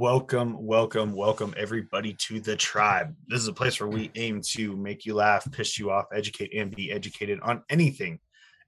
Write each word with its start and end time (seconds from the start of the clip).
Welcome, 0.00 0.56
welcome, 0.64 1.12
welcome 1.12 1.52
everybody 1.58 2.14
to 2.20 2.40
the 2.40 2.56
tribe. 2.56 3.14
This 3.28 3.42
is 3.42 3.48
a 3.48 3.52
place 3.52 3.78
where 3.78 3.90
we 3.90 4.10
aim 4.14 4.40
to 4.52 4.74
make 4.74 5.04
you 5.04 5.12
laugh, 5.12 5.46
piss 5.52 5.78
you 5.78 5.90
off, 5.90 6.06
educate, 6.10 6.54
and 6.54 6.74
be 6.74 6.90
educated 6.90 7.38
on 7.42 7.62
anything 7.68 8.18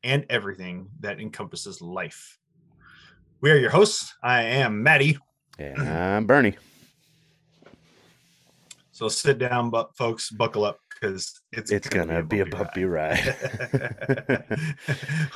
and 0.05 0.27
everything 0.29 0.91
that 1.01 1.23
encompasses 1.23 1.81
life. 1.81 2.39
We 3.41 3.51
are 3.51 3.57
your 3.57 3.71
hosts. 3.71 4.15
I 4.23 4.43
am 4.43 4.83
Maddie. 4.83 5.17
And 5.59 5.89
I'm 5.89 6.27
Bernie. 6.27 6.59
So 8.91 9.09
sit 9.09 9.39
down, 9.39 9.71
but 9.71 9.97
folks, 9.97 10.29
buckle 10.29 10.67
up 10.67 10.81
because 10.91 11.41
it's 11.51 11.71
It's 11.71 11.89
gonna 11.89 12.23
be 12.23 12.41
a 12.41 12.47
bumpy 12.47 12.85
ride. 12.85 13.35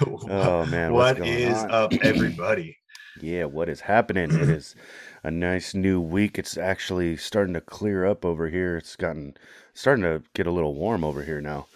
oh 0.28 0.66
man, 0.66 0.92
going 0.92 1.24
is 1.24 1.56
on? 1.56 1.70
up, 1.70 1.94
everybody? 2.02 2.76
Yeah, 3.20 3.44
what 3.44 3.68
is 3.68 3.80
happening? 3.80 4.30
It 4.30 4.48
is 4.48 4.74
a 5.26 5.30
nice 5.30 5.74
new 5.74 6.00
week. 6.00 6.38
It's 6.38 6.56
actually 6.56 7.16
starting 7.16 7.54
to 7.54 7.60
clear 7.60 8.06
up 8.06 8.24
over 8.24 8.48
here. 8.48 8.76
It's 8.76 8.94
gotten 8.94 9.36
starting 9.74 10.04
to 10.04 10.22
get 10.34 10.46
a 10.46 10.52
little 10.52 10.74
warm 10.74 11.02
over 11.02 11.20
here 11.24 11.40
now. 11.40 11.66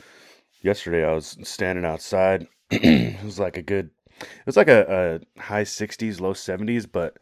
Yesterday 0.62 1.04
I 1.04 1.12
was 1.12 1.36
standing 1.42 1.84
outside. 1.84 2.46
it 2.70 3.24
was 3.24 3.40
like 3.40 3.56
a 3.56 3.62
good 3.62 3.90
it 4.20 4.46
was 4.46 4.56
like 4.56 4.68
a, 4.68 5.20
a 5.36 5.40
high 5.40 5.64
60s, 5.64 6.20
low 6.20 6.32
70s, 6.32 6.86
but 6.90 7.16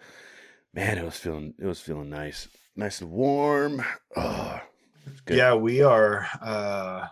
man, 0.74 0.98
it 0.98 1.04
was 1.04 1.16
feeling 1.16 1.54
it 1.59 1.65
was 1.65 1.80
feeling 1.80 2.10
nice. 2.10 2.46
Nice 2.76 3.01
and 3.01 3.10
warm. 3.10 3.82
Oh. 4.15 4.60
Yeah, 5.30 5.54
we 5.54 5.82
are. 5.82 6.29
uh 6.43 7.06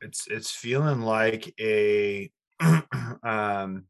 It's 0.00 0.26
it's 0.26 0.50
feeling 0.50 1.02
like 1.02 1.54
a 1.60 2.32
um 3.22 3.84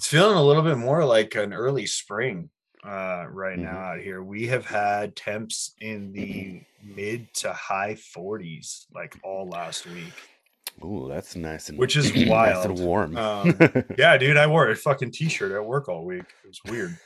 it's 0.00 0.06
feeling 0.08 0.34
a 0.38 0.42
little 0.42 0.62
bit 0.62 0.78
more 0.78 1.04
like 1.04 1.34
an 1.34 1.52
early 1.52 1.84
spring 1.84 2.48
uh 2.86 3.26
right 3.28 3.58
now 3.58 3.74
Mhm. 3.74 3.92
out 3.92 4.00
here. 4.00 4.22
We 4.22 4.46
have 4.46 4.64
had 4.64 5.14
temps 5.14 5.74
in 5.78 6.10
the 6.12 6.62
mid 6.82 7.34
to 7.34 7.52
high 7.52 7.96
40s 8.16 8.86
like 8.94 9.14
all 9.22 9.46
last 9.46 9.84
week. 9.86 10.14
Ooh, 10.82 11.06
that's 11.06 11.36
nice 11.36 11.68
and 11.68 11.76
Which 11.76 11.96
is 11.96 12.14
nice 12.14 12.28
wild. 12.30 12.64
and 12.70 12.78
warm. 12.78 13.14
Um, 13.18 13.58
Yeah, 13.98 14.16
dude, 14.16 14.38
I 14.38 14.46
wore 14.46 14.70
a 14.70 14.74
fucking 14.74 15.10
t-shirt 15.10 15.52
at 15.52 15.62
work 15.62 15.90
all 15.90 16.06
week. 16.06 16.24
It 16.42 16.48
was 16.48 16.60
weird. 16.64 16.96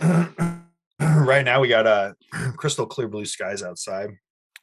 right 1.00 1.44
now 1.44 1.60
we 1.60 1.68
got 1.68 1.86
uh 1.86 2.14
crystal 2.56 2.86
clear 2.86 3.06
blue 3.06 3.26
skies 3.26 3.62
outside. 3.62 4.10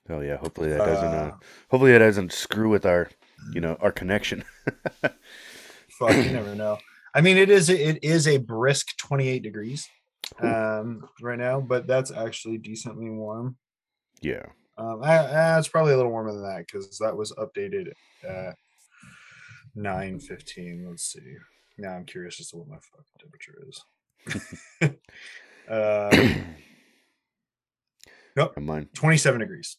Oh 0.10 0.20
yeah, 0.20 0.36
hopefully 0.36 0.68
that 0.72 0.80
doesn't 0.80 1.14
uh, 1.14 1.32
Uh, 1.32 1.38
hopefully 1.70 1.94
that 1.94 2.00
doesn't 2.00 2.34
screw 2.34 2.68
with 2.68 2.86
our 2.86 3.10
you 3.54 3.62
know 3.62 3.78
our 3.80 3.94
connection. 3.94 4.44
Fuck, 5.02 6.18
you 6.18 6.32
never 6.32 6.54
know. 6.54 6.78
I 7.14 7.22
mean, 7.22 7.38
it 7.38 7.50
is 7.50 7.70
it 7.70 8.04
is 8.04 8.28
a 8.28 8.38
brisk 8.38 8.98
28 8.98 9.44
degrees 9.44 9.88
um 10.40 11.06
right 11.22 11.40
now, 11.40 11.60
but 11.60 11.88
that's 11.88 12.12
actually 12.12 12.58
decently 12.58 13.10
warm. 13.10 13.58
yeah. 14.22 14.46
Um, 14.78 15.04
I, 15.04 15.18
uh, 15.18 15.60
it's 15.60 15.68
probably 15.68 15.94
a 15.94 15.98
little 15.98 16.12
warmer 16.12 16.32
than 16.32 16.44
that 16.44 16.66
because 16.66 16.98
that 17.00 17.16
was 17.16 17.32
updated 17.34 17.92
at 18.28 18.56
9:15. 19.78 20.88
Let's 20.90 21.04
see. 21.04 21.36
Now 21.78 21.92
I'm 21.92 22.06
curious 22.06 22.40
as 22.40 22.50
to 22.50 22.58
what 22.58 22.68
my 22.68 22.78
fucking 22.78 23.20
temperature 23.20 23.58
is. 23.68 25.00
uh, 25.70 26.42
nope, 28.36 28.54
on. 28.58 28.88
27 28.94 29.40
degrees. 29.40 29.78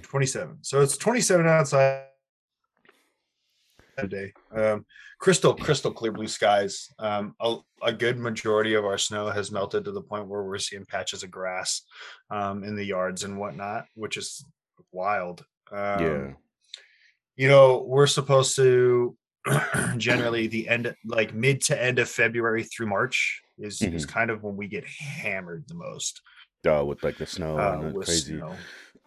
27. 0.00 0.58
So 0.62 0.80
it's 0.80 0.96
27 0.96 1.46
outside 1.46 2.06
today. 3.98 4.32
Um, 4.54 4.84
crystal, 5.18 5.54
crystal 5.54 5.92
clear 5.92 6.12
blue 6.12 6.28
skies. 6.28 6.88
Um, 6.98 7.34
a, 7.40 7.56
a 7.82 7.92
good 7.92 8.18
majority 8.18 8.74
of 8.74 8.84
our 8.84 8.98
snow 8.98 9.30
has 9.30 9.50
melted 9.50 9.84
to 9.84 9.92
the 9.92 10.00
point 10.00 10.28
where 10.28 10.42
we're 10.42 10.58
seeing 10.58 10.84
patches 10.84 11.22
of 11.22 11.30
grass 11.30 11.82
um, 12.30 12.64
in 12.64 12.76
the 12.76 12.84
yards 12.84 13.24
and 13.24 13.38
whatnot, 13.38 13.86
which 13.94 14.16
is 14.16 14.44
wild. 14.92 15.44
Um, 15.70 16.02
yeah. 16.02 16.30
you 17.36 17.48
know, 17.48 17.84
we're 17.86 18.06
supposed 18.06 18.56
to 18.56 19.16
generally 19.96 20.46
the 20.46 20.68
end, 20.68 20.94
like 21.04 21.34
mid 21.34 21.60
to 21.62 21.82
end 21.82 21.98
of 21.98 22.08
February 22.08 22.64
through 22.64 22.86
March 22.86 23.42
is 23.58 23.82
is 23.82 24.06
kind 24.06 24.30
of 24.30 24.42
when 24.42 24.56
we 24.56 24.66
get 24.66 24.84
hammered 24.86 25.64
the 25.68 25.74
most 25.74 26.20
Oh, 26.64 26.84
with 26.84 27.02
like 27.02 27.18
the 27.18 27.26
snow 27.26 27.58
uh, 27.58 27.80
and 27.82 27.94
crazy. 27.96 28.38
snow. 28.38 28.54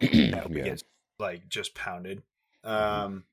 Yeah, 0.00 0.46
we 0.46 0.58
yeah. 0.58 0.64
get 0.64 0.82
like 1.18 1.48
just 1.48 1.74
pounded. 1.74 2.22
Um, 2.64 3.24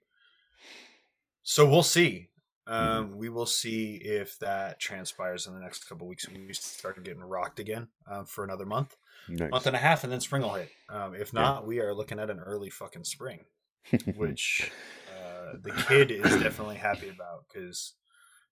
so 1.44 1.68
we'll 1.70 1.84
see. 1.84 2.30
Um, 2.66 3.18
we 3.18 3.28
will 3.28 3.46
see 3.46 3.96
if 3.96 4.40
that 4.40 4.80
transpires 4.80 5.48
in 5.48 5.54
the 5.54 5.60
next 5.60 5.84
couple 5.90 6.08
weeks. 6.08 6.28
We 6.30 6.54
start 6.54 7.04
getting 7.04 7.22
rocked 7.22 7.60
again 7.60 7.90
um, 8.10 8.26
for 8.26 8.46
another 8.46 8.66
month, 8.66 8.96
Nice. 9.28 9.52
month 9.52 9.68
and 9.68 9.76
a 9.76 9.80
half, 9.80 10.04
and 10.06 10.14
then 10.14 10.22
spring 10.22 10.44
will 10.44 10.54
hit. 10.54 10.70
Um, 10.90 11.14
if 11.14 11.34
Yeah. 11.34 11.42
not, 11.42 11.68
we 11.68 11.80
are 11.82 11.94
looking 11.94 12.20
at 12.20 12.30
an 12.30 12.40
early 12.40 12.70
fucking 12.70 13.04
spring, 13.04 13.42
which 14.16 14.72
uh, 15.10 15.58
the 15.62 15.72
kid 15.88 16.10
is 16.12 16.24
definitely 16.42 16.78
happy 16.78 17.10
about 17.10 17.44
because 17.52 17.94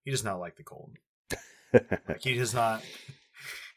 he 0.03 0.11
does 0.11 0.25
not 0.25 0.39
like 0.39 0.57
the 0.57 0.63
cold. 0.63 0.91
Like 1.73 2.21
he 2.21 2.33
does 2.33 2.53
not. 2.53 2.83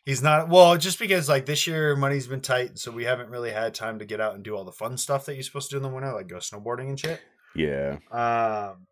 He's 0.05 0.21
not 0.23 0.49
well, 0.49 0.77
just 0.77 0.99
because 0.99 1.29
like 1.29 1.47
this 1.47 1.67
year 1.69 1.95
money's 1.95 2.27
been 2.27 2.41
tight, 2.41 2.77
so 2.79 2.91
we 2.91 3.05
haven't 3.05 3.31
really 3.31 3.53
had 3.53 3.73
time 3.73 4.01
to 4.01 4.05
get 4.05 4.21
out 4.21 4.35
and 4.35 4.43
do 4.43 4.57
all 4.57 4.65
the 4.65 4.73
fun 4.73 4.97
stuff 4.97 5.27
that 5.27 5.35
you're 5.35 5.45
supposed 5.45 5.71
to 5.71 5.75
do 5.75 5.77
in 5.77 5.83
the 5.85 5.89
winter, 5.89 6.13
like 6.13 6.27
go 6.29 6.37
snowboarding 6.39 6.89
and 6.89 6.99
shit. 6.99 7.21
yeah. 7.55 7.99
Um, 8.11 8.87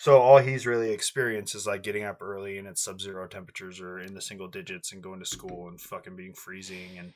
so 0.00 0.20
all 0.20 0.38
he's 0.38 0.64
really 0.64 0.92
experienced 0.92 1.56
is 1.56 1.66
like 1.66 1.82
getting 1.82 2.04
up 2.04 2.22
early 2.22 2.56
and 2.56 2.68
it's 2.68 2.80
sub-zero 2.80 3.26
temperatures 3.26 3.80
or 3.80 3.98
in 3.98 4.14
the 4.14 4.22
single 4.22 4.46
digits 4.46 4.92
and 4.92 5.02
going 5.02 5.18
to 5.18 5.26
school 5.26 5.66
and 5.66 5.80
fucking 5.80 6.14
being 6.14 6.34
freezing 6.34 7.12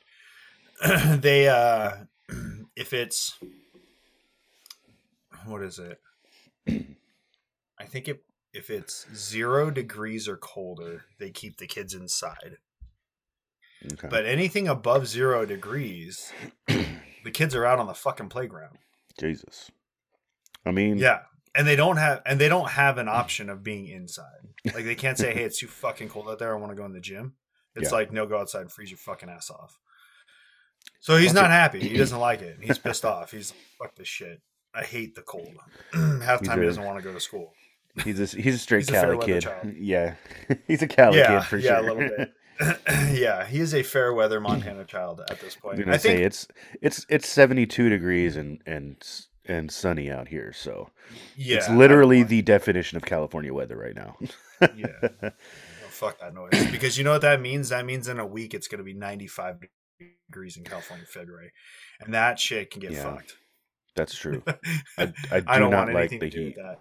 and 0.81 1.21
they 1.21 1.47
uh 1.47 1.91
if 2.75 2.91
it's 2.91 3.37
what 5.45 5.61
is 5.61 5.79
it? 5.79 5.99
I 7.79 7.85
think 7.85 8.09
if 8.09 8.17
if 8.53 8.69
it's 8.69 9.07
zero 9.15 9.71
degrees 9.71 10.27
or 10.27 10.35
colder, 10.35 11.05
they 11.19 11.31
keep 11.31 11.57
the 11.57 11.67
kids 11.67 11.93
inside. 11.93 12.57
Okay. 13.93 14.07
But 14.09 14.25
anything 14.25 14.67
above 14.67 15.07
zero 15.07 15.45
degrees, 15.45 16.31
the 16.67 17.31
kids 17.31 17.55
are 17.55 17.65
out 17.65 17.79
on 17.79 17.87
the 17.87 17.93
fucking 17.93 18.29
playground. 18.29 18.77
Jesus. 19.17 19.71
I 20.65 20.71
mean, 20.71 20.97
Yeah. 20.97 21.21
And 21.55 21.67
they 21.67 21.75
don't 21.75 21.97
have 21.97 22.21
and 22.25 22.39
they 22.39 22.49
don't 22.49 22.69
have 22.69 22.97
an 22.97 23.07
option 23.07 23.49
of 23.49 23.63
being 23.63 23.87
inside. 23.87 24.25
Like 24.65 24.85
they 24.85 24.95
can't 24.95 25.17
say, 25.17 25.33
Hey, 25.33 25.43
it's 25.43 25.59
too 25.59 25.67
fucking 25.67 26.09
cold 26.09 26.27
out 26.29 26.39
there, 26.39 26.55
I 26.55 26.59
want 26.59 26.71
to 26.71 26.75
go 26.75 26.85
in 26.85 26.93
the 26.93 26.99
gym. 26.99 27.33
It's 27.75 27.89
Yeah. 27.91 27.97
like, 27.97 28.11
no, 28.11 28.25
go 28.25 28.39
outside 28.39 28.61
and 28.61 28.71
freeze 28.71 28.89
your 28.91 28.97
fucking 28.97 29.29
ass 29.29 29.49
off. 29.51 29.77
So 30.99 31.15
he's 31.17 31.33
That's 31.33 31.43
not 31.43 31.51
a- 31.51 31.53
happy. 31.53 31.79
He 31.79 31.97
doesn't 31.97 32.19
like 32.19 32.41
it. 32.41 32.57
He's 32.61 32.77
pissed 32.77 33.05
off. 33.05 33.31
He's 33.31 33.51
like, 33.51 33.59
fuck 33.89 33.95
this 33.95 34.07
shit. 34.07 34.41
I 34.73 34.83
hate 34.83 35.15
the 35.15 35.21
cold. 35.21 35.53
Half 35.93 36.43
time 36.43 36.59
he 36.59 36.65
doesn't 36.65 36.83
want 36.83 36.97
to 36.97 37.03
go 37.03 37.13
to 37.13 37.19
school. 37.19 37.53
he's 38.03 38.19
a 38.19 38.25
he's 38.37 38.55
a 38.55 38.57
straight 38.57 38.79
He's 38.89 38.89
Cali 38.89 39.15
weather 39.17 39.25
kid. 39.33 39.41
child. 39.43 39.73
Yeah. 39.77 40.15
he's 40.67 40.81
a 40.81 40.87
Cali 40.87 41.17
Yeah, 41.19 41.39
kid 41.39 41.47
for 41.47 41.57
yeah, 41.57 41.79
a 41.79 41.83
sure. 41.83 41.93
little 41.93 42.17
bit. 42.17 42.33
yeah, 43.13 43.45
he 43.45 43.59
is 43.59 43.73
a 43.73 43.83
fair 43.83 44.13
weather 44.13 44.39
Montana 44.39 44.85
child 44.85 45.21
at 45.29 45.39
this 45.41 45.55
point. 45.55 45.77
gonna 45.79 45.91
I 45.93 45.97
think 45.97 46.17
say 46.19 46.23
it's 46.23 46.47
it's 46.81 47.05
it's 47.09 47.27
72 47.27 47.89
degrees 47.89 48.35
and 48.35 48.61
and 48.65 48.95
and 49.45 49.71
sunny 49.71 50.09
out 50.11 50.27
here, 50.27 50.53
so 50.53 50.89
yeah, 51.35 51.57
it's 51.57 51.69
literally 51.69 52.23
the 52.23 52.41
definition 52.41 52.95
of 52.97 53.03
California 53.03 53.53
weather 53.53 53.77
right 53.77 53.95
now. 53.95 54.17
yeah. 54.75 55.29
Oh, 55.85 55.89
fuck 56.09 56.19
that 56.21 56.33
noise. 56.33 56.71
Because 56.71 56.97
you 56.97 57.03
know 57.03 57.11
what 57.11 57.21
that 57.21 57.39
means? 57.39 57.69
That 57.69 57.85
means 57.85 58.07
in 58.07 58.19
a 58.19 58.25
week 58.25 58.53
it's 58.55 58.67
going 58.67 58.79
to 58.79 58.83
be 58.83 58.93
95 58.95 59.57
degrees 60.27 60.57
in 60.57 60.63
California 60.63 61.05
February. 61.05 61.51
And 62.01 62.13
that 62.15 62.39
shit 62.39 62.71
can 62.71 62.81
get 62.81 62.91
Yeah. 62.91 63.03
fucked. 63.03 63.35
That's 63.95 64.15
true. 64.15 64.41
I, 64.97 65.13
I 65.31 65.39
do 65.39 65.45
I 65.47 65.59
don't 65.59 65.69
not 65.69 65.85
want 65.85 65.93
like 65.93 66.11
anything 66.11 66.19
the 66.19 66.29
to 66.31 66.35
do 66.37 66.39
heat. 66.45 66.55
with 66.57 66.65
that. 66.65 66.79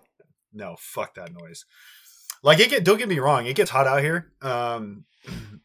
No, 0.54 0.76
fuck 0.78 1.14
that 1.16 1.30
noise. 1.32 1.66
Like 2.42 2.58
it 2.58 2.70
get 2.70 2.84
don't 2.84 2.96
get 2.98 3.08
me 3.08 3.18
wrong, 3.18 3.46
it 3.46 3.54
gets 3.54 3.70
hot 3.70 3.86
out 3.86 4.00
here. 4.02 4.32
Um 4.40 5.04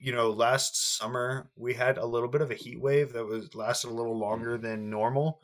you 0.00 0.12
know, 0.12 0.30
last 0.30 0.96
summer 0.98 1.48
we 1.56 1.74
had 1.74 1.98
a 1.98 2.06
little 2.06 2.28
bit 2.28 2.40
of 2.40 2.50
a 2.50 2.54
heat 2.54 2.80
wave 2.80 3.12
that 3.12 3.24
was 3.26 3.54
lasted 3.54 3.90
a 3.90 3.94
little 3.94 4.18
longer 4.18 4.58
than 4.58 4.90
normal. 4.90 5.40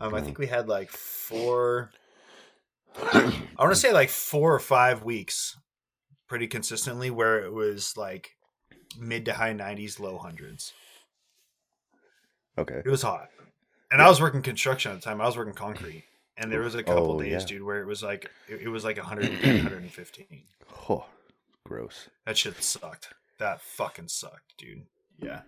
Um, 0.00 0.14
I 0.14 0.22
think 0.22 0.38
we 0.38 0.46
had 0.46 0.68
like 0.68 0.90
four 0.90 1.90
I 2.96 3.32
want 3.58 3.72
to 3.72 3.76
say 3.76 3.92
like 3.92 4.08
four 4.08 4.54
or 4.54 4.58
five 4.58 5.04
weeks 5.04 5.56
pretty 6.28 6.46
consistently 6.46 7.10
where 7.10 7.44
it 7.44 7.52
was 7.52 7.96
like 7.96 8.30
mid 8.98 9.24
to 9.26 9.32
high 9.34 9.52
90s, 9.52 10.00
low 10.00 10.18
hundreds. 10.18 10.72
Okay. 12.58 12.82
It 12.84 12.90
was 12.90 13.02
hot. 13.02 13.28
And 13.90 14.00
I 14.00 14.08
was 14.08 14.20
working 14.20 14.42
construction 14.42 14.92
at 14.92 14.96
the 14.96 15.02
time. 15.02 15.20
I 15.20 15.26
was 15.26 15.36
working 15.36 15.54
concrete. 15.54 16.04
And 16.36 16.50
there 16.50 16.60
was 16.60 16.74
a 16.74 16.82
couple 16.82 17.12
Oh, 17.12 17.20
days, 17.20 17.42
yeah. 17.42 17.46
dude, 17.46 17.62
where 17.62 17.80
it 17.82 17.86
was 17.86 18.02
like 18.02 18.30
it, 18.48 18.62
it 18.62 18.68
was 18.68 18.84
like 18.84 18.96
110, 18.96 19.54
115. 19.56 20.42
Oh, 20.88 21.04
gross. 21.66 22.08
That 22.24 22.38
shit 22.38 22.62
sucked. 22.62 23.12
That 23.38 23.60
fucking 23.60 24.08
sucked, 24.08 24.56
dude. 24.56 24.84
Yeah. 25.22 25.40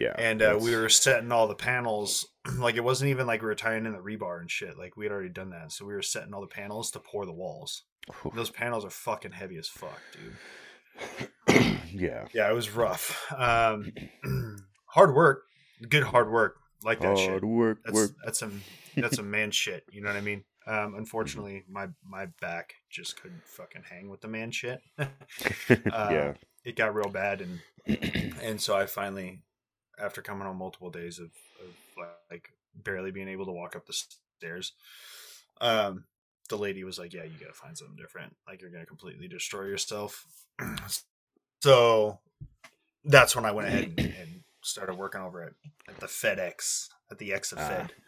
Yeah. 0.00 0.14
And 0.18 0.42
uh, 0.42 0.58
we 0.60 0.74
were 0.76 0.88
setting 0.88 1.30
all 1.32 1.48
the 1.48 1.54
panels. 1.54 2.26
Like 2.58 2.74
it 2.74 2.82
wasn't 2.82 3.10
even 3.10 3.28
like 3.28 3.40
we 3.40 3.46
were 3.46 3.54
tying 3.54 3.86
in 3.86 3.92
the 3.92 3.98
rebar 4.00 4.40
and 4.40 4.50
shit. 4.50 4.76
Like 4.76 4.96
we 4.96 5.04
had 5.04 5.12
already 5.12 5.28
done 5.28 5.50
that. 5.50 5.70
So 5.70 5.86
we 5.86 5.94
were 5.94 6.02
setting 6.02 6.34
all 6.34 6.40
the 6.40 6.48
panels 6.48 6.90
to 6.90 6.98
pour 6.98 7.24
the 7.24 7.32
walls. 7.32 7.84
Those 8.34 8.50
panels 8.50 8.84
are 8.84 8.90
fucking 8.90 9.30
heavy 9.30 9.56
as 9.58 9.68
fuck, 9.68 10.00
dude. 10.12 11.76
Yeah. 11.94 12.24
Yeah, 12.34 12.50
it 12.50 12.54
was 12.54 12.70
rough. 12.70 13.30
Um, 13.36 13.92
hard 14.86 15.14
work, 15.14 15.42
good 15.88 16.02
hard 16.02 16.30
work, 16.32 16.56
like 16.82 16.98
that 17.00 17.06
Hard 17.16 17.18
shit. 17.18 17.44
work, 17.44 17.78
That's 17.84 17.94
work. 17.94 18.10
that's 18.24 18.38
some 18.40 18.62
that's 18.96 19.16
some 19.16 19.30
man 19.30 19.50
shit. 19.50 19.84
You 19.92 20.00
know 20.02 20.08
what 20.08 20.16
I 20.16 20.22
mean? 20.22 20.42
Um, 20.66 20.94
unfortunately, 20.96 21.64
my 21.70 21.88
my 22.04 22.26
back 22.40 22.74
just 22.90 23.20
couldn't 23.20 23.44
fucking 23.44 23.82
hang 23.90 24.08
with 24.08 24.20
the 24.20 24.28
man 24.28 24.50
shit. 24.50 24.80
uh, 24.98 25.06
yeah. 25.70 26.32
It 26.64 26.76
got 26.76 26.94
real 26.94 27.08
bad, 27.08 27.40
and 27.42 27.60
and 28.42 28.60
so 28.60 28.76
I 28.76 28.86
finally, 28.86 29.40
after 29.98 30.22
coming 30.22 30.46
on 30.46 30.56
multiple 30.56 30.90
days 30.90 31.18
of, 31.18 31.26
of 31.26 32.06
like 32.30 32.50
barely 32.74 33.10
being 33.10 33.28
able 33.28 33.46
to 33.46 33.52
walk 33.52 33.76
up 33.76 33.86
the 33.86 33.92
stairs, 34.38 34.72
um, 35.60 36.04
the 36.48 36.56
lady 36.58 36.84
was 36.84 36.98
like, 36.98 37.12
"Yeah, 37.12 37.24
you 37.24 37.32
gotta 37.40 37.52
find 37.52 37.76
something 37.76 37.96
different. 37.96 38.36
Like 38.46 38.60
you're 38.60 38.70
gonna 38.70 38.86
completely 38.86 39.28
destroy 39.28 39.64
yourself." 39.64 40.26
so 41.62 42.18
that's 43.04 43.34
when 43.34 43.44
I 43.44 43.52
went 43.52 43.68
ahead 43.68 43.84
and, 43.84 43.98
and 43.98 44.42
started 44.62 44.94
working 44.94 45.20
over 45.20 45.42
at, 45.42 45.52
at 45.88 45.98
the 45.98 46.06
FedEx 46.06 46.88
at 47.10 47.18
the 47.18 47.30
Exa 47.30 47.54
Ah. 47.56 47.68
Fed. 47.68 47.92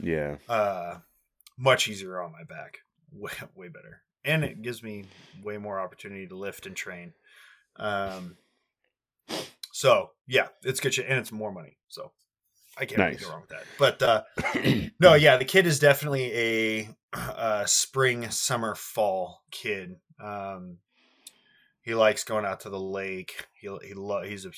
Yeah. 0.00 0.36
Uh, 0.48 0.98
much 1.58 1.88
easier 1.88 2.20
on 2.22 2.30
my 2.30 2.44
back, 2.44 2.78
way 3.12 3.32
way 3.56 3.68
better, 3.68 4.02
and 4.24 4.44
it 4.44 4.62
gives 4.62 4.80
me 4.82 5.06
way 5.42 5.58
more 5.58 5.80
opportunity 5.80 6.26
to 6.28 6.36
lift 6.36 6.66
and 6.66 6.76
train. 6.76 7.14
Um, 7.78 8.36
so 9.72 10.10
yeah, 10.26 10.48
it's 10.64 10.80
good 10.80 10.94
shit, 10.94 11.06
and 11.08 11.18
it's 11.18 11.32
more 11.32 11.52
money. 11.52 11.78
So 11.88 12.12
I 12.78 12.86
can't 12.86 12.98
Nice. 12.98 13.24
go 13.24 13.30
wrong 13.30 13.42
with 13.42 13.50
that. 13.50 13.64
But 13.78 14.02
uh, 14.02 14.22
no, 15.00 15.14
yeah, 15.14 15.36
the 15.36 15.44
kid 15.44 15.66
is 15.66 15.78
definitely 15.78 16.32
a, 16.34 16.88
uh 17.14 17.64
spring, 17.66 18.30
summer, 18.30 18.74
fall 18.74 19.42
kid. 19.50 19.96
Um, 20.22 20.78
he 21.82 21.94
likes 21.94 22.24
going 22.24 22.44
out 22.44 22.60
to 22.60 22.70
the 22.70 22.80
lake. 22.80 23.46
He 23.54 23.68
he 23.84 23.94
lo- 23.94 24.22
he's 24.24 24.46
a 24.46 24.50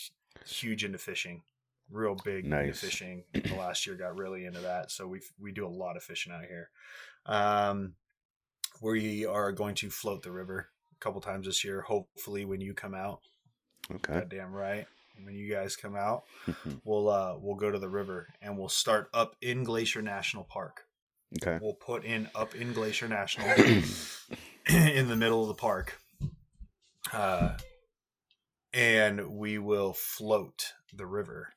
huge 0.47 0.85
into 0.85 0.99
fishing, 0.99 1.43
real 1.91 2.15
big 2.17 2.47
into 2.47 2.73
fishing. 2.75 3.25
The 3.35 3.55
last 3.55 3.87
year 3.87 3.97
got 3.97 4.17
really 4.17 4.45
into 4.47 4.61
that, 4.61 4.91
so 4.91 5.07
we 5.07 5.21
we 5.41 5.53
do 5.53 5.67
a 5.67 5.69
lot 5.69 5.97
of 5.97 6.03
fishing 6.03 6.33
out 6.33 6.45
here. 6.45 6.71
Um, 7.27 7.95
we 8.83 9.27
are 9.27 9.53
going 9.53 9.75
to 9.77 9.91
float 9.91 10.23
the 10.23 10.33
river 10.33 10.69
a 11.01 11.05
couple 11.05 11.21
times 11.21 11.47
this 11.47 11.65
year. 11.65 11.83
Hopefully, 11.83 12.45
when 12.45 12.61
you 12.61 12.75
come 12.75 12.95
out, 12.95 13.21
Okay. 13.91 14.15
goddamn 14.15 14.53
right, 14.53 14.87
when 15.25 15.35
you 15.35 15.51
guys 15.51 15.77
come 15.77 15.97
out, 15.97 16.25
we'll 16.85 17.09
uh 17.09 17.35
we'll 17.39 17.57
go 17.57 17.71
to 17.71 17.79
the 17.79 17.89
river 17.89 18.29
and 18.43 18.59
we'll 18.59 18.69
start 18.69 19.09
up 19.15 19.35
in 19.41 19.65
Glacier 19.65 20.03
National 20.03 20.45
Park. 20.45 20.83
okay. 21.43 21.59
We'll 21.63 21.75
put 21.75 22.05
in 22.05 22.29
up 22.35 22.55
in 22.55 22.73
Glacier 22.73 23.09
National 23.09 23.49
in 24.69 25.09
the 25.09 25.17
middle 25.17 25.43
of 25.43 25.49
the 25.49 25.55
park. 25.55 25.99
Uh 27.13 27.57
and 28.75 29.31
we 29.31 29.57
will 29.59 29.95
float 29.95 30.73
the 30.93 31.07
river 31.07 31.55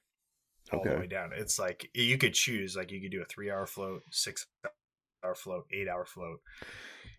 all 0.72 0.82
the 0.84 1.00
way 1.02 1.08
down. 1.08 1.32
It's 1.36 1.60
like 1.60 1.90
you 1.94 2.18
could 2.18 2.34
choose 2.34 2.76
like 2.78 2.90
you 2.92 3.02
could 3.02 3.12
do 3.12 3.22
a 3.22 3.26
3-hour 3.26 3.66
float, 3.68 4.04
6-hour 5.22 5.36
float, 5.36 5.66
8-hour 5.74 6.06
float. 6.06 6.40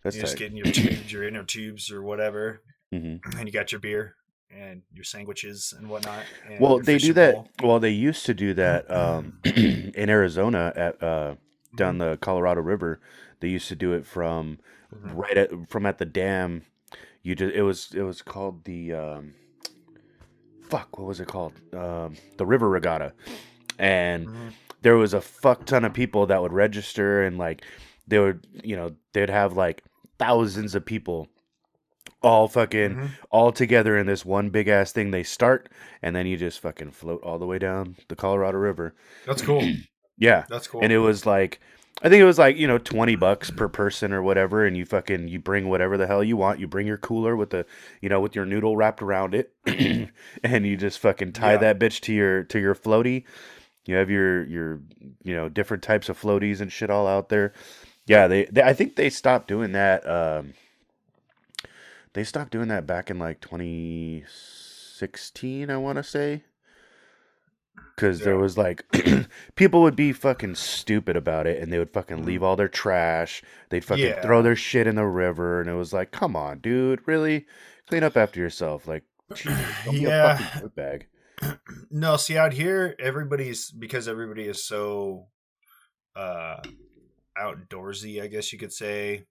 That's 0.03 0.15
you 0.15 0.21
just 0.21 0.33
tight. 0.33 0.39
get 0.39 0.51
in 0.51 0.57
your 0.57 0.65
tubes, 0.71 1.11
your 1.11 1.23
inner 1.27 1.43
tubes 1.43 1.91
or 1.91 2.03
whatever, 2.03 2.61
hmm 2.91 3.15
and 3.37 3.47
you 3.47 3.53
got 3.53 3.71
your 3.71 3.79
beer 3.79 4.15
and 4.51 4.81
your 4.93 5.05
sandwiches 5.05 5.73
and 5.77 5.89
whatnot. 5.89 6.25
And 6.49 6.59
Well, 6.61 6.79
they 6.79 6.97
do 6.97 7.13
that. 7.13 7.33
pole. 7.35 7.49
Well, 7.63 7.79
they 7.79 7.89
used 7.89 8.25
to 8.25 8.33
do 8.33 8.53
that 8.55 8.89
um, 8.91 9.39
in 9.45 10.09
Arizona 10.09 10.73
at 10.75 11.01
uh, 11.01 11.35
down 11.77 11.97
the 11.99 12.17
Colorado 12.21 12.61
River. 12.61 12.99
They 13.39 13.47
used 13.47 13.67
to 13.69 13.75
do 13.75 13.93
it 13.93 14.05
from 14.05 14.59
Mhm. 14.93 15.15
right 15.15 15.37
at 15.37 15.69
from 15.69 15.85
at 15.85 15.97
the 15.97 16.05
dam. 16.05 16.63
You 17.23 17.35
just 17.35 17.55
it 17.55 17.63
was 17.63 17.89
it 17.95 18.01
was 18.03 18.21
called 18.21 18.65
the 18.65 18.93
um, 18.93 19.33
fuck. 20.69 20.97
What 20.97 21.07
was 21.07 21.19
it 21.19 21.27
called? 21.27 21.53
Um, 21.73 22.15
the 22.37 22.45
River 22.45 22.69
Regatta, 22.69 23.13
and 23.79 24.27
Mhm. 24.27 24.53
there 24.81 24.97
was 24.97 25.13
a 25.13 25.21
fuck 25.21 25.65
ton 25.65 25.85
of 25.85 25.93
people 25.93 26.25
that 26.27 26.41
would 26.41 26.53
register 26.53 27.23
and 27.23 27.37
like 27.37 27.63
they 28.07 28.19
would 28.19 28.45
you 28.63 28.75
know 28.75 28.91
they'd 29.13 29.29
have 29.29 29.53
like 29.53 29.83
thousands 30.19 30.75
of 30.75 30.85
people 30.85 31.27
all 32.21 32.47
fucking 32.47 32.95
Mhm. 32.95 33.09
all 33.31 33.51
together 33.51 33.97
in 33.97 34.05
this 34.05 34.25
one 34.25 34.49
big 34.49 34.67
ass 34.67 34.91
thing 34.91 35.11
they 35.11 35.23
start 35.23 35.69
and 36.01 36.15
then 36.15 36.25
you 36.25 36.37
just 36.37 36.59
fucking 36.61 36.91
float 36.91 37.21
all 37.23 37.37
the 37.39 37.45
way 37.45 37.59
down 37.59 37.95
the 38.07 38.15
colorado 38.15 38.57
river 38.57 38.95
That's 39.25 39.41
cool. 39.41 39.61
yeah 40.17 40.45
That's 40.49 40.67
cool. 40.67 40.81
and 40.81 40.91
it 40.93 40.99
was 40.99 41.25
like 41.25 41.59
i 42.01 42.09
think 42.09 42.21
it 42.21 42.25
was 42.25 42.39
like 42.39 42.55
you 42.57 42.67
know 42.67 42.77
20 42.77 43.15
bucks 43.17 43.51
per 43.51 43.67
person 43.67 44.13
or 44.13 44.21
whatever 44.23 44.65
and 44.65 44.77
you 44.77 44.85
fucking 44.85 45.27
you 45.27 45.39
bring 45.39 45.67
whatever 45.69 45.97
the 45.97 46.07
hell 46.07 46.23
you 46.23 46.37
want 46.37 46.59
you 46.59 46.67
bring 46.67 46.87
your 46.87 46.97
cooler 46.97 47.35
with 47.35 47.49
the 47.49 47.65
you 48.01 48.07
know 48.09 48.21
with 48.21 48.35
your 48.35 48.45
noodle 48.45 48.77
wrapped 48.77 49.01
around 49.01 49.35
it 49.35 49.51
and 50.43 50.65
you 50.65 50.77
just 50.77 50.99
fucking 50.99 51.33
tie 51.33 51.53
Yeah. 51.53 51.57
that 51.59 51.79
bitch 51.79 51.99
to 52.01 52.13
your 52.13 52.43
to 52.45 52.59
your 52.59 52.75
floaty 52.75 53.23
you 53.85 53.95
have 53.95 54.09
your 54.09 54.45
your 54.45 54.81
you 55.23 55.35
know 55.35 55.49
different 55.49 55.83
types 55.83 56.07
of 56.07 56.19
floaties 56.19 56.61
and 56.61 56.71
shit 56.71 56.89
all 56.89 57.05
out 57.07 57.27
there 57.29 57.51
yeah 58.05 58.27
they, 58.27 58.45
they 58.45 58.61
i 58.63 58.73
think 58.73 58.95
they 58.95 59.09
stopped 59.09 59.47
doing 59.47 59.71
that 59.73 60.07
um 60.07 60.53
they 62.13 62.23
stopped 62.23 62.51
doing 62.51 62.67
that 62.67 62.85
back 62.85 63.09
in 63.09 63.17
like 63.19 63.41
2016 63.41 65.69
i 65.69 65.77
want 65.77 65.97
to 65.97 66.03
say. 66.03 66.43
Because 67.95 68.21
there 68.21 68.37
was 68.37 68.57
like 68.57 68.83
people 69.55 69.83
would 69.83 69.95
be 69.95 70.13
fucking 70.13 70.55
stupid 70.55 71.15
about 71.15 71.45
it 71.45 71.61
and 71.61 71.71
they 71.71 71.77
would 71.77 71.93
fucking 71.93 72.25
leave 72.25 72.41
all 72.41 72.55
their 72.55 72.67
trash. 72.67 73.43
They'd 73.69 73.85
fucking 73.85 74.03
Yeah. 74.05 74.21
throw 74.23 74.41
their 74.41 74.55
shit 74.55 74.87
in 74.87 74.95
the 74.95 75.05
river 75.05 75.61
and 75.61 75.69
it 75.69 75.75
was 75.75 75.93
like 75.93 76.09
come 76.11 76.35
on 76.35 76.57
dude 76.59 77.07
really? 77.07 77.45
Clean 77.87 78.03
up 78.03 78.17
after 78.17 78.39
yourself. 78.39 78.87
Like 78.87 79.03
Jesus, 79.35 79.75
don't 79.85 79.93
be 79.93 80.05
a 80.05 80.09
Yeah. 80.09 80.49
bag. 80.75 81.05
No, 81.91 82.17
see 82.17 82.35
out 82.37 82.53
here, 82.53 82.95
everybody's 82.99 83.69
because 83.69 84.07
everybody 84.07 84.45
is 84.45 84.65
so 84.65 85.27
uh 86.15 86.61
outdoorsy, 87.37 88.21
I 88.21 88.27
guess 88.27 88.51
you 88.53 88.59
could 88.59 88.73
say. 88.73 89.25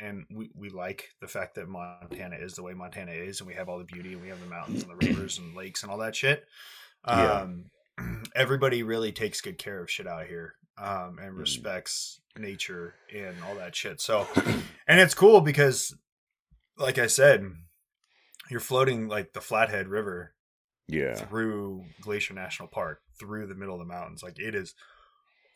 And 0.00 0.24
we, 0.30 0.50
we 0.54 0.70
like 0.70 1.08
the 1.20 1.26
fact 1.26 1.56
that 1.56 1.68
Montana 1.68 2.36
is 2.36 2.54
the 2.54 2.62
way 2.62 2.72
Montana 2.72 3.10
is, 3.12 3.40
and 3.40 3.48
we 3.48 3.54
have 3.54 3.68
all 3.68 3.78
the 3.78 3.84
beauty, 3.84 4.12
and 4.12 4.22
we 4.22 4.28
have 4.28 4.40
the 4.40 4.46
mountains 4.46 4.82
and 4.82 4.90
the 4.92 4.96
rivers 4.96 5.38
and 5.38 5.56
lakes 5.56 5.82
and 5.82 5.90
all 5.90 5.98
that 5.98 6.14
shit. 6.14 6.44
Yeah. 7.06 7.48
Um, 7.98 8.22
everybody 8.36 8.84
really 8.84 9.10
takes 9.10 9.40
good 9.40 9.58
care 9.58 9.80
of 9.82 9.90
shit 9.90 10.06
out 10.06 10.26
here, 10.26 10.54
um, 10.78 11.18
and 11.20 11.34
Mm. 11.34 11.38
respects 11.38 12.20
nature 12.38 12.94
and 13.12 13.34
all 13.42 13.56
that 13.56 13.74
shit. 13.74 14.00
So, 14.00 14.26
and 14.86 15.00
it's 15.00 15.14
cool 15.14 15.40
because, 15.40 15.96
like 16.76 16.98
I 16.98 17.08
said, 17.08 17.50
you're 18.50 18.60
floating 18.60 19.08
like 19.08 19.32
the 19.32 19.40
Flathead 19.40 19.88
River 19.88 20.32
yeah 20.86 21.14
through 21.14 21.84
Glacier 22.00 22.34
National 22.34 22.68
Park, 22.68 23.00
through 23.18 23.46
the 23.46 23.54
middle 23.56 23.74
of 23.74 23.80
the 23.80 23.92
mountains. 23.92 24.22
Like 24.22 24.38
it 24.38 24.54
is 24.54 24.74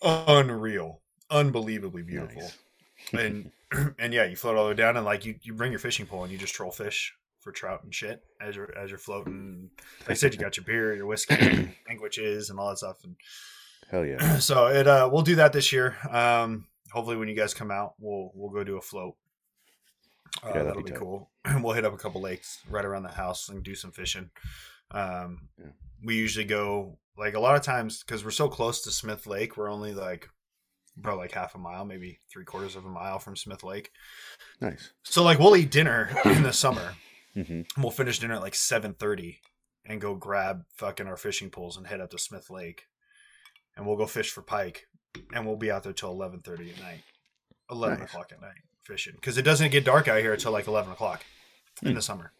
unreal, 0.02 1.00
unbelievably 1.32 2.02
beautiful. 2.02 2.42
Nice. 2.42 2.58
And 3.12 3.50
and 3.98 4.14
yeah, 4.14 4.26
you 4.26 4.36
float 4.36 4.56
all 4.56 4.62
the 4.64 4.70
way 4.70 4.76
down 4.76 4.96
and 4.96 5.04
like 5.04 5.24
you, 5.26 5.34
you 5.42 5.54
bring 5.54 5.72
your 5.72 5.80
fishing 5.80 6.06
pole 6.06 6.22
and 6.22 6.30
you 6.30 6.38
just 6.38 6.54
troll 6.54 6.70
fish 6.70 7.12
for 7.40 7.50
trout 7.50 7.82
and 7.82 7.92
shit 7.92 8.22
as 8.40 8.54
you're 8.54 8.72
as 8.78 8.90
you're 8.90 8.98
floating. 8.98 9.70
Like 10.02 10.10
I 10.10 10.14
said, 10.14 10.32
you 10.32 10.38
got 10.38 10.56
your 10.56 10.62
beer, 10.64 10.94
your 10.94 11.06
whiskey, 11.06 11.34
sandwiches, 11.88 12.48
and 12.50 12.60
all 12.60 12.68
that 12.68 12.78
stuff. 12.78 12.98
And 13.02 13.16
hell 13.90 14.06
yeah 14.06 14.36
so 14.38 14.68
it 14.68 14.86
uh 14.86 15.08
we'll 15.12 15.22
do 15.22 15.34
that 15.34 15.52
this 15.52 15.72
year. 15.72 15.96
Um 16.10 16.66
hopefully 16.92 17.16
when 17.16 17.26
you 17.26 17.34
guys 17.34 17.54
come 17.54 17.72
out, 17.72 17.94
we'll 17.98 18.30
we'll 18.36 18.50
go 18.50 18.62
do 18.62 18.76
a 18.76 18.80
float. 18.80 19.16
Uh, 20.44 20.52
Yeah, 20.54 20.62
that'll 20.62 20.84
be 20.84 20.92
be 20.92 20.96
cool. 20.96 21.28
we'll 21.60 21.72
hit 21.74 21.84
up 21.84 21.92
a 21.94 21.98
couple 21.98 22.20
lakes 22.20 22.60
right 22.70 22.84
around 22.84 23.02
the 23.02 23.08
house 23.10 23.48
and 23.48 23.64
do 23.64 23.74
some 23.74 23.90
fishing. 23.90 24.30
Um 24.92 25.48
Yeah. 25.58 25.72
we 26.04 26.14
usually 26.14 26.44
go 26.44 26.98
like 27.18 27.34
a 27.34 27.40
lot 27.40 27.56
of 27.56 27.62
times 27.62 28.04
because 28.04 28.24
we're 28.24 28.30
so 28.30 28.48
close 28.48 28.80
to 28.82 28.92
Smith 28.92 29.26
Lake, 29.26 29.56
we're 29.56 29.68
only 29.70 29.92
like 29.92 30.28
about 30.99 31.18
like 31.18 31.32
half 31.32 31.54
a 31.54 31.58
mile, 31.58 31.84
maybe 31.84 32.20
three 32.30 32.44
quarters 32.44 32.76
of 32.76 32.84
a 32.84 32.88
mile 32.88 33.18
from 33.18 33.37
Smith 33.37 33.64
Lake. 33.64 33.90
nice 34.61 34.92
So 35.02 35.22
like 35.22 35.38
we'll 35.38 35.56
eat 35.56 35.70
dinner 35.70 36.11
in 36.25 36.42
the 36.42 36.52
summer. 36.52 36.94
hmm 37.34 37.40
And 37.49 37.66
we'll 37.78 37.90
finish 37.90 38.18
dinner 38.18 38.34
at 38.34 38.42
like 38.42 38.54
seven 38.54 38.94
thirty 38.94 39.40
and 39.84 40.00
go 40.00 40.14
grab 40.14 40.62
fucking 40.76 41.06
our 41.06 41.16
fishing 41.16 41.50
poles 41.50 41.76
and 41.76 41.87
head 41.87 42.00
up 42.00 42.11
to 42.11 42.18
Smith 42.18 42.50
Lake. 42.50 42.87
And 43.76 43.87
we'll 43.87 43.96
go 43.96 44.06
fish 44.06 44.30
for 44.30 44.42
pike. 44.42 44.87
And 45.34 45.46
we'll 45.46 45.56
be 45.56 45.70
out 45.70 45.82
there 45.82 45.92
till 45.92 46.11
eleven 46.11 46.40
thirty 46.40 46.70
at 46.70 46.80
night. 46.80 47.02
Eleven 47.70 47.99
Nice. 48.00 48.08
o'clock 48.11 48.30
at 48.32 48.40
night 48.40 48.61
fishing. 48.82 49.14
Because 49.14 49.38
it 49.38 49.42
doesn't 49.42 49.70
get 49.70 49.84
dark 49.84 50.08
out 50.08 50.20
here 50.20 50.32
until 50.34 50.52
like 50.52 50.66
eleven 50.66 50.92
o'clock 50.92 51.25
in 51.82 51.88
Hmm. 51.88 51.94
the 51.94 52.02
summer. 52.02 52.32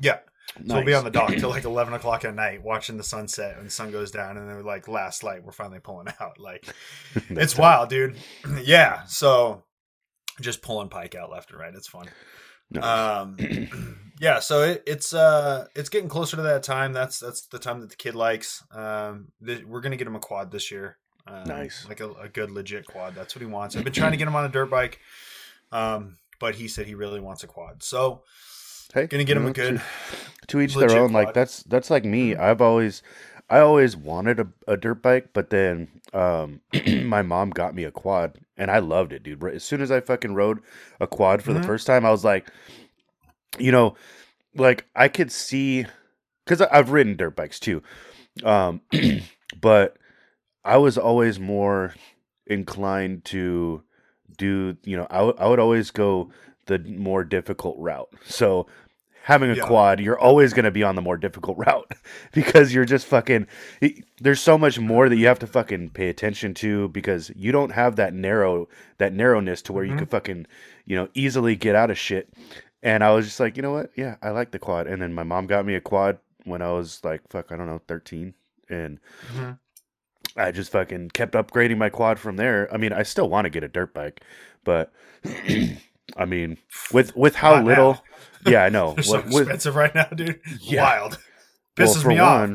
Yeah. 0.00 0.18
So 0.66 0.74
we'll 0.74 0.84
be 0.84 0.94
on 0.94 1.04
the 1.04 1.10
dock 1.10 1.34
till 1.34 1.48
like 1.48 1.64
eleven 1.64 1.94
o'clock 1.94 2.24
at 2.24 2.34
night, 2.34 2.62
watching 2.62 2.98
the 2.98 3.04
sunset 3.04 3.56
and 3.56 3.66
the 3.66 3.70
sun 3.70 3.90
goes 3.90 4.10
down, 4.10 4.36
and 4.36 4.48
then 4.48 4.62
like 4.64 4.86
last 4.86 5.24
light, 5.24 5.44
we're 5.44 5.52
finally 5.52 5.80
pulling 5.80 6.08
out. 6.20 6.38
Like 6.38 6.66
it's 7.30 7.56
wild, 7.56 7.88
dude. 7.88 8.16
yeah. 8.62 9.04
So 9.04 9.62
just 10.40 10.62
pulling 10.62 10.88
pike 10.88 11.14
out 11.14 11.30
left 11.30 11.50
and 11.50 11.60
right. 11.60 11.74
It's 11.74 11.88
fun. 11.88 12.06
Nice. 12.70 12.84
Um, 12.84 13.36
yeah, 14.20 14.40
so 14.40 14.62
it, 14.62 14.82
it's 14.86 15.14
uh, 15.14 15.66
it's 15.74 15.88
getting 15.88 16.08
closer 16.08 16.36
to 16.36 16.42
that 16.42 16.62
time. 16.62 16.92
That's 16.92 17.18
that's 17.18 17.46
the 17.46 17.58
time 17.58 17.80
that 17.80 17.90
the 17.90 17.96
kid 17.96 18.14
likes. 18.14 18.62
Um, 18.72 19.28
th- 19.44 19.64
we're 19.64 19.80
gonna 19.80 19.96
get 19.96 20.06
him 20.06 20.16
a 20.16 20.20
quad 20.20 20.50
this 20.50 20.70
year. 20.70 20.98
Um, 21.26 21.44
Nice. 21.46 21.86
like 21.88 22.00
a, 22.00 22.10
a 22.14 22.28
good 22.28 22.50
legit 22.50 22.84
quad. 22.84 23.14
That's 23.14 23.34
what 23.36 23.40
he 23.40 23.46
wants. 23.46 23.76
I've 23.76 23.84
been 23.84 23.92
trying 23.92 24.10
to 24.10 24.16
get 24.16 24.26
him 24.26 24.34
on 24.34 24.44
a 24.44 24.48
dirt 24.48 24.70
bike, 24.70 24.98
um, 25.70 26.16
but 26.40 26.56
he 26.56 26.66
said 26.66 26.86
he 26.86 26.94
really 26.96 27.20
wants 27.20 27.44
a 27.44 27.46
quad. 27.46 27.82
So 27.84 28.24
Hey, 28.94 29.06
Gonna 29.06 29.24
get 29.24 29.36
him 29.36 29.46
a 29.46 29.52
good. 29.52 29.78
To, 29.78 29.82
to 30.48 30.60
each 30.60 30.74
their 30.76 30.90
own. 30.92 31.12
Like 31.12 31.32
that's 31.32 31.62
that's 31.62 31.90
like 31.90 32.04
me. 32.04 32.36
I've 32.36 32.60
always, 32.60 33.02
I 33.48 33.58
always 33.60 33.96
wanted 33.96 34.40
a, 34.40 34.48
a 34.68 34.76
dirt 34.76 35.02
bike, 35.02 35.30
but 35.32 35.50
then 35.50 35.88
um, 36.12 36.60
my 36.86 37.22
mom 37.22 37.50
got 37.50 37.74
me 37.74 37.84
a 37.84 37.90
quad, 37.90 38.38
and 38.56 38.70
I 38.70 38.78
loved 38.80 39.12
it, 39.12 39.22
dude. 39.22 39.42
As 39.44 39.64
soon 39.64 39.80
as 39.80 39.90
I 39.90 40.00
fucking 40.00 40.34
rode 40.34 40.60
a 41.00 41.06
quad 41.06 41.42
for 41.42 41.52
Mhm. 41.52 41.60
the 41.60 41.66
first 41.66 41.86
time, 41.86 42.04
I 42.04 42.10
was 42.10 42.24
like, 42.24 42.50
you 43.58 43.72
know, 43.72 43.94
like 44.54 44.86
I 44.94 45.08
could 45.08 45.32
see, 45.32 45.86
because 46.44 46.60
I've 46.60 46.90
ridden 46.90 47.16
dirt 47.16 47.36
bikes 47.36 47.60
too, 47.60 47.82
um, 48.44 48.80
but 49.60 49.96
I 50.64 50.76
was 50.78 50.98
always 50.98 51.40
more 51.40 51.94
inclined 52.46 53.24
to 53.26 53.82
do, 54.36 54.76
you 54.84 54.96
know, 54.96 55.06
I 55.10 55.20
I 55.20 55.48
would 55.48 55.60
always 55.60 55.90
go 55.90 56.30
the 56.66 56.78
more 56.80 57.24
difficult 57.24 57.76
route. 57.78 58.08
So 58.24 58.66
having 59.24 59.50
a 59.50 59.54
Yeah. 59.54 59.66
quad, 59.66 60.00
you're 60.00 60.18
always 60.18 60.52
going 60.52 60.64
to 60.64 60.70
be 60.70 60.82
on 60.82 60.96
the 60.96 61.02
more 61.02 61.16
difficult 61.16 61.56
route 61.58 61.90
because 62.32 62.74
you're 62.74 62.84
just 62.84 63.06
fucking 63.06 63.46
there's 64.20 64.40
so 64.40 64.58
much 64.58 64.78
more 64.80 65.08
that 65.08 65.16
you 65.16 65.26
have 65.26 65.38
to 65.40 65.46
fucking 65.46 65.90
pay 65.90 66.08
attention 66.08 66.54
to 66.54 66.88
because 66.88 67.30
you 67.36 67.52
don't 67.52 67.70
have 67.72 67.96
that 67.96 68.14
narrow 68.14 68.68
that 68.98 69.12
narrowness 69.12 69.62
to 69.62 69.72
where 69.72 69.84
you 69.84 69.94
Mhm. 69.94 69.98
can 69.98 70.06
fucking, 70.06 70.46
you 70.86 70.96
know, 70.96 71.08
easily 71.14 71.54
get 71.56 71.74
out 71.76 71.90
of 71.90 71.98
shit. 71.98 72.32
And 72.82 73.04
I 73.04 73.12
was 73.12 73.26
just 73.26 73.38
like, 73.38 73.56
you 73.56 73.62
know 73.62 73.72
what? 73.72 73.90
Yeah, 73.96 74.16
I 74.22 74.30
like 74.30 74.50
the 74.50 74.58
quad. 74.58 74.88
And 74.88 75.00
then 75.00 75.12
my 75.14 75.22
mom 75.22 75.46
got 75.46 75.64
me 75.64 75.76
a 75.76 75.80
quad 75.80 76.18
when 76.44 76.60
I 76.62 76.72
was 76.72 77.00
like, 77.04 77.20
fuck, 77.30 77.52
I 77.52 77.56
don't 77.56 77.66
know, 77.66 77.80
13. 77.86 78.34
And 78.68 78.98
Mhm. 79.32 79.58
I 80.36 80.50
just 80.50 80.72
fucking 80.72 81.10
kept 81.10 81.34
upgrading 81.34 81.76
my 81.78 81.90
quad 81.90 82.18
from 82.18 82.36
there. 82.36 82.68
I 82.74 82.78
mean, 82.78 82.92
I 82.92 83.04
still 83.04 83.28
want 83.28 83.44
to 83.44 83.50
get 83.50 83.62
a 83.62 83.68
dirt 83.68 83.94
bike, 83.94 84.22
but 84.64 84.92
I 86.16 86.24
mean, 86.24 86.58
with 86.92 87.14
with 87.16 87.34
how 87.34 87.56
Not 87.56 87.64
little, 87.64 87.92
now. 87.92 88.02
yeah, 88.50 88.64
I 88.64 88.68
know. 88.68 88.92
They're 88.94 89.02
so 89.04 89.16
With- 89.16 89.26
with- 89.26 89.42
expensive 89.42 89.76
right 89.76 89.94
now, 89.94 90.04
dude. 90.06 90.40
Yeah. 90.60 90.82
Wild. 90.82 91.18
well, 91.78 91.88
Pisses 91.88 92.02
for 92.02 92.08
me 92.08 92.18
off. 92.18 92.50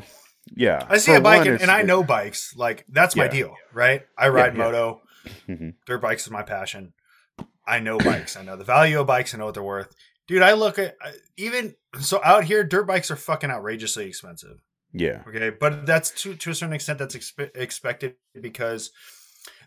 yeah, 0.55 0.85
I 0.89 0.97
see 0.97 1.13
a 1.13 1.21
bike 1.21 1.39
one, 1.39 1.47
and, 1.49 1.61
and 1.63 1.71
I 1.71 1.81
know 1.83 2.03
bikes. 2.03 2.53
Like 2.55 2.85
that's 2.89 3.15
my 3.15 3.27
deal, 3.27 3.55
right? 3.73 4.03
I 4.17 4.29
ride 4.29 4.53
yeah. 4.55 4.63
moto. 4.63 5.01
Mhm. 5.47 5.73
Dirt 5.85 5.99
bikes 6.01 6.25
is 6.25 6.31
my 6.31 6.43
passion. 6.43 6.93
I 7.65 7.79
know 7.79 7.97
bikes. 7.97 8.37
I 8.37 8.43
know 8.43 8.55
the 8.55 8.63
value 8.63 8.99
of 9.01 9.07
bikes. 9.07 9.33
I 9.33 9.37
know 9.37 9.45
what 9.45 9.53
they're 9.55 9.63
worth. 9.63 9.93
Dude, 10.27 10.41
I 10.41 10.53
look 10.53 10.77
at 10.79 10.95
even 11.37 11.75
so 11.99 12.21
out 12.23 12.43
here, 12.45 12.63
dirt 12.63 12.83
bikes 12.85 13.09
are 13.11 13.15
fucking 13.15 13.49
outrageously 13.49 14.05
expensive. 14.07 14.59
yeah, 14.93 15.23
Okay, 15.27 15.49
but 15.49 15.85
that's 15.85 16.11
to 16.21 16.35
to 16.35 16.51
a 16.51 16.55
certain 16.55 16.73
extent 16.73 16.99
that's 16.99 17.15
expe- 17.15 17.55
expected 17.55 18.15
because 18.39 18.91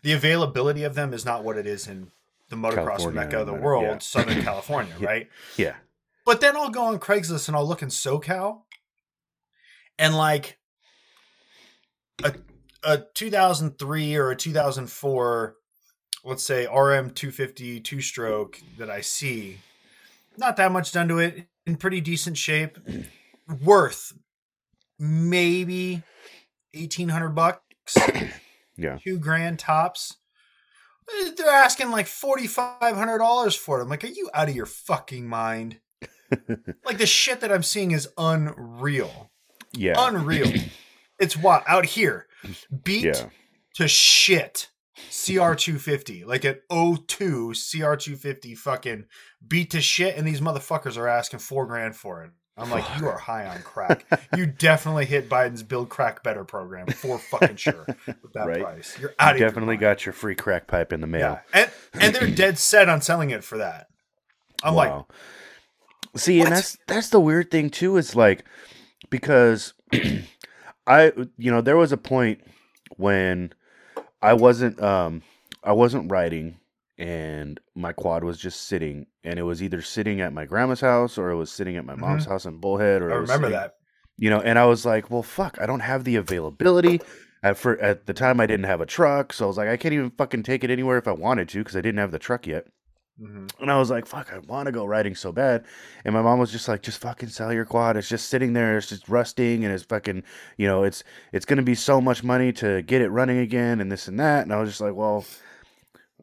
the 0.03 0.13
availability 0.13 0.83
of 0.83 0.95
them 0.95 1.13
is 1.13 1.25
not 1.25 1.43
what 1.43 1.57
it 1.57 1.67
is 1.67 1.87
in 1.87 2.11
the 2.51 2.57
motocross 2.57 2.75
California 2.75 3.21
mecca 3.21 3.39
of 3.39 3.47
the 3.47 3.53
world, 3.53 3.83
yeah. 3.85 3.97
Southern 3.99 4.41
California, 4.43 4.93
right? 4.99 5.27
yeah, 5.57 5.75
But 6.25 6.41
then 6.41 6.55
I'll 6.55 6.69
go 6.69 6.83
on 6.83 6.99
Craigslist 6.99 7.47
and 7.47 7.57
I'll 7.57 7.67
look 7.67 7.81
in 7.81 7.87
SoCal, 7.87 8.61
and 9.97 10.15
like 10.15 10.59
a 12.23 12.35
a 12.83 13.03
2003 13.13 14.15
or 14.15 14.31
a 14.31 14.35
2004, 14.35 15.55
let's 16.25 16.43
say 16.43 16.65
RM 16.65 17.11
250 17.11 17.79
two 17.79 18.01
stroke 18.01 18.59
that 18.77 18.89
I 18.89 19.01
see, 19.01 19.59
not 20.37 20.57
that 20.57 20.71
much 20.71 20.91
done 20.91 21.07
to 21.07 21.19
it, 21.19 21.47
in 21.65 21.77
pretty 21.77 22.01
decent 22.01 22.37
shape, 22.37 22.77
worth 23.63 24.13
maybe 24.99 26.03
1800 26.73 27.29
bucks, 27.29 27.97
yeah, 28.75 28.97
two 29.01 29.17
grand 29.17 29.57
tops. 29.57 30.17
They're 31.35 31.49
asking 31.49 31.91
like 31.91 32.07
forty 32.07 32.47
five 32.47 32.95
hundred 32.95 33.19
dollars 33.19 33.55
for 33.55 33.79
it. 33.79 33.83
I'm 33.83 33.89
like, 33.89 34.03
are 34.03 34.07
you 34.07 34.29
out 34.33 34.49
of 34.49 34.55
your 34.55 34.65
fucking 34.65 35.27
mind? 35.27 35.79
like 36.85 36.97
the 36.97 37.05
shit 37.05 37.41
that 37.41 37.51
I'm 37.51 37.63
seeing 37.63 37.91
is 37.91 38.09
unreal, 38.17 39.31
yeah, 39.73 39.95
unreal. 39.97 40.51
it's 41.19 41.37
what 41.37 41.63
out 41.67 41.85
here, 41.85 42.27
beat 42.83 43.05
yeah, 43.05 43.29
to 43.75 43.87
shit. 43.87 44.67
CR250, 45.09 46.25
like 46.27 46.43
an 46.43 46.59
02 46.69 47.53
CR250, 47.55 48.55
fucking 48.55 49.05
beat 49.45 49.71
to 49.71 49.81
shit, 49.81 50.15
and 50.15 50.27
these 50.27 50.41
motherfuckers 50.41 50.95
are 50.95 51.07
asking 51.07 51.39
four 51.39 51.65
grand 51.65 51.95
for 51.95 52.23
it. 52.23 52.31
I'm 52.57 52.69
like, 52.69 52.83
you 52.99 53.07
are 53.07 53.17
high 53.17 53.47
on 53.47 53.61
crack. 53.63 54.05
you 54.35 54.45
definitely 54.59 55.05
hit 55.05 55.29
Biden's 55.29 55.63
Build 55.63 55.89
Crack 55.89 56.21
Better 56.21 56.43
program 56.43 56.87
for 56.87 57.17
fucking 57.17 57.55
sure 57.55 57.85
with 57.87 58.33
that 58.33 58.45
Right. 58.47 58.61
price. 58.61 58.97
You're 58.99 59.13
out 59.19 59.37
You 59.39 59.45
of 59.45 59.49
definitely 59.51 59.75
your 59.75 59.81
got 59.81 60.05
your 60.05 60.13
free 60.13 60.35
crack 60.35 60.67
pipe 60.67 60.93
in 60.93 61.01
the 61.01 61.07
mail. 61.07 61.39
Yeah, 61.53 61.61
and 61.61 61.71
and 62.01 62.15
they're 62.15 62.29
dead 62.29 62.59
set 62.59 62.89
on 62.89 63.01
selling 63.01 63.29
it 63.31 63.43
for 63.43 63.57
that. 63.57 63.87
I'm 64.63 64.75
like, 64.75 64.93
see, 66.15 66.39
what? 66.39 66.47
and 66.49 66.55
that's 66.57 66.77
that's 66.87 67.09
the 67.09 67.19
weird 67.19 67.49
thing 67.49 67.69
too. 67.69 67.97
Is 67.97 68.15
like 68.15 68.43
because 69.09 69.73
I, 70.87 71.13
you 71.37 71.51
know, 71.51 71.61
there 71.61 71.77
was 71.77 71.91
a 71.91 71.97
point 71.97 72.41
when 72.97 73.53
I 74.21 74.33
wasn't, 74.33 74.81
um, 74.81 75.21
I 75.63 75.71
wasn't 75.73 76.11
riding, 76.11 76.57
and 77.01 77.59
my 77.75 77.93
quad 77.93 78.23
was 78.23 78.37
just 78.37 78.67
sitting, 78.67 79.05
and 79.23 79.39
it 79.39 79.43
was 79.43 79.61
either 79.63 79.81
sitting 79.81 80.21
at 80.21 80.33
my 80.33 80.45
grandma's 80.45 80.81
house 80.81 81.17
or 81.17 81.29
it 81.31 81.35
was 81.35 81.51
sitting 81.51 81.75
at 81.77 81.85
my 81.85 81.95
mom's 81.95 82.25
house 82.25 82.45
in 82.45 82.57
Bullhead, 82.57 83.01
or 83.01 83.05
Mm-hmm. 83.09 83.13
I 83.13 83.17
remember 83.17 83.47
sitting- 83.47 83.59
that. 83.59 83.75
you 84.17 84.29
know 84.29 84.39
and 84.41 84.59
i 84.59 84.65
was 84.65 84.85
like 84.85 85.09
well 85.09 85.23
fuck 85.23 85.57
i 85.59 85.65
don't 85.65 85.79
have 85.79 86.03
the 86.03 86.15
availability. 86.17 87.01
At, 87.43 87.57
for, 87.57 87.79
at 87.79 88.05
the 88.05 88.13
time 88.13 88.39
i 88.39 88.45
didn't 88.45 88.65
have 88.65 88.81
a 88.81 88.85
truck 88.85 89.33
so 89.33 89.45
i 89.45 89.47
was 89.47 89.57
like 89.57 89.67
i 89.69 89.75
can't 89.77 89.93
even 89.95 90.11
fucking 90.11 90.43
take 90.43 90.63
it 90.63 90.69
anywhere 90.69 90.97
if 90.99 91.07
i 91.07 91.11
wanted 91.11 91.49
to 91.49 91.57
because 91.59 91.75
i 91.75 91.81
didn't 91.81 91.97
have 91.97 92.11
the 92.11 92.19
truck 92.19 92.45
yet. 92.45 92.67
Hmm 93.19 93.47
and 93.59 93.71
i 93.71 93.77
was 93.79 93.89
like 93.89 94.05
fuck 94.05 94.31
i 94.31 94.37
want 94.39 94.67
to 94.67 94.71
go 94.71 94.85
riding 94.85 95.15
so 95.15 95.31
bad. 95.31 95.65
And 96.05 96.13
my 96.13 96.21
mom 96.21 96.37
was 96.39 96.51
just 96.51 96.67
like 96.67 96.83
just 96.83 97.01
fucking 97.01 97.29
sell 97.29 97.51
your 97.51 97.65
quad 97.65 97.97
it's 97.97 98.07
just 98.09 98.29
sitting 98.29 98.53
there 98.53 98.77
it's 98.77 98.89
just 98.89 99.09
rusting 99.09 99.65
and 99.65 99.73
it's 99.73 99.83
fucking 99.83 100.21
you 100.57 100.67
know 100.67 100.83
it's 100.83 101.03
it's 101.33 101.45
gonna 101.45 101.63
be 101.63 101.75
so 101.75 101.99
much 101.99 102.23
money 102.23 102.51
to 102.53 102.83
get 102.83 103.01
it 103.01 103.09
running 103.09 103.39
again 103.39 103.81
and 103.81 103.91
this 103.91 104.07
and 104.07 104.19
that. 104.19 104.43
And 104.43 104.53
i 104.53 104.59
was 104.59 104.69
just 104.69 104.81
like 104.81 104.93
well 104.93 105.25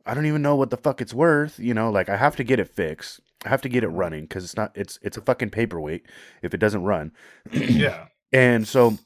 i 0.09 0.15
don't 0.15 0.27
even 0.27 0.43
know 0.43 0.57
what 0.57 0.71
the 0.71 0.77
fuck 0.77 1.01
it's 1.01 1.15
worth 1.15 1.59
you 1.59 1.73
know 1.75 1.91
like 1.91 2.09
i 2.09 2.17
have 2.17 2.35
to 2.37 2.43
get 2.45 2.59
it 2.59 2.69
fixed 2.69 3.21
i 3.45 3.49
have 3.49 3.63
to 3.63 3.69
get 3.69 3.85
it 3.85 3.89
running 3.89 4.23
because 4.23 4.43
it's 4.45 4.57
not 4.57 4.73
it's 4.75 4.99
it's 5.03 5.17
a 5.17 5.21
fucking 5.21 5.51
paperweight 5.51 6.05
if 6.43 6.53
it 6.55 6.59
doesn't 6.59 6.83
run 6.83 7.13
Yeah. 7.53 8.07
and 8.33 8.67
so 8.67 8.99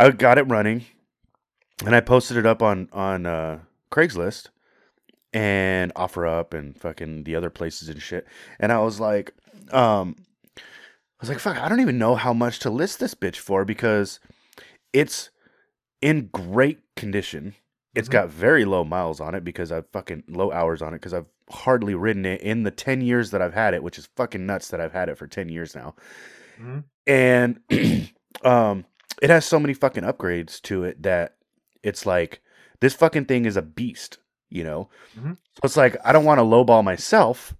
I 0.00 0.10
got 0.10 0.38
it 0.38 0.44
running 0.44 0.84
and 1.84 1.94
I 1.94 2.00
posted 2.00 2.36
it 2.36 2.46
up 2.46 2.62
on 2.62 2.88
on 2.92 3.26
uh, 3.26 3.58
Craigslist 3.90 4.46
and 5.32 5.90
offer 5.96 6.24
up 6.24 6.54
and 6.54 6.78
fucking 6.80 7.24
the 7.24 7.34
other 7.34 7.50
places 7.50 7.88
and 7.88 8.00
shit. 8.00 8.26
And 8.60 8.70
I 8.70 8.78
was 8.78 9.00
like, 9.00 9.34
um, 9.72 10.14
I 10.56 10.62
was 11.20 11.28
like, 11.28 11.40
fuck, 11.40 11.56
I 11.58 11.68
don't 11.68 11.80
even 11.80 11.98
know 11.98 12.14
how 12.14 12.32
much 12.32 12.60
to 12.60 12.70
list 12.70 13.00
this 13.00 13.14
bitch 13.14 13.36
for 13.36 13.64
because 13.64 14.20
it's 14.92 15.30
in 16.00 16.28
great 16.32 16.78
condition. 16.94 17.56
It's 17.94 18.08
Mhm. 18.08 18.12
got 18.12 18.28
very 18.28 18.64
low 18.64 18.84
miles 18.84 19.20
on 19.20 19.34
it 19.34 19.44
because 19.44 19.72
I've 19.72 19.88
fucking 19.88 20.24
low 20.28 20.52
hours 20.52 20.82
on 20.82 20.92
it 20.94 20.98
because 20.98 21.14
I've 21.14 21.28
hardly 21.50 21.94
ridden 21.94 22.26
it 22.26 22.40
in 22.42 22.62
the 22.62 22.70
10 22.70 23.00
years 23.00 23.30
that 23.30 23.40
I've 23.42 23.54
had 23.54 23.74
it, 23.74 23.82
which 23.82 23.98
is 23.98 24.06
fucking 24.16 24.44
nuts 24.44 24.68
that 24.68 24.80
I've 24.80 24.92
had 24.92 25.08
it 25.08 25.16
for 25.16 25.26
10 25.26 25.48
years 25.48 25.74
now 25.74 25.94
Mhm. 26.60 26.84
and 27.06 27.60
um 28.44 28.84
it 29.22 29.30
has 29.30 29.44
so 29.44 29.58
many 29.58 29.72
fucking 29.74 30.04
upgrades 30.04 30.60
to 30.62 30.84
it 30.84 31.02
that 31.02 31.36
it's 31.82 32.04
like 32.06 32.40
this 32.80 32.94
fucking 32.94 33.24
thing 33.24 33.44
is 33.46 33.56
a 33.56 33.62
beast 33.62 34.18
you 34.50 34.62
know 34.64 34.88
Mhm. 35.18 35.36
so 35.54 35.60
it's 35.64 35.76
like 35.76 35.96
i 36.04 36.12
don't 36.12 36.24
want 36.24 36.38
to 36.38 36.44
lowball 36.44 36.84
myself 36.84 37.54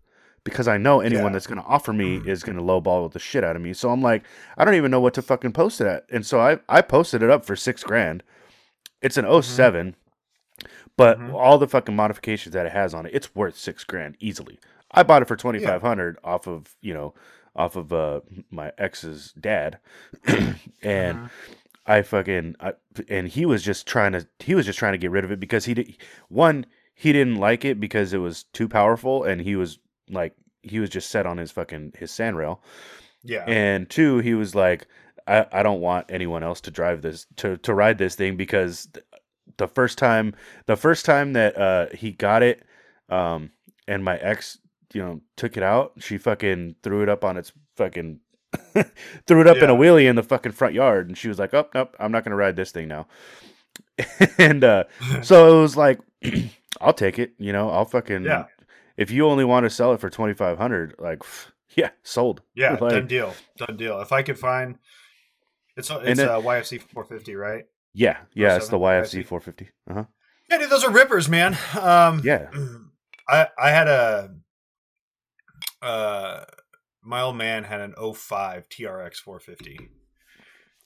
because 0.44 0.68
i 0.68 0.76
know 0.76 1.00
anyone 1.00 1.26
Yeah. 1.26 1.32
that's 1.32 1.46
going 1.46 1.60
to 1.60 1.66
offer 1.66 1.92
me 1.92 2.16
is 2.26 2.42
going 2.42 2.56
to 2.56 2.62
lowball 2.62 3.10
the 3.12 3.18
shit 3.18 3.42
out 3.44 3.56
of 3.56 3.62
me 3.62 3.72
so 3.72 3.90
i'm 3.90 4.02
like 4.02 4.24
i 4.56 4.64
don't 4.64 4.74
even 4.74 4.90
know 4.90 5.00
what 5.00 5.14
to 5.14 5.22
fucking 5.22 5.52
post 5.52 5.80
it 5.80 5.86
at 5.86 6.04
and 6.10 6.24
so 6.26 6.40
i 6.40 6.58
i 6.68 6.80
posted 6.82 7.22
it 7.22 7.30
up 7.30 7.44
for 7.44 7.56
six 7.56 7.82
grand 7.82 8.22
it's 9.02 9.16
an 9.16 9.24
7 9.42 9.96
but 10.98 11.18
Mhm. 11.18 11.32
all 11.32 11.56
the 11.56 11.66
fucking 11.66 11.96
modifications 11.96 12.52
that 12.52 12.66
it 12.66 12.72
has 12.72 12.92
on 12.92 13.06
it 13.06 13.14
it's 13.14 13.34
worth 13.34 13.56
six 13.56 13.84
grand 13.84 14.16
easily 14.20 14.58
i 14.90 15.02
bought 15.02 15.22
it 15.22 15.28
for 15.28 15.36
2500 15.36 16.18
off 16.22 16.46
of 16.46 16.76
you 16.82 16.92
know 16.92 17.14
off 17.56 17.74
of 17.76 17.90
uh 17.92 18.20
my 18.50 18.70
ex's 18.76 19.32
dad 19.40 19.78
and 20.82 21.18
Mhm. 21.18 21.30
i 21.86 22.02
fucking 22.02 22.56
I, 22.60 22.74
and 23.08 23.28
he 23.28 23.46
was 23.46 23.62
just 23.62 23.86
trying 23.86 24.12
to 24.12 24.26
he 24.40 24.54
was 24.54 24.66
just 24.66 24.78
trying 24.78 24.92
to 24.92 24.98
get 24.98 25.10
rid 25.10 25.24
of 25.24 25.30
it 25.32 25.40
because 25.40 25.64
he 25.64 25.74
did 25.74 25.96
one 26.28 26.66
he 26.94 27.12
didn't 27.12 27.36
like 27.36 27.64
it 27.64 27.80
because 27.80 28.12
it 28.12 28.18
was 28.18 28.42
too 28.42 28.68
powerful 28.68 29.24
and 29.24 29.40
he 29.40 29.56
was 29.56 29.78
like 30.10 30.34
he 30.62 30.80
was 30.80 30.90
just 30.90 31.08
set 31.10 31.24
on 31.26 31.38
his 31.38 31.50
fucking 31.52 31.92
his 31.98 32.10
sandrail. 32.10 32.58
Yeah. 33.22 33.44
and 33.46 33.88
two 33.88 34.18
he 34.18 34.34
was 34.34 34.54
like 34.54 34.86
I, 35.26 35.46
I 35.52 35.62
don't 35.62 35.80
want 35.80 36.06
anyone 36.08 36.42
else 36.42 36.60
to 36.62 36.70
drive 36.70 37.02
this 37.02 37.26
to 37.36 37.56
to 37.58 37.74
ride 37.74 37.98
this 37.98 38.14
thing 38.14 38.36
because 38.36 38.88
the 39.58 39.68
first 39.68 39.98
time 39.98 40.34
the 40.66 40.76
first 40.76 41.04
time 41.04 41.34
that 41.34 41.56
uh 41.58 41.86
he 41.94 42.10
got 42.12 42.42
it 42.42 42.64
um 43.10 43.50
and 43.86 44.02
my 44.04 44.16
ex 44.18 44.58
you 44.94 45.02
know 45.02 45.20
took 45.36 45.56
it 45.56 45.62
out 45.62 45.92
she 45.98 46.16
fucking 46.18 46.74
threw 46.82 47.02
it 47.02 47.08
up 47.08 47.24
on 47.24 47.36
its 47.36 47.52
fucking 47.76 48.18
threw 49.26 49.40
it 49.42 49.46
up 49.46 49.58
in 49.58 49.68
a 49.68 49.74
wheelie 49.76 50.08
in 50.08 50.16
the 50.16 50.22
fucking 50.22 50.52
front 50.52 50.72
yard 50.74 51.08
and 51.08 51.18
she 51.18 51.28
was 51.28 51.38
like 51.38 51.52
oh 51.52 51.68
nope 51.74 51.94
i'm 52.00 52.10
not 52.10 52.24
gonna 52.24 52.34
ride 52.36 52.56
this 52.56 52.70
thing 52.72 52.88
now 52.88 53.06
and 54.38 54.64
uh 54.64 54.84
so 55.22 55.58
it 55.58 55.60
was 55.60 55.76
like 55.76 56.00
i'll 56.80 56.92
take 56.94 57.18
it 57.18 57.32
you 57.38 57.52
know 57.52 57.68
i'll 57.70 57.84
fucking 57.84 58.24
Yeah. 58.24 58.46
if 58.96 59.10
you 59.10 59.26
only 59.26 59.44
want 59.44 59.64
to 59.64 59.70
sell 59.70 59.92
it 59.92 60.00
for 60.00 60.08
2500 60.10 60.94
like 60.98 61.22
Yeah, 61.76 61.90
sold. 62.02 62.40
Yeah, 62.56 62.72
Like- 62.80 62.90
done 62.92 63.06
deal, 63.06 63.34
done 63.56 63.76
deal. 63.76 64.00
If 64.00 64.10
I 64.10 64.22
could 64.22 64.38
find, 64.38 64.78
it's 65.76 65.90
it's 65.90 66.18
then- 66.18 66.28
uh, 66.28 66.40
YFZ 66.40 66.80
450, 66.80 67.36
right? 67.36 67.66
Yeah, 67.98 68.18
yeah, 68.34 68.56
it's 68.56 68.68
the 68.68 68.78
07, 68.78 68.80
YFZ 68.80 69.22
YFZ. 69.22 69.26
450. 69.26 69.70
Uh 69.90 69.94
huh. 69.94 70.04
Yeah, 70.50 70.58
dude, 70.58 70.70
those 70.70 70.84
are 70.84 70.90
rippers, 70.90 71.28
man. 71.28 71.56
Um, 71.80 72.20
Yeah. 72.24 72.48
I 73.28 73.48
I 73.58 73.70
had 73.70 73.88
a 73.88 74.30
uh 75.82 76.44
my 77.02 77.20
old 77.20 77.36
man 77.36 77.64
had 77.64 77.80
an 77.80 77.94
05 77.96 78.68
TRX 78.68 79.16
450 79.16 79.78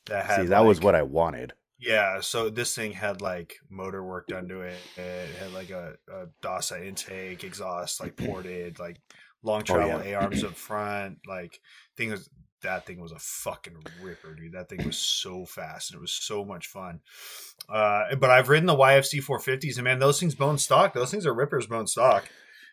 that 0.07 0.27
had 0.27 0.41
See, 0.43 0.47
that 0.49 0.65
was 0.65 0.81
what 0.81 0.95
I 0.95 1.03
wanted. 1.03 1.53
yeah 1.79 2.21
so 2.21 2.51
this 2.51 2.75
thing 2.75 2.93
had 2.93 3.21
like 3.21 3.57
motor 3.71 4.03
work 4.05 4.27
done 4.29 4.49
to 4.49 4.61
it 4.63 4.77
it 4.97 5.29
had 5.41 5.53
like 5.53 5.71
a, 5.71 5.95
a 6.13 6.27
DASA 6.43 6.87
intake 6.87 7.45
exhaust 7.45 8.01
like 8.01 8.17
ported 8.27 8.79
like 8.79 8.99
long 9.43 9.61
Oh, 9.63 9.65
travel 9.65 10.05
yeah. 10.05 10.13
A 10.19 10.23
arms 10.23 10.45
up 10.45 10.55
front 10.55 11.19
like 11.27 11.59
thing 11.97 12.11
was 12.11 12.29
that 12.63 12.87
thing 12.87 13.01
was 13.01 13.13
a 13.13 13.19
fucking 13.19 13.77
ripper 14.03 14.35
dude 14.35 14.53
that 14.53 14.69
thing 14.69 14.85
was 14.87 14.97
so 14.97 15.45
fast 15.45 15.91
and 15.91 15.99
it 15.99 16.01
was 16.01 16.13
so 16.13 16.45
much 16.45 16.67
fun 16.67 17.01
uh 17.69 18.15
but 18.17 18.31
I've 18.31 18.49
ridden 18.49 18.67
the 18.67 18.75
YFZ 18.77 19.23
450s 19.25 19.77
and 19.77 19.85
man 19.85 19.99
those 19.99 20.19
things 20.19 20.35
bone 20.35 20.59
stock 20.59 20.95
those 20.95 21.11
things 21.11 21.27
are 21.27 21.35
rippers 21.35 21.67
bone 21.67 21.87
stock 21.87 22.25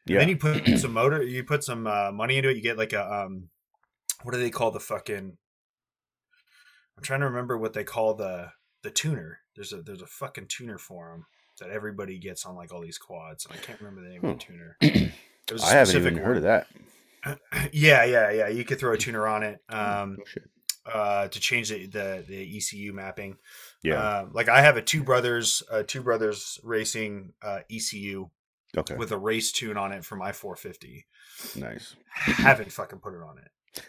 and 0.06 0.14
Yeah. 0.14 0.20
then 0.20 0.30
you 0.30 0.38
put 0.38 0.66
some 0.80 0.94
motor, 0.94 1.22
you 1.22 1.44
put 1.44 1.64
some 1.64 1.86
uh, 1.86 2.12
money 2.12 2.38
into 2.38 2.50
it. 2.50 2.56
You 2.56 2.64
get 2.64 2.78
like 2.78 2.94
a 2.94 3.04
um, 3.14 3.50
what 4.24 4.32
do 4.34 4.40
they 4.40 4.50
call 4.50 4.72
the 4.72 4.80
fucking? 4.80 5.38
I'm 6.98 7.04
trying 7.04 7.20
to 7.20 7.28
remember 7.28 7.58
what 7.58 7.74
they 7.74 7.84
call 7.84 8.14
the 8.16 8.50
the 8.82 8.92
tuner. 8.92 9.40
There's 9.56 9.74
a 9.74 9.82
there's 9.82 10.02
a 10.02 10.08
fucking 10.08 10.48
tuner 10.48 10.78
for 10.78 11.14
'em 11.14 11.26
that 11.60 11.70
everybody 11.70 12.18
gets 12.18 12.46
on 12.46 12.56
like 12.56 12.74
all 12.74 12.82
these 12.82 12.98
quads. 12.98 13.46
I 13.52 13.58
can't 13.58 13.80
remember 13.82 14.02
the 14.02 14.10
name 14.10 14.24
of 14.26 14.40
the 14.40 14.46
tuner. 14.46 14.78
It 15.50 15.54
was 15.54 15.64
a 15.64 15.66
I 15.68 15.72
haven't 15.72 15.96
even 15.96 16.16
heard 16.18 16.38
of 16.38 16.44
that. 16.44 16.68
yeah, 17.74 18.04
yeah, 18.04 18.32
yeah. 18.32 18.48
You 18.48 18.64
could 18.64 18.80
throw 18.80 18.94
a 18.94 18.98
tuner 18.98 19.28
on 19.28 19.44
it 19.44 19.60
um, 19.70 20.18
Oh, 20.20 20.42
uh, 20.92 21.28
to 21.28 21.40
change 21.40 21.70
the, 21.70 21.86
the 21.86 22.24
the 22.28 22.58
ECU 22.58 22.94
mapping. 22.94 23.38
Yeah. 23.84 24.02
Uh, 24.02 24.26
like 24.32 24.50
I 24.50 24.62
have 24.62 24.78
a 24.78 24.82
two 24.82 25.04
brothers 25.04 25.64
uh, 25.72 25.84
two 25.86 26.02
brothers 26.02 26.60
racing 26.64 27.34
uh, 27.42 27.60
ECU 27.72 28.30
okay. 28.78 28.96
with 28.96 29.12
a 29.12 29.18
race 29.18 29.52
tune 29.52 29.78
on 29.78 29.92
it 29.92 30.06
for 30.06 30.16
my 30.16 30.32
450 30.32 31.06
nice. 31.56 31.96
haven't 32.12 32.72
fucking 32.72 33.00
put 33.00 33.14
it 33.14 33.22
on 33.22 33.38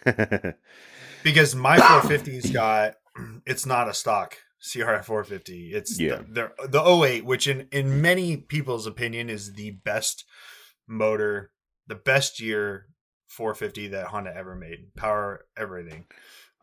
it 0.05 0.55
because 1.23 1.55
my 1.55 1.77
450's 1.77 2.51
got 2.51 2.95
it's 3.45 3.65
not 3.65 3.89
a 3.89 3.93
stock 3.93 4.37
CRF 4.61 5.05
450. 5.05 5.73
It's 5.73 5.99
Yeah. 5.99 6.21
the, 6.29 6.51
the 6.67 6.67
the 6.67 7.05
08, 7.05 7.25
which 7.25 7.47
in 7.47 7.67
in 7.71 8.01
many 8.01 8.37
people's 8.37 8.85
opinion 8.85 9.29
is 9.29 9.53
the 9.53 9.71
best 9.71 10.23
motor, 10.87 11.51
the 11.87 11.95
best 11.95 12.39
year 12.39 12.87
450 13.31 13.87
that 13.89 14.07
Honda 14.07 14.35
ever 14.35 14.55
made. 14.55 14.93
Power 14.95 15.45
everything. 15.57 16.05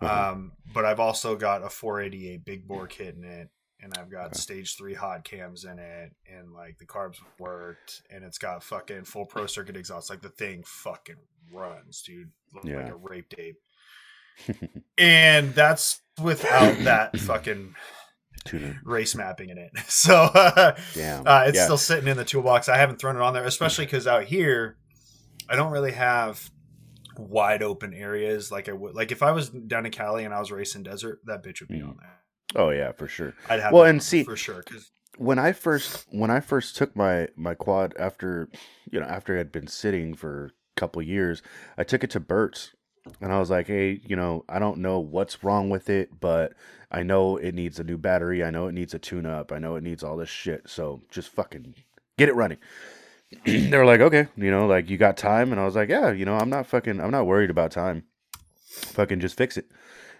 Uh-huh. 0.00 0.32
Um, 0.32 0.52
but 0.72 0.84
I've 0.84 1.00
also 1.00 1.34
got 1.36 1.64
a 1.64 1.68
488 1.68 2.44
big 2.44 2.68
bore 2.68 2.86
kit 2.86 3.16
in 3.16 3.24
it, 3.24 3.48
and 3.80 3.92
I've 3.98 4.10
got 4.10 4.26
Okay. 4.26 4.38
stage 4.38 4.76
three 4.76 4.94
hot 4.94 5.24
cams 5.24 5.64
in 5.64 5.78
it, 5.78 6.12
and 6.30 6.52
like 6.52 6.78
the 6.78 6.86
carbs 6.86 7.16
worked, 7.38 8.02
and 8.10 8.22
it's 8.24 8.38
got 8.38 8.62
fucking 8.62 9.04
full 9.04 9.26
pro 9.26 9.46
circuit 9.46 9.76
exhaust. 9.76 10.10
Like 10.10 10.22
the 10.22 10.28
thing 10.28 10.62
fucking 10.64 11.16
runs, 11.52 12.02
dude. 12.02 12.30
Look 12.54 12.64
like 12.64 12.88
a 12.90 12.96
rape 12.96 13.28
tape. 13.30 13.56
and 14.98 15.54
that's 15.54 16.00
without 16.22 16.78
that 16.84 17.18
fucking 17.18 17.74
Tuner. 18.44 18.80
race 18.84 19.14
mapping 19.16 19.48
in 19.48 19.58
it. 19.58 19.70
So 19.88 20.14
uh, 20.14 20.76
Damn. 20.94 21.26
uh, 21.26 21.44
it's 21.46 21.56
yeah. 21.56 21.64
still 21.64 21.78
sitting 21.78 22.08
in 22.08 22.16
the 22.16 22.24
toolbox. 22.24 22.68
I 22.68 22.76
haven't 22.76 23.00
thrown 23.00 23.16
it 23.16 23.22
on 23.22 23.32
there, 23.34 23.44
especially 23.44 23.86
because 23.86 24.06
out 24.06 24.24
here, 24.24 24.76
I 25.48 25.56
don't 25.56 25.72
really 25.72 25.92
have 25.92 26.48
wide 27.18 27.62
open 27.62 27.92
areas 27.92 28.50
like 28.50 28.68
I 28.68 28.72
would. 28.72 28.94
Like 28.94 29.12
if 29.12 29.22
I 29.22 29.32
was 29.32 29.50
down 29.50 29.84
in 29.86 29.92
Cali 29.92 30.24
and 30.24 30.32
I 30.32 30.38
was 30.38 30.50
racing 30.52 30.84
desert, 30.84 31.20
that 31.26 31.42
bitch 31.42 31.60
would 31.60 31.68
be 31.68 31.80
Mhm. 31.80 31.88
on 31.90 31.96
there. 32.00 32.20
Oh 32.56 32.70
yeah, 32.70 32.92
for 32.92 33.06
sure. 33.08 33.34
I'd 33.50 33.60
have 33.60 33.72
Well, 33.72 33.84
and 33.84 34.02
see- 34.02 34.24
for 34.24 34.36
sure 34.36 34.62
because 34.64 34.90
when 35.18 35.38
I 35.38 35.52
first 35.52 36.06
when 36.10 36.30
I 36.30 36.40
first 36.40 36.76
took 36.76 36.94
my 36.96 37.28
my 37.36 37.54
quad 37.54 37.94
after 37.98 38.48
you 38.90 39.00
know 39.00 39.06
after 39.06 39.34
it 39.34 39.38
had 39.38 39.52
been 39.52 39.66
sitting 39.66 40.14
for 40.14 40.46
a 40.76 40.80
couple 40.80 41.02
years, 41.02 41.42
I 41.76 41.84
took 41.84 42.02
it 42.04 42.10
to 42.10 42.20
Burt's 42.20 42.74
and 43.20 43.32
I 43.32 43.38
was 43.38 43.50
like, 43.50 43.66
hey, 43.66 44.00
you 44.06 44.16
know, 44.16 44.44
I 44.48 44.58
don't 44.58 44.78
know 44.78 44.98
what's 45.00 45.42
wrong 45.42 45.70
with 45.70 45.88
it, 45.90 46.20
but 46.20 46.52
I 46.90 47.02
know 47.02 47.36
it 47.36 47.54
needs 47.54 47.78
a 47.80 47.84
new 47.84 47.96
battery. 47.98 48.44
I 48.44 48.50
know 48.50 48.66
it 48.68 48.72
needs 48.72 48.92
a 48.94 48.98
tune 48.98 49.26
up. 49.26 49.50
I 49.50 49.58
know 49.58 49.76
it 49.76 49.82
needs 49.82 50.02
all 50.04 50.16
this 50.16 50.28
shit. 50.28 50.68
So 50.68 51.02
just 51.10 51.30
fucking 51.30 51.74
get 52.18 52.28
it 52.28 52.34
running. 52.34 52.58
they 53.44 53.76
were 53.76 53.84
like, 53.84 54.00
okay, 54.00 54.28
you 54.36 54.50
know, 54.50 54.66
like 54.66 54.88
you 54.88 54.96
got 54.96 55.16
time, 55.16 55.52
and 55.52 55.60
I 55.60 55.64
was 55.64 55.76
like, 55.76 55.88
yeah, 55.88 56.12
you 56.12 56.24
know, 56.24 56.36
I'm 56.36 56.50
not 56.50 56.66
fucking, 56.66 57.00
I'm 57.00 57.10
not 57.10 57.26
worried 57.26 57.50
about 57.50 57.70
time. 57.70 58.04
Fucking 58.68 59.20
just 59.20 59.36
fix 59.36 59.56
it. 59.56 59.70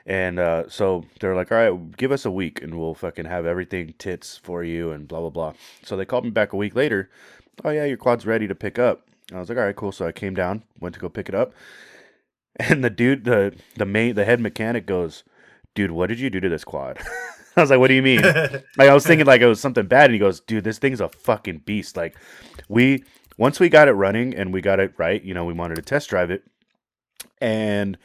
And 0.08 0.38
uh, 0.38 0.68
so 0.70 1.04
they're 1.20 1.36
like, 1.36 1.52
all 1.52 1.58
right, 1.58 1.96
give 1.96 2.12
us 2.12 2.24
a 2.24 2.30
week 2.30 2.62
and 2.62 2.78
we'll 2.78 2.94
fucking 2.94 3.26
have 3.26 3.44
everything 3.44 3.94
tits 3.98 4.38
for 4.38 4.64
you 4.64 4.90
and 4.90 5.06
blah, 5.06 5.20
blah, 5.20 5.28
blah. 5.28 5.52
So 5.82 5.96
they 5.98 6.06
called 6.06 6.24
me 6.24 6.30
back 6.30 6.54
a 6.54 6.56
week 6.56 6.74
later. 6.74 7.10
Oh, 7.62 7.68
yeah, 7.68 7.84
your 7.84 7.98
quad's 7.98 8.24
ready 8.24 8.48
to 8.48 8.54
pick 8.54 8.78
up. 8.78 9.06
I 9.34 9.38
was 9.38 9.50
like, 9.50 9.58
all 9.58 9.64
right, 9.64 9.76
cool. 9.76 9.92
So 9.92 10.06
I 10.06 10.12
came 10.12 10.34
down, 10.34 10.62
went 10.80 10.94
to 10.94 11.00
go 11.00 11.08
pick 11.10 11.28
it 11.28 11.34
up. 11.34 11.52
And 12.60 12.82
the 12.82 12.90
dude, 12.90 13.22
the, 13.24 13.54
the 13.76 13.84
main, 13.84 14.16
the 14.16 14.24
head 14.24 14.40
mechanic 14.40 14.84
goes, 14.84 15.22
dude, 15.76 15.92
what 15.92 16.08
did 16.08 16.18
you 16.18 16.28
do 16.28 16.40
to 16.40 16.48
this 16.48 16.64
quad? 16.64 16.98
I 17.60 17.62
was 17.62 17.70
like, 17.70 17.80
what 17.80 17.88
do 17.88 17.94
you 17.94 18.02
mean? 18.02 18.22
Like 18.76 18.88
I 18.88 18.94
was 18.94 19.06
thinking 19.06 19.26
like 19.26 19.40
it 19.40 19.46
was 19.46 19.60
something 19.60 19.86
bad, 19.86 20.06
and 20.06 20.12
he 20.14 20.18
goes, 20.18 20.40
"Dude, 20.40 20.64
this 20.64 20.78
thing's 20.78 21.00
a 21.00 21.08
fucking 21.08 21.58
beast." 21.66 21.96
Like 21.96 22.16
we 22.68 23.04
once 23.36 23.60
we 23.60 23.68
got 23.68 23.88
it 23.88 23.92
running 23.92 24.34
and 24.34 24.52
we 24.52 24.60
got 24.60 24.80
it 24.80 24.92
right, 24.98 25.22
you 25.22 25.34
know, 25.34 25.44
we 25.44 25.52
wanted 25.52 25.76
to 25.76 25.82
test 25.82 26.08
drive 26.10 26.30
it, 26.30 26.44
and 27.40 27.98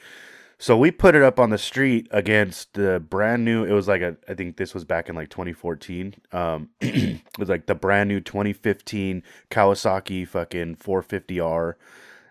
so 0.58 0.78
we 0.78 0.92
put 0.92 1.14
it 1.16 1.22
up 1.22 1.40
on 1.40 1.50
the 1.50 1.58
street 1.58 2.08
against 2.12 2.74
the 2.74 3.00
brand 3.00 3.44
new. 3.44 3.66
It 3.66 3.74
was 3.74 3.88
like 3.88 4.02
a, 4.02 4.16
I 4.30 4.34
think 4.34 4.56
this 4.58 4.74
was 4.74 4.86
back 4.86 5.10
in 5.10 5.16
like 5.16 5.30
2014. 5.30 6.16
Um, 6.32 6.70
it 6.82 7.22
was 7.38 7.50
like 7.50 7.66
the 7.66 7.76
brand 7.76 8.08
new 8.08 8.22
2015 8.22 9.24
Kawasaki 9.52 10.28
fucking 10.28 10.78
450R. 10.78 11.74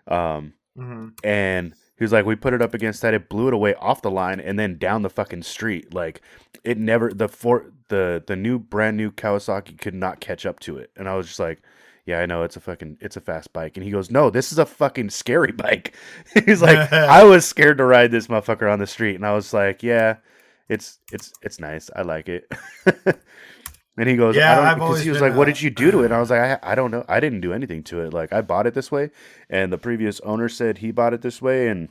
Um, 0.07 0.53
Mhm. 0.75 1.13
and 1.23 1.75
he 2.03 2.05
was 2.05 2.11
like, 2.11 2.25
we 2.25 2.35
put 2.35 2.53
it 2.53 2.61
up 2.61 2.73
against 2.73 3.01
that. 3.01 3.13
It 3.13 3.29
blew 3.29 3.47
it 3.47 3.53
away 3.53 3.75
off 3.75 4.01
the 4.01 4.11
line 4.11 4.41
and 4.41 4.59
then 4.59 4.77
down 4.77 5.03
the 5.03 5.09
fucking 5.09 5.43
street. 5.43 5.93
Like 5.93 6.21
it 6.65 6.77
never 6.77 7.13
the 7.13 7.29
for 7.29 7.71
the 7.87 8.21
the 8.27 8.35
new 8.35 8.59
brand 8.59 8.97
new 8.97 9.09
Kawasaki 9.09 9.79
could 9.79 9.93
not 9.93 10.19
catch 10.19 10.45
up 10.45 10.59
to 10.61 10.77
it. 10.77 10.91
And 10.97 11.07
I 11.07 11.15
was 11.15 11.27
just 11.27 11.39
like, 11.39 11.61
yeah, 12.05 12.19
I 12.19 12.25
know 12.25 12.43
it's 12.43 12.57
a 12.57 12.59
fucking 12.59 12.97
it's 12.99 13.15
a 13.15 13.21
fast 13.21 13.53
bike. 13.53 13.77
And 13.77 13.85
he 13.85 13.91
goes, 13.91 14.11
no, 14.11 14.29
this 14.29 14.51
is 14.51 14.59
a 14.59 14.65
fucking 14.65 15.11
scary 15.11 15.51
bike. 15.53 15.95
He's 16.45 16.61
like, 16.61 16.77
I 16.91 17.23
was 17.23 17.45
scared 17.45 17.77
to 17.77 17.85
ride 17.85 18.11
this 18.11 18.27
motherfucker 18.27 18.69
on 18.69 18.79
the 18.79 18.87
street, 18.87 19.15
and 19.15 19.25
I 19.25 19.33
was 19.33 19.53
like, 19.53 19.81
yeah, 19.81 20.17
it's 20.67 20.99
it's 21.09 21.31
it's 21.41 21.61
nice. 21.61 21.89
I 21.95 22.01
like 22.01 22.27
it. 22.27 22.51
And 23.97 24.09
he 24.09 24.15
goes, 24.15 24.35
Yeah, 24.35 24.59
I 24.59 24.75
don't, 24.75 24.79
because 24.79 25.03
he 25.03 25.09
was 25.11 25.21
like, 25.21 25.35
what 25.35 25.45
did 25.45 25.61
you 25.61 25.69
do 25.69 25.91
to 25.91 26.01
it? 26.01 26.05
And 26.05 26.13
I 26.13 26.19
was 26.19 26.31
like, 26.31 26.39
I, 26.63 26.71
I 26.71 26.75
don't 26.75 26.91
know. 26.91 27.05
I 27.07 27.19
didn't 27.19 27.41
do 27.41 27.53
anything 27.53 27.83
to 27.83 28.01
it. 28.01 28.13
Like 28.13 28.33
I 28.33 28.41
bought 28.41 28.67
it 28.67 28.73
this 28.73 28.91
way, 28.91 29.11
and 29.49 29.71
the 29.71 29.77
previous 29.77 30.19
owner 30.21 30.49
said 30.49 30.79
he 30.79 30.91
bought 30.91 31.13
it 31.13 31.21
this 31.21 31.41
way, 31.41 31.67
and 31.67 31.89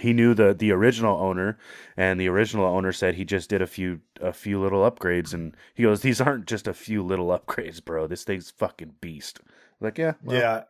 he 0.00 0.12
knew 0.12 0.34
the 0.34 0.54
the 0.54 0.72
original 0.72 1.18
owner, 1.18 1.58
and 1.96 2.20
the 2.20 2.28
original 2.28 2.66
owner 2.66 2.92
said 2.92 3.14
he 3.14 3.24
just 3.24 3.48
did 3.48 3.62
a 3.62 3.66
few 3.66 4.00
a 4.20 4.32
few 4.32 4.60
little 4.60 4.88
upgrades, 4.88 5.32
and 5.32 5.56
he 5.74 5.82
goes, 5.82 6.02
these 6.02 6.20
aren't 6.20 6.46
just 6.46 6.68
a 6.68 6.74
few 6.74 7.02
little 7.02 7.28
upgrades, 7.28 7.82
bro. 7.84 8.06
This 8.06 8.24
thing's 8.24 8.50
fucking 8.50 8.94
beast. 9.00 9.40
Like, 9.80 9.98
yeah, 9.98 10.14
well, 10.22 10.36
yeah. 10.36 10.62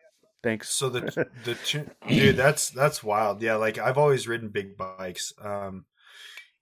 thanks. 0.42 0.70
So 0.70 0.88
the 0.88 1.00
the 1.44 1.54
tu- 1.54 1.90
dude, 2.08 2.36
that's 2.36 2.70
that's 2.70 3.02
wild. 3.02 3.42
Yeah, 3.42 3.56
like 3.56 3.78
I've 3.78 3.98
always 3.98 4.26
ridden 4.26 4.48
big 4.48 4.76
bikes. 4.76 5.32
Um, 5.42 5.86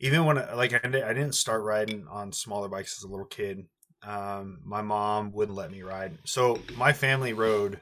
even 0.00 0.24
when 0.24 0.36
like 0.36 0.72
I 0.72 0.88
didn't 0.88 1.34
start 1.34 1.62
riding 1.62 2.06
on 2.10 2.32
smaller 2.32 2.68
bikes 2.68 2.98
as 2.98 3.04
a 3.04 3.08
little 3.08 3.26
kid. 3.26 3.66
Um, 4.02 4.60
my 4.64 4.82
mom 4.82 5.32
wouldn't 5.32 5.56
let 5.56 5.70
me 5.70 5.82
ride. 5.82 6.18
So 6.24 6.66
my 6.74 6.92
family 6.92 7.32
rode 7.32 7.80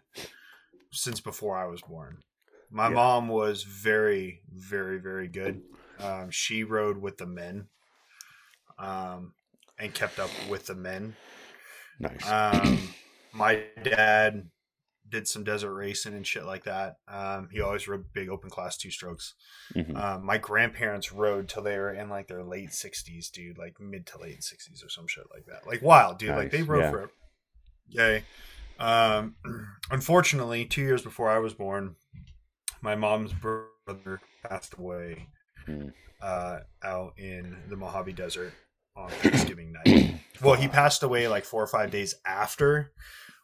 since 0.93 1.21
before 1.21 1.57
I 1.57 1.67
was 1.67 1.83
born. 1.83 2.23
My 2.71 2.89
Yeah. 2.89 2.95
mom 2.95 3.29
was 3.29 3.63
very, 3.65 4.43
very, 4.51 4.99
very 4.99 5.29
good. 5.29 5.63
Um, 5.99 6.31
she 6.31 6.65
rode 6.65 6.99
with 6.99 7.19
the 7.19 7.27
men, 7.27 7.69
um, 8.79 9.35
and 9.79 9.95
kept 9.95 10.19
up 10.19 10.31
with 10.41 10.67
the 10.67 10.75
men. 10.75 11.17
nice. 11.99 12.35
Um, 12.35 12.95
my 13.33 13.65
dad 13.83 14.51
did 15.09 15.27
some 15.27 15.45
desert 15.45 15.73
racing 15.73 16.15
and 16.15 16.27
shit 16.27 16.45
like 16.45 16.65
that. 16.65 16.97
Um, 17.09 17.49
he 17.51 17.61
always 17.61 17.89
rode 17.89 18.13
big 18.13 18.29
open 18.29 18.51
class 18.51 18.77
two 18.77 18.91
strokes. 18.91 19.35
Mhm. 19.75 19.97
Um, 19.97 20.25
my 20.27 20.39
grandparents 20.39 21.13
rode 21.13 21.49
till 21.49 21.63
they 21.63 21.79
were 21.79 21.93
in 21.93 22.09
like 22.09 22.29
their 22.29 22.45
late 22.45 22.73
sixties, 22.73 23.31
dude, 23.31 23.59
like 23.59 23.81
mid 23.81 24.07
to 24.09 24.19
late 24.21 24.43
sixties 24.43 24.83
or 24.85 24.89
some 24.89 25.07
shit 25.09 25.25
like 25.35 25.47
that. 25.47 25.67
Like 25.67 25.83
wild, 25.83 26.19
dude. 26.19 26.31
Like 26.31 26.51
they 26.51 26.63
rode 26.63 26.81
yeah. 26.83 26.91
for 26.91 27.11
Yay. 27.89 28.25
Um, 28.79 29.37
unfortunately, 29.91 30.65
two 30.65 30.83
years 30.83 31.03
before 31.03 31.31
I 31.31 31.39
was 31.39 31.55
born, 31.55 31.97
my 32.83 32.95
mom's 32.95 33.33
brother 33.33 34.21
passed 34.47 34.75
away 34.79 35.29
Mm. 35.67 35.93
uh, 36.23 36.61
out 36.83 37.13
in 37.19 37.55
the 37.69 37.77
Mojave 37.77 38.13
Desert 38.15 38.55
on 38.97 39.11
Thanksgiving 39.11 39.73
night. 39.73 40.15
Well, 40.41 40.55
he 40.55 40.69
passed 40.69 41.03
away 41.03 41.27
like 41.27 41.45
four 41.45 41.63
or 41.63 41.67
five 41.67 41.91
days 41.91 42.15
after, 42.25 42.93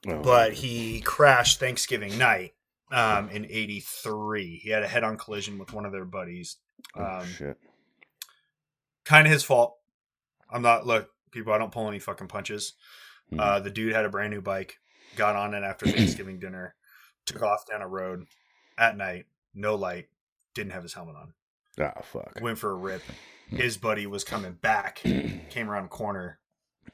Oh, 0.06 0.20
but 0.22 0.52
he 0.54 1.00
crashed 1.00 1.60
Thanksgiving 1.60 2.16
night 2.18 2.52
um, 2.92 3.28
in 3.30 3.44
'83. 3.46 4.60
He 4.62 4.70
had 4.70 4.82
a 4.82 4.88
head-on 4.88 5.16
collision 5.16 5.58
with 5.58 5.72
one 5.72 5.84
of 5.86 5.92
their 5.92 6.04
buddies. 6.04 6.56
Oh, 6.96 7.02
Um, 7.20 7.26
shit. 7.26 7.56
kind 9.04 9.26
of 9.26 9.32
his 9.32 9.42
fault. 9.44 9.76
I'm 10.50 10.62
not 10.62 10.86
look, 10.86 11.08
people. 11.30 11.52
I 11.52 11.58
don't 11.58 11.72
pull 11.72 11.88
any 11.88 11.98
fucking 11.98 12.28
punches. 12.28 12.74
Hmm. 13.30 13.40
Uh, 13.40 13.60
the 13.60 13.70
dude 13.70 13.94
had 13.94 14.04
a 14.04 14.10
brand 14.10 14.32
new 14.32 14.42
bike, 14.42 14.76
got 15.16 15.36
on 15.36 15.54
it 15.54 15.62
after 15.62 15.86
Thanksgiving 15.88 16.38
dinner, 16.38 16.74
took 17.26 17.42
off 17.42 17.66
down 17.70 17.80
a 17.82 17.88
road 17.88 18.26
at 18.76 18.96
night, 18.96 19.26
no 19.54 19.74
light, 19.74 20.08
didn't 20.54 20.72
have 20.72 20.82
his 20.82 20.92
helmet 20.94 21.16
on, 21.16 21.32
Ah, 21.80 22.00
fuck. 22.02 22.38
went 22.42 22.58
for 22.58 22.70
a 22.70 22.74
rip. 22.76 23.02
His 23.48 23.76
buddy 23.78 24.06
was 24.06 24.24
coming 24.24 24.52
back, 24.52 24.96
came 25.50 25.70
around 25.70 25.86
a 25.86 25.88
corner, 25.88 26.38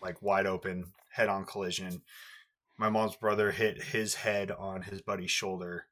like 0.03 0.23
wide 0.23 0.47
open, 0.47 0.93
head 1.11 1.29
on 1.29 1.45
collision. 1.45 2.03
My 2.81 2.89
mom's 2.89 3.15
brother 3.15 3.51
hit 3.51 3.83
his 3.83 4.15
head 4.15 4.51
on 4.51 4.81
his 4.81 5.03
buddy's 5.03 5.31
shoulder. 5.31 5.85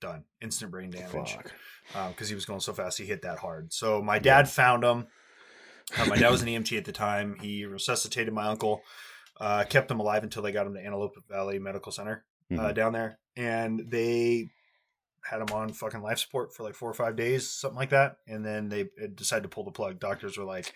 Done. 0.00 0.22
Instant 0.40 0.70
brain 0.70 0.90
damage 0.90 1.36
because 2.10 2.28
he 2.28 2.34
was 2.36 2.44
going 2.44 2.60
so 2.60 2.72
fast. 2.72 2.98
He 2.98 3.04
hit 3.04 3.22
that 3.22 3.38
hard. 3.38 3.72
So 3.72 4.00
my 4.00 4.20
dad 4.20 4.48
found 4.48 4.84
him. 4.84 5.06
Uh, 5.98 6.06
my 6.06 6.16
dad 6.16 6.30
was 6.30 6.42
an 6.42 6.48
EMT 6.48 6.78
at 6.78 6.84
the 6.84 6.92
time. 6.92 7.36
He 7.40 7.64
resuscitated 7.64 8.32
my 8.32 8.46
uncle, 8.46 8.82
uh, 9.40 9.64
kept 9.68 9.90
him 9.90 9.98
alive 9.98 10.22
until 10.22 10.42
they 10.42 10.52
got 10.52 10.66
him 10.68 10.74
to 10.74 10.80
Antelope 10.80 11.14
Valley 11.28 11.58
Medical 11.58 11.90
Center 11.90 12.24
uh, 12.52 12.54
Mhm. 12.54 12.74
down 12.74 12.92
there, 12.92 13.18
and 13.36 13.82
they 13.90 14.50
had 15.24 15.40
him 15.40 15.48
on 15.52 15.72
fucking 15.72 16.02
life 16.02 16.18
support 16.18 16.54
for 16.54 16.62
like 16.62 16.74
four 16.76 16.88
or 16.90 16.94
five 16.94 17.16
days, 17.16 17.50
something 17.50 17.76
like 17.78 17.90
that. 17.90 18.18
And 18.28 18.44
then 18.44 18.68
they 18.68 18.82
uh, 18.82 19.08
decided 19.12 19.42
to 19.42 19.48
pull 19.48 19.64
the 19.64 19.72
plug. 19.72 19.98
Doctors 19.98 20.38
were 20.38 20.44
like, 20.44 20.72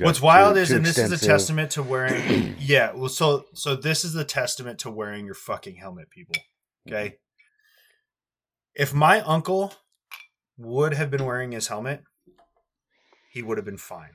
"What's 0.00 0.20
wild 0.20 0.56
is, 0.56 0.70
and 0.70 0.84
this 0.84 0.98
is 0.98 1.10
a 1.10 1.26
testament 1.26 1.70
to 1.72 1.82
wearing, 1.82 2.54
yeah. 2.60 2.92
Well, 2.92 3.08
so 3.08 3.46
so 3.54 3.76
this 3.76 4.04
is 4.04 4.12
the 4.12 4.24
testament 4.24 4.78
to 4.80 4.90
wearing 4.90 5.24
your 5.24 5.34
fucking 5.34 5.76
helmet, 5.76 6.10
people. 6.10 6.36
Okay. 6.88 7.16
If 8.74 8.92
my 8.94 9.20
uncle 9.20 9.74
would 10.58 10.94
have 10.94 11.10
been 11.10 11.24
wearing 11.24 11.52
his 11.52 11.68
helmet, 11.68 12.02
he 13.30 13.42
would 13.42 13.58
have 13.58 13.64
been 13.64 13.78
fine. 13.78 14.10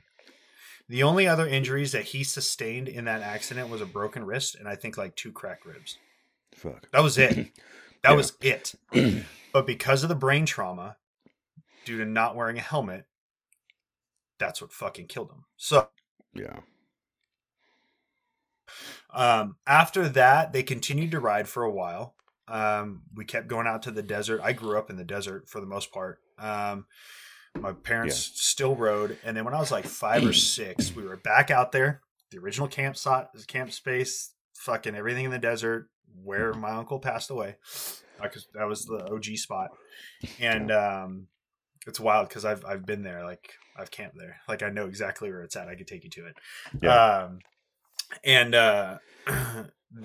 The 0.88 1.02
only 1.02 1.26
other 1.26 1.46
injuries 1.46 1.92
that 1.92 2.04
he 2.04 2.22
sustained 2.22 2.88
in 2.88 3.06
that 3.06 3.20
accident 3.22 3.68
was 3.68 3.80
a 3.80 3.86
broken 3.86 4.24
wrist 4.24 4.54
and 4.54 4.68
I 4.68 4.76
think 4.76 4.96
like 4.96 5.16
two 5.16 5.32
cracked 5.32 5.66
ribs. 5.66 5.98
Fuck. 6.54 6.88
That 6.92 7.02
was 7.02 7.18
it. 7.18 7.52
That 8.02 8.10
Yeah. 8.10 8.16
was 8.16 8.36
it. 8.40 8.74
But 9.52 9.66
because 9.66 10.02
of 10.02 10.08
the 10.10 10.14
brain 10.14 10.44
trauma, 10.46 10.96
due 11.86 11.98
to 11.98 12.04
not 12.04 12.36
wearing 12.36 12.58
a 12.58 12.60
helmet, 12.60 13.06
that's 14.38 14.60
what 14.60 14.72
fucking 14.72 15.06
killed 15.06 15.30
him. 15.30 15.44
So 15.56 15.88
Yeah. 16.34 16.60
Um, 19.10 19.56
after 19.66 20.08
that, 20.10 20.52
they 20.52 20.62
continued 20.62 21.12
to 21.12 21.20
ride 21.20 21.48
for 21.48 21.62
a 21.62 21.70
while. 21.70 22.14
Um, 22.48 23.02
we 23.14 23.24
kept 23.24 23.48
going 23.48 23.66
out 23.66 23.82
to 23.82 23.90
the 23.90 24.02
desert. 24.02 24.40
I 24.42 24.52
grew 24.52 24.78
up 24.78 24.90
in 24.90 24.96
the 24.96 25.04
desert 25.04 25.48
for 25.48 25.60
the 25.60 25.66
most 25.66 25.92
part. 25.92 26.18
Um, 26.38 26.86
my 27.58 27.72
parents 27.72 28.16
still 28.34 28.76
rode, 28.76 29.16
and 29.24 29.36
then 29.36 29.44
when 29.44 29.54
I 29.54 29.58
was 29.58 29.70
like 29.70 29.86
five 29.86 30.24
or 30.24 30.32
six, 30.34 30.94
we 30.94 31.04
were 31.04 31.16
back 31.16 31.50
out 31.50 31.72
there, 31.72 32.02
the 32.30 32.38
original 32.38 32.68
campsite, 32.68 33.28
camp 33.46 33.72
space, 33.72 34.32
fucking 34.54 34.94
everything 34.94 35.24
in 35.24 35.30
the 35.30 35.38
desert 35.38 35.88
where 36.22 36.52
my 36.52 36.70
uncle 36.70 36.98
passed 36.98 37.30
away. 37.30 37.56
Because 38.22 38.46
that 38.54 38.66
was 38.66 38.84
the 38.84 39.06
OG 39.10 39.36
spot, 39.36 39.70
and 40.40 40.70
um, 40.70 41.26
it's 41.86 42.00
wild 42.00 42.28
because 42.28 42.44
I've 42.44 42.64
I've 42.64 42.86
been 42.86 43.02
there, 43.02 43.24
like 43.24 43.50
I've 43.78 43.90
camped 43.90 44.16
there, 44.18 44.36
like 44.48 44.62
I 44.62 44.70
know 44.70 44.86
exactly 44.86 45.30
where 45.30 45.42
it's 45.42 45.56
at. 45.56 45.68
I 45.68 45.74
could 45.74 45.86
take 45.86 46.04
you 46.04 46.10
to 46.10 46.26
it. 46.26 46.36
Yeah. 46.82 46.94
Um, 46.94 47.38
and 48.24 48.54
uh, 48.54 48.98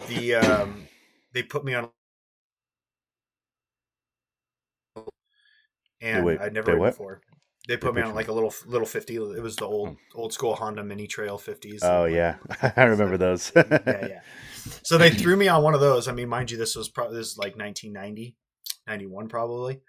the 0.07 0.35
um, 0.35 0.87
they 1.33 1.43
put 1.43 1.63
me 1.63 1.73
on, 1.73 1.89
and 6.01 6.25
wait, 6.25 6.39
I'd 6.41 6.53
never 6.53 6.65
they 6.65 6.71
ridden 6.73 6.79
what? 6.79 6.91
before. 6.91 7.21
They 7.67 7.75
They 7.75 7.77
put 7.77 7.93
me 7.93 8.01
on 8.01 8.15
like 8.15 8.27
a 8.27 8.33
little 8.33 8.53
little 8.65 8.87
fifty. 8.87 9.15
It 9.15 9.41
was 9.41 9.55
the 9.55 9.65
old 9.65 9.97
old 10.15 10.33
school 10.33 10.55
Honda 10.55 10.83
Mini 10.83 11.07
Trail 11.07 11.37
fifties. 11.37 11.81
Oh 11.83 12.05
yeah, 12.05 12.37
I 12.75 12.83
remember 12.83 13.17
those. 13.17 13.51
yeah, 13.55 13.63
yeah. 13.85 14.21
So 14.83 14.97
they 14.97 15.11
threw 15.11 15.35
me 15.35 15.47
on 15.47 15.63
one 15.63 15.73
of 15.73 15.79
those. 15.79 16.07
I 16.07 16.11
mean, 16.11 16.29
mind 16.29 16.51
you, 16.51 16.57
this 16.57 16.75
was 16.75 16.89
probably 16.89 17.17
this 17.17 17.31
is 17.31 17.37
like 17.37 17.57
1990, 17.57 18.35
91 18.87 19.27
probably. 19.27 19.81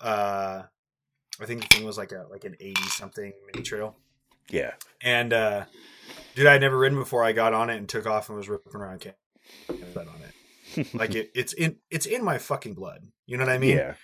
Uh, 0.00 0.62
I 1.40 1.46
think 1.46 1.62
the 1.62 1.76
thing 1.76 1.84
was 1.86 1.98
like 1.98 2.12
a 2.12 2.26
like 2.30 2.44
an 2.44 2.56
80 2.60 2.82
something 2.82 3.32
mini 3.46 3.62
trail. 3.64 3.96
yeah. 4.50 4.72
And 5.00 5.32
uh, 5.32 5.64
dude, 6.34 6.46
I'd 6.46 6.60
never 6.60 6.78
ridden 6.78 6.98
before. 6.98 7.24
I 7.24 7.32
got 7.32 7.54
on 7.54 7.70
it 7.70 7.76
and 7.76 7.88
took 7.88 8.06
off 8.06 8.28
and 8.28 8.36
was 8.36 8.48
ripping 8.48 8.74
around 8.80 9.00
camp 9.00 9.16
on 9.68 10.06
it. 10.22 10.34
Like 10.94 11.14
it, 11.14 11.30
it's 11.34 11.52
in 11.52 11.76
it's 11.90 12.06
in 12.06 12.24
my 12.24 12.38
fucking 12.38 12.72
blood. 12.74 13.06
You 13.26 13.36
know 13.36 13.44
what 13.44 13.52
I 13.52 13.58
mean? 13.58 13.76
yeah. 13.76 13.94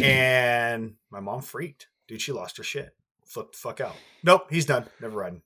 And 0.00 0.94
my 1.10 1.18
mom 1.20 1.42
freaked. 1.42 1.88
Dude, 2.06 2.22
she 2.22 2.30
lost 2.32 2.56
her 2.58 2.62
shit. 2.62 2.90
Flipped 3.26 3.52
the 3.54 3.58
fuck 3.58 3.80
out. 3.80 3.96
Nope, 4.22 4.46
he's 4.50 4.66
done. 4.66 4.86
Never 5.00 5.16
riding. 5.18 5.42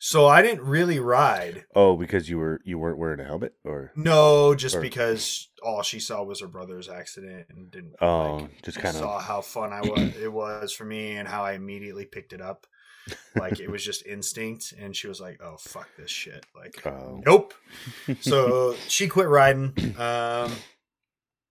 So 0.00 0.26
I 0.26 0.42
didn't 0.42 0.62
really 0.62 1.00
ride. 1.00 1.64
Oh, 1.74 1.96
because 1.96 2.28
you 2.28 2.38
were 2.38 2.60
you 2.64 2.78
weren't 2.78 2.98
wearing 2.98 3.18
a 3.20 3.24
helmet, 3.24 3.54
or 3.64 3.92
No, 3.96 4.54
just 4.54 4.76
Or- 4.76 4.80
because 4.80 5.48
all 5.60 5.82
she 5.82 5.98
saw 5.98 6.22
was 6.22 6.40
her 6.40 6.46
brother's 6.46 6.88
accident 6.88 7.46
and 7.50 7.68
didn't 7.70 7.96
oh, 8.00 8.36
like, 8.36 8.62
just 8.62 8.78
kind 8.78 8.94
of 8.94 9.02
saw 9.02 9.18
how 9.18 9.40
fun 9.40 9.72
I 9.72 9.80
was 9.80 10.16
it 10.22 10.32
was 10.32 10.72
for 10.72 10.84
me 10.84 11.16
and 11.16 11.26
how 11.26 11.44
I 11.44 11.52
immediately 11.52 12.06
picked 12.06 12.32
it 12.32 12.40
up. 12.40 12.66
Like 13.34 13.58
it 13.58 13.70
was 13.70 13.82
just 13.82 14.06
instinct 14.06 14.72
and 14.78 14.94
she 14.94 15.08
was 15.08 15.20
like, 15.20 15.40
"Oh 15.42 15.56
fuck 15.58 15.88
this 15.96 16.10
shit." 16.10 16.44
Like 16.54 16.86
oh. 16.86 17.20
nope. 17.24 17.54
So 18.20 18.76
she 18.88 19.08
quit 19.08 19.28
riding. 19.28 19.72
Um 19.98 20.52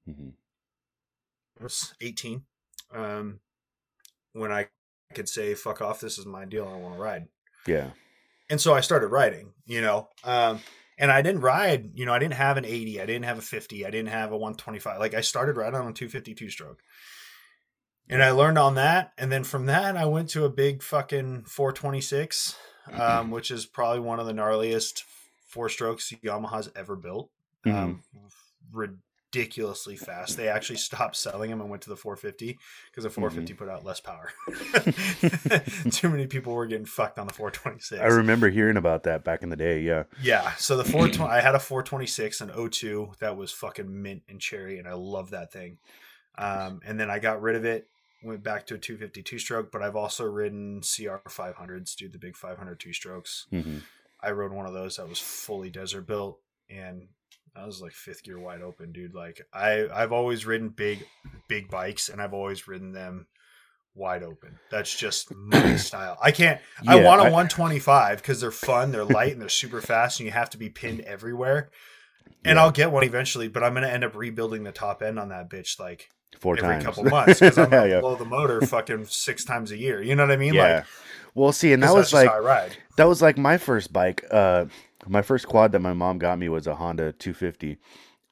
Mhm. 0.08 0.34
I 1.60 1.64
was 1.64 1.94
18. 2.00 2.44
Um 2.94 3.40
when 4.34 4.52
I 4.54 4.68
could 5.14 5.28
say 5.28 5.54
fuck 5.56 5.82
off, 5.82 6.00
this 6.00 6.18
is 6.18 6.26
my 6.26 6.46
deal, 6.46 6.68
I 6.68 6.78
want 6.78 6.96
to 6.96 7.02
ride. 7.02 7.28
Yeah. 7.66 7.90
And 8.50 8.60
so 8.60 8.74
I 8.74 8.82
started 8.82 9.08
riding, 9.08 9.54
you 9.66 9.82
know. 9.82 10.10
Um, 10.24 10.62
and 10.98 11.12
I 11.12 11.22
didn't 11.22 11.42
ride, 11.42 11.92
you 11.94 12.06
know, 12.06 12.14
I 12.14 12.20
didn't 12.20 12.36
have 12.36 12.58
an 12.58 12.66
80, 12.66 13.02
I 13.02 13.06
didn't 13.06 13.26
have 13.26 13.38
a 13.38 13.42
50, 13.42 13.86
I 13.86 13.92
didn't 13.92 14.10
have 14.10 14.32
a 14.32 14.38
125. 14.38 15.00
Like 15.00 15.14
I 15.14 15.22
started 15.22 15.56
riding 15.56 15.76
on 15.76 15.88
a 15.88 15.94
252 15.94 16.50
stroke. 16.50 16.82
And 18.10 18.24
I 18.24 18.32
learned 18.32 18.58
on 18.58 18.76
that. 18.76 19.12
And 19.18 19.32
then 19.32 19.44
from 19.44 19.66
that, 19.66 19.98
I 19.98 20.06
went 20.06 20.30
to 20.30 20.46
a 20.46 20.50
big 20.50 20.82
fucking 20.82 21.44
426, 21.44 22.56
um, 22.94 23.32
which 23.32 23.52
is 23.52 23.66
probably 23.66 24.00
one 24.00 24.20
of 24.20 24.26
the 24.26 24.34
gnarliest 24.34 25.04
four 25.48 25.70
strokes 25.70 26.12
Yamaha's 26.24 26.72
ever 26.76 26.96
built. 26.96 27.30
Um, 27.66 28.04
ridiculously 29.32 29.96
fast. 29.96 30.38
They 30.38 30.48
actually 30.48 30.76
stopped 30.78 31.16
selling 31.16 31.50
them 31.50 31.62
and 31.62 31.70
went 31.70 31.84
to 31.84 31.90
the 31.90 31.96
450 31.96 32.58
because 32.90 33.04
the 33.04 33.10
450 33.10 33.54
put 33.54 33.70
out 33.70 33.86
less 33.86 34.00
power. 34.00 34.32
Too 35.92 36.10
many 36.10 36.28
people 36.28 36.54
were 36.54 36.66
getting 36.66 36.86
fucked 36.86 37.20
on 37.20 37.28
the 37.28 37.34
426. 37.34 38.02
I 38.02 38.06
remember 38.08 38.50
hearing 38.50 38.78
about 38.78 39.04
that 39.04 39.24
back 39.24 39.44
in 39.44 39.50
the 39.50 39.56
day. 39.56 39.82
Yeah. 39.82 40.04
Yeah, 40.22 40.54
so 40.54 40.78
the 40.78 40.84
420 40.84 41.32
I 41.32 41.42
had 41.42 41.56
a 41.56 41.60
426 41.60 42.42
and 42.42 42.72
02 42.72 43.12
that 43.20 43.38
was 43.38 43.52
fucking 43.52 44.02
mint 44.02 44.24
and 44.28 44.40
cherry 44.40 44.80
and 44.80 44.88
I 44.88 44.94
love 44.94 45.32
that 45.32 45.52
thing. 45.52 45.78
Um, 46.38 46.82
and 46.86 47.00
then 47.00 47.10
I 47.10 47.18
got 47.18 47.42
rid 47.42 47.56
of 47.56 47.66
it, 47.66 47.88
went 48.24 48.44
back 48.44 48.68
to 48.68 48.76
a 48.76 48.78
252 48.78 49.40
stroke, 49.40 49.72
but 49.72 49.82
I've 49.82 49.96
also 49.96 50.24
ridden 50.24 50.82
CR 50.82 51.18
500s, 51.28 51.96
do 51.96 52.08
the 52.10 52.20
big 52.20 52.36
502 52.36 52.94
strokes. 52.94 53.48
hmm 53.50 53.80
I 54.20 54.32
rode 54.32 54.52
one 54.52 54.66
of 54.66 54.74
those 54.74 54.96
that 54.96 55.08
was 55.08 55.20
fully 55.20 55.70
desert 55.70 56.08
built 56.08 56.40
and 56.72 57.08
I 57.58 57.66
was 57.66 57.82
like 57.82 57.92
fifth 57.94 58.24
gear 58.24 58.40
wide 58.40 58.62
open, 58.62 58.92
dude. 58.92 59.16
Like 59.16 59.42
I 59.54 59.88
I've 59.94 60.12
always 60.12 60.46
ridden 60.46 60.70
big 60.70 61.06
big 61.48 61.70
bikes 61.70 62.10
and 62.10 62.22
I've 62.22 62.34
always 62.34 62.68
ridden 62.68 62.92
them 62.92 63.28
wide 63.96 64.22
open. 64.24 64.60
That's 64.70 64.96
just 64.96 65.34
my 65.34 65.76
style. 65.78 66.18
I 66.22 66.32
can't 66.32 66.62
I 66.88 66.96
want 67.02 67.22
a 67.22 67.26
I- 67.26 67.30
125 67.32 68.18
because 68.22 68.40
they're 68.42 68.52
fun, 68.52 68.92
they're 68.92 69.04
light, 69.06 69.32
and 69.34 69.42
they're 69.42 69.50
super 69.50 69.82
fast, 69.82 70.20
and 70.20 70.26
you 70.26 70.32
have 70.32 70.50
to 70.52 70.58
be 70.58 70.70
pinned 70.70 71.02
everywhere. 71.02 71.70
And 72.46 72.58
Yeah. 72.58 72.64
I'll 72.64 72.72
get 72.72 72.92
one 72.92 73.04
eventually, 73.04 73.48
but 73.48 73.64
I'm 73.64 73.74
gonna 73.74 73.88
end 73.88 74.04
up 74.04 74.16
rebuilding 74.16 74.64
the 74.64 74.72
top 74.72 75.02
end 75.02 75.18
on 75.18 75.30
that 75.30 75.50
bitch 75.50 75.80
like 75.80 76.10
Four 76.40 76.58
every 76.58 76.70
times. 76.76 76.84
couple 76.84 77.06
months 77.06 77.40
because 77.40 77.58
I'm 77.58 77.70
gonna 77.72 77.88
yeah. 77.90 78.00
blow 78.02 78.16
the 78.16 78.26
motor 78.26 78.62
fucking 78.62 79.06
six 79.06 79.44
times 79.44 79.72
a 79.72 79.78
year. 79.78 80.02
You 80.02 80.14
know 80.16 80.24
what 80.24 80.32
I 80.32 80.38
mean? 80.38 80.54
Yeah. 80.54 80.76
Like 80.76 80.86
well, 81.38 81.52
see, 81.52 81.72
and 81.74 81.82
that 81.84 81.94
was 81.94 82.12
like 82.14 82.30
that 82.98 83.06
was 83.08 83.22
like 83.22 83.38
my 83.38 83.58
first 83.58 83.94
bike. 83.94 84.26
Uh, 84.32 84.66
my 85.08 85.22
first 85.22 85.48
quad 85.48 85.72
that 85.72 85.80
my 85.80 85.94
mom 85.94 86.18
got 86.18 86.38
me 86.40 86.50
was 86.50 86.68
a 86.68 86.76
Honda 86.76 87.14
250, 87.14 87.78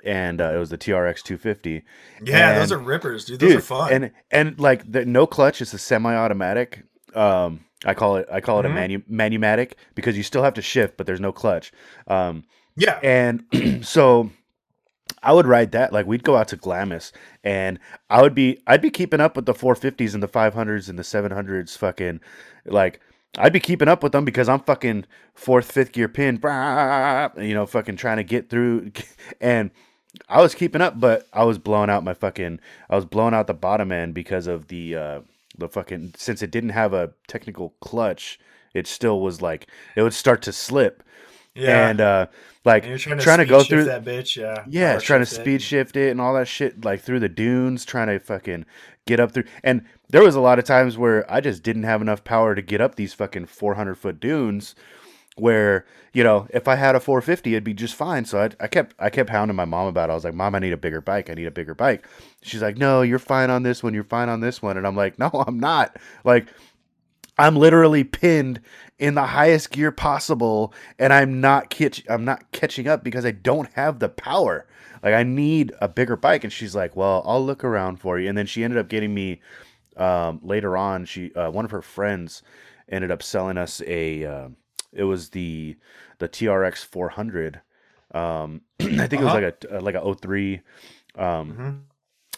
and 0.04 0.42
uh, 0.42 0.52
it 0.54 0.58
was 0.58 0.70
the 0.70 0.78
TRX 0.78 1.22
250. 1.24 1.84
Yeah, 2.24 2.58
those 2.60 2.72
are 2.72 2.78
rippers, 2.78 3.26
dude. 3.26 3.40
Those 3.40 3.50
Dude, 3.50 3.58
are 3.60 3.62
fun. 3.62 3.94
and 3.94 4.12
and 4.32 4.60
like 4.60 4.92
the 4.92 5.06
no 5.06 5.26
clutch 5.28 5.62
it's 5.62 5.74
a 5.74 5.78
semi-automatic. 5.78 6.84
Um, 7.14 7.62
I 7.86 7.94
call 7.94 8.18
it 8.18 8.28
I 8.32 8.42
call 8.42 8.60
it 8.60 8.64
Mhm. 8.64 8.72
a 8.72 8.74
manu 8.74 9.00
manumatic 9.10 9.74
because 9.94 10.18
you 10.18 10.24
still 10.24 10.44
have 10.44 10.56
to 10.56 10.62
shift, 10.62 10.98
but 10.98 11.06
there's 11.06 11.22
no 11.22 11.32
clutch. 11.32 11.72
Um, 12.08 12.44
yeah. 12.76 13.00
and 13.04 13.46
so 13.86 14.32
I 15.26 15.34
would 15.34 15.48
ride 15.48 15.72
that. 15.74 15.92
Like 15.92 16.06
we'd 16.06 16.24
go 16.24 16.38
out 16.38 16.48
to 16.50 16.56
Glamis, 16.56 17.12
and 17.44 17.80
I 18.10 18.22
would 18.22 18.36
be 18.36 18.60
I'd 18.68 18.82
be 18.82 18.92
keeping 18.92 19.20
up 19.20 19.36
with 19.36 19.46
the 19.46 19.54
450s 19.54 20.14
and 20.14 20.24
the 20.24 20.28
500s 20.28 20.88
and 20.88 21.00
the 21.00 21.04
700s. 21.04 21.78
Fucking 21.78 22.22
like 22.66 23.02
I'd 23.38 23.54
be 23.54 23.60
keeping 23.60 23.88
up 23.88 24.04
with 24.04 24.12
them 24.12 24.24
because 24.24 24.48
I'm 24.48 24.62
fucking 24.62 25.06
fourth, 25.34 25.72
fifth 25.72 25.92
gear 25.92 26.08
pin, 26.08 26.40
you 27.38 27.54
know, 27.54 27.66
fucking 27.66 27.98
trying 27.98 28.18
to 28.18 28.24
get 28.24 28.50
through. 28.50 28.92
And 29.42 29.72
I 30.30 30.42
was 30.42 30.56
keeping 30.56 30.82
up, 30.82 31.00
but 31.00 31.28
I 31.34 31.44
was 31.44 31.58
blowing 31.58 31.90
out 31.90 32.04
my 32.04 32.14
fucking. 32.14 32.60
I 32.90 32.96
was 32.96 33.06
blowing 33.06 33.34
out 33.34 33.48
the 33.48 33.54
bottom 33.54 33.92
end 33.92 34.14
because 34.14 34.48
of 34.48 34.68
the 34.68 34.96
uh, 34.96 35.22
the 35.58 35.68
fucking. 35.68 36.14
Since 36.16 36.42
it 36.42 36.52
didn't 36.52 36.70
have 36.70 36.94
a 36.94 37.14
technical 37.28 37.74
clutch, 37.82 38.40
it 38.74 38.88
still 38.88 39.20
was 39.20 39.42
like 39.42 39.68
it 39.96 40.04
would 40.04 40.14
start 40.14 40.42
to 40.44 40.54
slip. 40.54 41.04
Yeah. 41.56 41.90
And 41.90 42.02
uh, 42.02 42.28
like 42.66 42.84
And 42.84 42.90
you're 42.90 43.00
trying 43.00 43.18
to, 43.18 43.24
trying 43.24 43.38
to 43.40 43.46
go 43.46 43.64
through 43.64 43.86
that 43.86 44.04
bitch. 44.04 44.36
Yeah. 44.36 44.64
yeah, 44.68 44.92
Power 44.94 45.02
trying 45.02 45.22
to 45.22 45.26
shift 45.26 45.40
it. 45.40 45.42
speed 45.42 45.62
shift 45.62 45.96
it 45.96 46.12
and 46.12 46.20
all 46.22 46.34
that 46.34 46.48
shit, 46.48 46.84
like 46.84 47.02
through 47.02 47.20
the 47.22 47.30
dunes, 47.30 47.86
trying 47.86 48.08
to 48.08 48.20
fucking 48.20 48.66
get 49.08 49.20
up 49.20 49.32
through. 49.32 49.46
And 49.64 49.86
there 50.10 50.24
was 50.24 50.36
a 50.36 50.42
lot 50.42 50.60
of 50.60 50.66
times 50.66 50.98
where 50.98 51.30
I 51.32 51.42
just 51.42 51.64
didn't 51.64 51.84
have 51.84 52.02
enough 52.02 52.24
power 52.24 52.56
to 52.56 52.62
get 52.62 52.82
up 52.82 52.96
these 52.96 53.14
fucking 53.14 53.46
400 53.48 53.96
foot 53.96 54.20
dunes. 54.20 54.76
Where 55.38 55.86
you 56.14 56.24
know, 56.24 56.48
if 56.52 56.66
I 56.70 56.76
had 56.76 56.96
a 56.96 57.02
450, 57.02 57.52
it'd 57.52 57.64
be 57.66 57.74
just 57.74 57.94
fine. 57.94 58.24
So 58.24 58.40
I, 58.40 58.50
I 58.62 58.68
kept, 58.68 58.96
I 58.98 59.10
kept 59.10 59.30
hounding 59.30 59.58
my 59.58 59.66
mom 59.66 59.88
about. 59.88 60.10
it. 60.10 60.14
I 60.14 60.16
was 60.16 60.24
like, 60.24 60.34
"Mom, 60.34 60.56
I 60.56 60.60
need 60.60 60.72
a 60.72 60.78
bigger 60.78 61.02
bike. 61.02 61.30
I 61.30 61.34
need 61.34 61.46
a 61.46 61.52
bigger 61.52 61.76
bike." 61.76 62.08
She's 62.42 62.62
like, 62.62 62.78
"No, 62.78 63.02
you're 63.02 63.20
fine 63.20 63.50
on 63.50 63.64
this 63.64 63.84
one. 63.84 63.94
You're 63.94 64.06
fine 64.06 64.30
on 64.30 64.40
this 64.40 64.62
one." 64.62 64.78
And 64.78 64.88
I'm 64.88 64.96
like, 64.96 65.20
"No, 65.20 65.30
I'm 65.46 65.60
not." 65.60 65.98
Like, 66.24 66.48
I'm 67.38 67.58
literally 67.58 68.06
pinned 68.06 68.62
in 69.00 69.16
the 69.16 69.26
highest 69.26 69.72
gear 69.72 69.92
possible, 69.92 70.74
and 71.00 71.12
I'm 71.14 71.42
not 71.42 71.70
catch 71.70 72.04
I'm 72.10 72.26
not 72.26 72.52
catching 72.52 72.88
up 72.88 73.04
because 73.04 73.26
I 73.26 73.32
don't 73.32 73.72
have 73.74 74.00
the 74.00 74.10
power. 74.10 74.66
Like 75.04 75.14
I 75.14 75.24
need 75.24 75.74
a 75.82 75.88
bigger 75.88 76.16
bike. 76.16 76.44
And 76.44 76.54
she's 76.54 76.76
like, 76.76 76.96
"Well, 76.96 77.24
I'll 77.26 77.46
look 77.46 77.64
around 77.64 77.98
for 78.00 78.20
you." 78.20 78.30
And 78.30 78.38
then 78.38 78.46
she 78.48 78.64
ended 78.64 78.80
up 78.80 78.88
getting 78.90 79.14
me 79.14 79.42
um, 79.98 80.40
later 80.44 80.78
on. 80.78 81.06
She 81.06 81.34
uh, 81.36 81.52
one 81.52 81.66
of 81.66 81.72
her 81.72 81.82
friends 81.82 82.44
ended 82.90 83.12
up 83.12 83.24
selling 83.24 83.58
us 83.58 83.82
a. 83.86 84.26
Uh, 84.26 84.50
it 84.94 85.04
was 85.04 85.30
the 85.30 85.76
the 86.20 86.30
TRX 86.30 86.86
400. 86.86 87.62
Um, 88.14 88.62
I 88.80 89.08
think 89.08 89.22
it 89.22 89.24
was 89.24 89.34
Uh-huh. 89.34 89.34
like 89.34 89.66
a 89.70 89.80
like 89.82 89.96
a 89.96 90.02
03. 90.02 90.62
Um, 91.18 91.58
Mhm. 91.58 91.86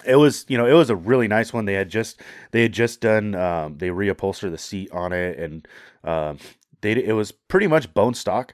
It 0.06 0.16
was 0.16 0.46
you 0.48 0.58
know 0.58 0.66
it 0.66 0.74
was 0.74 0.90
a 0.90 0.96
really 0.96 1.28
nice 1.28 1.54
one. 1.54 1.66
They 1.66 1.74
had 1.74 1.90
just 1.90 2.22
they 2.52 2.62
had 2.62 2.72
just 2.72 3.02
done 3.02 3.36
um, 3.36 3.78
they 3.78 3.90
reupholstered 3.90 4.52
the 4.52 4.58
seat 4.58 4.92
on 4.92 5.14
it 5.14 5.40
and 5.40 5.68
um, 6.04 6.38
they 6.82 6.92
it 6.92 7.14
was 7.14 7.32
pretty 7.32 7.68
much 7.68 7.94
bone 7.94 8.14
stock. 8.14 8.54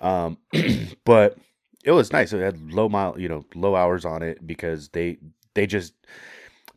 Um, 0.00 0.38
but 1.04 1.38
it 1.84 1.92
was 1.92 2.12
nice. 2.12 2.32
It 2.32 2.40
had 2.40 2.72
low 2.72 2.88
mile 2.88 3.18
you 3.18 3.28
know 3.28 3.44
low 3.54 3.76
hours 3.76 4.04
on 4.04 4.22
it 4.22 4.46
because 4.46 4.88
they 4.88 5.18
they 5.54 5.66
just 5.66 5.94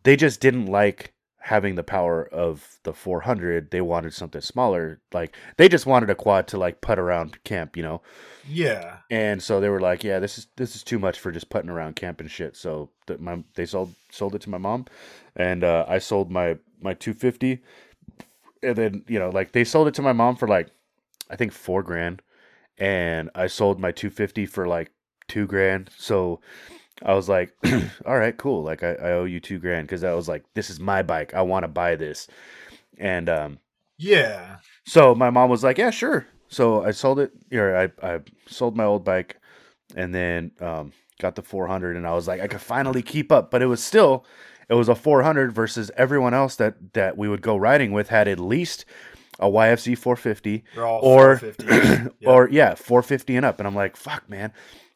they 0.03 0.15
just 0.15 0.39
didn't 0.39 0.67
like 0.67 1.13
having 1.47 1.75
the 1.75 1.83
power 1.83 2.27
of 2.33 2.79
the 2.83 2.93
400 2.93 3.71
they 3.71 3.81
wanted 3.81 4.13
something 4.13 4.41
smaller 4.41 4.99
like 5.13 5.35
they 5.57 5.69
just 5.69 5.85
wanted 5.85 6.09
a 6.09 6.15
quad 6.15 6.47
to 6.47 6.57
like 6.57 6.81
put 6.81 6.99
around 6.99 7.41
camp 7.43 7.77
you 7.77 7.83
know 7.83 8.01
Yeah. 8.47 8.97
and 9.09 9.41
so 9.41 9.59
they 9.61 9.69
were 9.69 9.79
like, 9.79 10.03
"Yeah, 10.03 10.19
this 10.19 10.37
is 10.37 10.47
this 10.57 10.75
is 10.75 10.83
too 10.83 10.99
much 10.99 11.17
for 11.19 11.31
just 11.31 11.49
putting 11.49 11.69
around 11.69 11.95
camp 11.95 12.19
and 12.19 12.29
shit." 12.29 12.55
So 12.57 12.89
that 13.07 13.21
my 13.21 13.43
they 13.55 13.65
sold 13.65 13.93
sold 14.11 14.35
it 14.35 14.41
to 14.41 14.49
my 14.49 14.57
mom, 14.57 14.85
and 15.35 15.63
uh, 15.63 15.85
I 15.87 15.99
sold 15.99 16.29
my 16.29 16.57
my 16.81 16.93
250, 16.93 17.61
and 18.63 18.75
then 18.75 19.03
you 19.07 19.19
know 19.19 19.29
like 19.29 19.51
they 19.53 19.63
sold 19.63 19.87
it 19.87 19.93
to 19.95 20.01
my 20.01 20.13
mom 20.13 20.35
for 20.35 20.47
like 20.47 20.67
I 21.29 21.35
think 21.37 21.53
four 21.53 21.83
grand, 21.83 22.21
and 22.77 23.29
I 23.35 23.47
sold 23.47 23.79
my 23.79 23.91
250 23.91 24.45
for 24.45 24.67
like 24.67 24.91
two 25.27 25.47
grand. 25.47 25.89
So 25.97 26.41
I 27.03 27.13
was 27.13 27.29
like, 27.29 27.53
"All 28.05 28.17
right, 28.17 28.35
cool. 28.37 28.63
Like 28.63 28.83
I, 28.83 28.93
I 28.93 29.11
owe 29.13 29.25
you 29.25 29.39
two 29.39 29.59
grand 29.59 29.87
because 29.87 30.03
I 30.03 30.13
was 30.13 30.27
like, 30.27 30.43
this 30.53 30.69
is 30.69 30.79
my 30.79 31.01
bike. 31.03 31.33
I 31.33 31.41
want 31.43 31.63
to 31.63 31.67
buy 31.67 31.95
this," 31.95 32.27
and 32.97 33.29
um, 33.29 33.59
Yeah. 33.97 34.57
so 34.85 35.13
my 35.15 35.29
mom 35.29 35.49
was 35.49 35.63
like, 35.63 35.77
"Yeah, 35.77 35.91
sure." 35.91 36.25
So 36.49 36.83
I 36.83 36.91
sold 36.91 37.19
it. 37.19 37.31
Or 37.53 37.75
I 37.77 37.91
I 38.01 38.19
sold 38.47 38.75
my 38.77 38.85
old 38.85 39.03
bike, 39.05 39.37
and 39.95 40.13
then 40.15 40.51
um, 40.61 40.91
got 41.19 41.35
the 41.35 41.41
400, 41.43 41.95
and 41.95 42.07
I 42.07 42.13
was 42.13 42.27
like, 42.27 42.41
I 42.41 42.47
could 42.47 42.61
finally 42.61 43.01
keep 43.03 43.31
up. 43.31 43.51
But 43.51 43.61
it 43.61 43.67
was 43.67 43.83
still, 43.83 44.25
it 44.69 44.73
was 44.75 44.89
a 44.89 44.95
400 44.95 45.51
versus 45.51 45.91
everyone 45.97 46.33
else 46.33 46.55
that 46.55 46.93
that 46.93 47.17
we 47.17 47.27
would 47.29 47.41
go 47.41 47.57
riding 47.57 47.91
with 47.91 48.09
had 48.09 48.27
at 48.27 48.39
least 48.39 48.85
a 49.39 49.45
YFZ 49.47 49.95
450 49.97 50.63
or 50.75 51.37
450. 51.37 52.11
Yeah. 52.19 52.29
or 52.29 52.49
yeah 52.49 52.73
450 52.73 53.35
and 53.35 53.45
up 53.45 53.59
and 53.59 53.67
i'm 53.67 53.75
like 53.75 53.95
fuck 53.95 54.27
man 54.27 54.51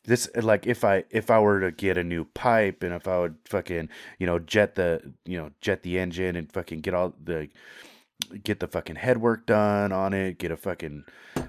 this 0.06 0.30
like 0.36 0.66
if 0.66 0.84
i 0.84 1.04
if 1.10 1.30
i 1.30 1.40
were 1.40 1.60
to 1.60 1.72
get 1.72 1.98
a 1.98 2.04
new 2.04 2.26
pipe 2.26 2.84
and 2.84 2.94
if 2.94 3.08
i 3.08 3.20
would 3.20 3.36
fucking 3.46 3.90
you 4.18 4.26
know 4.26 4.40
jet 4.40 4.76
the 4.76 5.14
you 5.26 5.38
know 5.38 5.52
jet 5.62 5.84
the 5.84 6.00
engine 6.00 6.36
and 6.36 6.52
fucking 6.52 6.82
get 6.82 6.94
all 6.94 7.14
the 7.24 7.48
get 8.44 8.60
the 8.60 8.68
fucking 8.68 8.96
headwork 8.96 9.46
done 9.46 9.92
on 9.92 10.14
it 10.14 10.38
get 10.38 10.52
a 10.52 10.58
fucking 10.58 11.04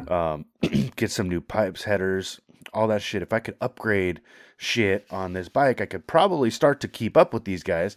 um 0.09 0.45
get 0.97 1.11
some 1.11 1.29
new 1.29 1.41
pipes 1.41 1.85
headers 1.85 2.41
all 2.73 2.87
that 2.89 3.03
shit 3.03 3.23
if 3.23 3.33
i 3.33 3.39
could 3.39 3.57
upgrade 3.61 4.21
shit 4.57 5.07
on 5.11 5.33
this 5.33 5.49
bike 5.49 5.81
i 5.81 5.87
could 5.87 6.07
probably 6.07 6.51
start 6.51 6.81
to 6.81 6.89
keep 6.89 7.17
up 7.17 7.33
with 7.33 7.45
these 7.45 7.63
guys 7.63 7.97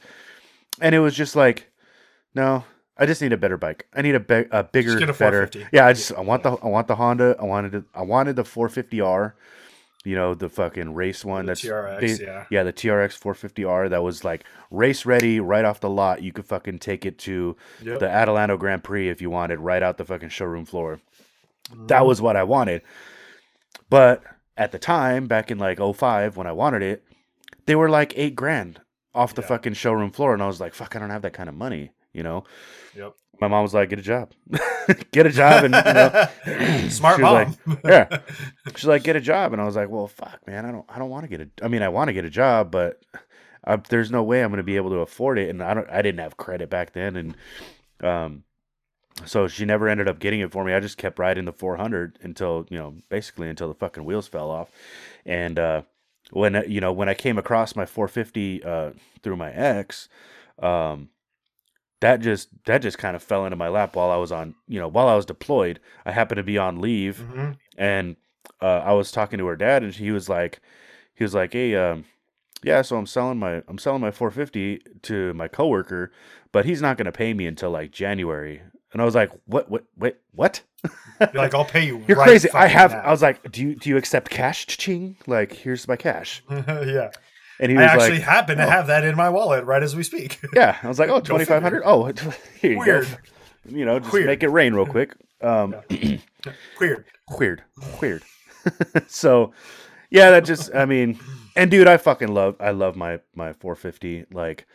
and 0.81 0.95
it 0.95 0.99
was 0.99 1.15
just 1.15 1.35
like 1.35 1.71
no 2.33 2.63
I 2.97 3.05
just 3.05 3.21
need 3.21 3.33
a 3.33 3.37
better 3.37 3.57
bike. 3.57 3.87
I 3.93 4.01
need 4.01 4.15
a, 4.15 4.21
be- 4.21 4.47
a 4.51 4.63
bigger, 4.63 4.97
a 5.09 5.13
better. 5.13 5.49
Yeah, 5.73 5.85
I 5.85 5.91
just 5.91 6.13
I 6.13 6.21
want 6.21 6.43
the 6.43 6.51
I 6.51 6.67
want 6.67 6.87
the 6.87 6.95
Honda. 6.95 7.35
I 7.39 7.43
wanted 7.43 7.75
it, 7.75 7.83
I 7.93 8.03
wanted 8.03 8.37
the 8.37 8.43
450R. 8.43 9.33
You 10.05 10.15
know 10.15 10.33
the 10.35 10.47
fucking 10.49 10.93
race 10.93 11.25
one. 11.25 11.45
The 11.45 11.51
that's 11.51 11.61
TRX, 11.63 11.99
big- 11.99 12.19
yeah. 12.21 12.45
yeah, 12.49 12.63
the 12.63 12.71
TRX 12.71 13.19
450R 13.19 13.89
that 13.89 14.03
was 14.03 14.23
like 14.23 14.45
race 14.71 15.05
ready 15.05 15.39
right 15.39 15.65
off 15.65 15.79
the 15.81 15.89
lot. 15.89 16.21
You 16.23 16.31
could 16.31 16.45
fucking 16.45 16.79
take 16.79 17.05
it 17.05 17.17
to 17.19 17.57
Yep. 17.81 17.99
the 17.99 18.05
Adelanto 18.05 18.57
Grand 18.57 18.83
Prix 18.83 19.09
if 19.09 19.21
you 19.21 19.29
wanted, 19.29 19.59
right 19.59 19.81
out 19.83 19.97
the 19.97 20.05
fucking 20.05 20.29
showroom 20.29 20.65
floor. 20.65 20.99
Mm-hmm. 21.71 21.87
That 21.87 22.05
was 22.05 22.21
what 22.21 22.35
I 22.37 22.43
wanted. 22.43 22.83
But 23.89 24.23
at 24.57 24.71
the 24.71 24.79
time, 24.79 25.27
back 25.27 25.51
in 25.51 25.57
like 25.57 25.79
05, 25.79 26.37
when 26.37 26.47
I 26.47 26.51
wanted 26.51 26.81
it, 26.81 27.03
they 27.65 27.75
were 27.75 27.89
like 27.89 28.13
eight 28.15 28.35
grand 28.35 28.81
off 29.13 29.33
the 29.35 29.41
Yeah. 29.41 29.47
fucking 29.47 29.73
showroom 29.73 30.11
floor. 30.11 30.33
And 30.33 30.43
I 30.43 30.47
was 30.47 30.59
like, 30.61 30.73
fuck, 30.73 30.95
I 30.95 30.99
don't 30.99 31.09
have 31.09 31.21
that 31.23 31.33
kind 31.33 31.49
of 31.49 31.55
money, 31.55 31.91
you 32.13 32.23
know? 32.23 32.43
Yep. 32.95 33.13
My 33.39 33.47
mom 33.47 33.63
was 33.63 33.73
like, 33.73 33.89
get 33.89 33.99
a 33.99 34.01
job. 34.01 34.31
get 35.11 35.25
a 35.25 35.29
job. 35.29 35.65
And, 35.65 35.75
you 35.75 35.93
know, 35.93 36.87
Smart 36.89 37.17
she 37.17 37.23
was 37.23 37.55
mom. 37.55 37.57
like, 37.65 37.79
yeah. 37.83 38.19
She's 38.75 38.85
like, 38.85 39.03
get 39.03 39.15
a 39.15 39.21
job. 39.21 39.53
And 39.53 39.61
I 39.61 39.65
was 39.65 39.75
like, 39.75 39.89
well, 39.89 40.07
fuck, 40.07 40.39
man, 40.47 40.65
I 40.65 40.71
don't, 40.71 40.85
I 40.87 40.99
don't 40.99 41.09
want 41.09 41.23
to 41.23 41.27
get 41.27 41.41
a, 41.41 41.65
I 41.65 41.67
mean, 41.67 41.81
I 41.81 41.89
want 41.89 42.07
to 42.07 42.13
get 42.13 42.25
a 42.25 42.29
job, 42.29 42.71
but 42.71 43.01
I, 43.65 43.75
there's 43.75 44.11
no 44.11 44.23
way 44.23 44.41
I'm 44.41 44.49
going 44.49 44.57
to 44.57 44.63
be 44.63 44.77
able 44.77 44.91
to 44.91 44.97
afford 44.97 45.37
it. 45.39 45.49
And 45.49 45.61
I 45.61 45.73
don't, 45.73 45.89
I 45.89 46.01
didn't 46.01 46.19
have 46.19 46.37
credit 46.37 46.69
back 46.69 46.93
then. 46.93 47.15
And, 47.15 47.37
um, 48.01 48.43
so 49.25 49.47
she 49.47 49.65
never 49.65 49.87
ended 49.87 50.07
up 50.07 50.19
getting 50.19 50.41
it 50.41 50.51
for 50.51 50.63
me. 50.63 50.73
I 50.73 50.79
just 50.79 50.97
kept 50.97 51.19
riding 51.19 51.45
the 51.45 51.53
400 51.53 52.19
until, 52.21 52.65
you 52.69 52.77
know, 52.77 52.95
basically 53.09 53.49
until 53.49 53.69
the 53.69 53.73
fucking 53.75 54.05
wheels 54.05 54.27
fell 54.27 54.51
off. 54.51 54.69
And, 55.25 55.57
uh, 55.57 55.81
when, 56.31 56.63
you 56.67 56.81
know, 56.81 56.91
when 56.91 57.07
I 57.07 57.13
came 57.13 57.37
across 57.37 57.75
my 57.75 57.85
450, 57.85 58.63
uh, 58.63 58.91
through 59.21 59.37
my 59.37 59.51
ex, 59.51 60.09
um, 60.59 61.09
that 62.01 62.21
just 62.21 62.49
that 62.65 62.79
just 62.81 62.97
kind 62.97 63.15
of 63.15 63.23
fell 63.23 63.45
into 63.45 63.55
my 63.55 63.67
lap 63.69 63.95
while 63.95 64.11
I 64.11 64.17
was 64.17 64.31
on 64.31 64.55
you 64.67 64.79
know 64.79 64.87
while 64.87 65.07
I 65.07 65.15
was 65.15 65.25
deployed. 65.25 65.79
I 66.05 66.11
happened 66.11 66.37
to 66.37 66.43
be 66.43 66.57
on 66.57 66.81
leave, 66.81 67.17
Mhm. 67.31 67.57
and 67.77 68.15
uh, 68.61 68.79
I 68.85 68.93
was 68.93 69.11
talking 69.11 69.39
to 69.39 69.45
her 69.47 69.55
dad, 69.55 69.83
and 69.83 69.93
he 69.93 70.11
was 70.11 70.29
like, 70.29 70.59
he 71.13 71.23
was 71.23 71.33
like, 71.33 71.53
hey, 71.53 71.75
um, 71.75 72.05
yeah, 72.63 72.81
so 72.81 72.97
I'm 72.97 73.05
selling 73.07 73.37
my 73.39 73.63
I'm 73.67 73.77
selling 73.77 74.01
my 74.01 74.11
450 74.11 74.81
to 75.03 75.33
my 75.33 75.47
coworker, 75.47 76.11
but 76.51 76.65
he's 76.65 76.81
not 76.81 76.97
going 76.97 77.05
to 77.05 77.11
pay 77.11 77.33
me 77.33 77.45
until 77.47 77.71
like 77.71 77.91
January. 77.91 78.61
And 78.93 79.01
I 79.01 79.05
was 79.05 79.13
like, 79.15 79.29
what, 79.45 79.69
what, 79.69 79.83
wait, 79.97 80.15
what? 80.33 80.61
You're 81.19 81.29
like, 81.33 81.53
I'll 81.53 81.65
pay 81.65 81.85
you. 81.85 82.01
You're 82.07 82.15
right 82.17 82.27
crazy. 82.27 82.49
I 82.53 82.67
have. 82.67 82.91
now. 82.91 82.99
I 83.01 83.11
was 83.11 83.21
like, 83.21 83.51
do 83.51 83.61
you 83.61 83.75
do 83.75 83.89
you 83.89 83.97
accept 83.97 84.29
cash, 84.31 84.65
ching? 84.67 85.17
Like, 85.27 85.51
here's 85.53 85.87
my 85.87 85.95
cash. 85.97 86.43
yeah. 86.49 87.09
And 87.59 87.71
he 87.71 87.77
I 87.77 87.83
actually 87.83 88.11
like, 88.11 88.21
happen 88.21 88.57
to 88.57 88.65
oh. 88.65 88.69
have 88.69 88.87
that 88.87 89.03
in 89.03 89.15
my 89.15 89.29
wallet 89.29 89.65
right 89.65 89.81
as 89.81 89.95
we 89.95 90.03
speak. 90.03 90.39
yeah. 90.53 90.77
I 90.83 90.87
was 90.87 90.99
like, 90.99 91.09
oh, 91.09 91.19
2500 91.19 91.83
Oh, 91.85 92.05
here 92.59 92.71
you 92.71 92.79
Weird. 92.79 93.05
go. 93.05 93.77
You 93.77 93.85
know, 93.85 93.99
just 93.99 94.13
Weird. 94.13 94.27
make 94.27 94.43
it 94.43 94.49
rain 94.49 94.73
real 94.73 94.85
quick. 94.85 95.15
Um, 95.41 95.75
Weird. 96.79 97.05
weird, 97.39 97.63
weird. 98.01 98.23
so, 99.07 99.53
yeah, 100.09 100.31
that 100.31 100.45
just, 100.45 100.73
I 100.73 100.85
mean, 100.85 101.19
and 101.55 101.71
dude, 101.71 101.87
I 101.87 101.97
fucking 101.97 102.33
love, 102.33 102.55
I 102.59 102.71
love 102.71 102.95
my 102.95 103.19
my 103.33 103.53
450. 103.53 104.25
Like, 104.31 104.67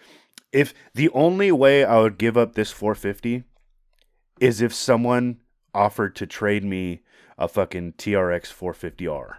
if 0.53 0.75
the 0.95 1.09
only 1.11 1.53
way 1.53 1.85
I 1.85 1.99
would 1.99 2.19
give 2.19 2.37
up 2.37 2.55
this 2.55 2.73
450 2.73 3.45
is 4.41 4.61
if 4.61 4.75
someone 4.75 5.39
offered 5.75 6.17
to 6.17 6.27
trade 6.27 6.65
me 6.65 7.03
a 7.39 7.49
fucking 7.49 7.95
TRX 7.95 8.53
450R. 8.53 9.37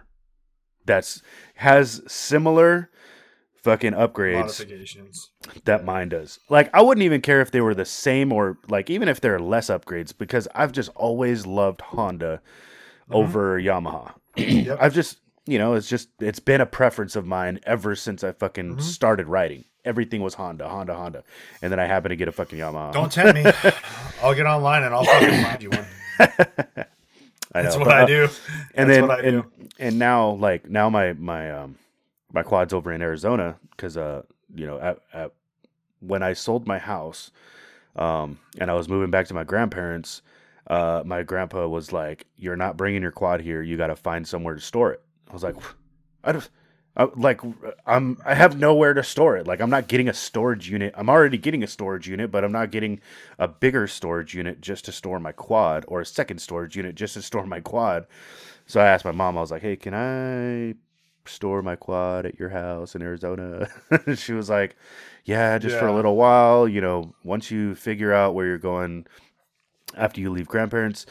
That's 0.84 1.22
has 1.56 2.02
similar 2.06 2.90
fucking 3.62 3.92
upgrades 3.92 4.40
Modifications. 4.40 5.30
that 5.64 5.84
mine 5.84 6.08
does. 6.08 6.38
Like 6.48 6.70
I 6.74 6.82
wouldn't 6.82 7.04
even 7.04 7.20
care 7.20 7.40
if 7.40 7.50
they 7.50 7.60
were 7.60 7.74
the 7.74 7.84
same 7.84 8.32
or 8.32 8.58
like 8.68 8.90
even 8.90 9.08
if 9.08 9.20
they're 9.20 9.38
less 9.38 9.68
upgrades 9.68 10.12
because 10.16 10.48
I've 10.54 10.72
just 10.72 10.90
always 10.96 11.46
loved 11.46 11.80
Honda 11.80 12.40
over 13.10 13.60
Yamaha. 13.60 14.12
Yep. 14.36 14.78
I've 14.80 14.94
just 14.94 15.18
you 15.44 15.58
know 15.58 15.74
it's 15.74 15.88
just 15.88 16.08
it's 16.20 16.38
been 16.40 16.60
a 16.62 16.66
preference 16.66 17.16
of 17.16 17.26
mine 17.26 17.60
ever 17.64 17.94
since 17.94 18.24
I 18.24 18.32
fucking 18.32 18.80
started 18.80 19.26
riding. 19.28 19.64
Everything 19.84 20.22
was 20.22 20.34
Honda, 20.34 20.68
Honda, 20.68 20.94
Honda, 20.94 21.22
and 21.60 21.70
then 21.72 21.78
I 21.78 21.84
happened 21.86 22.12
to 22.12 22.16
get 22.16 22.28
a 22.28 22.32
fucking 22.32 22.58
Yamaha. 22.58 22.92
Don't 22.92 23.12
tempt 23.12 23.34
me. 23.34 23.44
I'll 24.22 24.34
get 24.34 24.46
online 24.46 24.84
and 24.84 24.94
I'll 24.94 25.04
fucking 25.04 25.42
find 25.42 25.62
you 25.62 25.70
one. 25.70 25.86
I 27.54 27.62
That's 27.62 27.76
what 27.76 27.84
but, 27.84 27.94
I 27.94 28.06
do. 28.06 28.28
and 28.74 28.88
That's 28.88 28.98
then 29.00 29.08
what 29.08 29.18
I 29.20 29.22
and 29.28 29.42
do. 29.42 29.68
and 29.78 29.98
now 29.98 30.30
like 30.30 30.70
now 30.70 30.88
my 30.88 31.12
my 31.12 31.50
um 31.50 31.76
my 32.32 32.42
quads 32.42 32.72
over 32.72 32.92
in 32.92 33.02
Arizona 33.02 33.56
because 33.70 33.96
uh 33.96 34.22
you 34.54 34.66
know 34.66 34.78
at, 34.78 34.98
at 35.12 35.32
when 36.00 36.22
I 36.22 36.32
sold 36.32 36.66
my 36.66 36.78
house 36.78 37.30
um 37.96 38.38
and 38.58 38.70
I 38.70 38.74
was 38.74 38.88
moving 38.88 39.10
back 39.10 39.26
to 39.28 39.34
my 39.34 39.44
grandparents 39.44 40.22
uh 40.68 41.02
my 41.04 41.22
grandpa 41.22 41.66
was 41.66 41.92
like 41.92 42.26
you're 42.36 42.56
not 42.56 42.76
bringing 42.76 43.02
your 43.02 43.12
quad 43.12 43.40
here. 43.40 43.62
You 43.62 43.76
got 43.76 43.88
to 43.88 43.96
find 43.96 44.26
somewhere 44.26 44.54
to 44.54 44.60
store 44.60 44.92
it. 44.92 45.02
I 45.28 45.32
was 45.32 45.42
like 45.42 45.56
I 46.24 46.32
don't 46.32 46.48
I, 46.94 47.08
like 47.16 47.40
I'm 47.86 48.18
I 48.24 48.34
have 48.34 48.58
nowhere 48.58 48.94
to 48.94 49.02
store 49.02 49.36
it. 49.36 49.46
Like 49.46 49.60
I'm 49.60 49.70
not 49.70 49.88
getting 49.88 50.08
a 50.08 50.14
storage 50.14 50.68
unit. 50.70 50.94
I'm 50.96 51.08
already 51.08 51.38
getting 51.38 51.62
a 51.62 51.66
storage 51.66 52.08
unit 52.08 52.30
but 52.30 52.44
I'm 52.44 52.52
not 52.52 52.70
getting 52.70 53.00
a 53.38 53.48
bigger 53.48 53.86
storage 53.86 54.34
unit 54.34 54.60
just 54.60 54.86
to 54.86 54.92
store 54.92 55.20
my 55.20 55.32
quad 55.32 55.84
or 55.88 56.00
a 56.00 56.06
second 56.06 56.38
storage 56.38 56.76
unit 56.76 56.94
just 56.94 57.14
to 57.14 57.22
store 57.22 57.46
my 57.46 57.60
quad. 57.60 58.06
So 58.66 58.80
I 58.80 58.86
asked 58.86 59.04
my 59.04 59.12
mom 59.12 59.36
I 59.36 59.40
was 59.40 59.50
like 59.50 59.62
hey 59.62 59.76
can 59.76 59.94
I 59.94 60.74
store 61.26 61.62
my 61.62 61.76
quad 61.76 62.26
at 62.26 62.38
your 62.38 62.48
house 62.50 62.94
in 62.94 63.02
Arizona? 63.02 63.68
she 64.16 64.32
was 64.32 64.48
like, 64.50 64.76
Yeah, 65.24 65.58
just 65.58 65.78
for 65.78 65.86
a 65.86 65.94
little 65.94 66.16
while. 66.16 66.66
You 66.68 66.80
know, 66.80 67.14
once 67.24 67.50
you 67.50 67.74
figure 67.74 68.12
out 68.12 68.34
where 68.34 68.46
you're 68.46 68.58
going 68.58 69.06
after 69.96 70.20
you 70.20 70.30
leave 70.30 70.48
grandparents, 70.48 71.06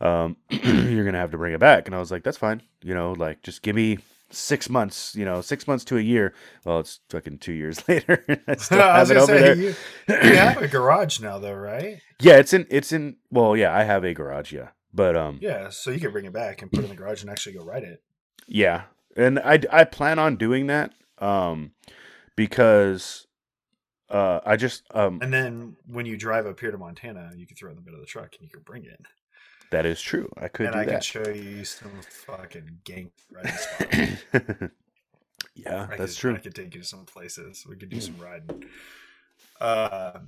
um, 0.00 0.36
you're 0.50 1.04
going 1.04 1.14
to 1.14 1.18
have 1.18 1.30
to 1.30 1.38
bring 1.38 1.54
it 1.54 1.60
back. 1.60 1.86
And 1.86 1.94
I 1.94 1.98
was 1.98 2.10
like, 2.10 2.22
That's 2.22 2.38
fine. 2.38 2.62
You 2.82 2.94
know, 2.94 3.12
like 3.12 3.42
just 3.42 3.62
give 3.62 3.74
me 3.76 3.98
six 4.30 4.68
months, 4.68 5.14
you 5.14 5.24
know, 5.24 5.40
six 5.40 5.66
months 5.68 5.84
to 5.84 5.96
a 5.96 6.00
year. 6.00 6.34
Well, 6.64 6.80
it's 6.80 7.00
fucking 7.10 7.38
two 7.38 7.52
years 7.52 7.86
later. 7.88 8.24
I 8.48 8.56
still 8.56 8.80
I 8.82 8.98
have 8.98 9.10
it 9.10 9.14
gonna 9.14 9.22
over 9.22 9.38
say 9.38 9.40
there. 9.40 9.54
you, 9.56 9.74
you 10.08 10.36
have 10.36 10.60
a 10.62 10.68
garage 10.68 11.20
now, 11.20 11.38
though, 11.38 11.54
right? 11.54 12.00
Yeah, 12.20 12.36
it's 12.36 12.52
in, 12.52 12.66
it's 12.70 12.92
in, 12.92 13.16
well, 13.30 13.56
yeah, 13.56 13.74
I 13.76 13.84
have 13.84 14.04
a 14.04 14.14
garage. 14.14 14.52
Yeah. 14.52 14.68
But, 14.92 15.14
um, 15.14 15.38
Yeah, 15.42 15.68
so 15.68 15.90
you 15.90 16.00
can 16.00 16.10
bring 16.10 16.24
it 16.24 16.32
back 16.32 16.62
and 16.62 16.70
put 16.70 16.80
it 16.80 16.84
in 16.84 16.90
the 16.90 16.96
garage 16.96 17.20
and 17.20 17.30
actually 17.30 17.54
go 17.56 17.64
ride 17.64 17.82
it. 17.84 18.02
Yeah, 18.48 18.82
and 19.16 19.38
I 19.38 19.60
I 19.70 19.84
plan 19.84 20.18
on 20.18 20.36
doing 20.36 20.66
that 20.68 20.92
um 21.18 21.72
because 22.36 23.26
uh 24.10 24.40
I 24.44 24.56
just 24.56 24.82
um 24.94 25.18
And 25.22 25.32
then 25.32 25.76
when 25.86 26.06
you 26.06 26.16
drive 26.16 26.46
up 26.46 26.60
here 26.60 26.70
to 26.70 26.78
Montana, 26.78 27.32
you 27.36 27.46
can 27.46 27.56
throw 27.56 27.70
it 27.70 27.72
in 27.72 27.76
the 27.76 27.82
bed 27.82 27.94
of 27.94 28.00
the 28.00 28.06
truck 28.06 28.34
and 28.34 28.42
you 28.42 28.48
can 28.50 28.60
bring 28.62 28.84
it. 28.84 29.00
that 29.70 29.86
is 29.86 30.00
true. 30.00 30.30
I 30.36 30.48
could 30.48 30.66
and 30.66 30.76
I 30.76 30.84
can 30.84 31.00
show 31.00 31.26
you 31.28 31.64
some 31.64 31.90
fucking 32.26 32.80
gang 32.84 33.10
riding 33.32 33.52
spots. 33.52 33.96
yeah, 35.54 35.88
I 35.90 35.96
that's 35.96 36.12
could, 36.14 36.20
true. 36.20 36.34
I 36.34 36.38
could 36.38 36.54
take 36.54 36.74
you 36.74 36.82
to 36.82 36.86
some 36.86 37.04
places. 37.04 37.64
We 37.68 37.76
could 37.76 37.88
do 37.88 38.00
some 38.00 38.16
riding. 38.18 38.64
Uh, 39.60 40.18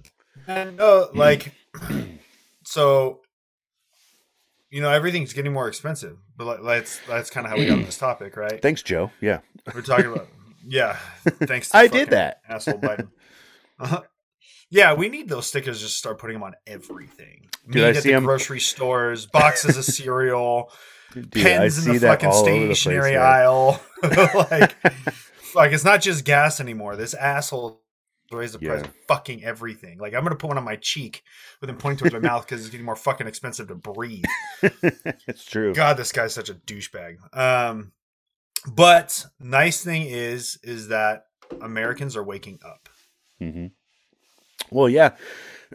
and 0.46 0.76
no, 0.76 1.10
like, 1.14 1.52
so, 2.64 3.20
you 4.70 4.80
know, 4.82 4.90
everything's 4.90 5.32
getting 5.32 5.52
more 5.52 5.68
expensive. 5.68 6.16
But 6.36 6.62
that's 6.64 7.00
that's 7.08 7.30
kind 7.30 7.46
of 7.46 7.50
how 7.52 7.58
we 7.58 7.66
got 7.66 7.78
on 7.78 7.84
this 7.84 7.98
topic, 8.08 8.36
right? 8.36 8.60
Thanks, 8.60 8.82
Joe. 8.82 9.10
Yeah. 9.20 9.40
We're 9.74 9.82
talking 9.82 10.06
about, 10.12 10.28
yeah. 10.66 10.96
Thanks. 11.24 11.70
I 11.74 11.86
did 11.88 12.10
that. 12.10 12.40
asshole 12.48 12.78
Biden. 12.78 13.08
Uh-huh. 13.80 14.02
Yeah, 14.70 14.94
we 14.94 15.08
need 15.08 15.28
those 15.28 15.46
stickers. 15.46 15.80
Just 15.80 15.96
start 15.96 16.18
putting 16.18 16.34
them 16.34 16.42
on 16.42 16.54
everything. 16.66 17.46
Dude, 17.66 17.74
Meat 17.76 17.84
I 17.84 17.88
at 17.90 17.96
see 18.02 18.10
the 18.10 18.14
'em- 18.16 18.24
grocery 18.24 18.60
stores, 18.60 19.24
boxes 19.26 19.76
of 19.78 19.84
cereal, 19.96 20.70
Dude, 21.14 21.32
pens 21.32 21.86
in 21.86 21.94
the 21.94 22.00
fucking 22.00 22.28
all 22.28 22.44
the 22.44 22.66
place, 22.66 22.80
stationery 22.80 23.16
aisle. 23.16 23.80
like, 24.02 24.76
like 25.54 25.72
it's 25.72 25.84
not 25.84 26.02
just 26.02 26.24
gas 26.24 26.60
anymore. 26.60 26.96
This 26.96 27.14
asshole 27.14 27.80
raised 28.32 28.54
the 28.54 28.58
price 28.58 28.80
Yeah. 28.80 28.86
of 28.88 28.94
fucking 29.06 29.44
everything. 29.44 29.98
Like 29.98 30.14
I'm 30.14 30.22
gonna 30.22 30.36
put 30.36 30.48
one 30.48 30.58
on 30.58 30.64
my 30.64 30.76
cheek 30.76 31.22
with 31.60 31.70
him 31.70 31.76
pointing 31.76 31.98
towards 31.98 32.12
my 32.12 32.18
mouth 32.20 32.46
because 32.46 32.60
it's 32.60 32.70
getting 32.70 32.86
more 32.86 32.96
fucking 32.96 33.26
expensive 33.26 33.68
to 33.68 33.74
breathe. 33.74 34.24
it's 34.62 35.44
true. 35.44 35.74
God, 35.74 35.96
this 35.96 36.12
guy's 36.12 36.34
such 36.34 36.48
a 36.48 36.54
douchebag. 36.54 37.16
Um, 37.36 37.92
but 38.70 39.24
nice 39.40 39.82
thing 39.82 40.02
is, 40.02 40.58
is 40.62 40.88
that 40.88 41.26
Americans 41.60 42.16
are 42.16 42.24
waking 42.24 42.58
up. 42.64 42.88
hmm 43.38 43.66
Well, 44.70 44.88
yeah, 44.88 45.16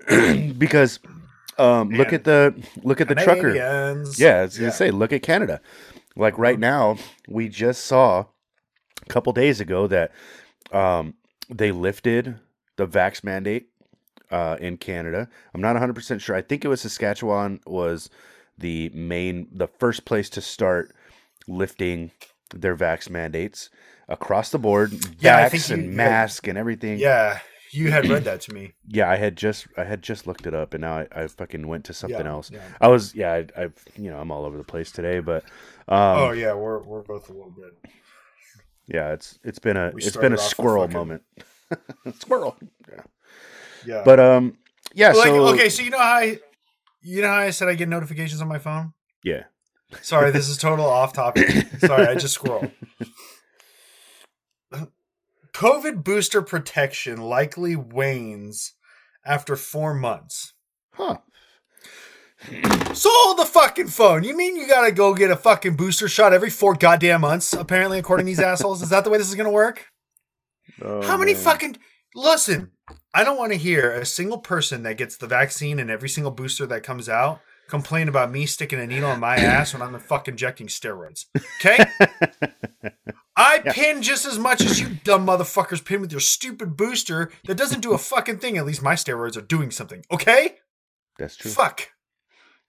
because 0.58 1.00
um, 1.58 1.89
look 1.89 2.13
at 2.13 2.24
the 2.24 2.54
look 2.84 3.02
at 3.02 3.08
the 3.08 3.16
trucker. 3.16 3.56
Yeah, 3.56 4.39
I 4.39 4.44
was 4.44 4.58
gonna 4.58 4.72
say, 4.72 4.92
look 4.92 5.13
at 5.13 5.24
Canada. 5.24 5.62
Like 6.16 6.38
right 6.38 6.60
now, 6.60 6.98
we 7.28 7.50
just 7.50 7.86
saw 7.86 8.26
a 9.02 9.06
couple 9.08 9.34
days 9.34 9.60
ago 9.60 9.88
that 9.88 10.12
um, 10.72 11.16
they 11.50 11.72
lifted 11.72 12.39
the 12.75 12.88
vax 12.88 13.23
mandate 13.23 13.67
uh, 14.31 14.57
in 14.59 14.77
Canada. 14.77 15.27
I'm 15.53 15.62
not 15.62 15.73
100 15.73 15.93
percent 15.93 16.21
sure. 16.21 16.36
I 16.36 16.41
think 16.41 16.65
it 16.65 16.67
was 16.67 16.81
Saskatchewan 16.81 17.59
was 17.65 18.09
the 18.57 18.89
main, 18.89 19.47
the 19.51 19.67
first 19.67 20.05
place 20.05 20.29
to 20.31 20.41
start 20.41 20.93
lifting 21.47 22.12
their 22.53 22.75
vax 22.75 23.09
mandates 23.09 23.69
across 24.07 24.49
the 24.51 24.59
board, 24.59 24.93
Yeah, 25.19 25.38
I 25.38 25.49
think 25.49 25.67
you- 25.69 25.73
and 25.75 25.86
yeah. 25.86 25.89
mask 25.91 26.47
and 26.47 26.57
everything. 26.57 26.99
Yeah, 26.99 27.39
you 27.71 27.89
had 27.89 28.07
read 28.07 28.25
that 28.25 28.41
to 28.41 28.53
me. 28.53 28.73
Yeah, 28.88 29.09
I 29.09 29.15
had 29.15 29.36
just 29.36 29.65
I 29.77 29.83
had 29.86 30.01
just 30.03 30.27
looked 30.27 30.45
it 30.45 30.53
up, 30.53 30.73
and 30.75 30.81
now 30.81 30.99
I, 30.99 31.07
I 31.23 31.27
fucking 31.27 31.67
went 31.67 31.86
to 31.86 31.93
something 31.93 32.19
Yeah, 32.25 32.31
else. 32.31 32.51
yeah. 32.51 32.62
I 32.79 32.88
was 32.89 33.15
yeah, 33.15 33.31
I, 33.33 33.47
I 33.63 33.69
you 33.95 34.12
know 34.12 34.19
I'm 34.19 34.31
all 34.31 34.45
over 34.45 34.57
the 34.57 34.63
place 34.63 34.91
today, 34.91 35.19
but 35.19 35.43
um, 35.88 36.17
oh 36.19 36.31
yeah, 36.31 36.53
we're 36.53 36.79
we're 36.83 37.01
both 37.01 37.29
a 37.29 37.33
little 37.33 37.49
bit. 37.51 37.73
yeah, 38.88 39.13
it's 39.13 39.39
it's 39.43 39.59
been 39.59 39.77
a 39.77 39.91
We 39.93 40.03
it's 40.03 40.17
been 40.17 40.33
a 40.33 40.38
squirrel 40.38 40.83
fucking- 40.83 40.97
moment. 40.97 41.23
squirrel. 42.19 42.57
Yeah. 42.89 43.01
Yeah, 43.86 44.01
But 44.05 44.19
um, 44.19 44.57
yeah. 44.93 45.12
like 45.12 45.27
so 45.27 45.47
okay, 45.49 45.67
so 45.69 45.83
you 45.83 45.89
know 45.89 45.97
how 45.99 46.13
I, 46.15 46.39
you 47.01 47.21
know 47.21 47.27
how 47.27 47.38
I 47.39 47.49
said 47.49 47.67
I 47.67 47.73
get 47.75 47.89
notifications 47.89 48.41
on 48.41 48.47
my 48.47 48.59
phone. 48.59 48.93
yeah, 49.23 49.43
Sorry, 50.01 50.31
this 50.31 50.47
is 50.49 50.57
total 50.57 50.86
off 50.86 51.12
topic. 51.13 51.49
Sorry, 51.79 52.07
I 52.07 52.15
just 52.15 52.33
scroll. 52.36 52.65
COVID 55.53 56.03
booster 56.03 56.41
protection 56.41 57.21
likely 57.21 57.75
wanes 57.75 58.73
after 59.25 59.55
four 59.55 59.93
months. 59.93 60.53
huh? 60.93 61.17
So 62.93 63.09
hold 63.12 63.38
the 63.38 63.45
fucking 63.45 63.88
phone. 63.88 64.23
You 64.23 64.36
mean 64.36 64.55
you 64.57 64.67
gotta 64.67 64.91
go 64.91 65.13
get 65.13 65.31
a 65.31 65.36
fucking 65.36 65.75
booster 65.75 66.07
shot 66.09 66.33
every 66.33 66.49
four 66.49 66.73
goddamn 66.73 67.21
months? 67.21 67.53
Apparently, 67.53 67.99
according 67.99 68.25
to 68.25 68.29
these 68.31 68.39
assholes, 68.39 68.81
is 68.81 68.89
that 68.89 69.03
the 69.03 69.09
way 69.09 69.17
this 69.17 69.29
is 69.29 69.36
gonna 69.36 69.51
work? 69.51 69.86
Oh, 70.82 71.06
How 71.06 71.17
many 71.17 71.34
man. 71.34 71.41
fucking 71.41 71.78
listen? 72.15 72.71
I 73.13 73.23
don't 73.23 73.38
want 73.38 73.52
to 73.52 73.58
hear 73.58 73.91
a 73.91 74.06
single 74.06 74.39
person 74.39 74.84
that 74.84 74.97
gets 74.97 75.17
the 75.17 75.28
vaccine 75.28 75.80
and 75.80 75.89
every 75.89 76.10
single 76.10 76.32
booster 76.32 76.65
that 76.65 76.84
comes 76.84 77.08
out 77.08 77.41
complain 77.67 78.08
about 78.08 78.32
me 78.32 78.45
sticking 78.45 78.80
a 78.80 78.86
needle 78.86 79.12
in 79.12 79.19
my 79.19 79.36
ass 79.36 79.73
when 79.73 79.82
I'm 79.82 79.97
fucking 79.99 80.34
injecting 80.34 80.67
steroids. 80.67 81.26
Okay? 81.60 81.84
I 83.36 83.60
pin 83.60 84.04
just 84.04 84.26
as 84.26 84.38
much 84.38 84.62
as 84.62 84.80
you 84.80 84.89
dumb 85.04 85.26
motherfuckers 85.26 85.84
pin 85.84 86.02
with 86.02 86.12
your 86.12 86.21
stupid 86.21 86.78
booster 86.78 87.32
that 87.45 87.58
doesn't 87.58 87.82
do 87.82 87.93
a 87.93 87.97
fucking 87.97 88.38
thing. 88.38 88.58
At 88.58 88.65
least 88.65 88.84
my 88.84 88.93
steroids 88.93 89.38
are 89.38 89.41
doing 89.41 89.71
something. 89.71 90.06
Okay? 90.12 90.58
That's 91.17 91.36
true. 91.36 91.52
Fuck. 91.52 91.89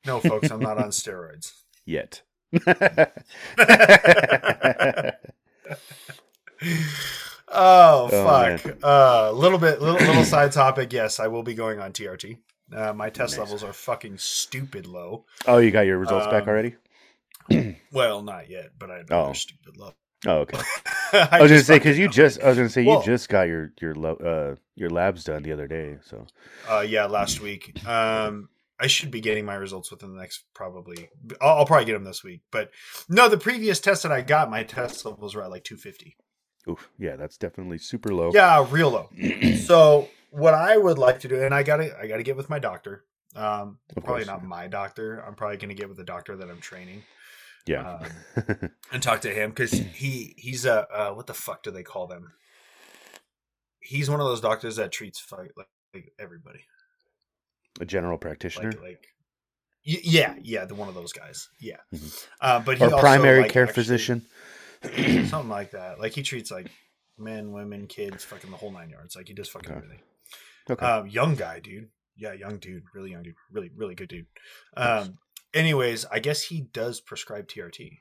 No, 0.06 0.20
folks, 0.20 0.50
I'm 0.50 0.60
not 0.60 0.78
on 0.78 0.90
steroids. 0.90 1.52
Yet. 1.84 2.22
Oh, 7.54 8.08
Oh, 8.12 8.56
fuck. 8.58 8.76
A 8.82 9.32
little 9.32 9.58
bit, 9.58 9.80
little, 9.80 10.04
little 10.06 10.24
side 10.24 10.52
topic. 10.52 10.92
Yes, 10.92 11.20
I 11.20 11.28
will 11.28 11.42
be 11.42 11.54
going 11.54 11.78
on 11.80 11.92
TRT. 11.92 12.38
Uh, 12.74 12.92
my 12.92 13.10
test 13.10 13.34
Nice. 13.34 13.38
levels 13.38 13.62
are 13.62 13.72
fucking 13.72 14.18
stupid 14.18 14.86
low. 14.86 15.26
oh, 15.46 15.58
you 15.58 15.70
got 15.70 15.86
your 15.86 15.98
results 15.98 16.26
back 16.26 16.44
Um, 16.44 16.48
already? 16.48 16.74
Well, 17.92 18.22
not 18.22 18.48
yet, 18.50 18.70
but 18.78 18.90
I 18.90 19.00
Oh. 19.00 19.04
know 19.10 19.24
they're 19.26 19.34
stupid 19.34 19.76
low. 19.76 19.92
Oh, 20.26 20.38
okay. 20.38 20.58
I, 21.12 21.28
I 21.32 21.42
was 21.42 21.48
gonna 21.50 21.58
just 21.58 21.66
say 21.66 21.78
because 21.78 21.98
you 21.98 22.08
just 22.08 22.40
I 22.42 22.48
was 22.48 22.56
gonna 22.56 22.68
say 22.70 22.80
you 22.82 22.88
Well- 22.88 23.02
just 23.02 23.28
got 23.28 23.42
your 23.46 23.72
your 23.80 23.94
lo- 23.94 24.16
uh 24.16 24.56
your 24.74 24.88
labs 24.90 25.24
done 25.24 25.42
the 25.42 25.52
other 25.52 25.68
day. 25.68 25.98
So 26.02 26.26
Uh, 26.68 26.80
yeah, 26.80 27.04
last 27.04 27.40
week. 27.40 27.86
Um, 27.86 28.48
I 28.80 28.86
should 28.88 29.10
be 29.12 29.20
getting 29.20 29.44
my 29.44 29.54
results 29.54 29.90
within 29.90 30.14
the 30.14 30.20
next 30.20 30.44
probably. 30.54 31.10
I'll, 31.40 31.58
I'll 31.58 31.66
probably 31.66 31.84
get 31.84 31.92
them 31.92 32.04
this 32.04 32.24
week. 32.24 32.40
But 32.50 32.70
no, 33.08 33.28
the 33.28 33.38
previous 33.38 33.78
test 33.78 34.02
that 34.02 34.10
I 34.12 34.22
got, 34.22 34.50
my 34.50 34.64
test 34.64 35.04
levels 35.04 35.34
were 35.36 35.44
at 35.44 35.50
like 35.50 35.62
250. 35.64 36.16
Oof, 36.68 36.90
yeah, 36.98 37.16
that's 37.16 37.36
definitely 37.36 37.78
super 37.78 38.14
low. 38.14 38.30
Yeah, 38.34 38.66
real 38.70 38.90
low. 38.90 39.10
so 39.66 40.08
what 40.30 40.54
I 40.54 40.76
would 40.76 40.98
like 40.98 41.20
to 41.20 41.28
do, 41.28 41.42
and 41.42 41.54
I 41.54 41.62
gotta, 41.62 41.96
I 41.98 42.06
gotta 42.06 42.22
get 42.22 42.36
with 42.36 42.48
my 42.50 42.58
doctor. 42.58 43.04
Um, 43.36 43.78
Of 43.96 44.04
probably 44.04 44.24
course, 44.24 44.26
not 44.26 44.42
yeah. 44.42 44.46
my 44.48 44.66
doctor. 44.68 45.18
I'm 45.26 45.34
probably 45.34 45.56
gonna 45.56 45.74
get 45.74 45.88
with 45.88 45.96
the 45.98 46.04
doctor 46.04 46.36
that 46.36 46.48
I'm 46.48 46.60
training. 46.60 47.02
yeah. 47.66 47.98
Um, 48.36 48.70
and 48.92 49.02
talk 49.02 49.22
to 49.22 49.30
him 49.30 49.50
because 49.50 49.72
he 49.94 50.34
he's 50.38 50.64
a 50.64 50.86
uh, 50.92 51.14
what 51.14 51.26
the 51.26 51.34
fuck 51.34 51.62
do 51.62 51.70
they 51.70 51.82
call 51.82 52.06
them? 52.06 52.32
He's 53.80 54.08
one 54.08 54.20
of 54.20 54.26
those 54.26 54.40
doctors 54.40 54.76
that 54.76 54.92
treats 54.92 55.24
like, 55.30 55.52
like 55.92 56.12
everybody. 56.18 56.60
A 57.80 57.84
general 57.84 58.18
practitioner 58.18 58.70
Like 58.70 58.80
like 58.80 59.06
yeah 59.82 60.34
yeah 60.40 60.64
the 60.64 60.74
one 60.74 60.88
of 60.88 60.94
those 60.94 61.12
guys 61.12 61.48
yeah. 61.60 61.76
Mhm. 61.94 62.26
Uh, 62.40 62.60
but 62.60 62.80
or 62.80 62.84
also, 62.84 62.98
primary 62.98 63.42
like, 63.42 63.50
care 63.50 63.64
actually- 63.64 63.74
physician. 63.74 64.26
something 65.28 65.48
like 65.48 65.72
that. 65.72 65.98
Like 66.00 66.12
he 66.12 66.22
treats 66.22 66.50
like 66.50 66.70
men, 67.18 67.52
women, 67.52 67.86
kids, 67.86 68.24
fucking 68.24 68.50
the 68.50 68.56
whole 68.56 68.70
nine 68.72 68.90
yards. 68.90 69.16
Like 69.16 69.28
he 69.28 69.34
does 69.34 69.48
fucking 69.48 69.70
Okay. 69.70 69.76
everything. 69.78 70.00
Okay. 70.70 70.84
Um, 70.86 71.06
young 71.08 71.34
guy, 71.34 71.60
dude. 71.60 71.88
Yeah, 72.16 72.32
young 72.32 72.58
dude. 72.58 72.84
Really 72.94 73.10
young 73.10 73.22
dude. 73.22 73.34
Really, 73.52 73.70
really 73.76 73.94
good 73.94 74.08
dude. 74.08 74.26
Um, 74.76 75.18
anyways, 75.52 76.06
I 76.10 76.18
guess 76.20 76.42
he 76.42 76.62
does 76.72 77.00
prescribe 77.00 77.48
TRT. 77.48 77.98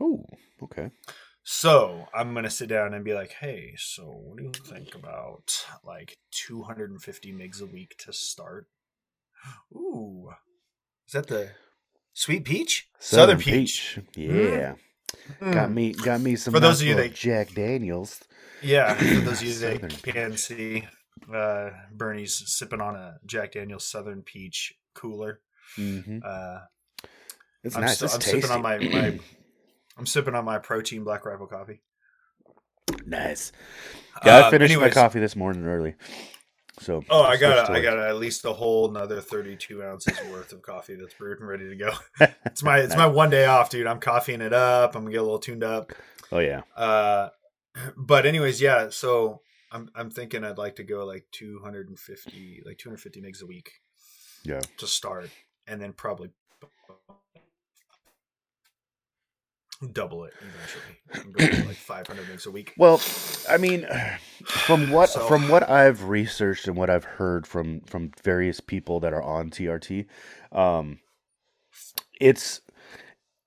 oh, 0.00 0.24
okay. 0.62 0.90
So 1.42 2.06
I'm 2.14 2.34
gonna 2.34 2.50
sit 2.50 2.68
down 2.68 2.92
and 2.94 3.04
be 3.04 3.14
like, 3.14 3.32
"Hey, 3.32 3.74
so 3.78 4.04
what 4.04 4.38
do 4.38 4.44
you 4.44 4.52
think 4.52 4.94
about 4.94 5.64
like 5.84 6.18
250 6.32 7.32
migs 7.32 7.60
a 7.62 7.66
week 7.66 7.96
to 8.00 8.12
start?" 8.12 8.66
Ooh, 9.74 10.28
is 11.06 11.12
that 11.14 11.28
the 11.28 11.50
sweet 12.12 12.44
peach? 12.44 12.88
Southern, 12.98 13.38
peach. 13.38 13.98
Yeah. 14.14 14.70
Got 14.70 14.78
Mm. 15.40 15.72
me 15.72 15.92
got 15.92 16.20
me 16.20 16.36
some 16.36 16.52
For 16.52 16.60
those 16.60 16.80
of 16.80 16.86
you 16.86 16.94
that- 16.96 17.14
Jack 17.14 17.54
Daniels. 17.54 18.20
Yeah, 18.62 18.94
for 18.94 19.04
those 19.20 19.40
of 19.40 19.48
you 19.48 19.54
that 19.54 20.02
can 20.02 20.36
see, 20.36 20.86
uh, 21.34 21.70
Bernie's 21.92 22.42
sipping 22.46 22.80
on 22.80 22.94
a 22.94 23.18
Jack 23.24 23.52
Daniel's 23.52 23.86
Southern 23.86 24.22
Peach 24.22 24.74
cooler. 24.94 25.40
hmm 25.76 26.18
Uh, 26.24 26.58
It's 27.64 27.74
I'm, 27.76 27.82
nice. 27.82 27.96
still, 27.96 28.06
it's 28.06 28.14
I'm 28.16 28.20
tasty. 28.20 28.40
sipping 28.42 28.54
on 28.54 28.62
my, 28.62 28.78
my 28.78 29.18
I'm 29.98 30.06
sipping 30.06 30.34
on 30.34 30.44
my 30.44 30.58
protein 30.58 31.04
Black 31.04 31.24
Rifle 31.24 31.46
coffee. 31.46 31.80
nice. 33.06 33.52
Yeah, 34.24 34.36
I 34.36 34.40
Uh, 34.42 34.50
finished 34.50 34.72
anyways, 34.72 34.94
my 34.94 35.02
coffee 35.02 35.20
this 35.20 35.36
morning 35.36 35.64
early. 35.64 35.94
So 36.80 37.04
Oh, 37.10 37.22
I 37.22 37.36
got 37.36 37.70
I 37.70 37.80
got 37.80 37.98
at 37.98 38.16
least 38.16 38.44
a 38.44 38.52
whole 38.52 38.88
another 38.88 39.20
32 39.20 39.82
ounces 39.82 40.18
worth 40.30 40.52
of 40.52 40.62
coffee 40.62 40.94
that's 40.96 41.14
brewed 41.14 41.38
and 41.38 41.48
ready 41.48 41.68
to 41.68 41.76
go. 41.76 41.92
It's 42.46 42.62
my 42.62 42.78
it's 42.80 42.96
my 42.96 43.06
one 43.06 43.30
day 43.30 43.44
off, 43.44 43.70
dude. 43.70 43.86
I'm 43.86 44.00
coffeeing 44.00 44.40
it 44.40 44.52
up. 44.52 44.94
I'm 44.96 45.02
gonna 45.02 45.12
get 45.12 45.20
a 45.20 45.22
little 45.22 45.38
tuned 45.38 45.62
up. 45.64 45.92
Oh 46.32 46.38
yeah. 46.38 46.62
Uh, 46.76 47.28
but 47.96 48.26
anyways, 48.26 48.60
yeah. 48.60 48.88
So 48.90 49.42
I'm 49.70 49.88
I'm 49.94 50.10
thinking 50.10 50.42
I'd 50.44 50.58
like 50.58 50.76
to 50.76 50.82
go 50.84 51.04
like 51.04 51.26
250 51.32 52.62
like 52.66 52.78
250 52.78 53.20
migs 53.20 53.42
a 53.42 53.46
week 53.46 53.70
Yeah. 54.44 54.60
to 54.78 54.86
start, 54.86 55.30
and 55.66 55.80
then 55.80 55.92
probably 55.92 56.30
double 59.92 60.24
it 60.24 60.32
eventually. 60.40 61.24
and 61.24 61.32
go 61.34 61.46
to 61.46 61.66
like 61.68 61.76
500 61.76 62.26
migs 62.26 62.46
a 62.46 62.50
week. 62.50 62.74
Well, 62.76 63.00
I 63.48 63.56
mean, 63.56 63.86
from 64.44 64.90
what 64.90 65.10
So- 65.10 65.26
from 65.26 65.48
what 65.48 65.68
I've 65.68 66.04
researched 66.04 66.66
and 66.68 66.76
what 66.76 66.90
I've 66.90 67.04
heard 67.04 67.46
from 67.46 67.80
from 67.82 68.12
various 68.22 68.60
people 68.60 69.00
that 69.00 69.12
are 69.12 69.22
on 69.22 69.50
TRT, 69.50 70.06
um, 70.52 71.00
it's 72.20 72.60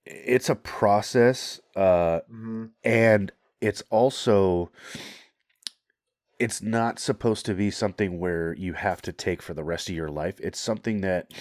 it's 0.06 0.50
a 0.50 0.56
process, 0.56 1.62
uh, 1.76 2.20
hmm 2.30 2.66
and 2.84 3.32
it's 3.62 3.84
also 3.90 4.70
it's 6.40 6.62
not 6.62 7.00
supposed 7.00 7.46
to 7.46 7.54
be 7.54 7.72
something 7.72 8.20
where 8.20 8.54
you 8.56 8.74
have 8.74 9.02
to 9.04 9.14
take 9.14 9.42
for 9.42 9.54
the 9.54 9.64
rest 9.64 9.88
of 9.88 9.96
your 9.96 10.10
life. 10.10 10.40
It's 10.42 10.60
something 10.60 11.00
that 11.02 11.32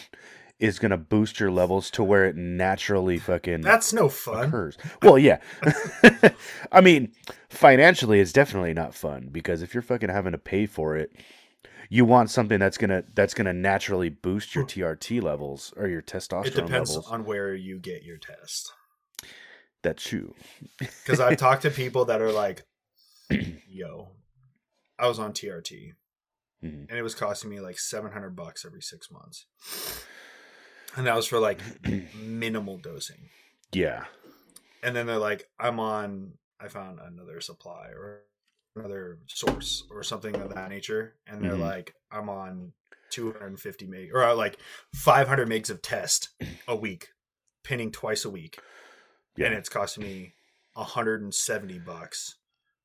is 0.63 0.79
going 0.79 0.91
to 0.93 0.97
boost 0.97 1.41
your 1.41 1.51
levels 1.51 1.91
to 1.91 2.05
where 2.05 2.25
it 2.25 2.37
naturally 2.37 3.19
fucking 3.19 3.61
That's 3.63 3.93
no 3.93 4.09
fun. 4.09 4.45
occurs. 4.47 4.79
Well, 5.03 5.19
yeah. 5.19 5.39
I 6.73 6.81
mean, 6.81 7.13
financially, 7.51 8.21
it's 8.21 8.33
definitely 8.33 8.73
not 8.73 8.95
fun 8.95 9.29
because 9.33 9.61
if 9.63 9.75
you're 9.75 9.83
fucking 9.83 10.09
having 10.09 10.33
to 10.33 10.39
pay 10.39 10.67
for 10.67 10.97
it, 10.97 11.13
you 11.91 12.05
want 12.07 12.31
something 12.31 12.59
that's 12.59 12.79
gonna 12.79 13.05
that's 13.15 13.35
gonna 13.35 13.53
naturally 13.53 14.09
boost 14.09 14.55
your 14.55 14.65
TRT 14.65 15.21
levels 15.23 15.75
or 15.77 15.89
your 15.89 16.01
testosterone 16.01 16.47
It 16.47 16.55
depends 16.55 16.91
levels. 16.91 17.11
on 17.11 17.25
where 17.27 17.55
you 17.55 17.79
get 17.79 18.03
your 18.03 18.17
test. 18.17 18.73
That's 19.83 20.03
true. 20.09 20.35
Because 20.79 21.21
I've 21.21 21.37
talked 21.37 21.63
to 21.63 21.71
people 21.71 22.07
that 22.07 22.23
are 22.23 22.33
like, 22.33 22.63
"Yo, 23.69 24.09
I 24.99 25.07
was 25.09 25.19
on 25.19 25.33
TRT, 25.33 25.93
Mhm. 26.65 26.89
and 26.89 26.93
it 26.99 27.03
was 27.03 27.15
costing 27.17 27.51
me 27.51 27.61
like 27.61 27.79
seven 27.79 28.13
hundred 28.13 28.37
bucks 28.37 28.65
every 28.65 28.81
six 28.81 29.11
months, 29.11 29.45
and 30.97 31.07
that 31.07 31.17
was 31.17 31.27
for 31.27 31.39
like 31.39 31.61
minimal 32.15 32.79
dosing." 32.79 33.29
Yeah. 33.73 34.05
And 34.83 34.95
then 34.97 35.07
they're 35.07 35.19
like, 35.19 35.49
"I'm 35.59 35.79
on. 35.81 36.35
I 36.61 36.69
found 36.69 36.99
another 37.01 37.41
supply 37.41 37.89
or 37.89 38.21
another 38.77 39.19
source 39.27 39.85
or 39.91 40.03
something 40.03 40.35
of 40.37 40.55
that 40.55 40.69
nature," 40.71 41.15
and 41.27 41.43
they're 41.43 41.53
Mhm. 41.53 41.61
like, 41.61 41.95
"I'm 42.11 42.29
on 42.29 42.73
250 43.11 43.87
meg 43.87 44.11
or 44.13 44.23
uh, 44.25 44.35
like 44.35 44.59
500 44.95 45.49
megs 45.49 45.71
of 45.71 45.83
test 45.83 46.31
a 46.69 46.75
week, 46.77 47.11
pinning 47.63 47.91
twice 47.93 48.25
a 48.25 48.31
week." 48.31 48.59
Yeah. 49.35 49.47
and 49.47 49.55
it's 49.55 49.71
costing 49.71 50.05
me 50.05 50.35
170 50.75 51.79
bucks 51.79 52.37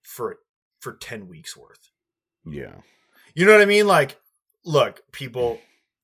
for 0.01 0.39
for 0.79 0.93
10 0.93 1.27
weeks 1.27 1.57
worth. 1.57 1.89
yeah. 2.45 2.75
You 3.33 3.45
know 3.45 3.51
what 3.51 3.61
I 3.61 3.65
mean? 3.65 3.85
Like, 3.87 4.19
look, 4.63 5.01
people, 5.11 5.59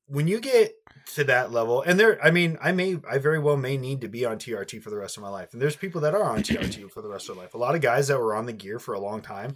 when 0.07 0.27
you 0.27 0.39
get 0.39 0.73
to 1.15 1.23
that 1.25 1.51
level, 1.51 1.81
and 1.81 1.99
there, 1.99 2.23
I 2.23 2.31
mean, 2.31 2.57
I 2.61 2.71
may, 2.71 2.99
I 3.09 3.17
very 3.17 3.39
well 3.39 3.57
may 3.57 3.77
need 3.77 4.01
to 4.01 4.07
be 4.07 4.25
on 4.25 4.37
TRT 4.37 4.81
for 4.81 4.89
the 4.89 4.97
rest 4.97 5.17
of 5.17 5.23
my 5.23 5.29
life, 5.29 5.53
and 5.53 5.61
there's 5.61 5.75
people 5.75 6.01
that 6.01 6.13
are 6.15 6.23
on 6.23 6.43
TRT 6.43 6.89
for 6.91 7.01
the 7.01 7.09
rest 7.09 7.29
of 7.29 7.35
their 7.35 7.43
life. 7.43 7.53
A 7.53 7.57
lot 7.57 7.75
of 7.75 7.81
guys 7.81 8.07
that 8.09 8.19
were 8.19 8.35
on 8.35 8.45
the 8.45 8.53
gear 8.53 8.79
for 8.79 8.93
a 8.93 8.99
long 8.99 9.21
time 9.21 9.55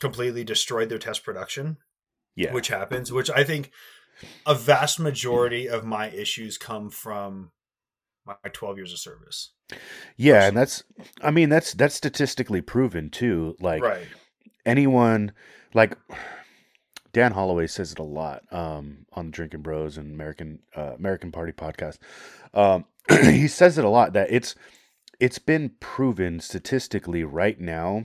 completely 0.00 0.44
destroyed 0.44 0.88
their 0.88 0.98
test 0.98 1.24
production, 1.24 1.76
Yeah. 2.36 2.52
which 2.52 2.68
happens. 2.68 3.10
Which 3.12 3.30
I 3.30 3.44
think 3.44 3.70
a 4.46 4.54
vast 4.54 4.98
majority 5.00 5.68
of 5.68 5.84
my 5.84 6.08
issues 6.10 6.56
come 6.58 6.90
from 6.90 7.50
my 8.26 8.34
12 8.52 8.76
years 8.76 8.92
of 8.92 8.98
service. 8.98 9.52
yeah, 10.16 10.46
and 10.48 10.56
that's 10.56 10.82
I 11.22 11.30
mean 11.30 11.48
that's 11.48 11.72
that's 11.72 11.94
statistically 11.94 12.60
proven 12.60 13.10
too. 13.10 13.54
Like 13.60 13.82
right. 13.82 14.06
anyone 14.66 15.32
like 15.74 15.96
Dan 17.18 17.32
Holloway 17.32 17.66
says 17.66 17.90
it 17.90 17.98
a 17.98 18.04
lot 18.04 18.44
um, 18.52 18.98
on 19.12 19.32
Drinking 19.32 19.62
Bros 19.62 19.96
and 19.96 20.14
American 20.14 20.60
uh, 20.76 20.92
American 20.96 21.32
Party 21.32 21.50
podcast. 21.50 21.98
Um, 22.54 22.84
he 23.10 23.48
says 23.48 23.76
it 23.76 23.84
a 23.84 23.88
lot 23.88 24.12
that 24.12 24.28
it's 24.30 24.54
it's 25.18 25.40
been 25.40 25.72
proven 25.80 26.38
statistically 26.38 27.24
right 27.24 27.60
now 27.60 28.04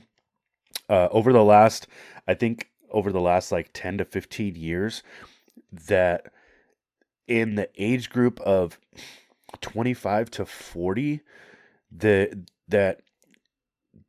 uh, 0.90 1.10
over 1.12 1.32
the 1.32 1.44
last 1.44 1.86
I 2.28 2.34
think 2.34 2.72
over 2.90 3.12
the 3.12 3.22
last 3.22 3.52
like 3.52 3.70
ten 3.72 4.00
to 4.00 4.06
fifteen 4.06 4.56
years 4.56 5.04
that 5.72 6.34
in 7.28 7.54
the 7.54 7.70
age 7.78 8.10
group 8.10 8.40
of 8.40 8.80
twenty 9.62 9.94
five 9.94 10.32
to 10.32 10.44
forty 10.44 11.22
the 11.92 12.46
that 12.68 13.02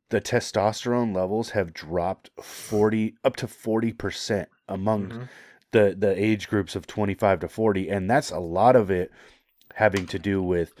the 0.09 0.19
testosterone 0.19 1.15
levels 1.15 1.51
have 1.51 1.73
dropped 1.73 2.29
40 2.41 3.15
up 3.23 3.35
to 3.35 3.47
40% 3.47 4.45
among 4.67 5.07
Mhm. 5.11 5.29
the 5.71 5.95
the 5.97 6.13
age 6.21 6.47
groups 6.47 6.75
of 6.75 6.87
25 6.87 7.39
to 7.41 7.47
40 7.47 7.89
and 7.89 8.09
that's 8.09 8.31
a 8.31 8.39
lot 8.39 8.75
of 8.75 8.89
it 8.89 9.11
having 9.73 10.05
to 10.07 10.17
do 10.19 10.41
with 10.41 10.73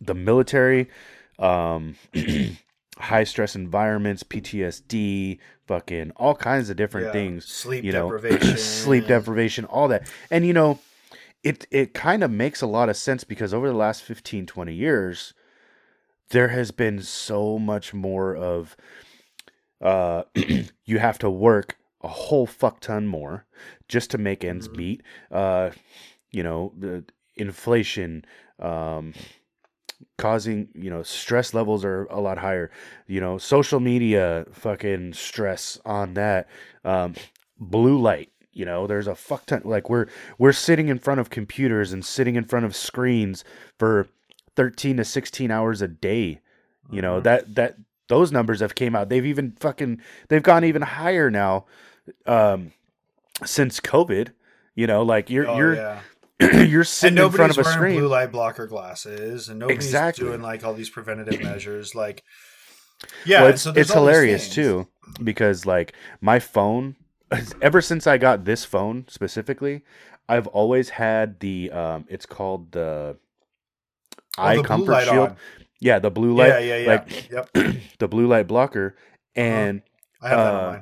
the 0.00 0.14
military 0.14 0.88
um 1.38 1.96
high 2.98 3.24
stress 3.24 3.54
environments 3.54 4.22
PTSD 4.22 5.38
fucking 5.66 6.10
all 6.16 6.34
kinds 6.34 6.70
of 6.70 6.76
different 6.76 7.06
Yeah, 7.06 7.12
things 7.12 7.46
sleep 7.46 7.84
you 7.84 7.92
know 7.92 8.10
deprivation, 8.12 8.56
sleep 8.56 9.06
deprivation 9.06 9.64
all 9.66 9.88
that. 9.88 10.10
And 10.30 10.46
you 10.46 10.52
know 10.52 10.78
it 11.44 11.66
it 11.70 11.94
kind 11.94 12.24
of 12.24 12.30
makes 12.30 12.60
a 12.62 12.66
lot 12.66 12.88
of 12.88 12.96
sense 12.96 13.22
because 13.24 13.54
over 13.54 13.68
the 13.68 13.74
last 13.76 14.02
15 14.02 14.46
20 14.46 14.74
years 14.74 15.34
there 16.30 16.48
has 16.48 16.70
been 16.72 17.00
so 17.02 17.58
much 17.58 17.94
more 17.94 18.34
of 18.36 18.76
uh 19.80 20.24
you 20.84 20.98
have 20.98 21.18
to 21.18 21.30
work 21.30 21.76
a 22.02 22.08
whole 22.08 22.46
fuck 22.46 22.80
ton 22.80 23.06
more 23.06 23.44
just 23.88 24.10
to 24.10 24.18
make 24.18 24.44
ends 24.44 24.68
Mhm. 24.68 24.76
meet 24.76 25.02
uh 25.30 25.70
you 26.30 26.42
know 26.42 26.72
the 26.78 27.04
inflation 27.36 28.24
um 28.60 29.14
causing 30.16 30.68
you 30.74 30.90
know 30.90 31.02
stress 31.02 31.54
levels 31.54 31.84
are 31.84 32.04
a 32.06 32.20
lot 32.20 32.38
higher 32.38 32.70
you 33.06 33.20
know 33.20 33.38
social 33.38 33.80
media 33.80 34.46
fucking 34.52 35.12
stress 35.12 35.80
on 35.84 36.14
that 36.14 36.46
um 36.84 37.14
blue 37.58 37.98
light 38.00 38.30
you 38.52 38.64
know 38.64 38.86
there's 38.86 39.06
a 39.08 39.14
fuck 39.14 39.46
ton 39.46 39.62
like 39.64 39.88
we're 39.90 40.06
we're 40.38 40.52
sitting 40.52 40.88
in 40.88 40.98
front 40.98 41.20
of 41.20 41.30
computers 41.30 41.92
and 41.92 42.04
sitting 42.04 42.36
in 42.36 42.44
front 42.44 42.64
of 42.66 42.74
screens 42.76 43.44
for 43.78 44.08
13 44.56 44.96
to 44.98 45.04
16 45.04 45.50
hours 45.50 45.82
a 45.82 45.88
day 45.88 46.40
you 46.90 47.02
know 47.02 47.20
Mhm. 47.20 47.24
that 47.24 47.54
that 47.56 47.76
those 48.08 48.32
numbers 48.32 48.60
have 48.60 48.74
came 48.74 48.96
out 48.96 49.08
they've 49.08 49.26
even 49.26 49.52
fucking 49.60 50.00
they've 50.28 50.42
gone 50.42 50.64
even 50.64 50.82
higher 50.82 51.30
now 51.30 51.64
um 52.26 52.72
since 53.44 53.80
covid 53.80 54.30
you 54.74 54.86
know 54.86 55.02
like 55.02 55.30
you're 55.30 55.48
Oh, 55.48 55.56
you're 55.56 55.74
yeah. 55.76 56.00
you're 56.62 56.84
sitting 56.84 57.18
in 57.18 57.30
front 57.30 57.50
of 57.50 57.58
a 57.58 57.62
wearing 57.62 57.76
screen 57.78 57.98
blue 57.98 58.08
light 58.08 58.30
blocker 58.30 58.66
glasses, 58.68 59.48
and 59.48 59.58
nobody's 59.58 59.84
Exactly. 59.86 60.24
doing 60.24 60.40
like 60.40 60.62
all 60.64 60.72
these 60.72 60.88
preventative 60.90 61.40
measures. 61.42 61.96
Like, 61.96 62.22
yeah, 63.24 63.40
well, 63.42 63.50
it's, 63.50 63.62
so 63.62 63.72
it's 63.74 63.92
hilarious 63.92 64.48
too 64.48 64.86
because 65.24 65.66
like 65.66 65.94
my 66.20 66.38
phone 66.38 66.94
ever 67.62 67.80
since 67.80 68.06
i 68.06 68.16
got 68.18 68.44
this 68.44 68.64
phone 68.64 69.04
specifically 69.08 69.82
i've 70.28 70.46
always 70.48 70.90
had 70.90 71.40
the 71.40 71.70
um 71.72 72.04
it's 72.08 72.26
called 72.26 72.72
the 72.72 73.16
Oh, 74.36 74.42
eye 74.44 74.56
the 74.56 74.62
comfort 74.62 75.02
shield 75.04 75.30
on. 75.30 75.36
Yeah 75.80 75.98
the 75.98 76.10
blue 76.10 76.34
light 76.34 76.48
Yeah, 76.48 76.58
yeah, 76.58 76.76
yeah. 76.76 76.88
like 76.88 77.30
yep, 77.30 77.50
the 77.98 78.08
blue 78.08 78.26
light 78.26 78.46
blocker 78.46 78.96
and 79.34 79.82
I 80.20 80.28
have 80.28 80.38
that 80.38 80.54
uh. 80.54 80.80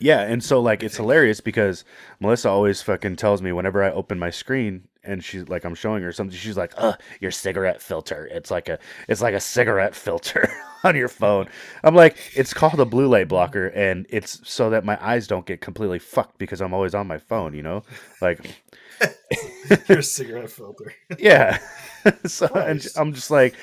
Yeah, 0.00 0.22
and 0.22 0.42
so 0.42 0.60
like 0.60 0.82
it's 0.82 0.96
hilarious 0.96 1.40
because 1.40 1.84
Melissa 2.18 2.48
always 2.48 2.82
fucking 2.82 3.14
tells 3.16 3.40
me 3.40 3.52
whenever 3.52 3.82
I 3.82 3.92
open 3.92 4.18
my 4.18 4.30
screen 4.30 4.88
and 5.04 5.22
she's 5.22 5.48
like 5.48 5.64
I'm 5.64 5.76
showing 5.76 6.02
her 6.02 6.10
something, 6.10 6.36
she's 6.36 6.56
like, 6.56 6.72
"Uh, 6.76 6.94
your 7.20 7.30
cigarette 7.30 7.80
filter. 7.80 8.26
It's 8.32 8.50
like 8.50 8.68
a 8.68 8.80
it's 9.08 9.22
like 9.22 9.34
a 9.34 9.40
cigarette 9.40 9.94
filter." 9.94 10.50
on 10.84 10.94
your 10.94 11.08
phone. 11.08 11.48
I'm 11.82 11.94
like, 11.94 12.16
it's 12.36 12.54
called 12.54 12.78
a 12.78 12.84
blue 12.84 13.08
light 13.08 13.26
blocker, 13.26 13.68
and 13.68 14.06
it's 14.10 14.40
so 14.48 14.70
that 14.70 14.84
my 14.84 15.02
eyes 15.04 15.26
don't 15.26 15.46
get 15.46 15.60
completely 15.60 15.98
fucked 15.98 16.38
because 16.38 16.60
I'm 16.60 16.74
always 16.74 16.94
on 16.94 17.06
my 17.06 17.18
phone. 17.18 17.54
You 17.54 17.62
know, 17.62 17.82
like 18.20 18.62
your 19.88 20.02
cigarette 20.02 20.50
filter. 20.50 20.94
yeah. 21.18 21.58
so 22.26 22.46
and 22.46 22.80
Christ. 22.80 22.98
I'm 22.98 23.12
just 23.12 23.30
like, 23.30 23.54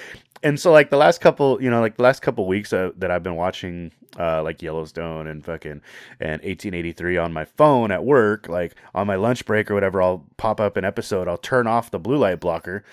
and 0.43 0.59
so 0.59 0.71
like 0.71 0.89
the 0.89 0.97
last 0.97 1.21
couple, 1.21 1.61
you 1.61 1.69
know, 1.69 1.81
like 1.81 1.97
the 1.97 2.03
last 2.03 2.21
couple 2.21 2.47
weeks 2.47 2.73
uh, 2.73 2.91
that 2.97 3.11
I've 3.11 3.23
been 3.23 3.35
watching, 3.35 3.91
uh, 4.19 4.41
like 4.43 4.61
Yellowstone 4.61 5.27
and 5.27 5.45
fucking 5.45 5.81
and 6.19 6.41
1883 6.41 7.17
on 7.17 7.33
my 7.33 7.45
phone 7.45 7.91
at 7.91 8.03
work, 8.03 8.49
like 8.49 8.75
on 8.95 9.07
my 9.07 9.15
lunch 9.15 9.45
break 9.45 9.69
or 9.69 9.73
whatever, 9.73 10.01
I'll 10.01 10.25
pop 10.37 10.59
up 10.59 10.77
an 10.77 10.85
episode. 10.85 11.27
I'll 11.27 11.37
turn 11.37 11.67
off 11.67 11.91
the 11.91 11.99
blue 11.99 12.17
light 12.17 12.39
blocker, 12.39 12.83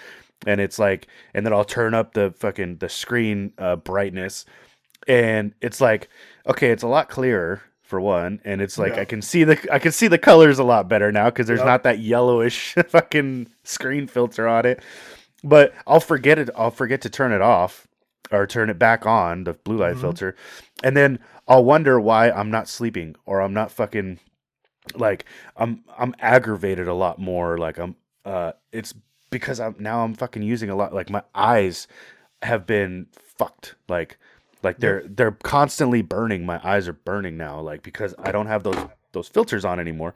and 0.47 0.61
it's 0.61 0.78
like, 0.78 1.07
and 1.34 1.45
then 1.47 1.53
I'll 1.53 1.64
turn 1.64 1.95
up 1.95 2.12
the 2.12 2.32
fucking 2.39 2.76
the 2.76 2.89
screen 2.89 3.53
uh, 3.59 3.76
brightness, 3.76 4.45
and 5.07 5.55
it's 5.62 5.80
like, 5.80 6.09
okay, 6.47 6.70
it's 6.70 6.82
a 6.82 6.89
lot 6.89 7.09
clearer 7.09 7.62
for 7.89 8.01
one, 8.01 8.41
and 8.45 8.61
it's 8.61 8.78
like 8.78 8.95
Yeah. 8.97 9.01
I 9.01 9.05
can 9.07 9.22
see 9.22 9.45
the 9.45 9.59
I 9.72 9.78
can 9.78 9.93
see 9.93 10.09
the 10.09 10.18
colors 10.18 10.59
a 10.59 10.64
lot 10.64 10.89
better 10.89 11.11
now 11.11 11.26
because 11.30 11.47
there's 11.47 11.59
Yep. 11.61 11.66
not 11.66 11.82
that 11.84 11.99
yellowish 12.01 12.74
fucking 12.89 13.49
screen 13.64 14.07
filter 14.07 14.47
on 14.47 14.66
it. 14.66 14.82
But 15.43 15.72
I'll 15.86 16.01
forget 16.01 16.39
it. 16.39 16.51
I'll 16.57 16.70
forget 16.70 17.01
to 17.03 17.11
turn 17.11 17.32
it 17.32 17.41
off 17.41 17.86
or 18.30 18.47
turn 18.47 18.68
it 18.70 18.78
back 18.78 19.07
on 19.07 19.45
the 19.45 19.55
blue 19.55 19.78
light 19.78 19.97
Mhm. 19.97 20.01
filter, 20.03 20.36
and 20.84 20.97
then 20.97 21.18
I'll 21.49 21.64
wonder 21.64 21.99
why 21.99 22.30
I'm 22.30 22.51
not 22.51 22.68
sleeping 22.68 23.16
or 23.24 23.41
I'm 23.41 23.55
not 23.55 23.70
fucking 23.70 24.18
like 24.95 25.24
I'm 25.57 25.82
I'm 25.99 26.14
aggravated 26.18 26.89
a 26.89 26.95
lot 26.95 27.18
more. 27.18 27.57
Like 27.57 27.78
I'm 27.78 27.97
uh, 28.26 28.53
it's 28.70 28.93
because 29.30 29.61
I'm 29.61 29.76
now 29.78 30.05
I'm 30.05 30.12
fucking 30.14 30.43
using 30.43 30.68
a 30.70 30.76
lot. 30.76 30.93
Like 30.93 31.09
my 31.09 31.22
eyes 31.34 31.89
have 32.43 32.66
been 32.66 33.07
fucked. 33.39 33.76
Like 33.89 34.18
like 34.62 34.78
they're 34.78 35.02
they're 35.06 35.32
constantly 35.32 36.02
burning. 36.02 36.44
My 36.46 36.61
eyes 36.62 36.88
are 36.88 36.92
burning 36.92 37.36
now. 37.36 37.61
Like 37.61 37.82
because 37.82 38.14
I 38.18 38.32
don't 38.32 38.46
have 38.46 38.62
those 38.62 38.76
those 39.12 39.28
filters 39.28 39.64
on 39.64 39.78
anymore. 39.80 40.14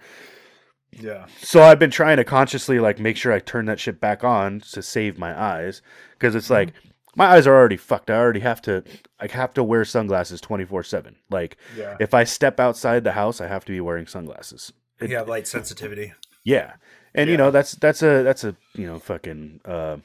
Yeah. 0.91 1.27
So 1.41 1.63
I've 1.63 1.79
been 1.79 1.91
trying 1.91 2.19
to 2.19 2.25
consciously 2.25 2.79
like 2.79 2.99
make 2.99 3.17
sure 3.17 3.33
I 3.33 3.39
turn 3.39 3.65
that 3.67 3.81
shit 3.81 4.01
back 4.01 4.25
on 4.25 4.61
to 4.73 4.83
save 4.83 5.19
my 5.19 5.39
eyes 5.41 5.81
because 6.19 6.35
it's 6.35 6.51
like 6.51 6.75
my 7.17 7.27
eyes 7.27 7.47
are 7.47 7.55
already 7.55 7.77
fucked. 7.79 8.11
I 8.11 8.17
already 8.17 8.41
have 8.41 8.61
to 8.63 8.85
I 9.19 9.27
have 9.29 9.55
to 9.55 9.65
wear 9.65 9.85
sunglasses 9.85 10.41
24/7. 10.43 11.15
Like 11.31 11.57
Yeah. 11.77 11.97
if 11.99 12.13
I 12.13 12.25
step 12.25 12.61
outside 12.61 13.05
the 13.05 13.13
house, 13.13 13.41
I 13.41 13.47
have 13.47 13.65
to 13.67 13.73
be 13.73 13.81
wearing 13.81 14.07
sunglasses. 14.07 14.73
It- 15.01 15.11
You 15.11 15.17
have 15.17 15.29
light 15.29 15.47
sensitivity. 15.47 16.13
yeah. 16.45 16.75
And 17.15 17.29
you 17.29 17.37
know, 17.37 17.51
that's 17.51 17.73
that's 17.73 18.03
a 18.03 18.23
that's 18.23 18.43
a, 18.45 18.57
you 18.75 18.87
know, 18.87 18.99
fucking 18.99 19.61
uh 19.67 19.99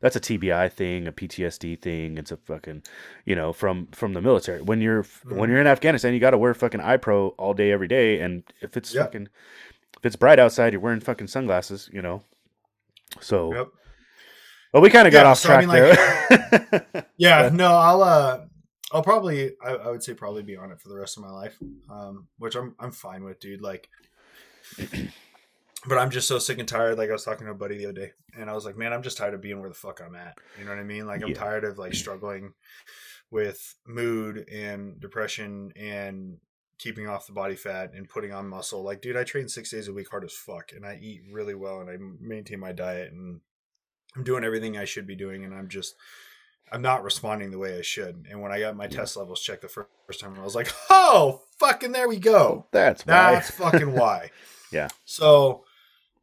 that's 0.00 0.16
a 0.16 0.20
TBI 0.20 0.72
thing, 0.72 1.06
a 1.06 1.12
PTSD 1.12 1.80
thing. 1.80 2.18
It's 2.18 2.32
a 2.32 2.36
fucking, 2.36 2.82
you 3.24 3.34
know, 3.36 3.52
from 3.52 3.86
from 3.92 4.12
the 4.14 4.20
military. 4.22 4.62
When 4.62 4.80
you're 4.80 5.04
when 5.24 5.48
Mhm. 5.48 5.52
you're 5.52 5.60
in 5.60 5.66
Afghanistan, 5.66 6.14
you 6.14 6.20
got 6.20 6.30
to 6.30 6.38
wear 6.38 6.54
fucking 6.54 6.80
eye 6.80 6.96
pro 6.96 7.28
all 7.38 7.54
day 7.54 7.70
every 7.72 7.88
day 7.88 8.20
and 8.20 8.42
if 8.60 8.76
it's 8.76 8.94
Yep. 8.94 9.04
fucking 9.06 9.28
if 9.98 10.06
it's 10.06 10.16
bright 10.16 10.38
outside, 10.38 10.72
you're 10.72 10.80
wearing 10.80 11.00
fucking 11.00 11.26
sunglasses, 11.28 11.90
you 11.92 12.00
know. 12.00 12.22
So, 13.20 13.52
Yep. 13.54 13.68
well, 14.72 14.82
we 14.82 14.88
kind 14.90 15.06
of 15.06 15.12
got 15.12 15.26
off 15.26 15.38
so 15.38 15.50
I 15.52 15.64
track 15.64 15.66
mean, 15.66 16.80
there. 16.90 17.04
Yeah, 17.16 17.42
But- 17.44 17.54
no, 17.54 17.72
I'll 17.74 18.02
uh 18.02 18.46
I'll 18.92 19.02
probably 19.02 19.52
I, 19.62 19.70
I 19.74 19.90
would 19.90 20.02
say 20.02 20.14
probably 20.14 20.42
be 20.42 20.56
on 20.56 20.72
it 20.72 20.80
for 20.80 20.88
the 20.88 20.96
rest 20.96 21.16
of 21.16 21.22
my 21.22 21.30
life. 21.30 21.56
Um 21.90 22.28
which 22.38 22.56
I'm 22.56 22.74
I'm 22.80 22.90
fine 22.92 23.22
with, 23.24 23.38
dude. 23.40 23.60
Like 23.60 23.88
but 25.86 25.98
I'm 25.98 26.10
just 26.10 26.28
so 26.28 26.38
sick 26.38 26.58
and 26.58 26.68
tired. 26.68 26.98
Like 26.98 27.08
I 27.10 27.12
was 27.12 27.24
talking 27.24 27.46
to 27.46 27.52
a 27.52 27.56
buddy 27.56 27.76
the 27.78 27.84
other 27.86 27.92
day 28.00 28.12
and 28.38 28.50
I 28.50 28.54
was 28.54 28.64
like, 28.64 28.76
Man, 28.76 28.92
I'm 28.92 29.02
just 29.02 29.16
tired 29.16 29.34
of 29.34 29.40
being 29.40 29.60
where 29.60 29.68
the 29.68 29.74
fuck 29.74 30.00
I'm 30.04 30.14
at. 30.14 30.36
You 30.58 30.64
know 30.64 30.70
what 30.72 30.80
I 30.80 30.84
mean? 30.84 31.06
Like 31.06 31.22
I'm 31.22 31.28
Yeah. 31.28 31.34
tired 31.34 31.64
of 31.64 31.78
like 31.78 31.94
struggling 31.94 32.52
with 33.30 33.74
mood 33.86 34.48
and 34.50 35.00
depression 35.00 35.72
and 35.76 36.38
keeping 36.78 37.06
off 37.06 37.26
the 37.26 37.32
body 37.32 37.54
fat 37.56 37.92
and 37.94 38.08
putting 38.08 38.32
on 38.32 38.48
muscle. 38.48 38.82
Like, 38.82 39.02
dude, 39.02 39.16
I 39.16 39.24
train 39.24 39.48
six 39.48 39.70
days 39.70 39.86
a 39.88 39.92
week 39.92 40.08
hard 40.10 40.24
as 40.24 40.32
fuck 40.32 40.72
and 40.74 40.84
I 40.86 40.98
eat 41.00 41.22
really 41.30 41.54
well 41.54 41.80
and 41.80 41.90
I 41.90 41.96
maintain 42.20 42.58
my 42.58 42.72
diet 42.72 43.12
and 43.12 43.40
I'm 44.16 44.24
doing 44.24 44.44
everything 44.44 44.76
I 44.76 44.84
should 44.86 45.06
be 45.06 45.14
doing 45.16 45.44
and 45.44 45.54
I'm 45.54 45.68
just 45.68 45.94
I'm 46.72 46.82
not 46.82 47.02
responding 47.02 47.50
the 47.50 47.58
way 47.58 47.76
I 47.78 47.82
should. 47.82 48.26
And 48.30 48.40
when 48.40 48.52
I 48.52 48.60
got 48.60 48.76
my 48.76 48.86
test 48.86 49.16
levels 49.16 49.40
checked 49.40 49.62
the 49.62 49.68
first 49.68 50.20
time, 50.20 50.36
I 50.38 50.42
was 50.44 50.54
like, 50.54 50.72
"Oh, 50.88 51.42
fucking 51.58 51.90
there 51.90 52.08
we 52.08 52.18
go. 52.18 52.66
That's 52.70 53.04
why. 53.04 53.12
That's 53.34 53.50
fucking 53.50 53.92
why." 53.92 54.30
Yeah. 54.72 54.86
So, 55.04 55.64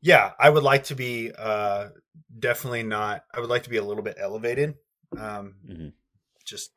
yeah, 0.07 0.31
I 0.39 0.49
would 0.49 0.63
like 0.63 0.85
to 0.85 0.95
be 0.95 1.31
uh 1.37 1.89
definitely 2.39 2.83
not. 2.83 3.25
I 3.33 3.41
would 3.41 3.49
like 3.49 3.63
to 3.63 3.69
be 3.69 3.77
a 3.77 3.83
little 3.83 4.03
bit 4.03 4.15
elevated. 4.17 4.75
Um, 5.17 5.55
Mhm. 5.67 5.93
just 6.45 6.71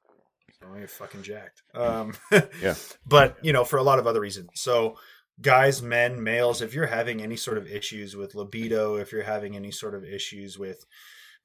I'm 0.62 0.86
fucking 0.88 1.22
jacked. 1.22 1.62
Um, 1.74 2.12
Yeah. 2.60 2.74
But 3.06 3.38
you 3.42 3.52
know, 3.52 3.64
for 3.64 3.78
a 3.78 3.82
lot 3.84 4.00
of 4.00 4.06
other 4.08 4.20
reasons. 4.20 4.50
So, 4.54 4.98
guys, 5.40 5.80
men, 5.80 6.22
males, 6.22 6.60
if 6.60 6.74
you're 6.74 6.86
having 6.86 7.22
any 7.22 7.36
sort 7.36 7.56
of 7.56 7.66
issues 7.66 8.16
with 8.16 8.34
libido, 8.34 8.96
if 8.96 9.12
you're 9.12 9.22
having 9.22 9.54
any 9.56 9.70
sort 9.70 9.94
of 9.94 10.04
issues 10.04 10.58
with 10.58 10.84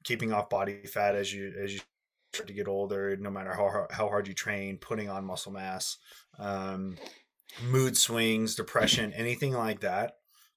keeping 0.02 0.32
off 0.32 0.50
body 0.50 0.86
fat 0.86 1.14
as 1.14 1.32
you 1.32 1.54
as 1.62 1.72
you 1.72 1.80
start 2.34 2.48
to 2.48 2.52
get 2.52 2.66
older, 2.68 3.16
no 3.16 3.30
matter 3.30 3.54
how 3.54 3.86
how 3.90 4.08
hard 4.08 4.26
you 4.26 4.34
train, 4.34 4.76
putting 4.76 5.08
on 5.08 5.24
muscle 5.24 5.52
mass, 5.52 5.98
um, 6.38 6.98
mood 7.62 7.96
swings, 7.96 8.56
depression, 8.56 9.12
anything 9.12 9.52
like 9.52 9.80
that, 9.80 10.16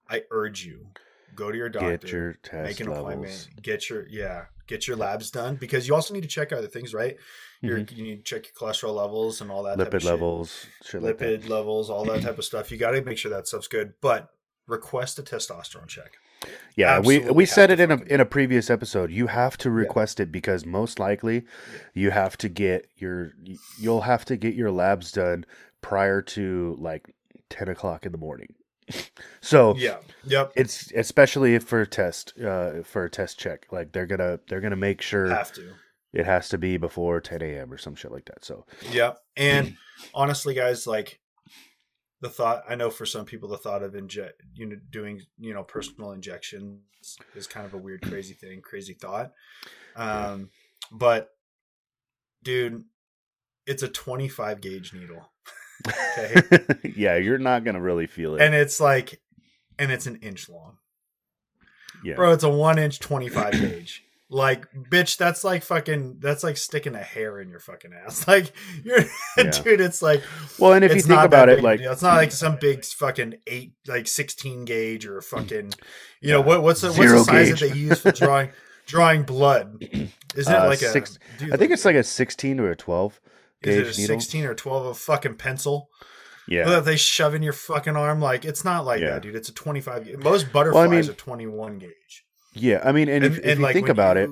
I 0.09 0.23
urge 0.31 0.65
you 0.65 0.87
go 1.35 1.51
to 1.51 1.57
your 1.57 1.69
doctor 1.69 1.97
Get 1.97 2.11
your 2.11 2.33
test 2.43 2.63
make 2.63 2.79
an 2.79 2.87
levels. 2.87 2.99
appointment 3.07 3.47
get 3.61 3.89
your 3.89 4.07
yeah 4.09 4.45
get 4.67 4.87
your 4.87 4.97
labs 4.97 5.31
done 5.31 5.55
because 5.55 5.87
you 5.87 5.95
also 5.95 6.13
need 6.13 6.21
to 6.21 6.27
check 6.27 6.51
other 6.53 6.67
things 6.67 6.93
right 6.93 7.17
your, 7.61 7.79
Mhm. 7.79 7.97
you 7.97 8.03
need 8.03 8.15
to 8.17 8.23
check 8.23 8.45
your 8.45 8.53
cholesterol 8.69 8.95
levels 8.95 9.41
and 9.41 9.49
all 9.51 9.63
that 9.63 9.77
Lipid 9.77 10.01
shit. 10.01 10.03
levels, 10.05 10.65
shit 10.83 11.01
like 11.01 11.17
that. 11.17 11.41
lipid 11.43 11.49
levels 11.49 11.89
all 11.89 12.05
that 12.05 12.21
type 12.21 12.37
of 12.37 12.45
stuff 12.45 12.71
you 12.71 12.77
got 12.77 12.91
to 12.91 13.01
make 13.01 13.17
sure 13.17 13.31
that 13.31 13.47
stuff's 13.47 13.67
good 13.67 13.93
but 14.01 14.29
request 14.67 15.17
a 15.19 15.23
testosterone 15.23 15.87
check 15.87 16.11
Yeah, 16.75 16.99
we 16.99 17.15
absolutely 17.17 17.31
we 17.33 17.43
have 17.43 17.49
said 17.49 17.71
it 17.71 17.79
in 17.81 17.91
a 17.91 17.97
in 18.03 18.21
a 18.21 18.25
previous 18.25 18.69
episode. 18.69 19.11
You 19.11 19.27
have 19.27 19.57
to 19.57 19.69
request 19.69 20.19
it 20.21 20.31
because 20.31 20.65
most 20.65 20.97
likely 20.99 21.45
you 21.93 22.11
have 22.11 22.37
to 22.37 22.47
get 22.47 22.87
your 22.95 23.33
you'll 23.77 24.01
have 24.01 24.23
to 24.25 24.37
get 24.37 24.53
your 24.55 24.71
labs 24.71 25.11
done 25.11 25.45
prior 25.81 26.21
to 26.21 26.77
like 26.79 27.13
ten 27.49 27.67
o'clock 27.67 28.05
in 28.05 28.13
the 28.13 28.17
morning. 28.17 28.53
so 29.41 29.75
yeah. 29.75 29.97
Yep. 30.25 30.53
it's 30.55 30.91
especially 30.95 31.55
if 31.55 31.63
for 31.63 31.81
a 31.81 31.87
test 31.87 32.33
uh 32.39 32.83
for 32.83 33.05
a 33.05 33.09
test 33.09 33.39
check 33.39 33.67
like 33.71 33.93
they're 33.93 34.05
gonna 34.05 34.39
they're 34.47 34.61
gonna 34.61 34.75
make 34.75 35.01
sure 35.01 35.29
have 35.29 35.53
to. 35.53 35.73
it 36.11 36.25
has 36.25 36.49
to 36.49 36.57
be 36.57 36.77
before 36.77 37.21
10 37.21 37.41
a.m 37.41 37.71
or 37.71 37.77
some 37.77 37.95
shit 37.95 38.11
like 38.11 38.25
that 38.25 38.43
so. 38.43 38.65
Yeah, 38.91 39.13
And 39.37 39.77
honestly, 40.13 40.53
guys, 40.53 40.87
like 40.87 41.19
the 42.21 42.29
thought, 42.29 42.63
I 42.67 42.75
know 42.75 42.89
for 42.89 43.05
some 43.05 43.25
people, 43.25 43.49
the 43.49 43.57
thought 43.57 43.83
of 43.83 43.95
inject, 43.95 44.41
you 44.53 44.65
know, 44.65 44.75
doing, 44.89 45.21
you 45.37 45.53
know, 45.53 45.63
personal 45.63 46.11
injections 46.11 46.81
is 47.35 47.47
kind 47.47 47.65
of 47.65 47.73
a 47.73 47.77
weird, 47.77 48.01
crazy 48.01 48.33
thing, 48.33 48.61
crazy 48.61 48.93
thought. 48.93 49.31
Um, 49.95 50.49
but 50.91 51.29
dude, 52.43 52.83
it's 53.65 53.83
a 53.83 53.87
25 53.87 54.61
gauge 54.61 54.93
needle. 54.93 55.29
Okay. 55.87 56.65
yeah 56.95 57.15
you're 57.15 57.37
not 57.37 57.63
gonna 57.63 57.81
really 57.81 58.07
feel 58.07 58.35
it 58.35 58.41
and 58.41 58.53
it's 58.53 58.79
like, 58.79 59.19
and 59.77 59.91
it's 59.91 60.05
an 60.07 60.17
inch 60.17 60.49
long. 60.49 60.77
yeah 62.03 62.15
Bro, 62.15 62.33
it's 62.33 62.43
a 62.43 62.49
one 62.49 62.77
inch 62.79 62.99
25 62.99 63.51
gauge. 63.53 64.03
Like, 64.31 64.71
bitch, 64.73 65.17
that's 65.17 65.43
like 65.43 65.63
fucking, 65.63 66.17
that's 66.19 66.43
like 66.43 66.55
sticking 66.55 66.93
a 66.93 67.01
hair 67.01 67.41
in 67.41 67.49
your 67.49 67.59
fucking 67.59 67.91
ass. 67.93 68.27
Like, 68.27 68.53
you're, 68.83 68.99
Yeah. 69.35 69.49
dude, 69.49 69.81
it's 69.81 70.03
like, 70.03 70.21
well 70.59 70.73
and 70.73 70.85
if 70.85 70.93
you 70.93 71.01
think 71.01 71.21
about 71.23 71.49
it 71.49 71.63
like 71.63 71.79
deal. 71.79 71.91
it's 71.91 72.03
not 72.03 72.15
like 72.17 72.31
some 72.43 72.57
big 72.61 72.85
fucking 72.85 73.35
eight, 73.47 73.73
like 73.87 74.07
sixteen 74.07 74.65
gauge 74.65 75.07
or 75.07 75.21
fucking, 75.21 75.73
you 76.21 76.31
know 76.31 76.41
what? 76.41 76.61
What's 76.61 76.81
the, 76.81 76.89
what's 76.89 77.11
the 77.11 77.23
size 77.23 77.49
gauge. 77.49 77.59
that 77.61 77.69
they 77.73 77.79
use 77.79 78.01
for 78.01 78.11
drawing 78.11 78.49
drawing 78.85 79.23
blood? 79.23 79.81
Isn't 80.35 80.53
Uh, 80.53 80.65
it 80.65 80.67
like 80.67 80.79
six- 80.79 81.17
a? 81.37 81.39
dude, 81.39 81.53
i 81.53 81.57
think 81.57 81.71
it's 81.71 81.85
like 81.85 81.95
a 81.95 82.03
16 82.03 82.59
or 82.59 82.69
a 82.69 82.75
12 82.75 83.19
is 83.63 83.75
it 83.75 83.79
a 83.97 84.01
needle 84.01 84.19
sixteen 84.19 84.45
or 84.45 84.53
twelve 84.55 84.85
of 84.85 84.97
fucking 84.97 85.35
pencil 85.35 85.89
yeah 86.47 86.65
that 86.65 86.85
they 86.85 86.95
shove 86.97 87.35
in 87.35 87.43
your 87.43 87.53
fucking 87.53 87.95
arm? 87.95 88.19
Like 88.21 88.45
it's 88.45 88.63
not 88.63 88.85
like 88.85 89.01
Yeah. 89.01 89.11
that, 89.11 89.21
dude. 89.23 89.35
It's 89.35 89.49
a 89.49 89.53
twenty 89.53 89.81
five. 89.81 90.07
Most 90.23 90.51
butterflies 90.51 90.89
mean- 90.89 91.09
are 91.09 91.13
twenty 91.13 91.47
one 91.47 91.77
gauge. 91.79 92.25
yeah 92.53 92.81
i 92.83 92.91
mean 92.91 93.07
and, 93.09 93.23
if, 93.23 93.37
if 93.39 93.59
you 93.59 93.63
like 93.63 93.73
think 93.75 93.89
about 93.89 94.17
it 94.17 94.27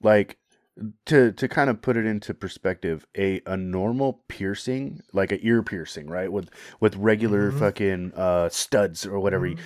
like 0.00 0.38
to 1.06 1.32
to 1.32 1.48
kind 1.48 1.68
of 1.68 1.82
put 1.82 1.96
it 1.96 2.06
into 2.06 2.32
perspective 2.32 3.04
a 3.16 3.40
a 3.46 3.56
normal 3.56 4.22
piercing 4.28 5.00
like 5.12 5.32
a 5.32 5.44
ear 5.44 5.60
piercing 5.60 6.06
right 6.06 6.30
with 6.30 6.48
with 6.78 6.94
regular 6.94 7.50
Mhm. 7.50 7.58
fucking 7.58 8.12
uh 8.14 8.48
studs 8.48 9.04
or 9.04 9.18
whatever 9.18 9.48
Mhm. 9.48 9.58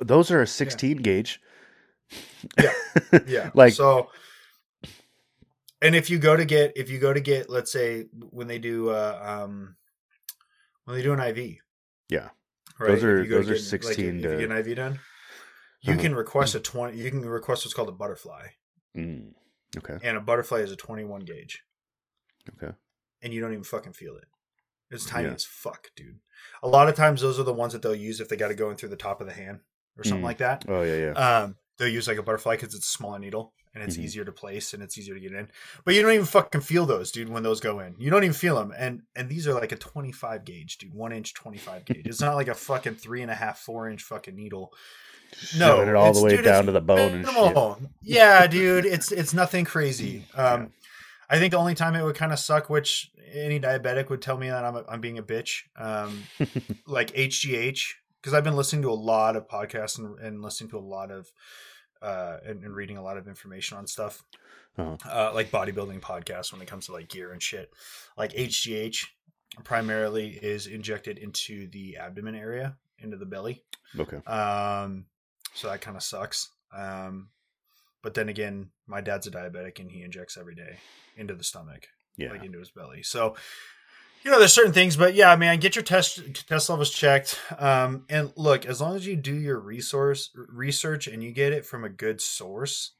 those 0.00 0.32
are 0.32 0.42
a 0.42 0.46
16 0.48 0.96
gauge 0.96 1.40
Yeah. 2.58 2.72
yeah 3.28 3.50
like 3.54 3.72
so 3.74 4.10
and 5.82 5.94
if 5.94 6.10
you 6.10 6.18
go 6.18 6.36
to 6.36 6.44
get 6.44 6.72
if 6.76 6.90
you 6.90 6.98
go 6.98 7.12
to 7.12 7.20
get 7.20 7.48
let's 7.50 7.70
say 7.72 8.06
when 8.30 8.46
they 8.48 8.58
do 8.58 8.90
uh 8.90 9.18
um 9.22 9.76
when 10.84 10.96
they 10.96 11.02
do 11.02 11.12
an 11.12 11.20
iv 11.20 11.38
Yeah. 12.08 12.28
right 12.78 12.88
Those 12.92 13.04
are- 13.04 13.18
if 13.20 13.24
you 13.24 13.30
go 13.30 13.40
to 13.42 13.46
those 13.46 13.50
are 13.50 13.76
get, 13.76 13.84
16 13.84 14.16
if 14.18 14.22
you 14.24 14.38
get 14.38 14.50
an 14.50 14.56
iv 14.56 14.76
done 14.76 15.00
you 15.80 15.92
Uh-huh. 15.92 16.02
can 16.02 16.14
request 16.14 16.54
a 16.54 16.60
20 16.60 16.96
you 16.96 17.10
can 17.10 17.24
request 17.24 17.64
what's 17.64 17.74
called 17.74 17.88
a 17.88 17.92
butterfly 17.92 18.46
Mm, 18.96 19.32
okay 19.76 19.98
and 20.02 20.16
a 20.16 20.20
butterfly 20.20 20.58
is 20.60 20.72
a 20.72 20.76
21 20.76 21.20
gauge 21.20 21.62
okay 22.56 22.74
and 23.22 23.32
you 23.34 23.40
don't 23.40 23.52
even 23.52 23.64
fucking 23.64 23.92
feel 23.92 24.16
it. 24.16 24.24
It's 24.90 25.04
tiny 25.04 25.26
Yeah. 25.28 25.34
as 25.34 25.44
fuck, 25.44 25.88
dude. 25.96 26.20
A 26.62 26.68
lot 26.68 26.88
of 26.88 26.94
times 26.94 27.20
those 27.20 27.38
are 27.38 27.42
the 27.42 27.52
ones 27.52 27.72
that 27.74 27.82
they'll 27.82 27.94
use 27.94 28.20
if 28.20 28.28
they 28.28 28.36
got 28.36 28.48
to 28.48 28.54
go 28.54 28.70
in 28.70 28.76
through 28.76 28.88
the 28.90 28.96
top 28.96 29.20
of 29.20 29.26
the 29.26 29.32
hand 29.34 29.58
or 29.98 30.04
something 30.04 30.22
Mm. 30.22 30.24
like 30.24 30.38
that. 30.38 30.64
Oh 30.68 30.82
yeah, 30.82 30.96
yeah. 30.96 31.12
Um, 31.12 31.56
they'll 31.76 31.88
use 31.88 32.06
like 32.08 32.16
a 32.16 32.22
butterfly 32.22 32.54
because 32.56 32.74
it's 32.74 32.86
a 32.86 32.90
smaller 32.96 33.18
needle 33.18 33.52
and 33.74 33.82
it's 33.84 33.96
Mhm. 33.96 34.02
easier 34.04 34.24
to 34.24 34.32
place 34.32 34.74
and 34.74 34.82
it's 34.82 34.96
easier 34.98 35.14
to 35.14 35.20
get 35.20 35.32
in. 35.32 35.48
But 35.84 35.94
you 35.94 36.02
don't 36.02 36.12
even 36.12 36.26
fucking 36.26 36.60
feel 36.62 36.86
those, 36.86 37.10
dude. 37.12 37.28
When 37.28 37.42
those 37.42 37.60
go 37.60 37.80
in, 37.80 37.94
you 37.98 38.10
don't 38.10 38.24
even 38.24 38.34
feel 38.34 38.56
them. 38.56 38.72
And 38.76 39.02
and 39.16 39.28
these 39.28 39.46
are 39.48 39.54
like 39.54 39.72
a 39.72 39.76
twenty 39.76 40.12
five 40.12 40.44
gauge, 40.44 40.78
dude, 40.78 40.94
one 40.94 41.12
inch 41.12 41.34
twenty 41.34 41.58
five 41.58 41.84
gauge. 41.84 42.06
It's 42.06 42.20
not 42.20 42.34
like 42.36 42.48
a 42.48 42.54
fucking 42.54 42.96
three 42.96 43.22
and 43.22 43.30
a 43.30 43.34
half, 43.34 43.58
four 43.58 43.88
inch 43.88 44.02
fucking 44.02 44.34
needle. 44.36 44.72
No, 45.58 45.76
Shoving 45.76 45.88
it 45.90 45.94
all 45.94 46.12
the 46.14 46.22
way 46.22 46.36
dude, 46.36 46.44
down 46.44 46.64
to 46.66 46.72
the 46.72 46.80
bone 46.80 47.12
and 47.26 47.26
shit. 47.28 47.90
Yeah, 48.02 48.46
dude, 48.46 48.86
it's 48.86 49.12
it's 49.12 49.34
nothing 49.34 49.64
crazy. 49.66 50.24
Um, 50.34 50.62
Yeah. 50.62 50.68
I 51.30 51.38
think 51.38 51.50
the 51.50 51.58
only 51.58 51.74
time 51.74 51.94
it 51.94 52.02
would 52.02 52.16
kind 52.16 52.32
of 52.32 52.38
suck, 52.38 52.70
which 52.70 53.10
any 53.34 53.60
diabetic 53.60 54.08
would 54.08 54.22
tell 54.22 54.38
me 54.38 54.48
that 54.48 54.64
I'm 54.64 54.76
a, 54.76 54.84
I'm 54.88 55.02
being 55.02 55.18
a 55.18 55.22
bitch, 55.22 55.64
um, 55.76 56.22
like 56.86 57.10
HGH, 57.14 57.82
because 58.22 58.32
I've 58.32 58.44
been 58.44 58.56
listening 58.56 58.80
to 58.82 58.90
a 58.90 58.94
lot 58.94 59.36
of 59.36 59.46
podcasts 59.46 59.98
and, 59.98 60.18
and 60.20 60.40
listening 60.40 60.70
to 60.70 60.78
a 60.78 60.80
lot 60.80 61.10
of 61.10 61.30
uh, 62.02 62.38
and, 62.44 62.62
and 62.64 62.74
reading 62.74 62.96
a 62.96 63.02
lot 63.02 63.16
of 63.16 63.26
information 63.28 63.76
on 63.78 63.86
stuff, 63.86 64.22
Uh-huh. 64.76 64.96
uh, 65.08 65.32
like 65.34 65.50
bodybuilding 65.50 66.00
podcasts 66.00 66.52
when 66.52 66.62
it 66.62 66.68
comes 66.68 66.86
to 66.86 66.92
like 66.92 67.08
gear 67.08 67.32
and 67.32 67.42
shit. 67.42 67.72
Like 68.16 68.32
HGH 68.32 68.98
primarily 69.64 70.28
is 70.30 70.66
injected 70.66 71.18
into 71.18 71.68
the 71.68 71.96
abdomen 71.96 72.34
area, 72.34 72.76
into 72.98 73.16
the 73.16 73.26
belly. 73.26 73.64
Okay. 73.98 74.18
Um, 74.18 75.06
so 75.54 75.68
that 75.68 75.80
kind 75.80 75.96
of 75.96 76.02
sucks. 76.02 76.50
Um, 76.76 77.30
but 78.02 78.14
then 78.14 78.28
again, 78.28 78.70
my 78.86 79.00
dad's 79.00 79.26
a 79.26 79.30
diabetic 79.30 79.80
and 79.80 79.90
he 79.90 80.02
injects 80.02 80.36
every 80.36 80.54
day 80.54 80.76
into 81.16 81.34
the 81.34 81.42
stomach, 81.44 81.88
Yeah. 82.16 82.30
like 82.30 82.44
into 82.44 82.58
his 82.58 82.70
belly. 82.70 83.02
So, 83.02 83.34
you 84.24 84.30
know, 84.30 84.38
there's 84.38 84.52
certain 84.52 84.72
things, 84.72 84.96
but 84.96 85.14
yeah, 85.14 85.34
man, 85.36 85.58
get 85.60 85.76
your 85.76 85.82
test 85.84 86.46
test 86.48 86.68
levels 86.70 86.90
checked. 86.90 87.38
Um, 87.58 88.04
and 88.08 88.32
look, 88.36 88.66
as 88.66 88.80
long 88.80 88.96
as 88.96 89.06
you 89.06 89.16
do 89.16 89.34
your 89.34 89.58
resource 89.58 90.30
research 90.34 91.06
and 91.06 91.22
you 91.22 91.30
get 91.32 91.52
it 91.52 91.64
from 91.64 91.84
a 91.84 91.88
good 91.88 92.20
source, 92.20 92.92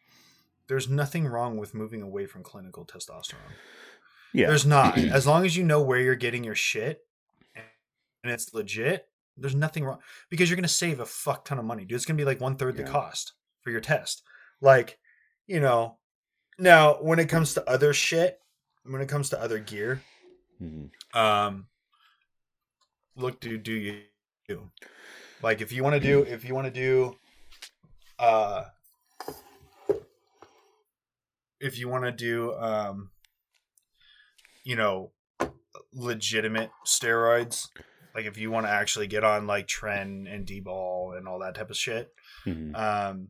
there's 0.68 0.88
nothing 0.88 1.26
wrong 1.26 1.56
with 1.56 1.74
moving 1.74 2.02
away 2.02 2.26
from 2.26 2.42
clinical 2.42 2.84
testosterone. 2.84 3.36
Yeah. 4.32 4.48
There's 4.48 4.66
not. 4.66 4.98
As 4.98 5.26
long 5.26 5.44
as 5.44 5.56
you 5.56 5.64
know 5.64 5.82
where 5.82 5.98
you're 6.00 6.14
getting 6.14 6.44
your 6.44 6.54
shit 6.54 7.00
and 8.22 8.32
it's 8.32 8.52
legit, 8.54 9.08
there's 9.36 9.54
nothing 9.54 9.84
wrong 9.84 9.98
because 10.30 10.50
you're 10.50 10.56
gonna 10.56 10.68
save 10.68 11.00
a 11.00 11.06
fuck 11.06 11.44
ton 11.44 11.58
of 11.58 11.64
money, 11.64 11.84
dude. 11.84 11.96
It's 11.96 12.04
gonna 12.04 12.16
be 12.18 12.24
like 12.24 12.40
one 12.40 12.56
third 12.56 12.76
Yeah. 12.76 12.84
the 12.84 12.90
cost 12.90 13.32
for 13.62 13.70
your 13.70 13.80
test. 13.80 14.22
Like, 14.60 14.98
you 15.46 15.60
know, 15.60 15.98
now 16.58 16.94
when 16.94 17.18
it 17.18 17.28
comes 17.28 17.54
to 17.54 17.68
other 17.70 17.92
shit, 17.92 18.38
when 18.84 19.00
it 19.00 19.08
comes 19.08 19.30
to 19.30 19.40
other 19.40 19.58
gear, 19.58 20.02
Mhm. 20.60 20.90
um, 21.14 21.68
look, 23.16 23.40
dude, 23.40 23.62
do 23.62 23.72
you 23.72 24.02
do 24.48 24.70
like 25.42 25.60
if 25.60 25.72
you 25.72 25.82
want 25.84 25.94
to 25.94 26.00
do 26.00 26.22
if 26.22 26.44
you 26.44 26.54
want 26.54 26.66
to 26.66 26.70
do, 26.72 27.16
uh, 28.18 28.64
if 31.60 31.78
you 31.78 31.88
want 31.88 32.04
to 32.04 32.12
do, 32.12 32.54
um, 32.54 33.10
you 34.64 34.76
know, 34.76 35.12
legitimate 35.92 36.70
steroids, 36.86 37.68
like 38.14 38.26
if 38.26 38.36
you 38.38 38.50
want 38.50 38.66
to 38.66 38.70
actually 38.70 39.06
get 39.06 39.24
on 39.24 39.46
like 39.46 39.66
Tren 39.66 40.32
and 40.32 40.44
D-bol 40.46 41.14
and 41.16 41.26
all 41.28 41.38
that 41.40 41.54
type 41.54 41.70
of 41.70 41.76
shit, 41.76 42.12
Mhm. 42.46 42.74
um, 42.76 43.28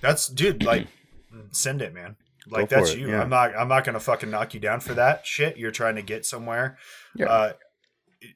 that's 0.00 0.28
dude, 0.28 0.62
like 0.64 0.88
send 1.52 1.82
it, 1.82 1.92
man. 1.92 2.16
Like 2.50 2.68
that's 2.68 2.90
it, 2.92 2.98
you. 2.98 3.10
yeah. 3.10 3.22
I'm 3.22 3.28
not. 3.30 3.54
I'm 3.56 3.68
not 3.68 3.84
gonna 3.84 4.00
fucking 4.00 4.30
knock 4.30 4.54
you 4.54 4.60
down 4.60 4.80
for 4.80 4.94
that 4.94 5.26
shit. 5.26 5.56
You're 5.56 5.70
trying 5.70 5.96
to 5.96 6.02
get 6.02 6.24
somewhere. 6.24 6.78
Yeah. 7.14 7.26
Uh, 7.26 7.52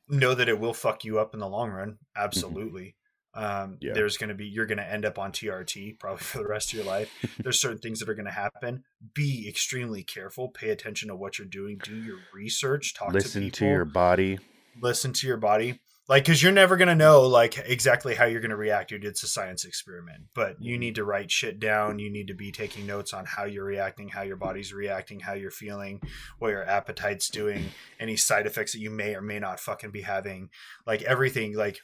know 0.08 0.34
that 0.34 0.48
it 0.48 0.58
will 0.60 0.74
fuck 0.74 1.04
you 1.04 1.18
up 1.18 1.34
in 1.34 1.40
the 1.40 1.48
long 1.48 1.70
run. 1.70 1.98
Absolutely. 2.16 2.88
Um, 2.88 2.94
Mm-hmm. 3.34 3.74
Yeah. 3.80 3.92
There's 3.94 4.18
gonna 4.18 4.34
be. 4.34 4.44
You're 4.46 4.66
gonna 4.66 4.82
end 4.82 5.06
up 5.06 5.18
on 5.18 5.32
TRT 5.32 5.98
probably 5.98 6.18
for 6.22 6.38
the 6.38 6.46
rest 6.46 6.70
of 6.72 6.76
your 6.76 6.84
life. 6.84 7.10
There's 7.42 7.58
certain 7.58 7.78
things 7.78 8.00
that 8.00 8.08
are 8.10 8.14
gonna 8.14 8.30
happen. 8.30 8.84
Be 9.14 9.48
extremely 9.48 10.02
careful. 10.02 10.50
Pay 10.50 10.68
attention 10.68 11.08
to 11.08 11.16
what 11.16 11.38
you're 11.38 11.46
doing. 11.48 11.78
Do 11.82 11.96
your 11.96 12.18
research. 12.34 12.92
Talk 12.94 13.14
Listen 13.14 13.44
to 13.44 13.50
to, 13.50 13.64
your 13.66 13.84
body. 13.86 14.38
listen 14.82 15.14
to 15.14 15.26
your 15.26 15.38
body 15.38 15.80
like 16.08 16.24
because 16.24 16.42
you're 16.42 16.52
never 16.52 16.76
going 16.76 16.88
to 16.88 16.94
know 16.94 17.22
like 17.22 17.56
exactly 17.64 18.14
how 18.14 18.24
you're 18.24 18.40
going 18.40 18.50
to 18.50 18.56
react. 18.56 18.90
Dude 18.90 19.04
it's 19.04 19.22
a 19.22 19.28
science 19.28 19.64
experiment 19.64 20.24
but 20.34 20.56
you 20.60 20.76
need 20.78 20.94
to 20.96 21.04
write 21.04 21.30
shit 21.30 21.60
down. 21.60 21.98
You 21.98 22.10
need 22.10 22.26
to 22.28 22.34
be 22.34 22.50
taking 22.52 22.86
notes 22.86 23.12
on 23.14 23.24
how 23.24 23.44
you're 23.44 23.64
reacting 23.64 24.08
how 24.08 24.22
your 24.22 24.36
body's 24.36 24.72
reacting 24.72 25.20
how 25.20 25.32
you're 25.34 25.50
feeling 25.50 26.00
what 26.38 26.48
your 26.50 26.64
appetite's 26.64 27.28
doing 27.28 27.66
any 28.00 28.16
side 28.16 28.46
effects 28.46 28.72
that 28.72 28.80
you 28.80 28.90
may 28.90 29.14
or 29.14 29.22
may 29.22 29.38
not 29.38 29.60
fucking 29.60 29.90
be 29.92 30.02
having. 30.02 30.50
Like 30.86 31.02
everything 31.02 31.56
like 31.56 31.80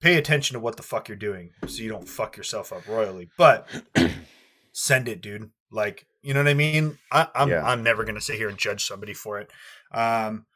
pay 0.00 0.16
attention 0.16 0.54
to 0.54 0.60
what 0.60 0.76
the 0.76 0.82
fuck 0.82 1.08
you're 1.08 1.16
doing 1.16 1.50
so 1.66 1.82
you 1.82 1.88
don't 1.88 2.08
fuck 2.08 2.36
yourself 2.36 2.72
up 2.72 2.86
royally 2.86 3.28
but 3.36 3.68
send 4.72 5.08
it 5.08 5.20
dude. 5.20 5.50
Like 5.70 6.06
you 6.22 6.34
know 6.34 6.40
what 6.40 6.48
i 6.48 6.54
mean? 6.54 6.98
I, 7.12 7.28
i'm 7.34 7.48
Yeah. 7.48 7.64
i'm 7.64 7.82
never 7.82 8.02
going 8.04 8.14
to 8.16 8.20
sit 8.20 8.36
here 8.36 8.48
and 8.48 8.58
judge 8.58 8.84
somebody 8.84 9.14
for 9.14 9.38
it. 9.38 9.50
Um 9.92 10.46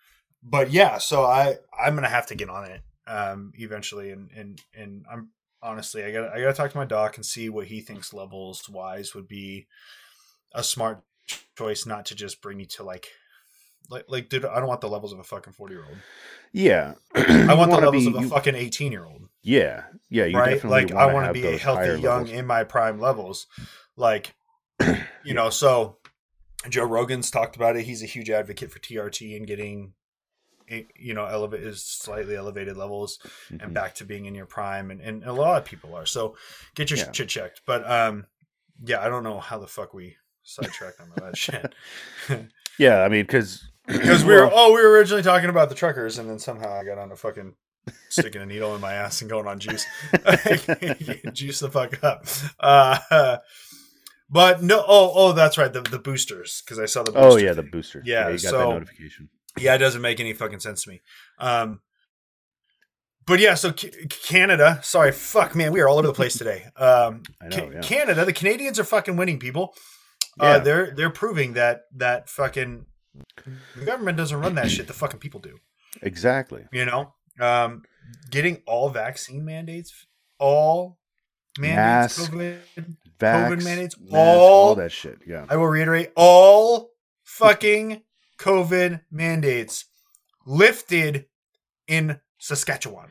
but 0.43 0.71
yeah, 0.71 0.99
so 0.99 1.25
I 1.25 1.57
I'm 1.79 1.95
gonna 1.95 2.09
have 2.09 2.27
to 2.27 2.35
get 2.35 2.49
on 2.49 2.65
it 2.71 2.83
um 3.07 3.53
eventually, 3.57 4.11
and 4.11 4.31
and 4.37 4.61
and 4.75 5.05
I'm 5.11 5.31
honestly 5.63 6.05
I 6.05 6.13
got 6.13 6.23
to 6.23 6.33
I 6.33 6.41
got 6.41 6.49
to 6.49 6.55
talk 6.55 6.71
to 6.73 6.79
my 6.79 6.85
doc 6.85 7.17
and 7.17 7.25
see 7.25 7.49
what 7.49 7.67
he 7.67 7.81
thinks 7.81 8.13
levels 8.13 8.69
wise 8.69 9.15
would 9.15 9.29
be 9.29 9.67
a 10.55 10.63
smart 10.63 11.03
choice, 11.57 11.87
not 11.87 12.07
to 12.07 12.15
just 12.15 12.43
bring 12.43 12.61
you 12.61 12.67
to 12.67 12.83
like 12.83 13.07
like 13.91 14.05
like 14.09 14.29
dude, 14.29 14.45
I 14.45 14.59
don't 14.59 14.69
want 14.69 14.81
the 14.81 14.89
levels 14.89 15.13
of 15.13 15.19
a 15.19 15.25
fucking 15.25 15.53
forty 15.53 15.75
year 15.75 15.85
old. 15.85 15.99
Yeah. 16.53 16.95
I 17.15 17.55
want 17.55 17.71
the 17.71 17.79
levels 17.79 18.07
of 18.07 18.15
a 18.17 18.21
you, 18.21 18.29
fucking 18.29 18.55
eighteen 18.55 18.93
year 18.93 19.05
old, 19.05 19.29
Yeah. 19.43 19.85
Yeah. 20.11 20.25
You 20.27 20.39
right? 20.39 20.55
definitely 20.55 20.87
Like 20.87 20.93
I 20.93 21.13
want 21.13 21.27
to 21.27 21.33
be 21.33 21.47
a 21.47 21.57
healthy, 21.59 22.01
young, 22.01 22.03
levels. 22.03 22.31
in 22.31 22.47
my 22.47 22.65
prime 22.65 23.01
levels, 23.01 23.47
like 23.97 24.35
you 25.25 25.35
know. 25.35 25.51
So 25.51 25.99
Joe 26.69 26.85
Rogan's 26.85 27.31
talked 27.31 27.57
about 27.57 27.77
it. 27.77 27.85
He's 27.85 28.03
a 28.03 28.07
huge 28.07 28.31
advocate 28.31 28.71
for 28.71 28.79
TRT 28.79 29.37
and 29.37 29.47
getting 29.47 29.95
you 30.97 31.15
know 31.15 31.27
elevate 31.27 31.63
is 31.63 31.83
slightly 31.85 32.37
elevated 32.37 32.77
levels 32.77 33.19
and 33.51 33.61
Mhm. 33.61 33.73
back 33.75 33.95
to 33.97 34.05
being 34.05 34.27
in 34.27 34.35
your 34.35 34.47
prime 34.47 34.91
and, 34.91 35.01
and 35.01 35.25
a 35.25 35.33
lot 35.33 35.59
of 35.61 35.65
people 35.65 35.95
are 35.95 36.07
so 36.07 36.37
get 36.75 36.91
your 36.91 36.99
Yeah. 36.99 37.13
shit 37.13 37.29
checked 37.29 37.63
but 37.67 37.89
um 37.91 38.27
yeah 38.85 39.01
i 39.01 39.09
don't 39.09 39.25
know 39.25 39.39
how 39.41 39.59
the 39.59 39.67
fuck 39.67 39.93
we 39.95 40.17
sidetracked 40.43 41.01
on 41.01 41.11
that 41.17 41.37
shit 41.45 41.75
Yeah. 42.79 43.03
I 43.03 43.09
mean, 43.11 43.25
because 43.25 43.63
because 43.87 44.25
we 44.29 44.33
were 44.35 44.49
oh 44.53 44.73
we 44.73 44.81
were 44.83 44.91
originally 44.93 45.23
talking 45.23 45.51
about 45.51 45.69
the 45.69 45.75
truckers 45.75 46.19
and 46.19 46.29
then 46.29 46.39
somehow 46.39 46.73
i 46.73 46.85
got 46.85 46.99
on 46.99 47.13
a 47.13 47.17
fucking 47.17 47.55
sticking 48.09 48.41
a 48.41 48.47
needle 48.47 48.75
in 48.75 48.81
my 48.81 48.93
ass 48.95 49.21
and 49.21 49.29
going 49.31 49.47
on 49.47 49.59
juice 49.59 49.85
juice 51.33 51.61
the 51.61 51.69
fuck 51.71 52.03
up 52.03 52.25
uh 52.61 53.39
but 54.31 54.63
no 54.63 54.83
oh 54.87 55.13
oh 55.15 55.33
that's 55.33 55.59
right 55.59 55.73
the, 55.73 55.83
the 55.83 55.99
boosters 55.99 56.63
because 56.65 56.79
i 56.79 56.87
saw 56.87 57.03
the 57.03 57.13
oh 57.13 57.31
booster 57.33 57.45
yeah, 57.45 57.53
the 57.53 57.63
thing. 57.63 57.71
booster. 57.71 58.03
Yeah, 58.05 58.29
you 58.29 58.39
got 58.39 58.51
so- 58.51 58.59
that 58.59 58.69
notification. 58.69 59.29
Yeah, 59.59 59.75
it 59.75 59.79
doesn't 59.79 60.01
make 60.03 60.19
any 60.21 60.33
fucking 60.33 60.61
sense 60.61 60.85
to 60.85 60.91
me. 60.91 61.01
Um, 61.39 61.81
but 63.27 63.39
yeah, 63.39 63.55
so 63.55 63.73
C- 63.77 63.91
Canada. 64.09 64.81
Sorry, 64.83 65.13
fuck, 65.13 65.55
man, 65.55 65.73
we 65.73 65.81
are 65.81 65.89
all 65.89 65.99
over 65.99 66.07
the 66.09 66.13
place 66.15 66.35
today. 66.39 66.65
Um, 66.77 67.23
I 67.41 67.49
know. 67.49 67.71
Yeah. 67.75 67.81
Canada, 67.81 68.25
the 68.25 68.33
Canadians 68.33 68.79
are 68.81 68.85
fucking 68.85 69.17
winning, 69.17 69.39
people. 69.39 69.75
Yeah. 70.41 70.45
Uh, 70.45 70.59
they're 70.61 70.91
they're 70.95 71.11
proving 71.11 71.53
that 71.55 71.83
that 71.97 72.29
fucking 72.31 72.87
the 73.77 73.85
government 73.85 74.17
doesn't 74.17 74.41
run 74.41 74.55
that 74.55 74.71
shit. 74.71 74.87
The 74.87 74.93
fucking 74.95 75.21
people 75.21 75.41
do. 75.41 75.59
Exactly. 76.01 76.65
You 76.73 76.87
know, 76.87 77.15
um, 77.39 77.83
getting 78.31 78.63
all 78.67 78.89
vaccine 78.89 79.45
mandates, 79.45 80.07
all 80.39 80.99
mandates, 81.59 82.19
Mask, 82.19 82.33
COVID. 82.33 82.59
Vax, 83.21 83.63
mandates, 83.65 83.99
mask, 84.01 84.15
all- 84.15 84.39
all 84.71 84.75
that 84.77 84.91
shit. 84.91 85.19
Yeah. 85.27 85.45
I 85.51 85.57
will 85.57 85.67
reiterate 85.67 86.11
all 86.17 86.93
fucking 87.25 88.03
COVID 88.43 89.03
mandates 89.11 89.85
lifted 90.47 91.27
in 91.87 92.19
Saskatchewan. 92.39 93.11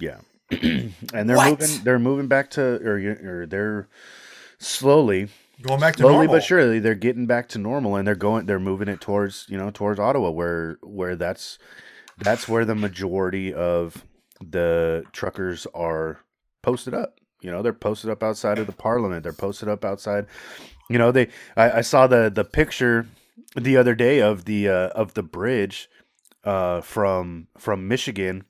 Yeah. 0.00 0.18
and 0.50 0.92
they're 1.12 1.36
What? 1.36 1.60
moving. 1.60 1.84
They're 1.84 1.98
moving 1.98 2.26
back 2.26 2.50
to, 2.52 2.62
or 2.62 2.96
or 3.42 3.46
they're 3.46 3.88
slowly, 4.58 5.28
Going 5.62 5.80
back 5.80 5.94
to 5.96 6.02
slowly 6.02 6.14
normal. 6.26 6.34
but 6.36 6.42
surely, 6.44 6.78
they're 6.80 6.94
getting 6.94 7.26
back 7.26 7.48
to 7.50 7.58
normal, 7.58 7.96
and 7.96 8.06
they're 8.06 8.14
going. 8.14 8.46
They're 8.46 8.58
moving 8.58 8.88
it 8.88 9.00
towards, 9.00 9.46
you 9.48 9.58
know, 9.58 9.70
towards 9.70 10.00
Ottawa, 10.00 10.30
where 10.30 10.78
where 10.82 11.16
that's 11.16 11.58
that's 12.18 12.48
where 12.48 12.64
the 12.64 12.74
majority 12.74 13.52
of 13.54 14.04
the 14.40 15.04
truckers 15.12 15.66
are 15.74 16.20
posted 16.62 16.94
up. 16.94 17.14
You 17.42 17.50
know, 17.52 17.62
they're 17.62 17.72
posted 17.72 18.10
up 18.10 18.22
outside 18.22 18.58
of 18.58 18.66
the 18.66 18.72
Parliament. 18.72 19.22
They're 19.22 19.32
posted 19.32 19.68
up 19.68 19.84
outside. 19.84 20.26
You 20.88 20.98
know, 20.98 21.12
they. 21.12 21.28
I, 21.56 21.70
I 21.70 21.80
saw 21.82 22.06
the 22.06 22.30
the 22.34 22.44
picture 22.44 23.06
the 23.60 23.76
other 23.76 23.94
day 23.94 24.20
of 24.20 24.44
the 24.44 24.68
uh, 24.68 24.88
of 24.88 25.14
the 25.14 25.22
bridge 25.22 25.88
uh, 26.44 26.80
from 26.80 27.48
from 27.58 27.88
Michigan 27.88 28.44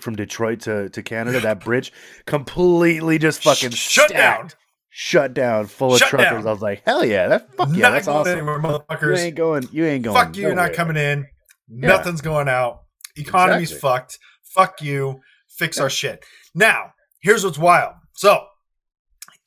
from 0.00 0.16
Detroit 0.16 0.60
to, 0.62 0.88
to 0.88 1.02
Canada, 1.02 1.38
that 1.40 1.60
bridge 1.64 1.92
completely 2.26 3.18
just 3.18 3.42
fucking 3.44 3.70
shut 3.70 4.10
down. 4.10 4.50
shut 4.90 5.34
down, 5.34 5.66
full 5.66 5.94
of 5.94 6.00
truckers. 6.00 6.18
down. 6.42 6.46
I 6.46 6.50
was 6.50 6.60
like, 6.62 6.82
hell 6.84 7.04
yeah, 7.04 7.28
that 7.28 7.54
fuck 7.54 7.68
yeah, 7.72 7.82
not 7.82 7.90
that's 7.92 8.06
going 8.06 8.18
awesome. 8.18 8.38
anywhere, 8.38 9.12
You 9.12 9.16
ain't 9.16 9.36
going. 9.36 9.68
You 9.70 9.84
ain't 9.86 10.04
going. 10.04 10.16
Fuck 10.16 10.36
you, 10.36 10.42
you're 10.42 10.54
not 10.54 10.72
coming 10.72 10.96
in. 10.96 11.26
Yeah. 11.68 11.88
Nothing's 11.88 12.20
going 12.20 12.48
out. 12.48 12.82
Economy's 13.16 13.70
Exactly. 13.70 13.80
fucked. 13.88 14.18
Fuck 14.42 14.82
you. 14.82 15.20
Fix 15.48 15.78
our 15.78 15.88
shit. 15.90 16.24
Now, 16.54 16.92
here's 17.22 17.44
what's 17.44 17.58
wild. 17.58 17.94
So, 18.14 18.44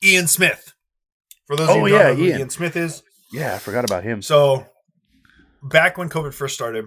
Ian 0.02 0.26
Smith. 0.26 0.72
For 1.46 1.56
those 1.56 1.68
of 1.68 1.76
Oh, 1.76 1.78
you 1.78 1.82
who 1.84 1.88
don't 1.90 1.98
yeah, 2.00 2.08
know 2.08 2.14
who 2.14 2.24
Ian. 2.24 2.38
Ian 2.40 2.50
Smith 2.50 2.76
is, 2.76 3.02
Yeah, 3.30 3.54
I 3.54 3.58
forgot 3.58 3.84
about 3.84 4.04
him. 4.04 4.22
So, 4.22 4.66
back 5.62 5.98
when 5.98 6.08
COVID 6.08 6.32
first 6.34 6.54
started, 6.54 6.86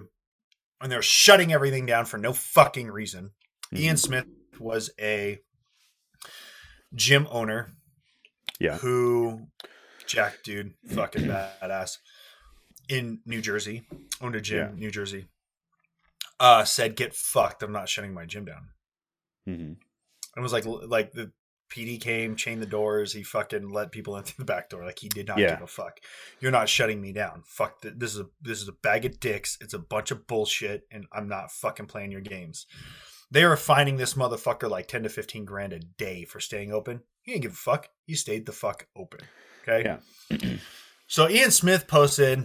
when 0.78 0.90
they 0.90 0.96
were 0.96 1.02
shutting 1.02 1.52
everything 1.52 1.86
down 1.86 2.04
for 2.06 2.18
no 2.18 2.32
fucking 2.32 2.90
reason, 2.90 3.30
Ian 3.72 3.96
Mhm. 3.96 3.98
Smith 3.98 4.26
was 4.58 4.90
a 5.00 5.38
gym 6.94 7.26
owner. 7.30 7.72
Yeah. 8.58 8.78
Who, 8.78 9.48
Jack, 10.06 10.42
dude, 10.42 10.74
fucking 10.88 11.22
badass, 11.24 11.98
in 12.88 13.22
New 13.24 13.40
Jersey, 13.40 13.86
owned 14.20 14.34
a 14.34 14.40
gym, 14.40 14.58
Yeah. 14.58 14.68
in 14.70 14.76
New 14.76 14.90
Jersey. 14.90 15.28
Uh, 16.40 16.64
said, 16.64 16.96
"Get 16.96 17.14
fucked! 17.14 17.62
I'm 17.62 17.72
not 17.72 17.88
shutting 17.88 18.12
my 18.12 18.26
gym 18.26 18.44
down." 18.44 18.70
Mhm. 19.48 19.76
It 20.36 20.40
was 20.40 20.52
like, 20.52 20.64
like 20.66 21.12
the 21.12 21.32
PD 21.72 22.00
came, 22.00 22.36
chained 22.36 22.60
the 22.60 22.66
doors. 22.66 23.12
He 23.12 23.22
fucking 23.22 23.70
let 23.70 23.90
people 23.92 24.16
in 24.16 24.22
through 24.24 24.44
the 24.44 24.52
back 24.52 24.68
door. 24.68 24.84
Like 24.84 24.98
he 24.98 25.08
did 25.08 25.26
not 25.28 25.38
Yeah. 25.38 25.54
give 25.54 25.62
a 25.62 25.66
fuck. 25.66 25.98
You're 26.40 26.50
not 26.52 26.68
shutting 26.68 27.00
me 27.00 27.12
down. 27.12 27.42
Fuck. 27.46 27.80
th- 27.82 27.94
This 27.96 28.12
is 28.14 28.20
a 28.20 28.26
this 28.40 28.60
is 28.60 28.68
a 28.68 28.72
bag 28.72 29.04
of 29.04 29.18
dicks. 29.20 29.56
It's 29.60 29.74
a 29.74 29.78
bunch 29.78 30.10
of 30.10 30.26
bullshit, 30.26 30.82
and 30.90 31.06
I'm 31.12 31.28
not 31.28 31.50
fucking 31.50 31.86
playing 31.86 32.12
your 32.12 32.20
games. 32.20 32.66
They 33.30 33.44
are 33.44 33.56
finding 33.56 33.96
this 33.96 34.12
motherfucker 34.14 34.68
like 34.68 34.88
ten 34.88 35.02
to 35.04 35.08
fifteen 35.08 35.44
grand 35.46 35.72
a 35.72 35.78
day 35.80 36.24
for 36.26 36.38
staying 36.40 36.72
open. 36.72 37.00
He 37.22 37.32
didn't 37.32 37.42
give 37.42 37.52
a 37.52 37.56
fuck. 37.56 37.88
He 38.04 38.14
stayed 38.14 38.44
the 38.46 38.52
fuck 38.52 38.86
open. 38.96 39.20
Okay. 39.66 39.96
Yeah. 40.30 40.56
so 41.06 41.28
Ian 41.30 41.50
Smith 41.50 41.86
posted 41.88 42.44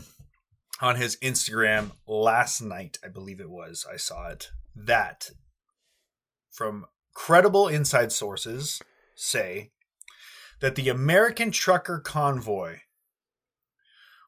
on 0.79 0.95
his 0.95 1.17
Instagram 1.17 1.91
last 2.07 2.61
night, 2.61 2.99
I 3.03 3.07
believe 3.07 3.39
it 3.39 3.49
was. 3.49 3.85
I 3.91 3.97
saw 3.97 4.27
it 4.29 4.51
that 4.75 5.31
from 6.51 6.85
credible 7.15 7.67
inside 7.67 8.11
sources 8.11 8.79
say 9.17 9.71
that 10.61 10.75
the 10.75 10.89
American 10.89 11.51
trucker 11.51 11.99
convoy 11.99 12.77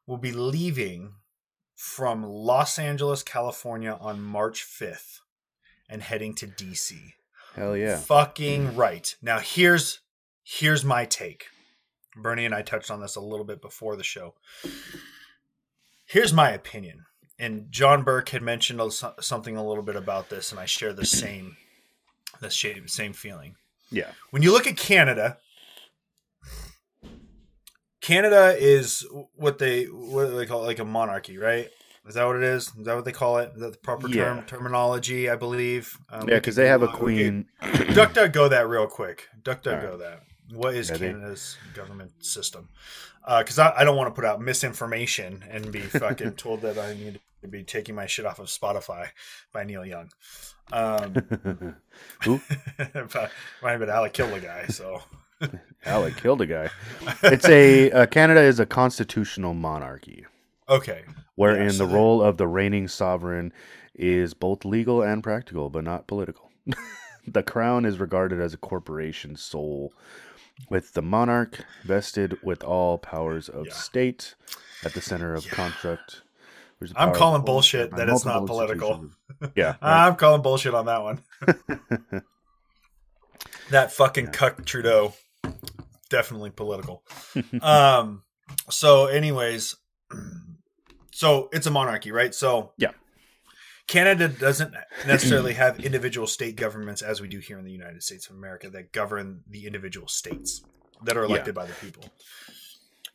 will 0.06 0.18
be 0.18 0.32
leaving 0.32 1.14
from 1.76 2.24
Los 2.24 2.78
Angeles, 2.78 3.24
California 3.24 3.98
on 4.02 4.22
March 4.22 4.66
5th 4.66 5.20
and 5.88 6.02
heading 6.02 6.34
to 6.36 6.48
DC. 6.48 7.14
Hell 7.56 7.78
yeah. 7.78 7.98
Fucking 7.98 8.76
right. 8.76 9.16
Now 9.22 9.40
here's 9.40 10.02
here's 10.44 10.84
my 10.84 11.06
take. 11.06 11.48
Bernie 12.16 12.46
and 12.46 12.54
I 12.54 12.64
touched 12.64 12.92
on 12.92 13.00
this 13.00 13.16
a 13.16 13.22
little 13.22 13.46
bit 13.46 13.62
before 13.62 13.96
the 13.96 14.04
show. 14.04 14.36
Here's 16.06 16.34
my 16.34 16.50
opinion. 16.50 17.06
And 17.38 17.72
John 17.72 18.04
Burke 18.04 18.30
had 18.30 18.42
mentioned 18.42 18.82
something 19.22 19.56
a 19.56 19.66
little 19.66 19.84
bit 19.84 19.96
about 19.96 20.30
this, 20.30 20.52
and 20.52 20.60
I 20.60 20.66
share 20.66 20.92
the 20.92 21.06
same 21.06 21.56
the 22.42 22.52
same 22.52 22.88
same 22.88 23.14
feeling. 23.14 23.56
Yeah. 23.92 24.12
When 24.32 24.42
you 24.44 24.52
look 24.52 24.68
at 24.68 24.78
Canada, 24.78 25.38
Canada 28.02 28.56
is 28.58 29.06
what 29.36 29.58
they 29.60 29.86
what 29.86 30.28
do 30.28 30.38
they 30.38 30.46
call 30.46 30.64
it, 30.64 30.68
like 30.68 30.80
a 30.80 30.86
monarchy, 30.86 31.38
right? 31.38 31.70
Is 32.08 32.16
that 32.16 32.26
what 32.26 32.38
it 32.38 32.44
is? 32.44 32.68
Is 32.78 32.86
that 32.86 32.96
what 32.96 33.06
they 33.06 33.12
call 33.12 33.38
it? 33.38 33.52
Is 33.56 33.62
that 33.62 33.72
the 33.74 33.78
proper 33.80 34.08
term 34.08 34.44
terminology? 34.44 35.30
I 35.30 35.36
believe. 35.36 35.96
Um, 36.10 36.28
Yeah, 36.28 36.36
because 36.36 36.56
they 36.56 36.68
have 36.68 36.82
a 36.82 36.88
queen. 36.88 37.48
Duck 37.94 38.14
duck 38.14 38.32
go 38.32 38.48
that 38.48 38.68
real 38.68 38.88
quick. 38.88 39.28
Duck 39.44 39.62
duck 39.64 39.84
All 39.84 39.92
go 39.92 39.98
that. 39.98 40.24
What 40.52 40.74
is 40.74 40.90
Yeah, 40.90 40.98
they- 40.98 41.08
Canada's 41.08 41.58
government 41.76 42.24
system? 42.26 42.70
Because 43.28 43.60
I, 43.60 43.74
I 43.78 43.84
don't 43.84 43.96
want 43.98 44.08
to 44.10 44.16
put 44.16 44.26
out 44.26 44.42
misinformation 44.42 45.44
and 45.52 45.72
be 45.72 45.82
fucking 45.82 46.32
told 46.38 46.62
that 46.62 46.80
I 46.80 46.94
need 46.96 47.20
to 47.42 47.48
be 47.48 47.64
taking 47.64 47.96
my 47.96 48.06
shit 48.06 48.26
off 48.26 48.40
of 48.40 48.48
Spotify 48.48 49.08
by 49.54 49.64
Neil 49.64 49.86
Young. 49.86 50.10
Um, 50.72 51.14
Who? 52.24 52.42
might 52.78 52.92
have 53.72 53.80
been 53.80 53.90
Alec 53.90 54.14
killed 54.14 54.34
a 54.34 54.40
guy, 54.40 54.68
so 54.68 55.02
Alec 55.86 56.18
killed 56.18 56.42
a 56.42 56.46
guy. 56.46 56.70
It's 57.24 57.48
a 57.48 57.92
uh, 57.92 58.06
Canada 58.08 58.42
is 58.42 58.60
a 58.60 58.66
constitutional 58.66 59.54
monarchy, 59.54 60.26
okay. 60.68 61.04
wherein 61.36 61.64
Yeah, 61.64 61.72
so 61.72 61.88
the 61.88 61.94
role 61.94 62.22
of 62.22 62.38
the 62.38 62.48
reigning 62.48 62.88
sovereign 62.88 63.54
is 63.96 64.34
both 64.34 64.64
legal 64.66 65.02
and 65.02 65.24
practical, 65.24 65.70
but 65.70 65.84
not 65.84 66.08
political. 66.08 66.52
the 67.28 67.44
crown 67.44 67.86
is 67.86 68.00
regarded 68.00 68.40
as 68.40 68.54
a 68.54 68.58
corporation 68.58 69.36
sole, 69.36 69.92
with 70.70 70.94
the 70.94 71.02
monarch 71.02 71.66
vested 71.84 72.38
with 72.44 72.64
all 72.64 72.98
powers 72.98 73.50
of 73.50 73.68
Yeah. 73.68 73.74
state 73.74 74.36
at 74.84 74.94
the 74.94 75.02
center 75.02 75.34
of 75.34 75.46
Yeah. 75.46 75.52
construct. 75.54 76.22
Which 76.80 76.90
is 76.92 76.96
I'm 76.98 77.14
calling 77.14 77.44
bullshit 77.44 77.96
that 77.96 78.10
it's 78.10 78.26
not 78.26 78.46
political. 78.46 78.90
institutions. 78.90 79.16
Yeah, 79.56 79.76
I'm 79.82 80.16
calling 80.18 80.42
bullshit 80.42 80.74
on 80.74 80.88
that 80.88 81.02
one. 81.02 81.22
that 83.70 83.92
fucking 83.92 84.26
Yeah. 84.26 84.32
cuck 84.32 84.66
Trudeau, 84.66 85.14
definitely 86.10 86.50
political. 86.52 87.04
um. 87.62 88.24
So, 88.70 89.06
anyways, 89.06 89.76
so 91.12 91.50
it's 91.54 91.68
a 91.68 91.72
monarchy, 91.72 92.12
right? 92.12 92.34
So, 92.34 92.74
Yeah. 92.78 92.92
Canada 93.88 94.28
doesn't 94.28 94.74
necessarily 95.08 95.54
have 95.54 95.80
individual 95.80 96.28
state 96.28 96.56
governments 96.56 97.02
as 97.02 97.22
we 97.22 97.28
do 97.28 97.40
here 97.40 97.58
in 97.58 97.66
the 97.66 97.72
United 97.72 98.04
States 98.04 98.28
of 98.30 98.36
America 98.36 98.70
that 98.72 98.92
govern 98.92 99.42
the 99.50 99.66
individual 99.66 100.08
states 100.08 100.64
that 101.06 101.16
are 101.18 101.24
elected 101.24 101.56
by 101.56 101.66
the 101.66 101.74
people. 101.74 102.04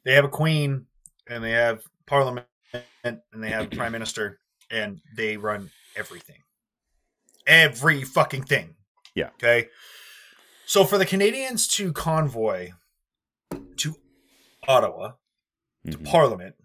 They 0.04 0.14
have 0.14 0.24
a 0.24 0.28
queen 0.28 0.86
and 1.28 1.44
they 1.44 1.52
have 1.52 1.82
parliament 2.06 2.46
and 3.04 3.20
they 3.32 3.50
have 3.50 3.66
a 3.72 3.76
prime 3.76 3.92
minister 3.92 4.40
and 4.70 5.00
they 5.16 5.36
run 5.36 5.70
everything. 5.96 6.38
Every 7.46 8.02
fucking 8.02 8.44
thing. 8.44 8.76
Yeah. 9.14 9.30
Okay. 9.34 9.68
So 10.66 10.84
for 10.84 10.98
the 10.98 11.06
Canadians 11.06 11.68
to 11.68 11.92
convoy 11.92 12.72
to 13.76 13.96
Ottawa, 14.66 15.12
to 15.90 15.98
Mhm. 15.98 16.06
Parliament, 16.06 16.56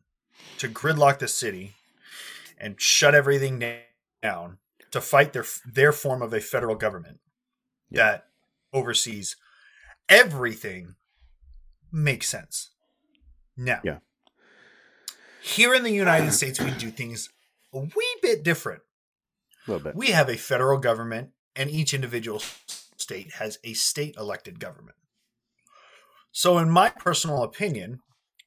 to 0.58 0.70
gridlock 0.70 1.20
the 1.20 1.28
city 1.28 1.76
and 2.58 2.80
shut 2.82 3.14
everything 3.14 3.60
down 4.24 4.60
to 4.92 5.02
fight 5.02 5.34
their 5.34 5.46
their 5.66 5.92
form 5.92 6.22
of 6.22 6.34
a 6.34 6.40
federal 6.40 6.76
government 6.76 7.20
Yeah. 7.90 8.04
that 8.12 8.30
oversees 8.72 9.36
everything 10.08 10.96
makes 11.92 12.30
sense. 12.30 12.70
Now, 13.58 13.82
Yeah. 13.84 14.00
Here 15.42 15.74
in 15.74 15.84
the 15.84 15.92
United 15.92 16.32
States, 16.32 16.60
we 16.60 16.72
do 16.72 16.90
things 16.90 17.30
a 17.74 17.80
wee 17.80 18.18
bit 18.22 18.44
different. 18.44 18.82
a 19.68 19.72
little 19.72 19.84
bit. 19.84 19.96
We 19.96 20.08
have 20.08 20.30
a 20.30 20.38
federal 20.38 20.80
government, 20.80 21.30
and 21.56 21.70
each 21.70 21.94
individual 21.94 22.42
state 22.98 23.34
has 23.34 23.58
a 23.64 23.74
state 23.74 24.16
elected 24.18 24.60
government. 24.60 24.98
So, 26.32 26.58
in 26.58 26.70
my 26.70 26.90
personal 26.90 27.44
opinion, 27.44 28.00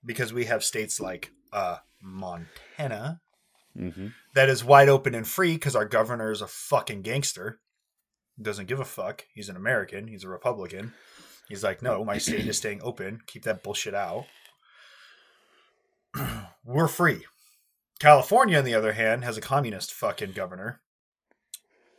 because 0.04 0.32
we 0.32 0.44
have 0.46 0.64
states 0.64 1.00
like 1.00 1.30
uh, 1.52 1.78
Montana 2.00 3.20
hmm 3.76 4.08
that 4.34 4.48
is 4.48 4.64
wide 4.64 4.88
open 4.88 5.14
and 5.14 5.26
free 5.26 5.54
because 5.54 5.76
our 5.76 5.84
governor 5.84 6.30
is 6.30 6.40
a 6.40 6.46
fucking 6.46 7.02
gangster, 7.02 7.60
doesn't 8.40 8.66
give 8.66 8.80
a 8.80 8.84
fuck. 8.84 9.24
He's 9.34 9.48
an 9.48 9.56
American, 9.56 10.08
he's 10.08 10.24
a 10.24 10.28
Republican. 10.28 10.92
He's 11.48 11.62
like, 11.62 11.82
no, 11.82 12.02
my 12.04 12.16
state 12.16 12.46
is 12.46 12.56
staying 12.56 12.80
open. 12.82 13.20
Keep 13.26 13.42
that 13.44 13.62
bullshit 13.62 13.94
out. 13.94 14.24
We're 16.64 16.88
free. 16.88 17.24
California, 17.98 18.58
on 18.58 18.64
the 18.64 18.74
other 18.74 18.92
hand, 18.92 19.24
has 19.24 19.36
a 19.36 19.40
communist 19.40 19.92
fucking 19.92 20.32
governor 20.32 20.80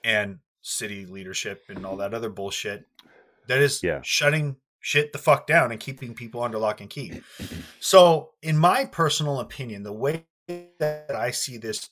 and 0.04 0.40
city 0.62 1.06
leadership 1.06 1.64
and 1.70 1.86
all 1.86 1.98
that 1.98 2.14
other 2.14 2.30
bullshit 2.30 2.86
that 3.48 3.60
is 3.60 3.82
Yeah. 3.84 4.02
shutting 4.04 4.58
shit 4.80 5.14
the 5.14 5.18
fuck 5.18 5.48
down 5.48 5.72
and 5.72 5.80
keeping 5.80 6.14
people 6.14 6.42
under 6.44 6.58
lock 6.58 6.82
and 6.82 6.90
key. 6.90 7.22
So, 7.80 8.34
in 8.42 8.58
my 8.58 8.86
personal 8.86 9.40
opinion, 9.40 9.84
the 9.84 9.94
way 9.94 10.26
that 10.80 11.16
I 11.16 11.32
see 11.32 11.58
this 11.58 11.90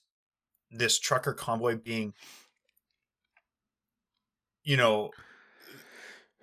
this 0.74 1.00
trucker 1.00 1.34
convoy 1.34 1.76
being 1.76 2.14
you 4.64 4.78
know 4.78 5.12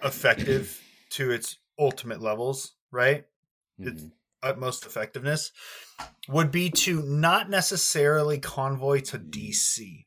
effective 0.02 0.82
to 1.10 1.30
its 1.30 1.56
ultimate 1.78 2.20
levels, 2.20 2.74
right? 2.90 3.26
It's- 3.78 4.02
Mhm. 4.02 4.12
Utmost 4.42 4.86
effectiveness 4.86 5.52
would 6.28 6.50
be 6.50 6.70
to 6.70 7.02
not 7.02 7.50
necessarily 7.50 8.38
convoy 8.38 9.00
to 9.00 9.18
DC. 9.18 10.06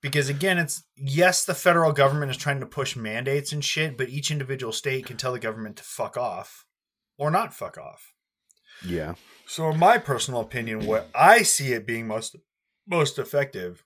Because 0.00 0.28
again, 0.28 0.58
it's 0.58 0.84
yes, 0.96 1.44
the 1.44 1.54
federal 1.54 1.92
government 1.92 2.30
is 2.30 2.36
trying 2.36 2.60
to 2.60 2.66
push 2.66 2.94
mandates 2.94 3.52
and 3.52 3.64
shit, 3.64 3.96
but 3.96 4.10
each 4.10 4.30
individual 4.30 4.72
state 4.72 5.06
can 5.06 5.16
tell 5.16 5.32
the 5.32 5.38
government 5.38 5.76
to 5.76 5.82
fuck 5.82 6.16
off 6.18 6.66
or 7.16 7.30
not 7.30 7.54
fuck 7.54 7.78
off. 7.78 8.12
Yeah. 8.86 9.14
So, 9.46 9.70
in 9.70 9.78
my 9.78 9.98
personal 9.98 10.40
opinion, 10.40 10.86
what 10.86 11.08
I 11.14 11.42
see 11.42 11.72
it 11.72 11.86
being 11.86 12.06
most 12.06 12.36
most 12.86 13.18
effective 13.18 13.84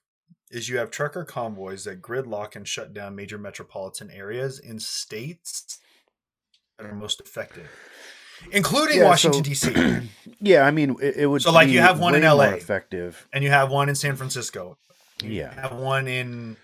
is 0.51 0.67
you 0.67 0.77
have 0.77 0.91
trucker 0.91 1.23
convoys 1.23 1.83
that 1.85 2.01
gridlock 2.01 2.55
and 2.55 2.67
shut 2.67 2.93
down 2.93 3.15
major 3.15 3.37
metropolitan 3.37 4.09
areas 4.09 4.59
in 4.59 4.79
states 4.79 5.79
that 6.77 6.87
are 6.87 6.95
most 6.95 7.21
effective, 7.21 7.69
including 8.51 8.97
Yeah, 8.99 9.05
Washington 9.05 9.43
so- 9.55 9.69
D.C. 9.71 10.09
Yeah, 10.41 10.61
I 10.65 10.71
mean, 10.71 10.95
it, 11.01 11.17
it 11.17 11.25
would. 11.27 11.41
So, 11.41 11.51
like, 11.51 11.67
be 11.67 11.73
you 11.73 11.81
have 11.81 11.99
one 11.99 12.15
in 12.15 12.21
LA. 12.23 12.51
effective. 12.51 13.27
and 13.33 13.43
you 13.43 13.49
have 13.49 13.69
one 13.69 13.89
in 13.89 13.95
San 13.95 14.15
Francisco. 14.15 14.77
You 15.21 15.31
Yeah. 15.31 15.53
have 15.59 15.73
one 15.73 16.07
in 16.07 16.55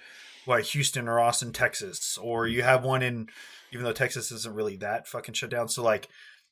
what 0.46 0.62
Houston 0.64 1.10
or 1.10 1.20
Austin, 1.20 1.52
Texas, 1.52 2.18
or 2.22 2.48
you 2.48 2.64
have 2.64 2.84
one 2.86 3.02
in 3.04 3.28
even 3.74 3.84
though 3.84 3.92
Texas 3.92 4.32
isn't 4.32 4.56
really 4.56 4.78
that 4.78 5.08
fucking 5.10 5.34
shut 5.34 5.50
down. 5.50 5.68
So 5.68 5.84
like 5.84 6.08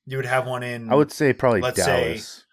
you 0.05 0.17
would 0.17 0.25
have 0.25 0.45
one 0.45 0.63
in 0.63 0.91
I 0.91 0.95
would 0.95 1.13
say 1.13 1.31
probably 1.31 1.61
Let's 1.61 1.81
say- 1.81 2.03
Dallas 2.15 2.43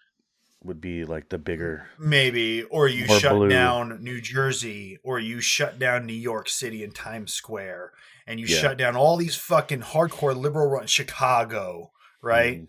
would 0.63 0.79
be 0.79 1.03
like 1.03 1.27
the 1.29 1.37
bigger. 1.37 1.87
maybe 1.99 2.63
or 2.63 2.87
you 2.87 3.07
shut 3.19 3.33
blue. 3.33 3.49
down 3.49 4.01
New 4.01 4.21
Jersey 4.21 4.99
or 5.03 5.19
you 5.19 5.41
shut 5.41 5.79
down 5.79 6.05
New 6.05 6.13
York 6.13 6.47
City 6.47 6.81
and 6.83 6.95
Times 6.95 7.33
Square 7.33 7.91
and 8.25 8.39
you 8.39 8.45
Yeah. 8.45 8.57
shut 8.59 8.77
down 8.77 8.95
all 8.95 9.17
these 9.17 9.35
fucking 9.35 9.81
hardcore 9.81 10.37
liberal 10.37 10.69
run 10.69 10.85
Chicago, 10.87 11.91
right? 12.21 12.61
Mhm. 12.61 12.67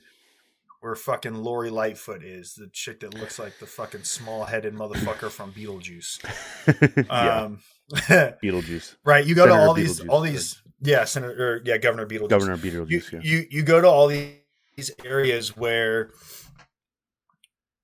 Where 0.81 0.97
fucking 0.97 1.35
Lori 1.37 1.71
Lightfoot 1.71 2.25
is, 2.25 2.55
the 2.55 2.67
chick 2.73 3.01
that 3.01 3.15
looks 3.15 3.39
like 3.39 3.59
the 3.61 3.67
fucking 3.67 4.03
small 4.03 4.45
headed 4.45 4.75
motherfucker 4.75 5.31
from 5.31 5.53
Beetlejuice. 5.53 6.19
Um 7.11 7.61
Beetlejuice, 8.43 8.97
right 9.05 9.25
you 9.27 9.35
go 9.35 9.43
Senator 9.45 9.61
to 9.61 9.67
all 9.69 9.75
these 9.75 10.01
all 10.09 10.21
these 10.21 10.63
yeah 10.81 11.05
senator 11.05 11.57
or, 11.57 11.63
yeah 11.65 11.77
governor 11.79 12.07
beetlejuice 12.07 12.29
Governor 12.31 12.55
you, 12.57 12.71
Beetlejuice. 12.87 13.13
yeah, 13.13 13.21
you 13.23 13.47
you 13.51 13.63
go 13.63 13.81
to 13.81 13.87
all 13.89 14.07
these 14.07 14.91
areas 15.05 15.57
where 15.57 16.11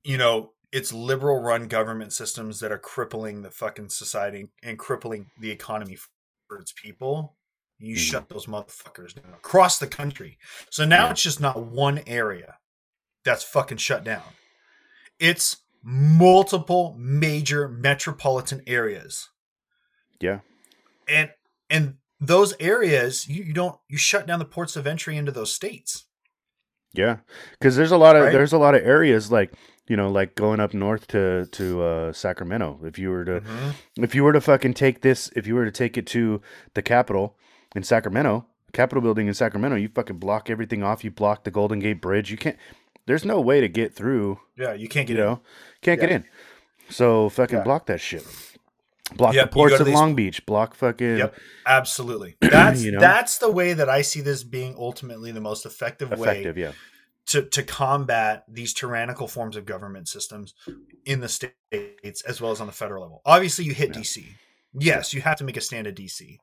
you 0.05 0.17
know 0.17 0.53
it's 0.73 0.93
liberal 0.93 1.41
run 1.41 1.69
government 1.69 2.13
systems 2.13 2.61
that 2.61 2.73
are 2.73 2.79
crippling 2.79 3.43
the 3.43 3.51
fucking 3.51 3.89
society 3.91 4.49
and 4.63 4.79
crippling 4.79 5.27
the 5.39 5.51
economy 5.51 5.97
for 6.49 6.59
its 6.59 6.73
people 6.73 7.37
you 7.79 7.95
Mhm. 7.97 7.99
shut 7.99 8.29
those 8.29 8.47
motherfuckers 8.47 9.15
down 9.15 9.33
across 9.35 9.79
the 9.79 9.87
country 9.87 10.39
so 10.71 10.85
now 10.85 11.05
Yeah. 11.07 11.11
it's 11.13 11.23
just 11.23 11.41
not 11.41 11.61
one 11.63 12.01
area 12.07 12.59
that's 13.25 13.43
fucking 13.45 13.79
shut 13.79 14.05
down 14.05 14.23
it's 15.19 15.59
multiple 15.83 16.95
major 16.99 17.69
metropolitan 17.69 18.63
areas 18.67 19.29
yeah, 20.21 20.41
and 21.07 21.31
and 21.71 21.95
those 22.21 22.55
areas 22.59 23.29
you, 23.29 23.45
you 23.45 23.53
don't 23.53 23.79
you 23.89 23.97
shut 23.97 24.27
down 24.27 24.41
the 24.41 24.45
ports 24.45 24.75
of 24.77 24.87
entry 24.87 25.17
into 25.17 25.31
those 25.33 25.53
states 25.53 26.05
yeah. 26.95 27.19
Because 27.53 27.77
there's 27.77 27.91
a 27.93 27.99
lot 27.99 28.17
of 28.17 28.25
Right? 28.25 28.33
there's 28.33 28.53
a 28.55 28.59
lot 28.59 28.75
of 28.75 28.83
areas 28.83 29.31
like 29.31 29.53
you 29.89 29.97
know 29.97 30.11
like 30.11 30.35
going 30.35 30.59
up 30.59 30.73
north 30.75 31.07
to 31.09 31.47
to 31.53 31.83
uh, 31.83 32.13
Sacramento. 32.15 32.81
If 32.83 32.99
you 32.99 33.11
were 33.11 33.25
to 33.27 33.43
if 33.99 34.15
you 34.15 34.25
were 34.25 34.33
to 34.33 34.41
fucking 34.41 34.73
take 34.75 35.03
this, 35.03 35.31
if 35.37 35.47
you 35.47 35.55
were 35.55 35.67
to 35.67 35.71
take 35.71 35.97
it 35.99 36.07
to 36.09 36.41
the 36.75 36.83
Capitol 36.83 37.37
in 37.75 37.83
Sacramento, 37.83 38.47
Capitol 38.73 39.01
building 39.03 39.27
in 39.29 39.35
Sacramento, 39.35 39.77
you 39.77 39.89
fucking 39.89 40.19
block 40.19 40.51
everything 40.51 40.83
off. 40.83 41.03
You 41.05 41.11
block 41.11 41.45
the 41.45 41.51
Golden 41.51 41.79
Gate 41.79 42.01
Bridge. 42.01 42.31
You 42.31 42.37
can't. 42.37 42.57
There's 43.07 43.25
no 43.25 43.41
way 43.41 43.61
to 43.61 43.69
get 43.69 43.95
through. 43.95 44.41
yeah 44.57 44.75
you 44.75 44.89
can't 44.89 45.09
You 45.09 45.17
get 45.17 45.27
in. 45.27 45.39
can't 45.83 46.01
get 46.01 46.11
in. 46.11 46.25
So 46.91 47.29
fucking 47.31 47.59
Yeah. 47.59 47.65
block 47.65 47.87
that 47.87 48.01
shit. 48.01 48.27
Block 49.17 49.35
Yep, 49.35 49.47
the 49.51 49.55
ports 49.55 49.81
of 49.81 49.87
these- 49.87 49.95
Long 49.95 50.15
Beach. 50.15 50.45
Block 50.45 50.75
fucking 50.75 51.17
Yep, 51.17 51.35
absolutely. 51.65 52.37
That's 52.43 52.83
You 52.83 52.93
know? 52.93 53.01
that's 53.01 53.39
the 53.39 53.51
way 53.51 53.73
that 53.73 53.89
I 53.89 54.03
see 54.03 54.21
this 54.21 54.45
being 54.45 54.75
ultimately 54.79 55.33
the 55.33 55.41
most 55.41 55.65
effective, 55.65 56.13
effective. 56.13 56.57
way 56.57 56.63
Yeah, 56.63 56.73
to 57.29 57.43
to 57.43 57.63
combat 57.63 58.45
these 58.49 58.75
tyrannical 58.75 59.27
forms 59.29 59.57
of 59.57 59.65
government 59.65 60.09
systems 60.09 60.53
in 61.07 61.21
the 61.21 61.29
states 61.29 62.21
as 62.27 62.41
well 62.43 62.51
as 62.53 62.61
on 62.61 62.67
the 62.67 62.73
federal 62.75 63.03
level. 63.03 63.23
Obviously, 63.25 63.65
you 63.65 63.73
hit 63.73 63.95
Yeah. 63.95 64.01
DC. 64.03 64.27
Yes, 64.75 65.15
you 65.15 65.21
have 65.23 65.39
to 65.39 65.45
make 65.45 65.57
a 65.57 65.61
stand 65.61 65.87
at 65.87 65.97
DC 65.97 66.39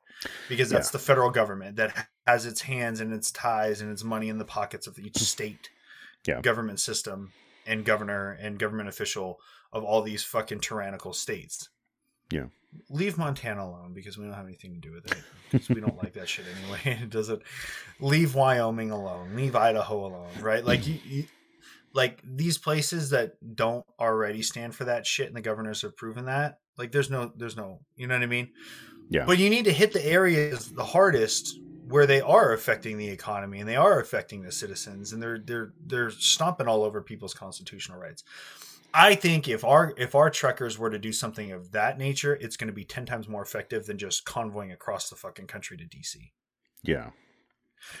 because 0.48 0.68
that's 0.68 0.90
the 0.90 0.98
federal 0.98 1.30
government 1.30 1.76
that 1.76 2.08
has 2.26 2.46
its 2.46 2.60
hands 2.62 3.00
and 3.00 3.12
its 3.12 3.30
ties 3.30 3.80
and 3.80 3.90
its 3.90 4.02
money 4.02 4.28
in 4.28 4.38
the 4.38 4.44
pockets 4.44 4.86
of 4.86 4.98
each 4.98 5.14
mm. 5.14 5.20
state 5.20 5.70
Yeah. 6.26 6.40
government 6.40 6.80
system 6.80 7.32
and 7.66 7.84
governor 7.84 8.32
and 8.32 8.58
government 8.58 8.88
official 8.88 9.38
of 9.72 9.84
all 9.84 10.02
these 10.02 10.24
fucking 10.24 10.60
tyrannical 10.60 11.12
states. 11.12 11.68
Yeah. 12.30 12.46
Leave 12.90 13.16
Montana 13.16 13.64
alone 13.64 13.94
because 13.94 14.18
we 14.18 14.24
don't 14.24 14.34
have 14.34 14.46
anything 14.46 14.74
to 14.74 14.80
do 14.80 14.92
with 14.92 15.10
it. 15.10 15.18
Because 15.50 15.68
we 15.68 15.80
don't 15.80 15.96
like 15.96 16.14
that 16.14 16.28
shit 16.28 16.44
anyway. 16.62 16.98
It 17.02 17.10
doesn't. 17.10 17.42
Leave 18.00 18.34
Wyoming 18.34 18.90
alone. 18.90 19.36
Leave 19.36 19.54
Idaho 19.54 20.06
alone. 20.06 20.32
Right? 20.40 20.64
Like 20.64 20.80
mm. 20.80 20.88
you, 20.88 21.00
you, 21.04 21.24
like 21.94 22.20
these 22.24 22.58
places 22.58 23.10
that 23.10 23.34
don't 23.54 23.86
already 23.98 24.42
stand 24.42 24.74
for 24.74 24.84
that 24.84 25.06
shit, 25.06 25.28
and 25.28 25.36
the 25.36 25.40
governors 25.40 25.82
have 25.82 25.96
proven 25.96 26.26
that. 26.26 26.58
Like 26.78 26.92
there's 26.92 27.10
no, 27.10 27.32
there's 27.36 27.56
no. 27.56 27.80
You 27.96 28.06
know 28.06 28.14
what 28.14 28.22
I 28.22 28.26
mean? 28.26 28.50
Yeah. 29.08 29.24
But 29.24 29.38
you 29.38 29.50
need 29.50 29.64
to 29.66 29.72
hit 29.72 29.92
the 29.92 30.04
areas 30.04 30.70
the 30.70 30.84
hardest 30.84 31.58
where 31.88 32.06
they 32.06 32.20
are 32.20 32.52
affecting 32.52 32.98
the 32.98 33.08
economy 33.08 33.60
and 33.60 33.68
they 33.68 33.76
are 33.76 34.00
affecting 34.00 34.42
the 34.42 34.50
citizens 34.50 35.12
and 35.12 35.22
they're 35.22 35.38
they're 35.38 35.72
they're 35.86 36.10
stomping 36.10 36.66
all 36.66 36.82
over 36.82 37.00
people's 37.00 37.34
constitutional 37.34 37.98
rights. 37.98 38.24
I 38.92 39.14
think 39.14 39.46
if 39.46 39.64
our 39.64 39.94
if 39.96 40.14
our 40.14 40.30
truckers 40.30 40.78
were 40.78 40.90
to 40.90 40.98
do 40.98 41.12
something 41.12 41.52
of 41.52 41.72
that 41.72 41.98
nature, 41.98 42.34
it's 42.34 42.56
going 42.56 42.68
to 42.68 42.74
be 42.74 42.84
ten 42.84 43.06
times 43.06 43.28
more 43.28 43.42
effective 43.42 43.86
than 43.86 43.98
just 43.98 44.24
convoying 44.24 44.72
across 44.72 45.08
the 45.08 45.16
fucking 45.16 45.46
country 45.46 45.76
to 45.76 45.84
DC. 45.84 46.16
yeah, 46.82 47.10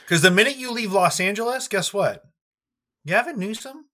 Because 0.02 0.22
the 0.22 0.30
minute 0.30 0.56
you 0.56 0.72
leave 0.72 0.92
Los 0.92 1.20
Angeles, 1.20 1.68
guess 1.68 1.92
what? 1.92 2.24
Gavin 3.06 3.38
Newsom 3.38 3.86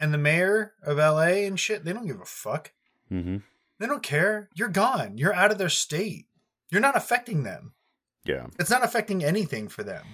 and 0.00 0.14
the 0.14 0.18
mayor 0.18 0.74
of 0.82 0.96
LA 0.96 1.44
and 1.44 1.58
shit, 1.58 1.84
they 1.84 1.92
don't 1.92 2.06
give 2.06 2.20
a 2.20 2.24
fuck. 2.24 2.72
Hmm 3.20 3.36
They 3.78 3.86
don't 3.86 4.02
care. 4.02 4.48
You're 4.54 4.68
gone. 4.68 5.18
You're 5.18 5.34
out 5.34 5.50
of 5.52 5.58
their 5.58 5.68
state. 5.68 6.26
You're 6.70 6.80
not 6.80 6.96
affecting 6.96 7.42
them. 7.42 7.74
yeah, 8.24 8.46
It's 8.58 8.70
not 8.70 8.84
affecting 8.84 9.22
anything 9.24 9.68
for 9.68 9.82
them. 9.82 10.04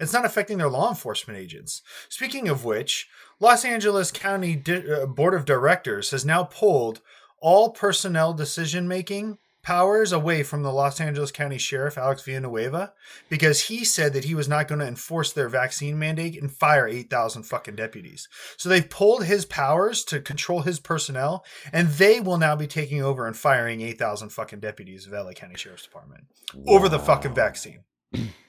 It's 0.00 0.12
not 0.12 0.24
affecting 0.24 0.58
their 0.58 0.68
law 0.70 0.88
enforcement 0.88 1.38
agents. 1.38 1.82
Speaking 2.08 2.48
of 2.48 2.64
which, 2.64 3.08
Los 3.38 3.64
Angeles 3.64 4.10
County 4.10 4.56
Di- 4.56 4.90
uh, 4.90 5.06
Board 5.06 5.34
of 5.34 5.44
Directors 5.44 6.10
has 6.10 6.24
now 6.24 6.44
pulled 6.44 7.00
all 7.40 7.70
personnel 7.70 8.32
decision 8.32 8.88
making 8.88 9.38
powers 9.62 10.12
away 10.12 10.42
from 10.42 10.62
the 10.62 10.72
Los 10.72 11.00
Angeles 11.00 11.30
County 11.30 11.58
Sheriff 11.58 11.98
Alex 11.98 12.22
Villanueva 12.22 12.92
because 13.28 13.62
he 13.62 13.84
said 13.84 14.12
that 14.12 14.24
he 14.24 14.34
was 14.34 14.48
not 14.48 14.68
going 14.68 14.78
to 14.78 14.86
enforce 14.86 15.32
their 15.32 15.48
vaccine 15.48 15.98
mandate 15.98 16.40
and 16.40 16.50
fire 16.50 16.86
8,000 16.86 17.42
fucking 17.42 17.76
deputies. 17.76 18.28
So 18.56 18.68
they've 18.68 18.88
pulled 18.88 19.24
his 19.24 19.44
powers 19.44 20.04
to 20.04 20.20
control 20.20 20.62
his 20.62 20.80
personnel 20.80 21.44
and 21.72 21.88
they 21.88 22.20
will 22.20 22.38
now 22.38 22.56
be 22.56 22.66
taking 22.66 23.02
over 23.02 23.26
and 23.26 23.36
firing 23.36 23.80
8,000 23.80 24.30
fucking 24.30 24.60
deputies 24.60 25.06
of 25.06 25.12
LA 25.12 25.32
County 25.32 25.56
Sheriff's 25.56 25.84
Department 25.84 26.24
over 26.66 26.88
the 26.88 26.98
fucking 26.98 27.34
vaccine. 27.34 27.84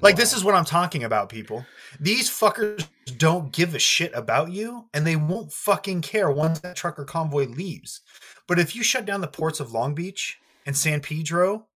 Like 0.00 0.16
this 0.16 0.32
is 0.32 0.44
what 0.44 0.54
I'm 0.54 0.64
talking 0.64 1.04
about, 1.04 1.28
people. 1.28 1.66
These 1.98 2.30
fuckers 2.30 2.86
don't 3.18 3.52
give 3.52 3.74
a 3.74 3.78
shit 3.78 4.12
about 4.14 4.52
you, 4.52 4.86
and 4.94 5.06
they 5.06 5.16
won't 5.16 5.52
fucking 5.52 6.02
care 6.02 6.30
once 6.30 6.60
that 6.60 6.76
trucker 6.76 7.04
convoy 7.04 7.46
leaves. 7.46 8.00
But 8.46 8.58
if 8.58 8.76
you 8.76 8.82
shut 8.82 9.04
down 9.04 9.20
the 9.20 9.28
ports 9.28 9.60
of 9.60 9.72
Long 9.72 9.94
Beach 9.94 10.38
and 10.66 10.76
San 10.76 11.00
Pedro 11.00 11.66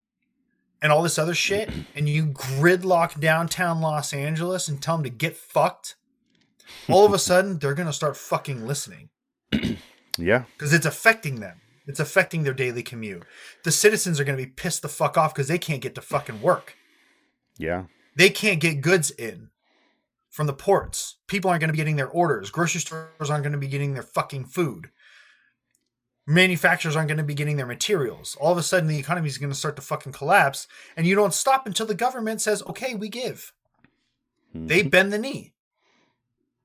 and 0.81 0.93
all 0.93 1.03
this 1.03 1.19
other 1.19 1.35
shit, 1.35 1.71
and 1.95 2.09
you 2.09 2.27
gridlock 2.27 3.21
downtown 3.21 3.81
Los 3.81 4.13
Angeles 4.13 4.69
and 4.69 4.81
tell 4.81 4.97
them 4.97 5.05
to 5.05 5.11
get 5.11 5.37
fucked, 5.37 5.97
all 6.89 7.05
of 7.05 7.13
a 7.13 7.19
sudden 7.19 7.59
they're 7.59 7.75
gonna 7.75 7.93
start 7.93 8.17
fucking 8.17 8.67
listening 8.67 9.11
yeah, 10.19 10.45
because 10.57 10.73
it's 10.73 10.87
affecting 10.87 11.41
them. 11.41 11.61
It's 11.87 12.01
affecting 12.01 12.45
their 12.45 12.55
daily 12.55 12.83
commute. 12.83 13.25
The 13.65 13.73
citizens 13.73 14.19
are 14.19 14.25
gonna 14.25 14.39
be 14.39 14.47
pissed 14.47 14.83
the 14.83 14.89
fuck 14.89 15.19
off 15.19 15.35
because 15.35 15.49
they 15.49 15.59
can't 15.59 15.83
get 15.83 15.95
to 15.97 16.01
fucking 16.01 16.41
work. 16.41 16.77
yeah, 17.59 17.85
they 18.17 18.31
can't 18.31 18.61
get 18.61 18.81
goods 18.81 19.11
in 19.11 19.51
from 20.31 20.47
the 20.47 20.53
ports. 20.53 21.17
People 21.29 21.51
aren't 21.51 21.61
going 21.61 21.69
to 21.69 21.73
be 21.73 21.79
getting 21.79 21.97
their 21.97 22.09
orders. 22.09 22.51
Grocery 22.51 22.81
stores 22.81 23.31
aren't 23.31 23.43
going 23.45 23.53
to 23.53 23.59
be 23.59 23.69
getting 23.69 23.95
their 23.95 24.03
fucking 24.03 24.47
food. 24.47 24.91
Manufacturers 26.27 26.97
aren't 26.97 27.09
going 27.09 27.19
to 27.19 27.25
be 27.25 27.35
getting 27.35 27.57
their 27.57 27.67
materials. 27.67 28.37
All 28.41 28.51
of 28.53 28.59
a 28.59 28.63
sudden, 28.63 28.89
the 28.89 28.99
economy 28.99 29.29
is 29.29 29.37
going 29.37 29.53
to 29.53 29.59
start 29.59 29.77
to 29.77 29.83
fucking 29.83 30.13
collapse, 30.13 30.67
and 30.97 31.07
you 31.07 31.15
don't 31.15 31.35
stop 31.35 31.67
until 31.67 31.87
the 31.87 31.95
government 31.95 32.41
says, 32.41 32.63
"Okay, 32.63 32.95
we 32.95 33.09
give." 33.09 33.53
They 34.55 34.83
Mhm. 34.83 34.91
bend 34.91 35.13
the 35.13 35.19
knee. 35.19 35.53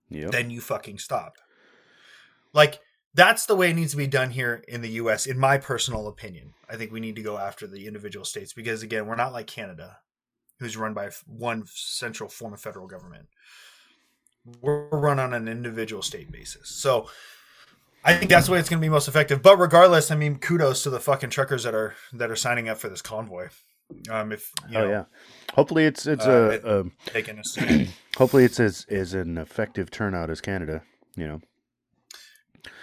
Yep. 0.09 0.31
Then 0.31 0.49
you 0.49 0.61
fucking 0.61 0.99
stop. 0.99 1.35
Like 2.53 2.79
that's 3.13 3.45
the 3.45 3.55
way 3.55 3.71
it 3.71 3.75
needs 3.75 3.91
to 3.91 3.97
be 3.97 4.07
done 4.07 4.31
here 4.31 4.63
in 4.67 4.81
the 4.81 4.91
U.S. 4.91 5.25
In 5.25 5.37
my 5.37 5.57
personal 5.57 6.07
opinion, 6.07 6.53
I 6.69 6.77
think 6.77 6.91
we 6.91 6.99
need 6.99 7.15
to 7.17 7.21
go 7.21 7.37
after 7.37 7.67
the 7.67 7.85
individual 7.85 8.25
states 8.25 8.53
because 8.53 8.81
again, 8.81 9.07
we're 9.07 9.15
not 9.15 9.33
like 9.33 9.47
Canada, 9.47 9.99
who's 10.59 10.77
run 10.77 10.93
by 10.93 11.09
one 11.25 11.63
central 11.67 12.29
form 12.29 12.53
of 12.53 12.61
federal 12.61 12.87
government. 12.87 13.27
We're 14.61 14.87
run 14.89 15.19
on 15.19 15.33
an 15.33 15.47
individual 15.47 16.01
state 16.01 16.31
basis. 16.31 16.69
So 16.69 17.09
I 18.03 18.15
think 18.15 18.29
that's 18.29 18.47
the 18.47 18.53
way 18.53 18.59
it's 18.59 18.69
going 18.69 18.79
to 18.79 18.85
be 18.85 18.89
most 18.89 19.07
effective. 19.07 19.41
But 19.41 19.57
regardless, 19.57 20.11
I 20.11 20.15
mean, 20.15 20.37
kudos 20.37 20.83
to 20.83 20.89
the 20.89 20.99
fucking 20.99 21.29
truckers 21.29 21.63
that 21.63 21.75
are 21.75 21.95
that 22.13 22.31
are 22.31 22.35
signing 22.35 22.69
up 22.69 22.77
for 22.77 22.89
this 22.89 23.01
convoy. 23.01 23.49
Um, 24.09 24.31
if 24.31 24.51
you 24.69 24.77
oh 24.77 24.81
know, 24.81 24.89
yeah. 24.89 25.03
Hopefully 25.53 25.85
it's 25.85 26.05
it's 26.05 26.25
uh, 26.25 26.59
a, 26.63 26.79
um 26.79 26.91
taking 27.05 27.39
a 27.39 27.85
hopefully 28.17 28.43
it's 28.45 28.59
as 28.59 28.85
as 28.89 29.13
an 29.13 29.37
effective 29.37 29.91
turnout 29.91 30.29
as 30.29 30.41
Canada. 30.41 30.83
You 31.15 31.27
know. 31.27 31.41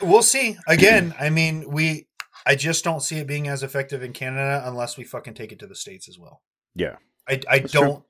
We'll 0.00 0.22
see. 0.22 0.56
Again, 0.66 1.14
I 1.18 1.30
mean, 1.30 1.70
we 1.70 2.06
I 2.44 2.54
just 2.54 2.84
don't 2.84 3.02
see 3.02 3.18
it 3.18 3.26
being 3.26 3.48
as 3.48 3.62
effective 3.62 4.02
in 4.02 4.12
Canada 4.12 4.62
unless 4.64 4.96
we 4.96 5.04
fucking 5.04 5.34
take 5.34 5.52
it 5.52 5.58
to 5.60 5.66
the 5.66 5.74
states 5.74 6.08
as 6.08 6.18
well. 6.18 6.42
Yeah. 6.74 6.96
I 7.28 7.40
I 7.48 7.58
That's 7.60 7.72
don't 7.72 8.04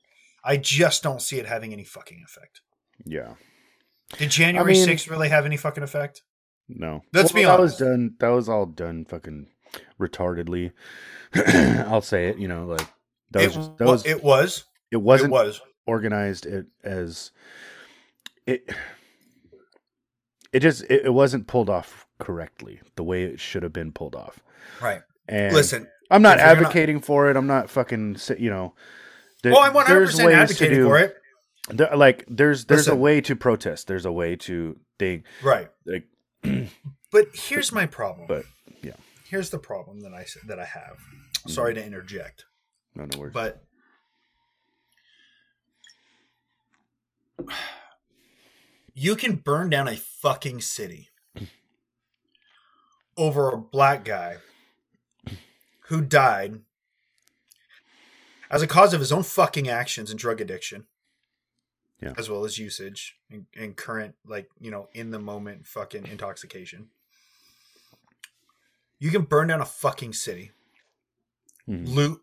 I 0.44 0.56
just 0.56 1.02
don't 1.02 1.20
see 1.22 1.38
it 1.38 1.46
having 1.46 1.72
any 1.72 1.84
fucking 1.84 2.22
effect. 2.24 2.60
Yeah. 3.04 3.34
Did 4.18 4.30
January 4.30 4.74
mean- 4.74 4.86
6th 4.88 5.10
really 5.10 5.28
have 5.28 5.44
any 5.44 5.56
fucking 5.56 5.82
effect? 5.82 6.22
No. 6.68 7.02
Let's 7.12 7.32
be 7.32 7.44
honest. 7.44 7.78
that 7.78 7.84
was 7.84 7.92
done. 7.92 8.14
That 8.18 8.28
was 8.28 8.48
all 8.48 8.66
done 8.66 9.04
fucking 9.04 9.46
retardedly. 10.00 10.72
I'll 11.86 12.00
say 12.00 12.28
it. 12.28 12.38
You 12.38 12.48
know, 12.48 12.66
like 12.66 12.88
that 13.32 13.42
it, 13.42 13.46
was 13.48 13.54
just, 13.56 13.78
that 13.78 13.84
wa- 13.84 13.92
was 13.92 14.06
it 14.06 14.24
was. 14.24 14.64
it 14.90 14.96
wasn't 14.96 15.30
it 15.30 15.32
was. 15.32 15.60
organized 15.86 16.46
it 16.46 16.66
as 16.82 17.30
it. 18.46 18.68
It 20.52 20.60
just 20.60 20.82
it, 20.84 21.06
it 21.06 21.14
wasn't 21.14 21.46
pulled 21.46 21.68
off 21.70 22.06
correctly 22.18 22.80
the 22.96 23.04
way 23.04 23.24
it 23.24 23.40
should 23.40 23.62
have 23.62 23.72
been 23.72 23.92
pulled 23.92 24.14
off. 24.14 24.40
Right. 24.80 25.02
And 25.28 25.54
Listen, 25.54 25.88
I'm 26.10 26.22
not 26.22 26.38
advocating 26.38 27.00
for 27.00 27.30
it. 27.30 27.36
I'm 27.36 27.46
not 27.46 27.68
fucking 27.70 28.18
you 28.38 28.50
know. 28.50 28.74
There- 29.46 29.52
well, 29.54 29.62
I'm 29.62 29.72
100% 29.74 29.86
there's 29.86 30.16
ways 30.16 30.26
to 30.26 30.32
advocating 30.34 30.84
for 30.84 30.98
it. 30.98 31.16
there- 31.70 31.96
like 31.96 32.24
there's 32.28 32.64
there's 32.66 32.88
a 32.88 32.94
way 32.96 33.20
to 33.22 33.34
protest. 33.36 33.86
There's 33.86 34.04
a 34.04 34.12
way 34.12 34.36
to 34.36 34.78
thing 34.98 35.24
Right. 35.42 35.70
like 35.84 36.04
But 37.12 37.28
here's 37.34 37.70
my 37.72 37.86
problem. 37.86 38.26
But, 38.26 38.44
yeah. 38.82 38.92
Here's 39.28 39.50
the 39.50 39.58
problem 39.58 40.00
that 40.00 40.12
I 40.12 40.26
that 40.46 40.58
I 40.58 40.64
have. 40.64 40.96
Mm-hmm. 40.98 41.50
Sorry 41.50 41.74
to 41.74 41.84
interject, 41.84 42.44
no 42.94 43.04
no 43.06 43.18
worries. 43.18 43.32
but 43.34 43.62
you 48.94 49.16
can 49.16 49.36
burn 49.36 49.70
down 49.70 49.88
a 49.88 49.96
fucking 49.96 50.60
city 50.60 51.08
over 53.16 53.50
a 53.50 53.56
black 53.58 54.04
guy 54.04 54.36
who 55.88 56.00
died 56.00 56.60
as 58.50 58.62
a 58.62 58.66
cause 58.66 58.92
of 58.94 59.00
his 59.00 59.12
own 59.12 59.22
fucking 59.22 59.68
actions 59.68 60.10
and 60.10 60.18
drug 60.18 60.40
addiction. 60.40 60.86
Yeah. 62.00 62.12
As 62.18 62.28
well 62.28 62.44
as 62.44 62.58
usage 62.58 63.16
and, 63.30 63.46
and 63.56 63.74
current, 63.74 64.16
like, 64.26 64.48
you 64.60 64.70
know, 64.70 64.88
in 64.92 65.10
the 65.12 65.18
moment 65.18 65.66
fucking 65.66 66.06
intoxication. 66.06 66.88
You 68.98 69.10
can 69.10 69.22
burn 69.22 69.48
down 69.48 69.60
a 69.60 69.66
fucking 69.66 70.12
city, 70.14 70.52
Mhm. 71.68 71.86
loot 71.88 72.22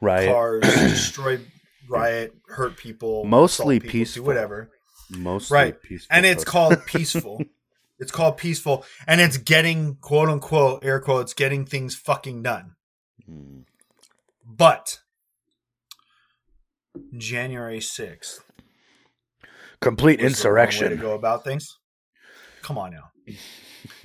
Riot. 0.00 0.32
cars, 0.32 0.60
destroy, 0.62 1.40
riot, 1.88 2.34
hurt 2.48 2.76
people, 2.76 3.24
Mostly 3.24 3.78
people, 3.80 3.92
do 3.92 3.98
peaceful. 3.98 4.24
whatever. 4.24 4.70
Mostly 5.10 5.54
Right. 5.54 5.82
peaceful. 5.82 6.16
And 6.16 6.24
it's 6.26 6.44
called 6.44 6.76
peaceful. 6.86 7.42
it's 7.98 8.10
called 8.12 8.38
peaceful, 8.38 8.84
and 9.06 9.20
it's 9.20 9.36
getting 9.36 9.96
quote 9.96 10.28
unquote 10.28 10.84
air 10.84 11.00
quotes 11.00 11.34
getting 11.34 11.66
things 11.66 11.94
fucking 11.94 12.42
done. 12.42 12.74
Mm. 13.28 13.64
But 14.56 14.98
January 17.16 17.80
sixth, 17.80 18.42
complete 19.80 20.20
was 20.20 20.42
the 20.42 20.50
wrong 20.50 20.56
way 20.56 20.62
to 20.66 20.74
insurrection. 20.74 21.00
go 21.00 21.14
about 21.14 21.44
things. 21.44 21.78
Come 22.62 22.76
on 22.76 22.90
now. 22.92 23.10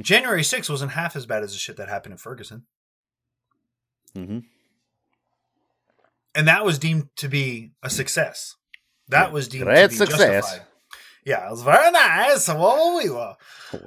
January 0.02 0.42
6th 0.44 0.70
wasn't 0.70 0.92
half 0.92 1.16
as 1.16 1.26
bad 1.26 1.44
as 1.44 1.52
the 1.52 1.58
shit 1.58 1.76
that 1.78 1.90
happened 1.90 2.14
in 2.14 2.18
Ferguson. 2.18 2.64
hmm 4.14 4.40
And 6.34 6.48
that 6.48 6.64
was 6.64 6.80
deemed 6.80 7.10
to 7.18 7.28
be 7.28 7.72
a 7.84 7.90
success. 7.90 8.56
That 9.10 9.32
was 9.34 9.48
deemed 9.48 9.66
Great 9.66 9.82
to 9.84 9.90
be 9.90 9.96
success. 9.96 10.44
justified. 10.46 10.68
Yeah, 11.26 11.48
it 11.48 11.52
was 11.52 11.64
very 11.64 11.90
nice. 11.92 12.48
Whoa, 12.48 12.98
we 12.98 13.10
were. 13.10 13.36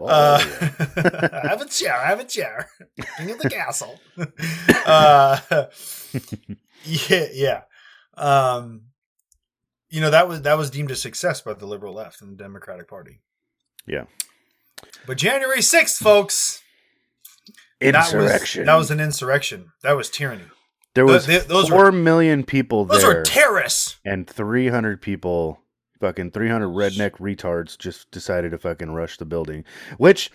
Uh, 0.05 0.39
have 1.49 1.61
a 1.63 1.67
chair, 1.69 1.95
I 1.95 2.07
have 2.07 2.19
a 2.21 2.25
chair. 2.25 2.69
King 3.17 3.31
of 3.31 3.39
the 3.39 3.49
castle. 3.49 4.01
uh, 4.87 5.39
yeah, 6.85 7.27
yeah. 7.33 7.61
Um, 8.17 8.83
you 9.89 10.01
know 10.01 10.11
that 10.11 10.29
was 10.29 10.43
that 10.43 10.59
was 10.59 10.71
deemed 10.71 10.91
a 10.91 10.97
success 10.97 11.41
by 11.41 11.55
the 11.55 11.67
liberal 11.67 11.95
left 11.95 12.21
and 12.21 12.33
the 12.33 12.43
Democratic 12.43 12.89
Party. 12.89 13.21
Yeah. 13.87 14.05
But 15.07 15.17
January 15.17 15.63
sixth, 15.63 15.99
folks, 15.99 16.61
that 17.81 17.95
was 17.95 18.13
insurrection. 18.13 18.67
that 18.67 18.75
was 18.75 18.91
an 18.91 19.01
insurrection. 19.01 19.71
That 19.83 19.93
was 19.97 20.11
tyranny. 20.11 20.45
there 20.95 21.07
was 21.07 21.27
th- 21.27 21.45
those 21.45 21.69
four 21.69 21.85
were- 21.85 21.93
million 21.93 22.43
people 22.45 22.85
Those 22.85 23.05
were 23.05 23.23
terrorists. 23.23 23.97
and 24.05 24.27
three 24.27 24.69
hundred 24.69 25.01
people, 25.01 25.61
fucking 26.01 26.33
three 26.33 26.49
hundred 26.49 26.69
redneck 26.69 27.13
retards, 27.13 27.77
just 27.79 28.11
decided 28.11 28.51
to 28.53 28.59
fucking 28.59 28.91
rush 28.91 29.17
the 29.17 29.25
building. 29.25 29.65
Which, 29.97 30.31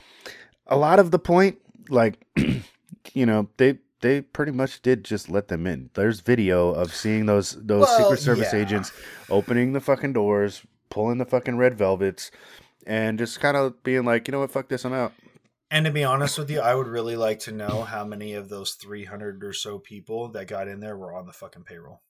a 0.68 0.78
lot 0.78 1.00
of 1.00 1.12
the 1.12 1.20
point, 1.20 1.58
like, 1.90 2.26
you 3.14 3.26
know, 3.26 3.50
they 3.58 3.80
they 4.02 4.22
pretty 4.22 4.52
much 4.52 4.82
did 4.82 5.04
just 5.04 5.30
let 5.30 5.48
them 5.48 5.66
in. 5.66 5.90
There's 5.94 6.20
video 6.20 6.74
of 6.74 6.94
seeing 6.94 7.26
those 7.26 7.52
those 7.52 7.88
Well, 7.88 8.00
Secret 8.00 8.20
Service 8.20 8.54
yeah. 8.54 8.60
agents 8.60 8.92
opening 9.30 9.74
the 9.74 9.80
fucking 9.80 10.14
doors, 10.14 10.62
pulling 10.90 11.18
the 11.18 11.26
fucking 11.26 11.58
red 11.58 11.76
velvets, 11.76 12.30
and 12.86 13.18
just 13.18 13.40
kind 13.40 13.58
of 13.58 13.82
being 13.84 14.04
like, 14.06 14.28
you 14.28 14.34
know 14.34 14.40
what, 14.40 14.52
fuck 14.52 14.68
this, 14.68 14.86
I'm 14.86 14.94
out. 14.94 15.14
And 15.72 15.86
to 15.86 15.92
be 15.92 16.04
honest 16.04 16.38
with 16.38 16.52
you, 16.52 16.60
I 16.60 16.76
would 16.76 16.88
really 16.88 17.16
like 17.16 17.40
to 17.40 17.52
know 17.52 17.82
how 17.82 18.06
many 18.06 18.34
of 18.34 18.50
those 18.50 18.74
300 18.74 19.44
or 19.44 19.54
so 19.54 19.80
people 19.80 20.28
that 20.34 20.48
got 20.48 20.68
in 20.68 20.82
there 20.82 20.96
were 20.96 21.16
on 21.16 21.26
the 21.26 21.34
fucking 21.34 21.64
payroll. 21.64 22.02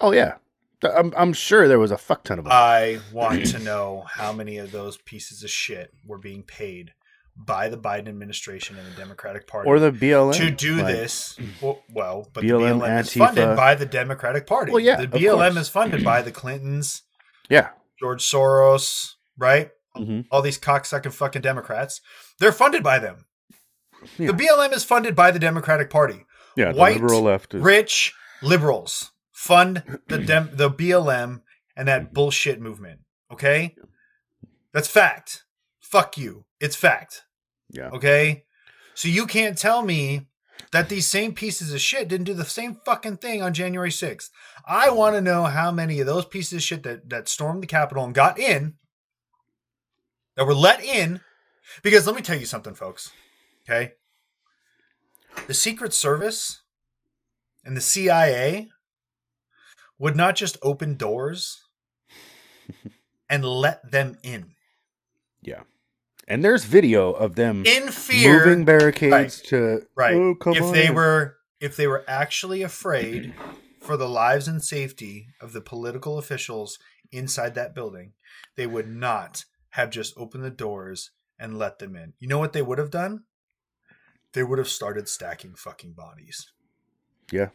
Oh 0.00 0.12
yeah, 0.12 0.36
I'm 0.84 1.12
I'm 1.16 1.32
sure 1.32 1.68
there 1.68 1.78
was 1.78 1.90
a 1.90 1.98
fuck 1.98 2.24
ton 2.24 2.38
of 2.38 2.44
them. 2.44 2.52
I 2.52 3.00
want 3.12 3.46
to 3.46 3.58
know 3.58 4.04
how 4.08 4.32
many 4.32 4.58
of 4.58 4.72
those 4.72 4.96
pieces 4.98 5.42
of 5.42 5.50
shit 5.50 5.92
were 6.06 6.18
being 6.18 6.42
paid 6.42 6.92
by 7.36 7.68
the 7.68 7.78
Biden 7.78 8.08
administration 8.08 8.76
and 8.78 8.86
the 8.86 8.96
Democratic 8.96 9.46
Party 9.46 9.68
or 9.68 9.78
the 9.78 9.90
BLM 9.92 10.34
to 10.34 10.50
do 10.50 10.76
like- 10.76 10.86
this. 10.86 11.38
Well, 11.62 11.82
well, 11.90 12.28
but 12.34 12.44
BLM, 12.44 12.78
the 12.80 12.84
BLM 12.86 13.00
is 13.00 13.08
Antifa. 13.10 13.18
funded 13.26 13.56
by 13.56 13.74
the 13.74 13.86
Democratic 13.86 14.46
Party. 14.46 14.72
Well, 14.72 14.80
yeah, 14.80 14.96
the 15.00 15.08
BLM 15.08 15.56
is 15.56 15.68
funded 15.68 16.04
by 16.04 16.20
the 16.22 16.30
Clintons, 16.30 17.02
Yeah. 17.48 17.70
George 17.98 18.22
Soros, 18.22 19.12
right? 19.38 19.70
hmm 19.94 20.22
All 20.30 20.42
these 20.42 20.58
cocksucking 20.58 21.12
fucking 21.12 21.42
Democrats. 21.42 22.00
They're 22.38 22.52
funded 22.52 22.82
by 22.82 22.98
them. 22.98 23.24
Yeah. 24.18 24.32
The 24.32 24.34
BLM 24.34 24.72
is 24.74 24.84
funded 24.84 25.14
by 25.14 25.30
the 25.30 25.38
Democratic 25.38 25.88
Party. 25.90 26.26
Yeah. 26.56 26.72
White, 26.72 26.94
liberal 26.96 27.22
left 27.22 27.54
is 27.54 27.62
Rich 27.62 28.12
liberals 28.42 29.12
fund 29.42 29.82
the 30.06 30.18
dem- 30.18 30.50
the 30.54 30.70
BLM 30.70 31.42
and 31.76 31.88
that 31.88 32.14
bullshit 32.14 32.60
movement. 32.60 33.00
Okay, 33.32 33.74
that's 34.72 34.86
fact. 34.86 35.42
Fuck 35.80 36.16
you. 36.16 36.44
It's 36.60 36.76
fact. 36.76 37.24
yeah. 37.68 37.90
Okay, 37.90 38.44
so 38.94 39.08
you 39.08 39.26
can't 39.26 39.58
tell 39.58 39.82
me 39.82 40.28
that 40.70 40.88
these 40.88 41.08
same 41.08 41.34
pieces 41.34 41.74
of 41.74 41.80
shit 41.80 42.06
didn't 42.06 42.26
do 42.26 42.34
the 42.34 42.44
same 42.44 42.76
fucking 42.84 43.16
thing 43.16 43.42
on 43.42 43.52
January 43.52 43.90
6th. 43.90 44.30
I 44.64 44.90
want 44.90 45.16
to 45.16 45.20
know 45.20 45.44
how 45.44 45.72
many 45.72 45.98
of 45.98 46.06
those 46.06 46.24
pieces 46.24 46.52
of 46.52 46.62
shit 46.62 46.84
that 46.84 47.10
that 47.10 47.28
stormed 47.28 47.64
the 47.64 47.66
Capitol 47.66 48.04
and 48.04 48.14
got 48.14 48.38
in 48.38 48.74
that 50.36 50.46
were 50.46 50.54
let 50.54 50.84
in 50.84 51.20
because 51.82 52.06
let 52.06 52.14
me 52.14 52.22
tell 52.22 52.38
you 52.38 52.46
something 52.46 52.74
folks. 52.74 53.10
Okay? 53.68 53.94
The 55.48 55.54
Secret 55.54 55.92
Service 55.92 56.62
and 57.64 57.76
the 57.76 57.80
CIA 57.80 58.68
would 60.02 60.16
not 60.16 60.34
just 60.34 60.58
open 60.62 60.96
doors 60.96 61.62
and 63.30 63.44
let 63.44 63.88
them 63.88 64.18
in. 64.24 64.52
Yeah. 65.42 65.60
And 66.26 66.44
there's 66.44 66.64
video 66.64 67.12
of 67.12 67.36
them 67.36 67.64
In 67.64 67.88
fear 67.88 68.44
moving 68.44 68.64
barricades 68.64 69.40
to 69.42 69.86
Right. 69.94 70.16
Oh, 70.16 70.36
if 70.46 70.62
on 70.62 70.72
they 70.72 70.90
were 70.90 71.36
if 71.60 71.76
they 71.76 71.86
were 71.86 72.04
actually 72.08 72.62
afraid 72.62 73.32
for 73.80 73.96
the 73.96 74.08
lives 74.08 74.48
and 74.48 74.62
safety 74.62 75.28
of 75.40 75.52
the 75.52 75.60
political 75.60 76.18
officials 76.18 76.80
inside 77.12 77.54
that 77.54 77.74
building, 77.74 78.14
they 78.56 78.66
would 78.66 78.88
not 78.88 79.44
have 79.70 79.90
just 79.90 80.14
opened 80.16 80.42
the 80.42 80.50
doors 80.50 81.12
and 81.38 81.58
let 81.58 81.78
them 81.78 81.94
in. 81.94 82.14
You 82.18 82.26
know 82.26 82.38
what 82.38 82.52
they 82.52 82.62
would 82.62 82.78
have 82.78 82.90
done? 82.90 83.22
They 84.32 84.42
would 84.42 84.58
have 84.58 84.68
started 84.68 85.08
stacking 85.08 85.54
fucking 85.54 85.92
bodies. 85.92 86.50
Yeah. 87.30 87.50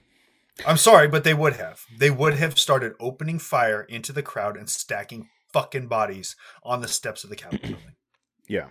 I'm 0.66 0.78
sorry, 0.78 1.08
but 1.08 1.24
they 1.24 1.34
would 1.34 1.53
have. 1.58 1.82
They 1.97 2.10
would 2.10 2.36
have 2.36 2.58
started 2.58 2.93
opening 2.99 3.39
fire 3.39 3.82
into 3.84 4.12
the 4.12 4.24
crowd 4.24 4.58
and 4.58 4.70
stacking 4.70 5.30
fucking 5.53 5.88
bodies 5.88 6.36
on 6.64 6.82
the 6.82 6.88
steps 6.88 7.24
of 7.24 7.30
the 7.30 7.36
Capitol 7.36 7.60
building. 7.70 7.95
Yeah. 8.47 8.68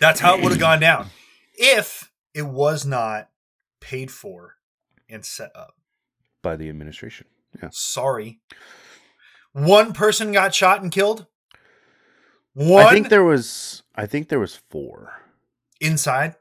That's 0.00 0.20
how 0.20 0.36
it 0.36 0.42
would 0.42 0.52
have 0.52 0.60
gone 0.68 0.80
down 0.80 1.08
if 1.54 2.10
it 2.34 2.42
was 2.46 2.84
not 2.86 3.28
paid 3.80 4.10
for 4.10 4.54
and 5.08 5.24
set 5.24 5.50
up. 5.54 5.74
By 6.42 6.56
the 6.56 6.68
administration. 6.68 7.26
Yeah. 7.62 7.68
Sorry. 7.72 8.40
One 9.52 9.92
person 9.92 10.32
got 10.32 10.54
shot 10.54 10.82
and 10.82 10.92
killed. 10.92 11.26
One 12.54 12.86
I 12.86 12.90
think 12.90 13.08
there 13.08 13.24
was 13.24 13.82
I 13.94 14.06
think 14.06 14.28
there 14.28 14.40
was 14.40 14.56
four. 14.70 15.12
inside. 15.80 16.34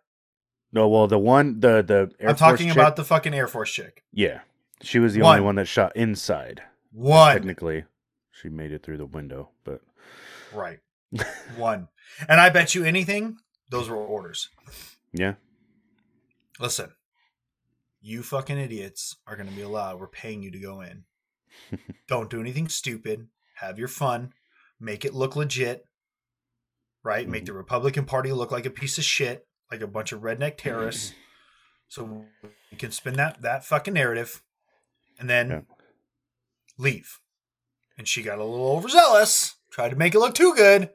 No, 0.72 0.88
well 0.88 1.08
the 1.08 1.20
one 1.20 1.60
the 1.60 1.82
the 1.82 2.12
Air 2.20 2.30
I'm 2.30 2.36
Force 2.36 2.40
talking 2.40 2.68
chick- 2.68 2.76
about 2.78 2.96
the 2.96 3.04
fucking 3.04 3.34
Air 3.34 3.48
Force 3.48 3.72
chick. 3.72 4.04
Yeah. 4.12 4.42
She 4.82 5.00
was 5.00 5.14
the 5.14 5.22
One. 5.22 5.38
only 5.38 5.46
one 5.46 5.56
that 5.56 5.68
shot 5.68 5.96
inside. 5.96 6.62
One. 6.92 7.34
Technically. 7.36 7.86
She 8.32 8.48
made 8.48 8.72
it 8.72 8.84
through 8.84 8.98
the 8.98 9.06
window, 9.06 9.50
but 9.66 9.82
Right. 10.54 10.80
One. 11.58 11.88
And 12.28 12.40
I 12.40 12.50
bet 12.50 12.76
you 12.76 12.84
anything, 12.84 13.38
those 13.70 13.90
were 13.90 13.98
orders. 13.98 14.50
yeah. 15.14 15.34
Listen, 16.60 16.92
you 18.02 18.24
fucking 18.24 18.58
idiots 18.58 19.16
are 19.28 19.36
going 19.36 19.50
to 19.50 19.56
be 19.56 19.62
allowed. 19.62 20.00
We're 20.00 20.08
paying 20.08 20.44
you 20.44 20.52
to 20.52 20.60
go 20.60 20.82
in. 20.82 21.04
Don't 22.08 22.30
do 22.30 22.40
anything 22.40 22.70
stupid. 22.70 23.28
Have 23.56 23.80
your 23.80 23.88
fun. 23.88 24.34
Make 24.80 25.06
it 25.06 25.14
look 25.14 25.36
legit. 25.36 25.86
Right? 27.04 27.28
Make 27.28 27.44
mm-hmm. 27.44 27.48
the 27.48 27.58
Republican 27.58 28.06
Party 28.06 28.32
look 28.32 28.52
like 28.52 28.66
a 28.66 28.70
piece 28.72 28.98
of 28.98 29.06
shit, 29.06 29.48
like 29.72 29.82
a 29.82 29.88
bunch 29.88 30.12
of 30.12 30.22
redneck 30.22 30.58
terrorists. 30.58 31.12
Mm-hmm. 31.12 31.16
so 31.88 32.26
you 32.72 32.78
can 32.78 32.92
spin 32.92 33.16
that 33.16 33.42
that 33.42 33.66
fucking 33.66 33.94
narrative 33.96 34.42
and 35.20 35.30
then 35.30 35.50
Yeah. 35.50 35.62
leave. 36.78 37.20
And 37.98 38.08
she 38.08 38.22
got 38.24 38.40
a 38.40 38.44
little 38.46 38.72
overzealous, 38.78 39.56
tried 39.72 39.90
to 39.90 39.96
make 39.96 40.16
it 40.16 40.20
look 40.20 40.34
too 40.36 40.54
good, 40.56 40.90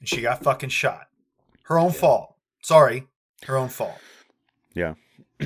and 0.00 0.08
she 0.08 0.20
got 0.20 0.42
fucking 0.42 0.68
shot. 0.70 1.08
Her 1.64 1.78
own 1.78 1.92
fault. 1.92 2.34
Sorry, 2.62 3.06
her 3.46 3.56
own 3.56 3.68
fault. 3.68 3.98
Yeah. 4.74 4.94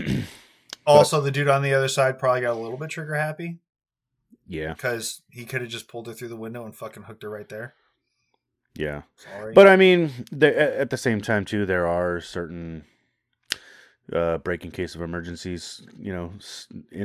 Also, 0.85 1.21
the 1.21 1.31
dude 1.31 1.47
on 1.49 1.63
the 1.63 1.73
other 1.75 1.87
side 1.87 2.19
probably 2.19 2.41
got 2.41 2.55
a 2.57 2.61
little 2.61 2.77
bit 2.77 2.91
trigger 2.91 3.15
happy 3.15 3.61
Yeah. 4.49 4.73
because 4.75 5.23
he 5.31 5.45
could 5.45 5.61
have 5.61 5.71
just 5.71 5.87
pulled 5.87 6.09
her 6.09 6.13
through 6.13 6.27
the 6.27 6.37
window 6.37 6.65
and 6.65 6.75
fucking 6.75 7.05
hooked 7.05 7.23
her 7.23 7.31
right 7.31 7.49
there. 7.49 7.75
Yeah. 8.75 9.03
Sorry. 9.17 9.53
But 9.53 9.69
I 9.69 9.77
mean, 9.77 10.11
at 10.41 10.91
the 10.91 10.97
same 10.97 11.21
time 11.21 11.45
too, 11.45 11.67
there 11.67 11.87
are 11.87 12.21
certain 12.21 12.85
uh, 14.13 14.39
break 14.39 14.65
in 14.65 14.71
case 14.71 14.95
of 14.95 15.03
emergencies, 15.03 15.87
you 15.99 16.13
know, 16.13 16.33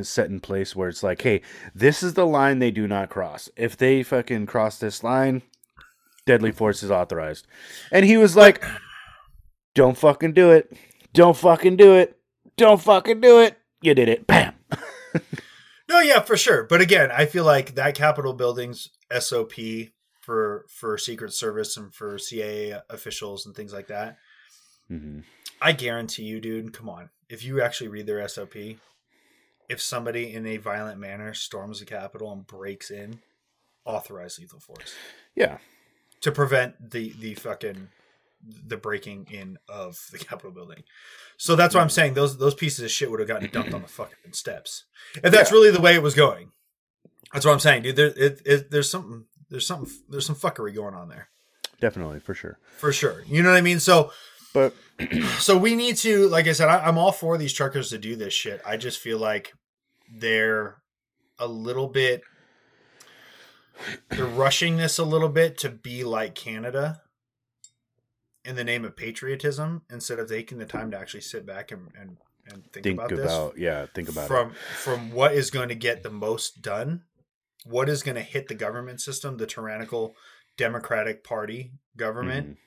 set 0.03 0.29
in 0.29 0.39
place 0.39 0.75
where 0.75 0.89
it's 0.89 1.03
like, 1.03 1.21
hey, 1.21 1.41
this 1.75 2.03
is 2.03 2.13
the 2.13 2.25
line 2.25 2.59
they 2.59 2.71
do 2.71 2.87
not 2.87 3.09
cross. 3.09 3.49
If 3.55 3.77
they 3.77 4.03
fucking 4.03 4.45
cross 4.45 4.77
this 4.77 5.03
line, 5.03 5.41
deadly 6.25 6.51
force 6.51 6.83
is 6.83 6.91
authorized. 6.91 7.47
And 7.91 8.05
he 8.05 8.17
was 8.17 8.35
like, 8.35 8.63
don't 9.75 9.97
fucking 9.97 10.33
do 10.33 10.51
it. 10.51 10.75
Don't 11.13 11.37
fucking 11.37 11.77
do 11.77 11.95
it. 11.95 12.17
Don't 12.57 12.81
fucking 12.81 13.21
do 13.21 13.41
it. 13.41 13.57
You 13.81 13.93
did 13.93 14.09
it. 14.09 14.25
Bam. 14.25 14.53
no, 15.89 15.99
yeah, 15.99 16.21
for 16.21 16.35
sure. 16.35 16.63
But 16.63 16.81
again, 16.81 17.11
I 17.11 17.25
feel 17.25 17.43
like 17.43 17.75
that 17.75 17.95
Capitol 17.95 18.33
building's 18.33 18.89
SOP 19.19 19.53
for 20.27 20.65
for 20.67 20.97
Secret 20.97 21.31
Service 21.31 21.77
and 21.77 21.93
for 21.95 22.17
CIA 22.17 22.81
officials 22.89 23.45
and 23.45 23.55
things 23.55 23.71
like 23.71 23.87
that. 23.87 24.17
hmm 24.89 25.21
I 25.61 25.71
guarantee 25.71 26.23
you, 26.23 26.41
dude. 26.41 26.73
Come 26.73 26.89
on, 26.89 27.09
if 27.29 27.43
you 27.45 27.61
actually 27.61 27.87
read 27.87 28.05
their 28.07 28.27
SOP, 28.27 28.55
if 29.69 29.81
somebody 29.81 30.33
in 30.33 30.45
a 30.45 30.57
violent 30.57 30.99
manner 30.99 31.33
storms 31.33 31.79
the 31.79 31.85
Capitol 31.85 32.31
and 32.33 32.45
breaks 32.45 32.91
in, 32.91 33.21
authorize 33.85 34.37
lethal 34.37 34.59
force 34.59 34.93
Yeah. 35.33 35.59
to 36.21 36.31
prevent 36.33 36.91
the 36.91 37.13
the 37.19 37.33
fucking 37.35 37.87
the 38.43 38.77
breaking 38.77 39.27
in 39.31 39.57
of 39.69 39.97
the 40.11 40.19
Capitol 40.19 40.51
building. 40.51 40.83
So 41.37 41.55
that's 41.55 41.73
what 41.73 41.81
I'm 41.81 41.89
saying. 41.89 42.15
Those 42.15 42.37
those 42.37 42.53
pieces 42.53 42.83
of 42.83 42.91
shit 42.91 43.09
would 43.09 43.21
have 43.21 43.29
gotten 43.29 43.49
dumped 43.49 43.73
on 43.73 43.81
the 43.81 43.87
fucking 43.87 44.33
steps. 44.33 44.83
If 45.23 45.31
that's 45.31 45.51
Yeah. 45.51 45.57
really 45.57 45.71
the 45.71 45.81
way 45.81 45.95
it 45.95 46.03
was 46.03 46.15
going, 46.15 46.51
that's 47.31 47.45
what 47.45 47.53
I'm 47.53 47.59
saying, 47.61 47.83
dude. 47.83 47.95
There, 47.95 48.07
it, 48.07 48.41
it, 48.45 48.71
there's 48.71 48.89
something, 48.91 49.25
there's 49.49 49.65
something, 49.65 49.89
there's 50.09 50.25
some 50.25 50.35
fuckery 50.35 50.73
going 50.73 50.93
on 50.93 51.09
there 51.09 51.29
Definitely, 51.79 52.19
for 52.19 52.33
sure. 52.33 52.57
for 52.77 52.91
sure. 52.91 53.23
You 53.27 53.43
know 53.43 53.49
what 53.49 53.57
I 53.57 53.61
mean? 53.61 53.79
So 53.79 54.11
But 54.53 54.73
so 55.37 55.57
we 55.57 55.75
need 55.75 55.97
to 55.97 56.27
like 56.29 56.47
i 56.47 56.51
said 56.51 56.69
I, 56.69 56.79
i'm 56.79 56.97
all 56.97 57.11
for 57.11 57.37
these 57.37 57.53
truckers 57.53 57.89
to 57.91 57.97
do 57.97 58.15
this 58.15 58.33
shit 58.33 58.61
i 58.65 58.77
just 58.77 58.99
feel 58.99 59.19
like 59.19 59.53
they're 60.11 60.77
a 61.37 61.47
little 61.47 61.87
bit 61.87 62.21
they're 64.09 64.25
rushing 64.25 64.77
this 64.77 64.97
a 64.97 65.03
little 65.03 65.29
bit 65.29 65.57
to 65.59 65.69
be 65.69 66.03
like 66.03 66.33
canada 66.33 67.01
in 68.43 68.55
the 68.55 68.63
name 68.63 68.85
of 68.85 68.95
patriotism 68.95 69.83
instead 69.91 70.17
of 70.17 70.29
taking 70.29 70.57
the 70.57 70.65
time 70.65 70.89
to 70.91 70.97
actually 70.97 71.21
sit 71.21 71.45
back 71.45 71.71
and 71.71 71.89
and, 71.99 72.17
and 72.51 72.63
think, 72.71 72.83
think 72.83 72.99
about, 72.99 73.11
about, 73.11 73.53
this 73.53 73.61
yeah, 73.61 73.85
think 73.93 74.09
about 74.09 74.27
from 74.27 74.53
from 74.77 75.11
what 75.11 75.33
is 75.33 75.51
going 75.51 75.69
to 75.69 75.75
get 75.75 76.01
the 76.01 76.09
most 76.09 76.61
done 76.61 77.03
what 77.65 77.89
is 77.89 78.03
going 78.03 78.15
to 78.15 78.21
hit 78.21 78.47
the 78.47 78.55
government 78.55 79.01
system 79.01 79.37
the 79.37 79.45
tyrannical 79.47 80.15
democratic 80.57 81.23
party 81.23 81.71
government 81.95 82.49
Mhm. 82.51 82.57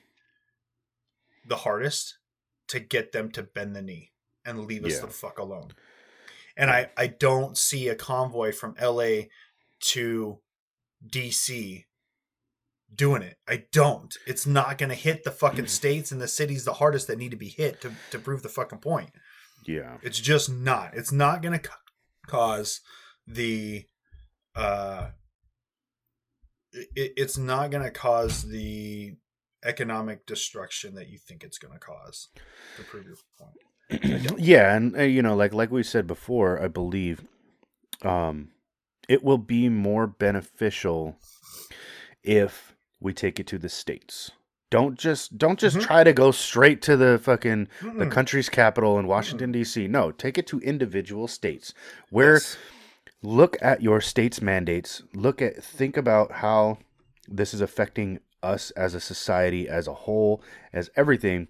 the 1.47 1.55
hardest 1.57 2.17
to 2.67 2.79
get 2.79 3.11
them 3.11 3.31
to 3.31 3.43
bend 3.43 3.75
the 3.75 3.81
knee 3.81 4.11
and 4.45 4.65
leave 4.65 4.85
us 4.85 4.99
the 4.99 5.07
fuck 5.07 5.37
alone. 5.39 5.71
And 6.55 6.69
I, 6.69 6.89
I 6.97 7.07
don't 7.07 7.57
see 7.57 7.87
a 7.87 7.95
convoy 7.95 8.51
from 8.51 8.75
LA 8.81 9.23
to 9.91 10.39
DC 11.05 11.85
doing 12.93 13.21
it. 13.21 13.37
I 13.47 13.63
don't. 13.71 14.15
It's 14.27 14.45
not 14.45 14.77
going 14.77 14.89
to 14.89 14.95
hit 14.95 15.23
the 15.23 15.31
fucking 15.31 15.67
states 15.67 16.11
and 16.11 16.21
the 16.21 16.27
cities 16.27 16.63
the 16.65 16.73
hardest 16.73 17.07
that 17.07 17.17
need 17.17 17.31
to 17.31 17.37
be 17.37 17.49
hit 17.49 17.81
to, 17.81 17.93
to 18.11 18.19
prove 18.19 18.43
the 18.43 18.49
fucking 18.49 18.79
point. 18.79 19.11
Yeah. 19.65 19.97
It's 20.01 20.19
just 20.19 20.49
not. 20.49 20.93
It's 20.95 21.11
not 21.11 21.41
going 21.41 21.53
to 21.59 21.67
ca- 21.69 21.77
cause 22.27 22.81
the 23.25 23.85
uh 24.55 25.09
it, 26.73 27.13
it's 27.17 27.37
not 27.37 27.71
going 27.71 27.83
to 27.83 27.91
cause 27.91 28.43
the 28.43 29.15
economic 29.63 30.25
destruction 30.25 30.95
that 30.95 31.09
you 31.09 31.17
think 31.17 31.43
it's 31.43 31.57
going 31.57 31.73
to 31.73 31.79
cause 31.79 32.29
to 32.77 32.83
prove 32.83 33.05
your 33.05 33.17
point. 33.37 34.37
yeah, 34.39 34.75
and 34.75 34.95
uh, 34.97 35.01
you 35.01 35.21
know, 35.21 35.35
like 35.35 35.53
like 35.53 35.69
we 35.71 35.83
said 35.83 36.07
before, 36.07 36.61
I 36.61 36.67
believe 36.67 37.23
um 38.03 38.49
it 39.09 39.23
will 39.23 39.37
be 39.37 39.67
more 39.69 40.07
beneficial 40.07 41.17
if 42.23 42.73
we 42.99 43.13
take 43.13 43.39
it 43.39 43.47
to 43.47 43.57
the 43.57 43.69
states. 43.69 44.31
Don't 44.69 44.97
just 44.97 45.37
don't 45.37 45.59
just 45.59 45.77
Mhm. 45.77 45.81
try 45.81 46.03
to 46.05 46.13
go 46.13 46.31
straight 46.31 46.81
to 46.83 46.95
the 46.95 47.19
fucking 47.21 47.67
the 47.81 48.05
Mm-mm. 48.05 48.11
country's 48.11 48.47
capital 48.47 48.97
in 48.97 49.07
Washington 49.07 49.51
D.C. 49.51 49.87
No, 49.87 50.11
take 50.11 50.37
it 50.37 50.47
to 50.47 50.59
individual 50.61 51.27
states 51.27 51.73
where 52.09 52.35
Yes. 52.35 52.57
Look 53.21 53.57
at 53.61 53.81
your 53.81 54.01
state's 54.01 54.41
mandates. 54.41 55.03
Look 55.13 55.41
at 55.41 55.63
think 55.63 55.97
about 55.97 56.31
how 56.33 56.79
this 57.27 57.53
is 57.53 57.61
affecting 57.61 58.19
us 58.43 58.71
as 58.71 58.95
a 58.95 58.99
society 58.99 59.69
as 59.69 59.87
a 59.87 59.93
whole 59.93 60.41
as 60.73 60.89
everything. 60.95 61.47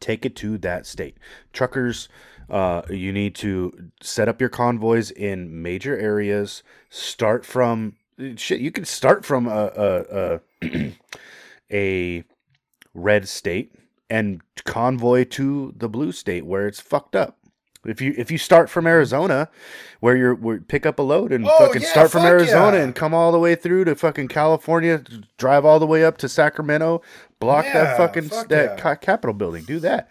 Take 0.00 0.26
it 0.26 0.34
to 0.36 0.58
that 0.58 0.86
state. 0.86 1.16
Truckers 1.52 2.08
uh, 2.48 2.82
you 2.90 3.12
need 3.12 3.34
to 3.36 3.90
set 4.00 4.28
up 4.28 4.40
your 4.40 4.50
convoys 4.50 5.10
in 5.10 5.62
major 5.62 5.96
areas. 5.96 6.62
Start 6.90 7.44
from 7.44 7.96
shit 8.36 8.60
you 8.60 8.70
can 8.70 8.84
start 8.84 9.24
from 9.24 9.46
a 9.46 9.70
a, 9.76 10.40
a, 10.62 10.92
a 11.72 12.24
red 12.94 13.28
state 13.28 13.72
and 14.08 14.40
convoy 14.64 15.24
to 15.24 15.74
the 15.76 15.88
blue 15.88 16.12
state 16.12 16.46
where 16.46 16.66
it's 16.66 16.80
fucked 16.80 17.16
up 17.16 17.38
if 17.88 18.00
you 18.00 18.14
if 18.16 18.30
you 18.30 18.38
start 18.38 18.68
from 18.70 18.86
Arizona, 18.86 19.48
where 20.00 20.16
you're 20.16 20.34
where 20.34 20.60
pick 20.60 20.86
up 20.86 20.98
a 20.98 21.02
load 21.02 21.32
and 21.32 21.46
Oh, 21.46 21.58
fucking 21.58 21.82
yeah, 21.82 21.88
start 21.88 22.10
from 22.10 22.22
fuck 22.22 22.30
Arizona 22.30 22.76
yeah. 22.78 22.82
and 22.84 22.94
come 22.94 23.14
all 23.14 23.32
the 23.32 23.38
way 23.38 23.54
through 23.54 23.84
to 23.84 23.94
fucking 23.94 24.28
California, 24.28 25.02
drive 25.38 25.64
all 25.64 25.78
the 25.78 25.86
way 25.86 26.04
up 26.04 26.18
to 26.18 26.28
Sacramento, 26.28 27.02
block 27.40 27.64
Yeah, 27.66 27.72
that 27.84 27.96
fucking 27.96 28.28
fuck 28.28 28.48
that 28.48 28.78
ca- 28.78 28.96
Capitol 28.96 29.34
building. 29.34 29.64
Do 29.64 29.78
that. 29.80 30.08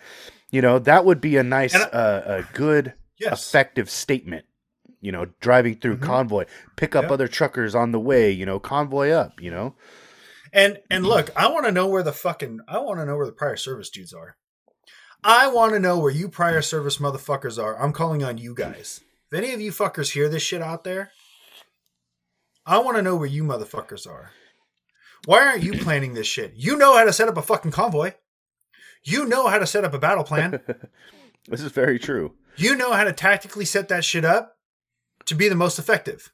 You 0.51 0.61
know 0.61 0.79
that 0.79 1.05
would 1.05 1.21
be 1.21 1.37
a 1.37 1.43
nice, 1.43 1.75
I- 1.75 1.81
uh, 1.83 2.43
a 2.43 2.53
good, 2.55 2.93
Yes. 3.19 3.47
effective 3.47 3.89
statement. 3.89 4.45
You 5.01 5.11
know, 5.11 5.25
driving 5.39 5.75
through 5.75 5.97
Mhm. 5.97 6.01
convoy, 6.03 6.45
pick 6.77 6.95
up 6.95 7.11
other 7.11 7.27
truckers 7.27 7.75
on 7.75 7.91
the 7.91 7.99
way. 7.99 8.31
You 8.31 8.45
know, 8.45 8.59
convoy 8.59 9.09
up. 9.11 9.33
You 9.39 9.51
know, 9.51 9.75
And 10.53 10.79
and 10.89 11.05
look, 11.05 11.29
I 11.35 11.47
want 11.47 11.65
to 11.65 11.71
know 11.71 11.87
where 11.87 12.01
the 12.03 12.13
fucking 12.13 12.61
I 12.67 12.79
want 12.79 12.99
to 12.99 13.05
know 13.05 13.17
where 13.17 13.25
the 13.25 13.31
prior 13.33 13.55
service 13.57 13.89
dudes 13.89 14.13
are. 14.13 14.37
I 15.27 15.47
want 15.47 15.73
to 15.73 15.79
know 15.79 15.97
where 15.97 16.11
you 16.11 16.29
prior 16.29 16.61
service 16.61 16.97
motherfuckers 16.99 17.61
are. 17.61 17.81
I'm 17.81 17.91
calling 17.93 18.23
on 18.23 18.37
you 18.37 18.53
guys. 18.53 19.01
If 19.31 19.37
any 19.37 19.53
of 19.53 19.59
you 19.59 19.71
fuckers 19.71 20.11
hear 20.11 20.29
this 20.29 20.43
shit 20.43 20.61
out 20.61 20.83
there, 20.83 21.11
I 22.63 22.77
want 22.77 22.97
to 22.97 23.01
know 23.01 23.15
where 23.15 23.27
you 23.27 23.43
motherfuckers 23.43 24.07
are. 24.07 24.31
Why 25.25 25.39
aren't 25.47 25.63
you 25.63 25.73
planning 25.79 26.13
this 26.13 26.27
shit? 26.27 26.53
You 26.55 26.77
know 26.77 26.95
how 26.95 27.03
to 27.05 27.11
set 27.11 27.27
up 27.27 27.37
a 27.37 27.41
fucking 27.41 27.71
convoy. 27.71 28.13
You 29.03 29.25
know 29.25 29.47
how 29.47 29.57
to 29.57 29.65
set 29.65 29.83
up 29.83 29.95
a 29.95 29.99
battle 29.99 30.23
plan. 30.23 30.59
this 31.49 31.61
is 31.61 31.71
very 31.71 31.97
true. 31.97 32.33
You 32.55 32.75
know 32.75 32.93
how 32.93 33.03
to 33.03 33.11
tactically 33.11 33.65
set 33.65 33.87
that 33.87 34.05
shit 34.05 34.23
up 34.25 34.57
to 35.25 35.33
be 35.33 35.49
the 35.49 35.55
most 35.55 35.79
effective. 35.79 36.31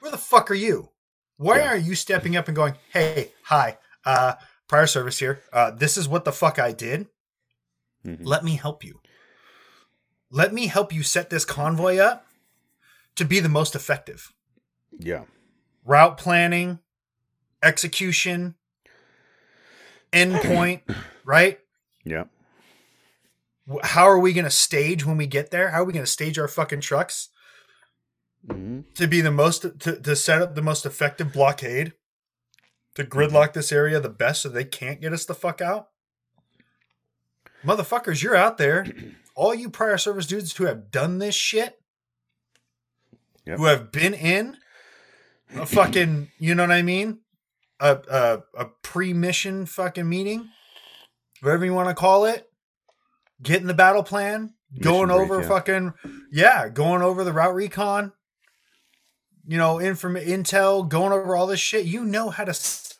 Where 0.00 0.10
the 0.10 0.18
fuck 0.18 0.50
are 0.50 0.54
you? 0.54 0.90
Why 1.36 1.58
Yeah. 1.58 1.68
aren't 1.68 1.84
you 1.84 1.94
stepping 1.94 2.34
up 2.36 2.48
and 2.48 2.56
going, 2.56 2.74
"Hey, 2.92 3.32
hi, 3.44 3.78
uh, 4.04 4.34
prior 4.66 4.88
service 4.88 5.18
here. 5.20 5.42
Uh, 5.52 5.70
this 5.70 5.96
is 5.96 6.08
what 6.08 6.24
the 6.24 6.32
fuck 6.32 6.58
I 6.58 6.72
did. 6.72 7.06
Mhm. 8.06 8.20
Let 8.24 8.44
me 8.44 8.56
help 8.56 8.84
you. 8.84 9.00
Let 10.30 10.52
me 10.54 10.66
help 10.68 10.92
you 10.92 11.02
set 11.02 11.30
this 11.30 11.44
convoy 11.44 11.98
up 11.98 12.26
to 13.16 13.24
be 13.24 13.40
the 13.40 13.48
most 13.48 13.74
effective. 13.74 14.32
Yeah, 14.98 15.24
Route 15.84 16.16
planning, 16.18 16.78
execution, 17.62 18.54
endpoint, 20.12 20.82
right? 21.24 21.60
yeah, 22.04 22.24
How 23.82 24.04
are 24.04 24.18
we 24.18 24.32
going 24.32 24.44
to 24.44 24.50
stage 24.50 25.04
when 25.04 25.16
we 25.16 25.26
get 25.26 25.50
there? 25.50 25.70
How 25.70 25.80
are 25.82 25.84
we 25.84 25.92
going 25.92 26.04
to 26.04 26.10
stage 26.10 26.38
our 26.38 26.48
fucking 26.48 26.80
trucks? 26.80 27.28
hmm 28.48 28.82
to 28.94 29.08
be 29.08 29.20
the 29.20 29.30
most 29.32 29.62
to, 29.80 30.00
to 30.00 30.14
set 30.14 30.40
up 30.40 30.54
the 30.54 30.62
most 30.62 30.86
effective 30.86 31.32
blockade 31.32 31.92
to 32.94 33.04
gridlock 33.04 33.52
this 33.52 33.72
area 33.72 33.98
the 33.98 34.08
best 34.08 34.42
so 34.42 34.48
they 34.48 34.64
can't 34.64 35.00
get 35.00 35.12
us 35.12 35.24
the 35.24 35.34
fuck 35.34 35.60
out 35.60 35.88
motherfuckers 37.66 38.22
you're 38.22 38.36
out 38.36 38.58
there 38.58 38.86
all 39.34 39.54
you 39.54 39.68
prior 39.68 39.98
service 39.98 40.26
dudes 40.26 40.56
who 40.56 40.64
have 40.64 40.90
done 40.90 41.18
this 41.18 41.34
shit 41.34 41.78
Yep. 43.46 43.58
who 43.58 43.64
have 43.66 43.92
been 43.92 44.12
in 44.14 44.56
a 45.54 45.66
fucking, 45.66 46.30
you 46.38 46.54
know 46.54 46.64
what 46.64 46.72
I 46.72 46.82
mean? 46.82 47.20
A 47.78 47.98
a, 48.10 48.42
a 48.58 48.64
pre-mission 48.82 49.66
fucking 49.66 50.08
meeting, 50.08 50.48
whatever 51.42 51.64
you 51.64 51.72
want 51.74 51.88
to 51.88 51.94
call 51.94 52.24
it. 52.24 52.50
Getting 53.42 53.66
the 53.66 53.74
battle 53.74 54.02
plan, 54.02 54.54
going 54.80 55.08
brief, 55.08 55.20
over 55.20 55.42
yeah. 55.42 55.48
fucking 55.48 55.92
yeah, 56.32 56.68
going 56.70 57.02
over 57.02 57.22
the 57.22 57.32
route 57.32 57.54
recon. 57.54 58.12
You 59.46 59.58
know, 59.58 59.78
inform 59.78 60.14
intel, 60.16 60.88
going 60.88 61.12
over 61.12 61.36
all 61.36 61.46
this 61.46 61.60
shit. 61.60 61.84
You 61.84 62.04
know 62.04 62.30
how 62.30 62.44
to 62.44 62.54
set 62.54 62.96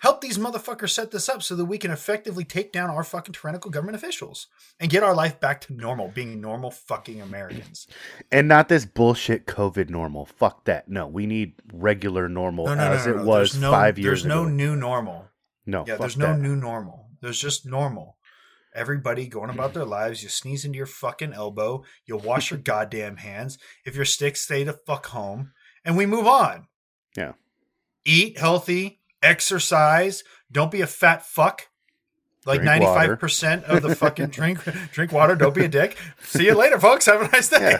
help 0.00 0.20
these 0.20 0.36
motherfuckers 0.38 0.90
set 0.90 1.10
this 1.10 1.28
up 1.28 1.42
so 1.42 1.54
that 1.54 1.64
we 1.64 1.78
can 1.78 1.90
effectively 1.90 2.44
take 2.44 2.72
down 2.72 2.90
our 2.90 3.04
fucking 3.04 3.32
tyrannical 3.32 3.70
government 3.70 3.96
officials 3.96 4.48
and 4.78 4.90
get 4.90 5.02
our 5.02 5.14
life 5.14 5.38
back 5.40 5.60
to 5.62 5.72
normal, 5.72 6.08
being 6.08 6.40
normal 6.40 6.70
fucking 6.70 7.20
Americans. 7.20 7.86
And 8.30 8.48
not 8.48 8.68
this 8.68 8.84
bullshit 8.84 9.46
COVID 9.46 9.88
normal. 9.88 10.26
Fuck 10.26 10.64
that. 10.64 10.88
No, 10.88 11.06
we 11.06 11.26
need 11.26 11.54
regular 11.72 12.28
normal 12.28 12.66
No, 12.66 12.74
no, 12.74 12.82
as 12.92 13.06
no, 13.06 13.12
it 13.12 13.24
was 13.24 13.52
There's 13.52 13.62
no, 13.62 13.70
five 13.70 13.98
years 13.98 14.22
There's 14.22 14.26
no 14.34 14.44
new 14.44 14.76
normal. 14.76 15.26
no, 15.66 15.84
Yeah, 15.86 15.96
there's 15.96 16.16
no 16.16 16.28
that. 16.34 16.38
new 16.40 16.56
normal. 16.56 17.08
There's 17.20 17.40
just 17.40 17.66
normal. 17.66 18.16
Everybody 18.74 19.26
going 19.26 19.50
about 19.50 19.74
their 19.74 19.84
lives. 19.84 20.22
You 20.22 20.28
sneeze 20.28 20.64
into 20.64 20.76
your 20.76 20.86
fucking 20.86 21.32
elbow. 21.32 21.82
You'll 22.06 22.20
wash 22.20 22.50
your 22.50 22.60
goddamn 22.64 23.16
hands. 23.16 23.58
If 23.84 23.96
you're 23.96 24.04
sick, 24.04 24.36
stay 24.36 24.62
the 24.62 24.72
fuck 24.72 25.06
home, 25.06 25.50
and 25.84 25.96
we 25.96 26.06
move 26.06 26.26
on. 26.26 26.68
Yeah. 27.16 27.32
Eat 28.04 28.38
healthy, 28.38 28.99
exercise. 29.22 30.24
Don't 30.50 30.70
be 30.70 30.80
a 30.80 30.86
fat 30.86 31.24
fuck. 31.24 31.68
Like 32.46 32.62
ninety 32.62 32.86
five 32.86 33.18
percent 33.18 33.64
of 33.64 33.82
the 33.82 33.94
fucking 33.96 34.28
drink 34.28 34.60
drink 34.92 35.12
water. 35.12 35.36
Don't 35.36 35.54
be 35.54 35.66
a 35.66 35.68
dick. 35.68 35.98
See 36.22 36.46
you 36.46 36.54
later, 36.54 36.80
folks. 36.80 37.04
Have 37.04 37.20
a 37.20 37.28
nice 37.28 37.50
day. 37.50 37.76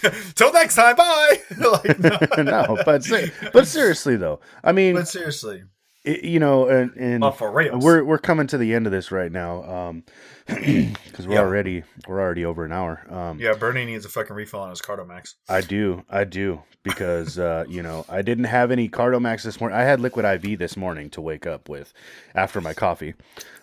Till 0.34 0.50
next 0.52 0.76
time. 0.76 0.96
Bye. 0.96 1.42
like, 1.58 1.98
no. 1.98 2.42
no, 2.42 2.78
but 2.86 3.06
but 3.52 3.68
seriously 3.68 4.16
though, 4.16 4.40
I 4.64 4.72
mean, 4.72 4.94
but 4.94 5.08
seriously, 5.08 5.64
it, 6.04 6.24
you 6.24 6.38
know, 6.40 6.66
and, 6.68 6.92
and 6.96 7.20
but 7.20 7.32
for 7.32 7.50
real, 7.50 7.78
we're 7.78 8.04
we're 8.04 8.18
coming 8.18 8.46
to 8.48 8.58
the 8.58 8.74
end 8.74 8.86
of 8.86 8.92
this 8.92 9.10
right 9.10 9.30
now, 9.30 9.64
um, 9.64 10.04
because 10.46 11.26
we're 11.26 11.34
Yeah. 11.34 11.40
already 11.40 11.82
we're 12.06 12.20
already 12.20 12.44
over 12.44 12.64
an 12.64 12.72
hour. 12.72 13.04
Um, 13.10 13.38
yeah. 13.40 13.54
Bernie 13.54 13.84
needs 13.84 14.04
a 14.04 14.08
fucking 14.08 14.34
refill 14.34 14.60
on 14.60 14.70
his 14.70 14.80
Cardomax. 14.80 15.34
I 15.48 15.60
do, 15.60 16.04
I 16.08 16.24
do, 16.24 16.62
because 16.82 17.38
uh, 17.38 17.64
you 17.68 17.82
know 17.82 18.04
I 18.08 18.22
didn't 18.22 18.44
have 18.44 18.70
any 18.70 18.88
Cardomax 18.88 19.42
this 19.42 19.60
morning. 19.60 19.78
I 19.78 19.82
had 19.82 20.00
Liquid 20.00 20.24
IV 20.24 20.58
this 20.58 20.76
morning 20.76 21.10
to 21.10 21.20
wake 21.20 21.46
up 21.46 21.68
with 21.68 21.92
after 22.34 22.60
my 22.60 22.74
coffee. 22.74 23.14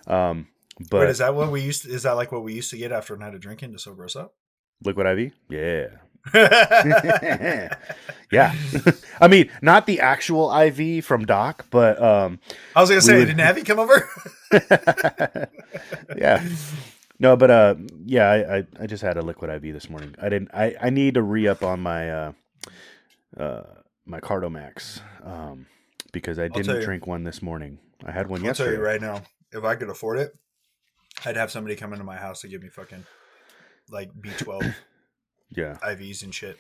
Um, 0.08 0.48
but 0.90 1.02
Wait, 1.02 1.10
is 1.10 1.20
that 1.20 1.34
what 1.36 1.52
we 1.52 1.62
used? 1.62 1.84
To, 1.84 1.90
is 1.90 2.04
that 2.04 2.14
like 2.14 2.32
what 2.34 2.44
we 2.44 2.54
used 2.54 2.70
to 2.72 2.78
get 2.78 2.92
after 2.92 3.16
a 3.16 3.18
night 3.18 3.34
of 3.34 3.40
drinking 3.42 3.72
to 3.72 3.80
sober 3.80 4.04
us 4.04 4.16
up? 4.16 4.36
Liquid 4.84 5.08
IV, 5.08 5.32
yeah, 5.50 5.88
yeah. 8.32 8.54
I 9.22 9.28
mean, 9.28 9.52
not 9.62 9.86
the 9.86 10.00
actual 10.00 10.56
IV 10.56 11.06
from 11.06 11.26
Doc, 11.26 11.68
but 11.70 12.02
um, 12.02 12.40
I 12.76 12.82
was 12.82 12.90
gonna 12.90 13.02
say, 13.02 13.20
would- 13.20 13.28
did 13.28 13.38
Navi 13.38 13.66
come 13.66 13.80
over? 13.80 14.10
yeah. 16.18 16.44
No, 17.20 17.38
but 17.38 17.50
uh, 17.50 17.76
yeah, 18.06 18.30
I, 18.30 18.58
I, 18.58 18.64
I 18.82 18.88
just 18.88 19.02
had 19.02 19.18
a 19.18 19.22
liquid 19.22 19.50
IV 19.50 19.74
this 19.74 19.90
morning. 19.90 20.16
I 20.22 20.30
didn't. 20.30 20.50
I, 20.54 20.76
I 20.82 20.90
need 20.90 21.14
to 21.14 21.22
re 21.22 21.48
up 21.48 21.64
on 21.64 21.80
my 21.80 22.12
uh, 22.12 22.32
uh, 23.38 23.64
my 24.06 24.20
Cardomax 24.20 25.02
um, 25.24 25.68
because 26.12 26.40
I 26.40 26.48
didn't 26.50 26.84
drink 26.84 27.08
one 27.08 27.24
this 27.24 27.42
morning. 27.42 27.80
I 28.06 28.12
had 28.12 28.28
one 28.28 28.40
I'll 28.40 28.54
tell 28.54 28.66
yesterday. 28.66 28.78
you 28.78 28.84
right 28.84 29.02
now, 29.02 29.22
if 29.52 29.64
I 29.64 29.76
could 29.76 29.90
afford 29.90 30.20
it, 30.20 30.34
I'd 31.24 31.38
have 31.38 31.52
somebody 31.52 31.76
come 31.76 31.94
into 31.94 32.04
my 32.04 32.18
house 32.18 32.42
to 32.42 32.48
give 32.48 32.62
me 32.62 32.70
fucking 32.70 33.06
like 33.90 34.12
B12 34.14 34.74
Yeah, 35.52 35.78
IVs 35.84 36.24
and 36.24 36.34
shit. 36.34 36.58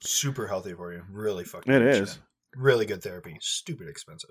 Super 0.00 0.46
healthy 0.46 0.72
for 0.74 0.92
you. 0.92 1.02
Really 1.10 1.44
fucking. 1.44 1.72
It 1.72 1.82
is. 1.82 2.10
shit. 2.10 2.18
Really 2.56 2.86
good 2.86 3.02
therapy. 3.02 3.36
Stupid 3.40 3.88
expensive. 3.88 4.30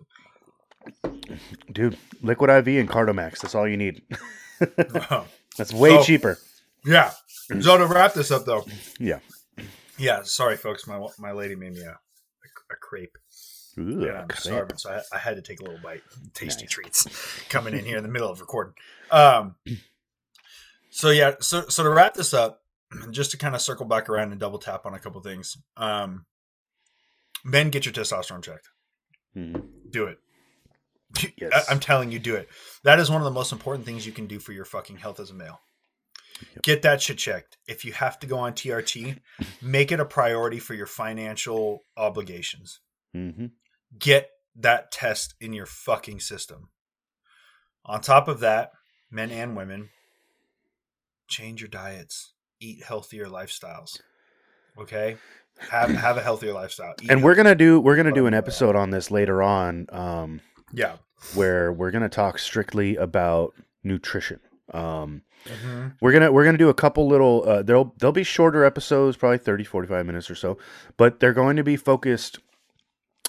dude, 1.72 1.98
liquid 2.22 2.50
IV 2.50 2.68
and 2.80 2.90
Cardomax. 2.90 3.40
That's 3.40 3.56
all 3.56 3.68
you 3.68 3.78
need. 3.78 4.02
Oh, 5.12 5.26
That's 5.58 5.74
way 5.74 5.90
So- 5.90 6.04
cheaper. 6.04 6.38
yeah. 6.86 7.12
So 7.60 7.78
to 7.78 7.86
wrap 7.88 8.14
this 8.14 8.32
up, 8.32 8.46
though. 8.46 8.66
Yeah. 9.00 9.20
Yeah. 9.98 10.22
Sorry, 10.24 10.56
folks. 10.56 10.88
My 10.88 11.06
my 11.20 11.34
lady 11.34 11.56
made 11.56 11.74
me 11.74 11.82
a 11.82 11.90
a, 11.90 12.74
a 12.74 12.76
crepe. 12.80 13.18
Ooh, 13.78 14.06
Yeah, 14.06 14.22
I'm 14.22 14.28
crepe. 14.30 14.40
starving, 14.40 14.78
so 14.78 14.92
I, 14.92 15.02
I 15.14 15.18
had 15.20 15.36
to 15.36 15.42
take 15.42 15.60
a 15.60 15.64
little 15.64 15.80
bite. 15.84 16.02
Tasty 16.34 16.64
Nice. 16.64 16.72
treats 16.72 17.08
coming 17.50 17.74
in 17.78 17.84
here 17.84 17.98
in 17.98 18.04
the 18.04 18.10
middle 18.10 18.30
of 18.32 18.40
recording. 18.40 18.74
Um, 19.12 19.56
so 20.90 21.10
yeah, 21.10 21.34
so 21.42 21.66
so 21.68 21.84
to 21.84 21.90
wrap 21.90 22.14
this 22.14 22.34
up, 22.34 22.62
just 23.12 23.32
to 23.32 23.38
kind 23.38 23.56
of 23.56 23.62
circle 23.62 23.86
back 23.86 24.10
around 24.10 24.32
and 24.32 24.40
double 24.40 24.60
tap 24.60 24.86
on 24.86 24.94
a 24.94 25.00
couple 25.00 25.22
things. 25.22 25.58
Um, 25.78 26.26
men, 27.44 27.70
get 27.70 27.86
your 27.86 27.94
testosterone 27.94 28.44
checked. 28.44 28.70
Mhm. 29.36 29.64
Do 29.90 30.06
it. 30.06 30.20
Yes. 31.38 31.68
I, 31.70 31.72
am 31.72 31.80
telling 31.80 32.12
you, 32.12 32.20
do 32.20 32.36
it. 32.36 32.50
That 32.84 33.00
is 33.00 33.10
one 33.10 33.22
of 33.22 33.26
the 33.26 33.32
most 33.32 33.52
important 33.54 33.86
things 33.86 34.06
you 34.06 34.12
can 34.12 34.28
do 34.28 34.40
for 34.40 34.52
your 34.52 34.66
fucking 34.66 34.98
health 34.98 35.20
as 35.20 35.30
a 35.30 35.34
male. 35.34 35.62
Yep. 36.56 36.64
Get 36.64 36.82
that 36.82 37.02
shit 37.02 37.18
checked. 37.18 37.58
If 37.68 37.86
you 37.86 37.94
have 37.94 38.20
to 38.20 38.28
go 38.28 38.38
on 38.38 38.54
TRT, 38.54 39.20
make 39.62 39.92
it 39.94 40.00
a 40.02 40.06
priority 40.06 40.60
for 40.60 40.74
your 40.74 40.88
financial 40.88 41.84
obligations 41.96 42.82
Mhm. 43.16 43.52
get 43.98 44.30
that 44.56 44.92
test 44.92 45.36
in 45.40 45.54
your 45.54 45.66
fucking 45.66 46.20
system. 46.20 46.70
On 47.86 48.02
top 48.02 48.28
of 48.28 48.40
that, 48.42 48.72
men 49.10 49.32
and 49.32 49.56
women, 49.56 49.90
change 51.28 51.62
your 51.62 51.70
diets, 51.70 52.34
eat 52.60 52.84
healthier 52.84 53.26
lifestyles. 53.26 54.00
Okay? 54.78 55.18
Have 55.70 55.90
have 55.92 56.18
a 56.18 56.22
healthier 56.22 56.54
lifestyle. 56.54 56.94
Eat 57.02 57.10
And 57.10 57.24
we're 57.24 57.36
gonna 57.36 57.56
do 57.56 57.80
we're 57.80 57.96
gonna 57.96 58.12
do 58.12 58.26
Oh, 58.26 58.28
an 58.28 58.34
episode 58.34 58.76
on 58.76 58.90
this 58.90 59.10
later 59.12 59.42
on. 59.42 59.88
Um, 59.90 60.42
yeah. 60.74 60.98
where 61.34 61.72
we're 61.72 61.92
going 61.92 62.04
to 62.04 62.10
talk 62.10 62.38
strictly 62.38 62.98
about 62.98 63.54
nutrition. 63.84 64.40
Um, 64.74 65.22
Mhm. 65.46 65.94
we're 66.02 66.12
gonna 66.12 66.32
we're 66.32 66.44
gonna 66.44 66.58
do 66.58 66.70
a 66.70 66.74
couple 66.74 67.08
little. 67.08 67.44
Uh, 67.48 67.62
there'll 67.64 67.94
there'll 68.00 68.12
be 68.12 68.24
shorter 68.24 68.66
episodes, 68.66 69.16
probably 69.16 69.38
30, 69.38 69.64
45 69.64 70.06
minutes 70.06 70.30
or 70.30 70.36
so, 70.36 70.58
but 70.98 71.20
they're 71.20 71.34
going 71.34 71.56
to 71.56 71.64
be 71.64 71.78
focused. 71.78 72.40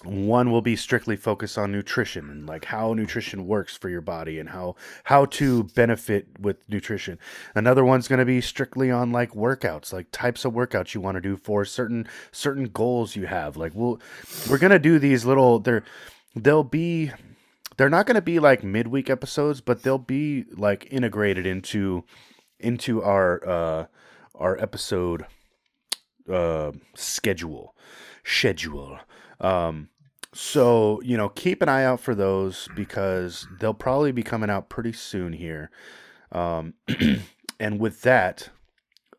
One 0.05 0.51
will 0.51 0.63
be 0.63 0.77
strictly 0.77 1.17
focused 1.17 1.57
on 1.57 1.73
nutrition 1.73 2.29
and 2.29 2.47
like 2.47 2.67
how 2.67 2.93
nutrition 2.93 3.47
works 3.47 3.77
for 3.77 3.89
your 3.89 4.03
body 4.03 4.39
and 4.39 4.51
how 4.51 4.77
how 5.05 5.25
to 5.27 5.65
benefit 5.65 6.29
with 6.39 6.59
nutrition. 6.69 7.19
Another 7.55 7.85
one's 7.85 8.07
going 8.07 8.19
to 8.19 8.27
be 8.27 8.41
strictly 8.41 8.91
on 8.91 9.11
like 9.11 9.33
workouts, 9.33 9.93
like 9.93 10.09
types 10.13 10.45
of 10.45 10.53
workouts 10.53 10.95
you 10.95 11.01
want 11.01 11.17
to 11.17 11.21
do 11.21 11.37
for 11.37 11.65
certain 11.65 12.07
certain 12.31 12.65
goals 12.65 13.17
you 13.17 13.27
have. 13.27 13.57
Like 13.57 13.73
we'll 13.75 13.99
we're 14.51 14.59
going 14.59 14.71
to 14.71 14.79
do 14.79 14.99
these 14.99 15.25
little 15.25 15.59
they're 15.61 15.83
they'll 16.35 16.63
be 16.63 17.11
they're 17.79 17.91
not 17.91 18.07
going 18.07 18.17
to 18.17 18.23
be 18.23 18.39
like 18.39 18.63
midweek 18.63 19.09
episodes, 19.09 19.61
but 19.61 19.83
they'll 19.83 19.99
be 19.99 20.45
like 20.53 20.87
integrated 20.91 21.47
into 21.47 22.05
into 22.61 23.03
our 23.03 23.49
uh 23.49 23.87
our 24.35 24.59
episode 24.59 25.25
uh 26.31 26.73
schedule 26.95 27.75
schedule. 28.25 28.99
Um 29.41 29.89
so, 30.35 31.01
you 31.03 31.17
know, 31.17 31.31
keep 31.31 31.63
an 31.63 31.69
eye 31.69 31.85
out 31.85 32.01
for 32.01 32.15
those 32.15 32.69
because 32.77 33.49
they'll 33.59 33.73
probably 33.73 34.13
be 34.13 34.23
coming 34.23 34.51
out 34.51 34.69
pretty 34.69 34.93
soon 34.93 35.33
here. 35.33 35.71
Um 36.33 36.75
and 37.61 37.81
with 37.81 38.03
that, 38.03 38.51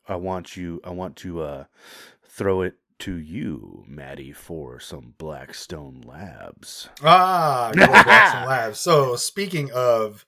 I 0.07 0.15
want 0.15 0.55
you 0.55 0.81
I 0.83 0.91
want 0.91 1.15
to 1.17 1.41
uh 1.41 1.63
throw 2.23 2.61
it 2.61 2.75
to 2.99 3.15
you, 3.15 3.83
Maddie, 3.87 4.33
for 4.33 4.79
some 4.79 5.13
Blackstone 5.17 6.01
Labs. 6.05 6.89
Ah, 7.03 7.71
Blackstone 7.75 8.47
Labs. 8.47 8.79
So 8.79 9.15
speaking 9.15 9.71
of 9.71 10.25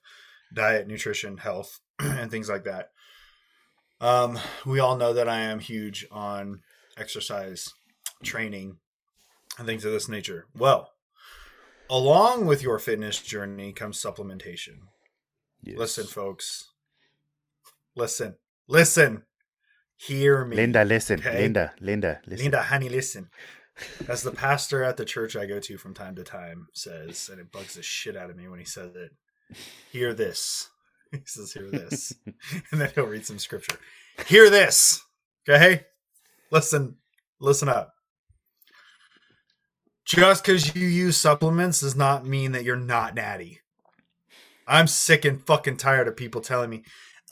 diet, 0.54 0.86
nutrition, 0.86 1.38
health, 1.38 1.80
and 1.98 2.30
things 2.30 2.48
like 2.48 2.64
that, 2.64 2.90
um, 4.00 4.38
we 4.64 4.80
all 4.80 4.96
know 4.96 5.12
that 5.12 5.28
I 5.28 5.40
am 5.40 5.58
huge 5.58 6.06
on 6.10 6.60
exercise, 6.96 7.68
training, 8.22 8.76
and 9.60 9.68
things 9.68 9.84
of 9.84 9.92
this 9.92 10.08
nature. 10.08 10.46
Well, 10.56 10.90
along 11.90 12.46
with 12.46 12.62
your 12.62 12.78
fitness 12.78 13.20
journey 13.20 13.72
comes 13.72 14.02
supplementation. 14.02 14.78
Yes. 15.62 15.78
Listen, 15.78 16.06
folks. 16.06 16.70
Listen. 17.94 18.36
Listen. 18.66 19.24
Hear 19.96 20.46
me. 20.46 20.56
Linda, 20.56 20.82
listen. 20.84 21.20
Okay. 21.20 21.42
Linda, 21.42 21.72
Linda, 21.78 22.20
listen. 22.26 22.44
Linda, 22.44 22.62
honey, 22.62 22.88
listen. 22.88 23.28
As 24.08 24.22
the 24.22 24.32
pastor 24.32 24.82
at 24.82 24.96
the 24.96 25.04
church 25.04 25.36
I 25.36 25.44
go 25.44 25.60
to 25.60 25.76
from 25.76 25.92
time 25.92 26.14
to 26.16 26.24
time 26.24 26.68
says, 26.72 27.28
and 27.30 27.38
it 27.38 27.52
bugs 27.52 27.74
the 27.74 27.82
shit 27.82 28.16
out 28.16 28.30
of 28.30 28.36
me 28.36 28.48
when 28.48 28.58
he 28.58 28.64
says 28.64 28.96
it, 28.96 29.12
hear 29.92 30.14
this. 30.14 30.68
He 31.12 31.18
says, 31.24 31.52
hear 31.52 31.68
this. 31.68 32.14
and 32.70 32.80
then 32.80 32.92
he'll 32.94 33.04
read 33.04 33.26
some 33.26 33.40
scripture. 33.40 33.76
Hear 34.28 34.48
this. 34.48 35.02
Okay? 35.48 35.86
Listen, 36.52 36.98
listen 37.40 37.68
up. 37.68 37.94
Just 40.04 40.44
because 40.44 40.74
you 40.74 40.86
use 40.86 41.16
supplements 41.16 41.80
does 41.80 41.94
not 41.94 42.26
mean 42.26 42.52
that 42.52 42.64
you're 42.64 42.76
not 42.76 43.14
natty. 43.14 43.60
I'm 44.66 44.86
sick 44.86 45.24
and 45.24 45.42
fucking 45.42 45.76
tired 45.76 46.08
of 46.08 46.16
people 46.16 46.40
telling 46.40 46.70
me, 46.70 46.82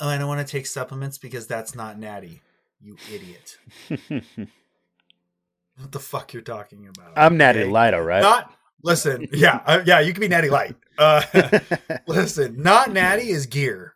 oh, 0.01 0.09
I 0.09 0.19
don't 0.19 0.28
want 0.28 0.47
to 0.47 0.51
take 0.51 0.66
supplements 0.66 1.19
because 1.19 1.47
that's 1.47 1.74
not 1.74 1.99
natty. 1.99 2.40
You 2.81 2.97
idiot. 3.12 3.59
what 4.09 5.93
the 5.93 6.01
fuck 6.01 6.32
you're 6.32 6.43
talking 6.43 6.86
about. 6.89 7.12
I'm 7.16 7.36
Natty 7.36 7.65
Light, 7.65 7.95
all 7.95 8.03
right. 8.03 8.23
Not 8.23 8.53
listen. 8.82 9.28
Yeah, 9.32 9.61
uh, 9.66 9.82
yeah. 9.85 10.01
You 10.01 10.12
can 10.12 10.20
be 10.20 10.28
Natty 10.28 10.51
Light. 10.51 10.77
Uh, 10.97 11.23
listen, 12.07 12.61
not 12.62 12.93
Natty 12.93 13.31
is 13.31 13.47
gear. 13.47 13.95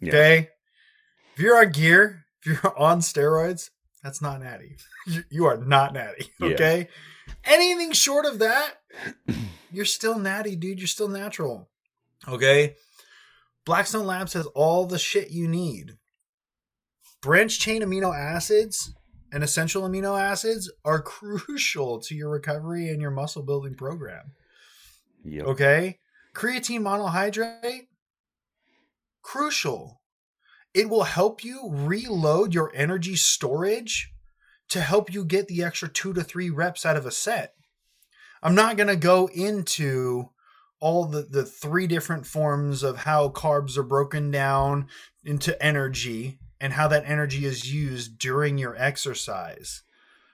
Yeah. 0.00 0.08
Okay. 0.08 0.48
If 1.34 1.40
you're 1.40 1.58
on 1.58 1.70
gear, 1.72 2.24
if 2.42 2.46
you're 2.46 2.78
on 2.78 3.00
steroids, 3.00 3.70
that's 4.02 4.22
not 4.22 4.40
Natty. 4.40 4.76
You, 5.30 5.46
are 5.46 5.56
not 5.56 5.92
Natty. 5.92 6.30
Yeah. 6.40 6.48
Okay. 6.48 6.88
Anything 7.44 7.92
short 7.92 8.26
of 8.26 8.38
that, 8.38 8.74
you're 9.72 9.84
still 9.84 10.18
Natty, 10.18 10.56
dude. 10.56 10.78
You're 10.78 10.86
still 10.86 11.08
natural. 11.08 11.68
Okay. 12.28 12.76
Blackstone 13.64 14.06
Labs 14.06 14.32
has 14.32 14.46
all 14.46 14.86
the 14.86 14.98
shit 14.98 15.30
you 15.30 15.48
need. 15.48 15.96
Branch 17.22 17.58
chain 17.58 17.82
amino 17.82 18.16
acids 18.16 18.94
and 19.32 19.44
essential 19.44 19.82
amino 19.82 20.20
acids 20.20 20.70
are 20.84 21.02
crucial 21.02 22.00
to 22.00 22.14
your 22.14 22.30
recovery 22.30 22.88
and 22.88 23.00
your 23.00 23.10
muscle 23.10 23.42
building 23.42 23.74
program. 23.74 24.32
Yep. 25.24 25.46
Okay. 25.46 25.98
Creatine 26.34 26.80
monohydrate, 26.80 27.88
crucial. 29.22 29.99
It 30.72 30.88
will 30.88 31.04
help 31.04 31.44
you 31.44 31.68
reload 31.70 32.54
your 32.54 32.70
energy 32.74 33.16
storage 33.16 34.12
to 34.68 34.80
help 34.80 35.12
you 35.12 35.24
get 35.24 35.48
the 35.48 35.64
extra 35.64 35.88
two 35.88 36.12
to 36.12 36.22
three 36.22 36.50
reps 36.50 36.86
out 36.86 36.96
of 36.96 37.06
a 37.06 37.10
set. 37.10 37.54
I'm 38.42 38.54
not 38.54 38.76
going 38.76 38.88
to 38.88 38.96
go 38.96 39.28
into 39.34 40.30
all 40.80 41.04
the, 41.04 41.22
the 41.22 41.44
three 41.44 41.86
different 41.86 42.26
forms 42.26 42.82
of 42.82 42.98
how 42.98 43.28
carbs 43.28 43.76
are 43.76 43.82
broken 43.82 44.30
down 44.30 44.88
into 45.24 45.60
energy 45.62 46.38
and 46.60 46.72
how 46.72 46.88
that 46.88 47.04
energy 47.06 47.44
is 47.44 47.72
used 47.72 48.18
during 48.18 48.58
your 48.58 48.76
exercise 48.76 49.82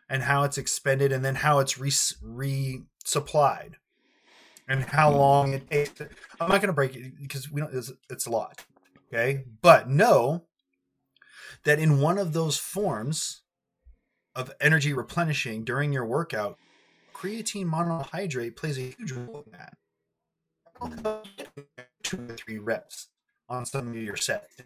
and 0.09 0.23
how 0.23 0.45
it's 0.45 0.59
expended 0.59 1.13
and 1.13 1.25
then 1.25 1.37
how 1.37 1.59
it's 1.59 1.79
re- 1.79 1.91
resupplied 1.91 3.75
and 4.69 4.85
how 4.85 5.11
hmm. 5.11 5.19
long 5.19 5.53
it 5.53 5.71
takes. 5.71 6.01
I'm 6.41 6.49
not 6.49 6.61
going 6.61 6.69
to 6.69 6.73
break 6.73 6.95
it 6.95 7.21
because 7.21 7.51
we 7.51 7.61
don't. 7.61 7.75
It's, 7.75 7.93
it's 8.11 8.27
a 8.27 8.31
lot, 8.31 8.65
okay? 9.13 9.45
But 9.63 9.89
know 9.89 10.45
that 11.65 11.79
in 11.79 12.01
one 12.01 12.19
of 12.19 12.33
those 12.33 12.57
forms 12.57 13.43
of 14.35 14.53
energy 14.61 14.93
replenishing 14.93 15.65
during 15.65 15.93
your 15.93 16.05
workout, 16.05 16.59
creatine 17.15 17.67
monohydrate 17.67 18.57
plays 18.57 18.79
a 18.79 18.83
huge 18.83 19.13
role 19.13 19.45
in 19.47 19.53
that. 19.53 19.77
Two 22.03 22.19
or 22.29 22.35
three 22.35 22.59
reps 22.59 23.09
on 23.49 23.65
some 23.65 23.89
of 23.89 23.97
your 23.97 24.17
sets, 24.17 24.57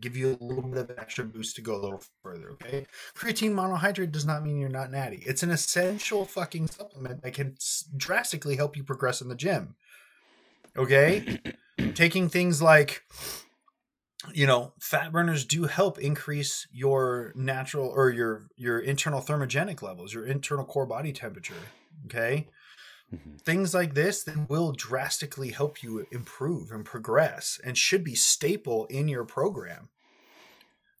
give 0.00 0.16
you 0.16 0.36
a 0.40 0.44
little 0.44 0.62
bit 0.62 0.90
of 0.90 0.98
extra 0.98 1.24
boost 1.24 1.54
to 1.56 1.62
go 1.62 1.76
a 1.76 1.82
little 1.82 2.02
further. 2.22 2.50
Okay, 2.50 2.86
creatine 3.16 3.52
monohydrate 3.52 4.12
does 4.12 4.26
not 4.26 4.42
mean 4.42 4.58
you're 4.58 4.68
not 4.68 4.90
natty. 4.90 5.22
It's 5.24 5.42
an 5.42 5.50
essential 5.50 6.24
fucking 6.24 6.66
supplement 6.66 7.22
that 7.22 7.34
can 7.34 7.56
drastically 7.96 8.56
help 8.56 8.76
you 8.76 8.82
progress 8.82 9.20
in 9.20 9.28
the 9.28 9.36
gym. 9.36 9.76
Okay, 10.76 11.40
taking 11.94 12.28
things 12.28 12.60
like 12.60 13.02
you 14.32 14.46
know 14.46 14.72
fat 14.80 15.12
burners 15.12 15.44
do 15.44 15.64
help 15.64 15.98
increase 15.98 16.66
your 16.72 17.32
natural 17.34 17.88
or 17.88 18.10
your 18.10 18.46
your 18.56 18.78
internal 18.78 19.20
thermogenic 19.20 19.82
levels 19.82 20.12
your 20.14 20.26
internal 20.26 20.64
core 20.64 20.86
body 20.86 21.12
temperature 21.12 21.54
okay? 22.06 22.48
Mhm. 23.12 23.40
things 23.42 23.74
like 23.74 23.94
this 23.94 24.24
that 24.24 24.48
will 24.48 24.72
drastically 24.72 25.50
help 25.50 25.82
you 25.82 26.06
improve 26.10 26.70
and 26.72 26.84
progress 26.84 27.60
and 27.62 27.76
should 27.76 28.02
be 28.02 28.14
staple 28.14 28.86
in 28.86 29.08
your 29.08 29.24
program. 29.24 29.90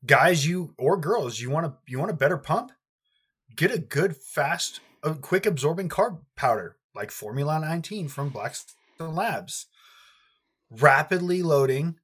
Guys 0.04 0.46
you 0.46 0.74
or 0.76 0.98
girls 0.98 1.40
you 1.40 1.50
want 1.50 1.66
to 1.66 1.74
you 1.86 1.98
want 1.98 2.10
a 2.10 2.14
better 2.14 2.36
pump? 2.36 2.72
Get 3.56 3.72
a 3.72 3.78
good 3.78 4.16
fast 4.16 4.80
a 5.02 5.14
quick 5.14 5.46
absorbing 5.46 5.88
carb 5.88 6.20
powder 6.36 6.76
like 6.94 7.10
formula 7.10 7.58
19 7.58 8.08
from 8.08 8.28
blackstone 8.28 9.14
labs. 9.14 9.66
Rapidly 10.70 11.42
loading 11.42 11.98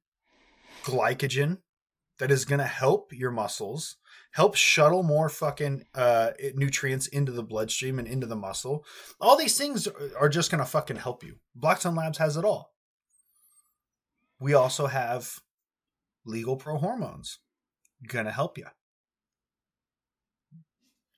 glycogen 0.83 1.57
that 2.19 2.31
is 2.31 2.45
going 2.45 2.59
to 2.59 2.65
help 2.65 3.11
your 3.13 3.31
muscles 3.31 3.97
help 4.31 4.55
shuttle 4.55 5.03
more 5.03 5.27
fucking 5.29 5.83
uh 5.95 6.31
nutrients 6.55 7.07
into 7.07 7.31
the 7.31 7.43
bloodstream 7.43 7.99
and 7.99 8.07
into 8.07 8.27
the 8.27 8.35
muscle 8.35 8.85
all 9.19 9.37
these 9.37 9.57
things 9.57 9.87
are 10.19 10.29
just 10.29 10.51
going 10.51 10.63
to 10.63 10.69
fucking 10.69 10.97
help 10.97 11.23
you 11.23 11.35
blackstone 11.55 11.95
labs 11.95 12.17
has 12.17 12.37
it 12.37 12.45
all 12.45 12.73
we 14.39 14.53
also 14.53 14.87
have 14.87 15.39
legal 16.25 16.55
pro 16.55 16.77
hormones 16.77 17.39
gonna 18.07 18.31
help 18.31 18.57
you 18.57 18.65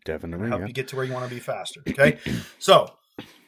Definitely. 0.06 0.49
help 0.49 0.61
Yeah. 0.61 0.68
you 0.68 0.73
get 0.73 0.90
to 0.90 0.95
where 0.98 1.06
you 1.06 1.14
want 1.14 1.27
to 1.30 1.34
be 1.34 1.40
faster 1.40 1.81
okay 1.88 2.19
so 2.60 2.88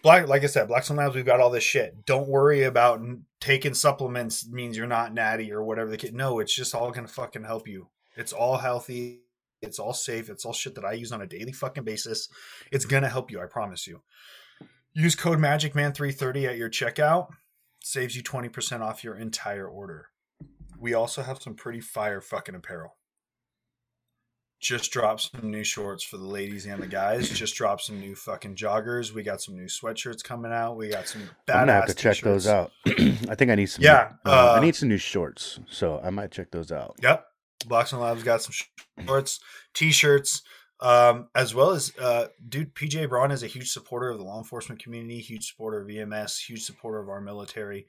black 0.02 0.28
like 0.28 0.44
i 0.44 0.48
said 0.48 0.68
blackstone 0.68 0.98
labs 0.98 1.16
we've 1.16 1.26
got 1.26 1.40
all 1.40 1.50
this 1.50 1.64
shit. 1.64 2.06
Don't 2.06 2.28
worry 2.28 2.64
about 2.64 3.02
taking 3.40 3.74
supplements 3.74 4.48
means 4.48 4.78
you're 4.78 4.88
not 4.88 5.14
natty 5.14 5.52
or 5.52 5.64
whatever 5.64 5.90
the 5.90 5.98
kid 5.98 6.14
no 6.14 6.40
it's 6.40 6.56
just 6.56 6.76
all 6.76 6.92
gonna 6.92 7.08
fucking 7.08 7.44
help 7.44 7.68
you. 7.68 7.90
It's 8.16 8.34
all 8.34 8.58
healthy 8.58 9.22
it's 9.62 9.80
all 9.80 9.94
safe 9.94 10.30
it's 10.30 10.46
all 10.46 10.54
shit 10.54 10.76
that 10.76 10.86
i 10.86 10.92
use 10.92 11.12
on 11.12 11.22
a 11.22 11.28
daily 11.28 11.52
fucking 11.52 11.84
basis. 11.84 12.30
It's 12.72 12.86
gonna 12.86 13.10
help 13.10 13.32
you 13.32 13.42
i 13.42 13.46
promise 13.46 13.88
you. 13.88 14.02
Use 14.94 15.16
code 15.16 15.40
magicman330 15.40 16.48
at 16.48 16.58
your 16.58 16.70
checkout. 16.70 17.28
Saves 17.84 18.16
you 18.16 18.24
20% 18.24 18.82
off 18.82 19.04
your 19.04 19.16
entire 19.16 19.68
order. 19.68 20.08
We 20.80 20.94
also 20.94 21.22
have 21.22 21.42
some 21.42 21.56
pretty 21.56 21.82
fire 21.82 22.22
fucking 22.22 22.56
apparel 22.56 22.96
just 24.66 24.92
dropped 24.92 25.30
some 25.32 25.52
new 25.52 25.64
shorts 25.64 26.04
for 26.04 26.18
the 26.18 26.26
ladies 26.26 26.66
and 26.66 26.82
the 26.82 26.88
guys. 26.88 27.30
Just 27.30 27.54
dropped 27.54 27.84
some 27.84 28.00
new 28.00 28.16
fucking 28.16 28.56
joggers. 28.56 29.14
We 29.14 29.22
got 29.22 29.40
some 29.40 29.56
new 29.56 29.68
sweatshirts 29.68 30.24
coming 30.24 30.52
out. 30.52 30.76
We 30.76 30.90
got 30.90 31.08
some 31.08 31.22
badass 31.48 31.54
I'm 31.54 31.60
gonna 31.68 31.74
have 31.74 31.86
to 31.86 31.94
check 31.94 32.18
those 32.22 32.46
t-shirts. 32.46 32.48
out. 32.48 32.72
I 33.30 33.36
think 33.36 33.52
I 33.52 33.56
need 33.56 33.68
some. 33.68 33.84
Yeah, 33.84 34.14
new- 34.26 34.32
uh, 34.32 34.54
I 34.56 34.58
uh, 34.58 34.62
need 34.62 34.76
some 34.76 34.90
new 34.90 34.98
shorts, 34.98 35.60
so 35.70 36.02
I 36.04 36.10
might 36.10 36.32
check 36.32 36.50
those 36.50 36.72
out. 36.72 36.96
Yep. 37.04 37.28
Boxing 37.68 38.00
Labs 38.00 38.24
got 38.24 38.42
some 38.42 38.54
shorts, 39.06 39.40
t-shirts, 39.76 40.42
um, 40.80 41.28
as 41.36 41.54
well 41.54 41.70
as 41.70 41.94
uh, 42.00 42.28
dude. 42.50 42.74
PJ 42.74 43.08
Braun 43.08 43.30
is 43.30 43.44
a 43.44 43.48
huge 43.48 43.70
supporter 43.70 44.10
of 44.10 44.18
the 44.18 44.24
law 44.24 44.40
enforcement 44.40 44.82
community, 44.82 45.20
huge 45.20 45.46
supporter 45.46 45.82
of 45.82 45.90
EMS, 45.92 46.40
huge 46.40 46.64
supporter 46.64 47.00
of 47.00 47.10
our 47.10 47.22
military. 47.22 47.86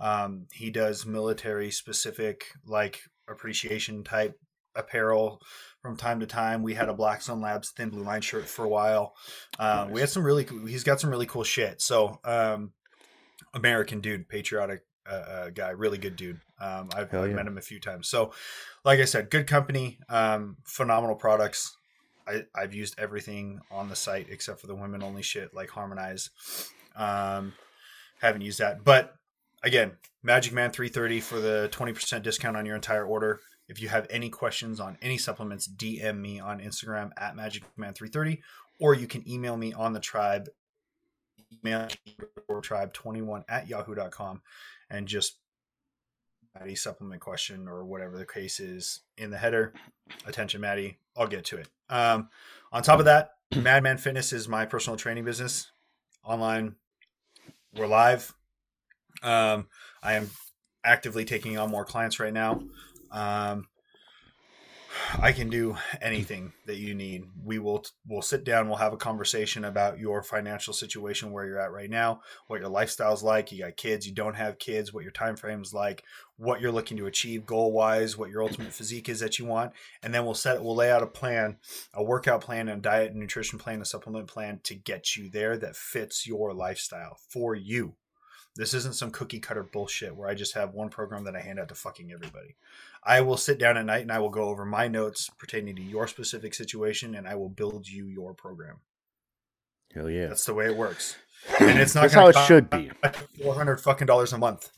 Um, 0.00 0.46
he 0.52 0.70
does 0.70 1.06
military 1.06 1.72
specific 1.72 2.44
like 2.64 3.00
appreciation 3.28 4.04
type 4.04 4.38
apparel 4.76 5.40
from 5.82 5.96
time 5.96 6.20
to 6.20 6.26
time. 6.26 6.62
We 6.62 6.74
had 6.74 6.88
a 6.88 6.94
Blackstone 6.94 7.40
Labs 7.40 7.70
thin 7.70 7.90
blue 7.90 8.02
line 8.02 8.20
shirt 8.20 8.46
for 8.46 8.64
a 8.64 8.68
while. 8.68 9.14
Um, 9.58 9.90
We 9.90 10.00
had 10.00 10.10
some 10.10 10.24
really. 10.24 10.44
cool- 10.44 10.66
He's 10.66 10.84
got 10.84 11.00
some 11.00 11.10
really 11.10 11.26
cool 11.26 11.44
shit. 11.44 11.80
So 11.80 12.20
um, 12.24 12.72
American 13.54 14.00
dude, 14.00 14.28
patriotic 14.28 14.82
uh, 15.10 15.14
uh, 15.14 15.50
guy, 15.50 15.70
really 15.70 15.98
good 15.98 16.16
dude. 16.16 16.40
Um, 16.60 16.90
I've 16.94 17.12
yeah. 17.12 17.26
met 17.26 17.46
him 17.46 17.58
a 17.58 17.62
few 17.62 17.80
times. 17.80 18.08
So, 18.08 18.32
like 18.84 19.00
I 19.00 19.06
said, 19.06 19.30
good 19.30 19.46
company, 19.46 19.98
um, 20.08 20.58
phenomenal 20.64 21.16
products. 21.16 21.76
I, 22.28 22.44
I've 22.54 22.74
used 22.74 22.98
everything 22.98 23.60
on 23.70 23.88
the 23.88 23.96
site 23.96 24.28
except 24.30 24.60
for 24.60 24.66
the 24.66 24.74
women 24.74 25.02
only 25.02 25.22
shit 25.22 25.54
like 25.54 25.70
Harmonize. 25.70 26.30
Um, 26.94 27.54
haven't 28.20 28.42
used 28.42 28.58
that, 28.58 28.84
but 28.84 29.14
again, 29.62 29.92
Magic 30.22 30.52
Man 30.52 30.70
330 30.70 31.20
for 31.20 31.40
the 31.40 31.70
20% 31.72 32.22
discount 32.22 32.56
on 32.56 32.66
your 32.66 32.76
entire 32.76 33.04
order. 33.06 33.40
If 33.70 33.80
you 33.80 33.88
have 33.88 34.08
any 34.10 34.30
questions 34.30 34.80
on 34.80 34.98
any 35.00 35.16
supplements, 35.16 35.68
DM 35.68 36.18
me 36.18 36.40
on 36.40 36.58
Instagram 36.58 37.12
at 37.16 37.36
MagicMan330, 37.36 38.40
or 38.80 38.94
you 38.94 39.06
can 39.06 39.26
email 39.30 39.56
me 39.56 39.72
on 39.72 39.92
the 39.92 40.00
tribe, 40.00 40.48
email 41.64 41.86
or 42.48 42.60
tribe21 42.60 43.44
at 43.48 43.68
yahoo.com, 43.68 44.42
and 44.90 45.06
just 45.06 45.38
Maddie 46.58 46.74
supplement 46.74 47.20
question 47.20 47.68
or 47.68 47.84
whatever 47.84 48.18
the 48.18 48.26
case 48.26 48.58
is 48.58 49.02
in 49.16 49.30
the 49.30 49.38
header. 49.38 49.72
Attention, 50.26 50.60
Maddie. 50.60 50.98
I'll 51.16 51.28
get 51.28 51.44
to 51.46 51.58
it. 51.58 51.68
Um, 51.88 52.28
on 52.72 52.82
top 52.82 52.98
of 52.98 53.04
that, 53.04 53.34
Madman 53.56 53.98
Fitness 53.98 54.32
is 54.32 54.48
my 54.48 54.66
personal 54.66 54.96
training 54.96 55.24
business. 55.24 55.70
Online, 56.24 56.74
we're 57.76 57.86
live. 57.86 58.34
Um, 59.22 59.68
I 60.02 60.14
am 60.14 60.28
actively 60.84 61.24
taking 61.24 61.56
on 61.56 61.70
more 61.70 61.84
clients 61.84 62.18
right 62.18 62.32
now. 62.32 62.62
Um, 63.10 63.66
I 65.18 65.32
can 65.32 65.50
do 65.50 65.76
anything 66.00 66.52
that 66.66 66.76
you 66.76 66.94
need. 66.94 67.24
We 67.44 67.58
will 67.58 67.84
we'll 68.06 68.22
sit 68.22 68.44
down. 68.44 68.68
We'll 68.68 68.78
have 68.78 68.92
a 68.92 68.98
conversation 68.98 69.64
about 69.64 69.98
your 69.98 70.22
financial 70.22 70.72
situation, 70.72 71.30
where 71.30 71.46
you're 71.46 71.60
at 71.60 71.72
right 71.72 71.90
now, 71.90 72.22
what 72.48 72.60
your 72.60 72.68
lifestyle's 72.68 73.22
like. 73.22 73.52
You 73.52 73.64
got 73.64 73.76
kids, 73.76 74.06
you 74.06 74.14
don't 74.14 74.34
have 74.34 74.58
kids, 74.58 74.92
what 74.92 75.02
your 75.02 75.12
time 75.12 75.36
frame's 75.36 75.72
like, 75.72 76.04
what 76.36 76.60
you're 76.60 76.72
looking 76.72 76.96
to 76.98 77.06
achieve 77.06 77.46
goal 77.46 77.72
wise, 77.72 78.16
what 78.16 78.30
your 78.30 78.42
ultimate 78.42 78.72
physique 78.72 79.08
is 79.08 79.20
that 79.20 79.38
you 79.38 79.44
want, 79.44 79.72
and 80.02 80.12
then 80.12 80.24
we'll 80.24 80.34
set 80.34 80.62
we'll 80.62 80.76
lay 80.76 80.90
out 80.90 81.02
a 81.02 81.06
plan, 81.06 81.58
a 81.94 82.02
workout 82.02 82.40
plan, 82.40 82.68
and 82.68 82.78
a 82.78 82.82
diet 82.82 83.12
and 83.12 83.20
nutrition 83.20 83.58
plan, 83.58 83.80
a 83.80 83.84
supplement 83.84 84.26
plan 84.26 84.60
to 84.64 84.74
get 84.74 85.16
you 85.16 85.30
there 85.30 85.56
that 85.56 85.76
fits 85.76 86.26
your 86.26 86.52
lifestyle 86.52 87.16
for 87.28 87.54
you. 87.54 87.94
This 88.56 88.74
isn't 88.74 88.96
some 88.96 89.12
cookie 89.12 89.38
cutter 89.38 89.62
bullshit 89.62 90.16
where 90.16 90.28
I 90.28 90.34
just 90.34 90.54
have 90.54 90.74
one 90.74 90.88
program 90.88 91.24
that 91.24 91.36
I 91.36 91.40
hand 91.40 91.60
out 91.60 91.68
to 91.68 91.74
fucking 91.74 92.10
everybody. 92.12 92.56
I 93.02 93.20
will 93.22 93.36
sit 93.36 93.58
down 93.58 93.76
at 93.76 93.86
night 93.86 94.02
and 94.02 94.12
I 94.12 94.18
will 94.18 94.30
go 94.30 94.48
over 94.48 94.64
my 94.64 94.88
notes 94.88 95.30
pertaining 95.38 95.76
to 95.76 95.82
your 95.82 96.06
specific 96.06 96.54
situation 96.54 97.14
and 97.14 97.26
I 97.26 97.34
will 97.34 97.48
build 97.48 97.88
you 97.88 98.06
your 98.06 98.34
program. 98.34 98.80
Hell 99.94 100.10
yeah. 100.10 100.26
That's 100.26 100.44
the 100.44 100.54
way 100.54 100.66
it 100.66 100.76
works. 100.76 101.16
And 101.58 101.78
it's 101.78 101.94
not 101.94 102.02
That's 102.02 102.14
how 102.14 102.26
it 102.26 102.36
should 102.46 102.68
be. 102.68 102.90
Four 103.42 103.54
hundred 103.54 103.78
fucking 103.80 104.06
dollars 104.06 104.34
a 104.34 104.38
month. 104.38 104.70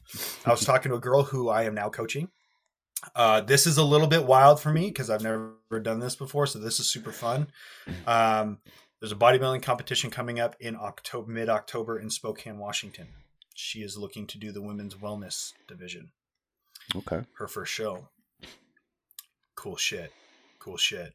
I 0.46 0.50
was 0.50 0.64
talking 0.64 0.90
to 0.90 0.96
a 0.96 1.00
girl 1.00 1.24
who 1.24 1.48
I 1.48 1.64
am 1.64 1.74
now 1.74 1.88
coaching. 1.88 2.28
Uh, 3.16 3.40
this 3.40 3.66
is 3.66 3.78
a 3.78 3.84
little 3.84 4.06
bit 4.06 4.26
wild 4.26 4.60
for 4.60 4.72
me 4.72 4.86
because 4.86 5.10
I've 5.10 5.24
never 5.24 5.56
done 5.82 5.98
this 5.98 6.14
before, 6.14 6.46
so 6.46 6.60
this 6.60 6.78
is 6.78 6.88
super 6.88 7.10
fun. 7.10 7.48
Um, 8.06 8.58
there's 9.00 9.10
a 9.10 9.16
bodybuilding 9.16 9.62
competition 9.62 10.10
coming 10.10 10.38
up 10.38 10.54
in 10.60 10.76
October, 10.76 11.32
mid 11.32 11.48
October 11.48 11.98
in 11.98 12.10
Spokane, 12.10 12.58
Washington. 12.58 13.08
She 13.56 13.80
is 13.80 13.96
looking 13.98 14.28
to 14.28 14.38
do 14.38 14.52
the 14.52 14.62
women's 14.62 14.94
wellness 14.94 15.52
division. 15.66 16.12
Okay. 16.94 17.22
Her 17.38 17.48
first 17.48 17.72
show. 17.72 18.08
Cool 19.54 19.76
shit. 19.76 20.12
Cool 20.58 20.76
shit. 20.76 21.14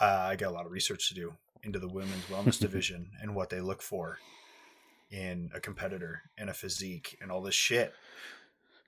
Uh, 0.00 0.28
I 0.30 0.36
got 0.36 0.50
a 0.50 0.54
lot 0.54 0.66
of 0.66 0.72
research 0.72 1.08
to 1.08 1.14
do 1.14 1.34
into 1.62 1.78
the 1.78 1.88
women's 1.88 2.24
wellness 2.26 2.58
division 2.60 3.10
and 3.20 3.34
what 3.34 3.50
they 3.50 3.60
look 3.60 3.82
for 3.82 4.18
in 5.10 5.50
a 5.54 5.60
competitor 5.60 6.22
and 6.36 6.50
a 6.50 6.54
physique 6.54 7.16
and 7.20 7.30
all 7.30 7.42
this 7.42 7.54
shit. 7.54 7.92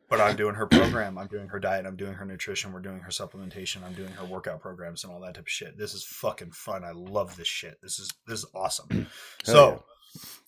But 0.09 0.21
I'm 0.21 0.35
doing 0.35 0.57
her 0.57 0.67
program, 0.67 1.17
I'm 1.19 1.29
doing 1.29 1.49
her 1.49 1.61
diet, 1.61 1.87
I'm 1.87 1.95
doing 1.95 2.15
her 2.15 2.25
nutrition, 2.25 2.73
we're 2.73 2.81
doing 2.81 2.99
her 2.99 3.11
supplementation, 3.11 3.85
I'm 3.85 3.95
doing 3.95 4.11
her 4.11 4.25
workout 4.25 4.61
programs 4.61 5.05
and 5.05 5.13
all 5.13 5.21
that 5.21 5.35
type 5.35 5.45
of 5.45 5.49
shit. 5.49 5.79
This 5.79 5.95
is 5.95 6.05
fucking 6.05 6.51
fun. 6.51 6.83
I 6.85 6.91
love 6.91 7.37
this 7.37 7.47
shit. 7.47 7.79
This 7.81 8.01
is 8.01 8.11
this 8.27 8.41
is 8.41 8.47
awesome. 8.53 9.07
so 9.45 9.85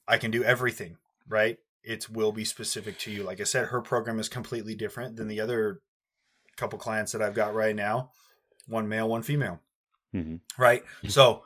I 0.09 0.19
can 0.19 0.33
do 0.33 0.43
everything, 0.43 0.97
right? 1.29 1.59
It 1.85 2.11
will 2.11 2.33
be 2.33 2.45
specific 2.45 2.99
to 3.01 3.13
you. 3.13 3.23
Like 3.23 3.41
I 3.41 3.45
said, 3.45 3.67
her 3.67 3.81
program 3.81 4.19
is 4.19 4.29
completely 4.29 4.75
different 4.75 5.15
than 5.15 5.29
the 5.29 5.41
other 5.41 5.81
couple 6.63 6.79
clients 6.79 7.13
that 7.13 7.23
I've 7.23 7.35
got 7.35 7.55
right 7.55 7.75
now. 7.77 8.11
One 8.67 8.89
male, 8.89 9.09
one 9.09 9.23
female 9.23 9.61
hmm 10.13 10.37
right? 10.59 10.83
So, 11.09 11.43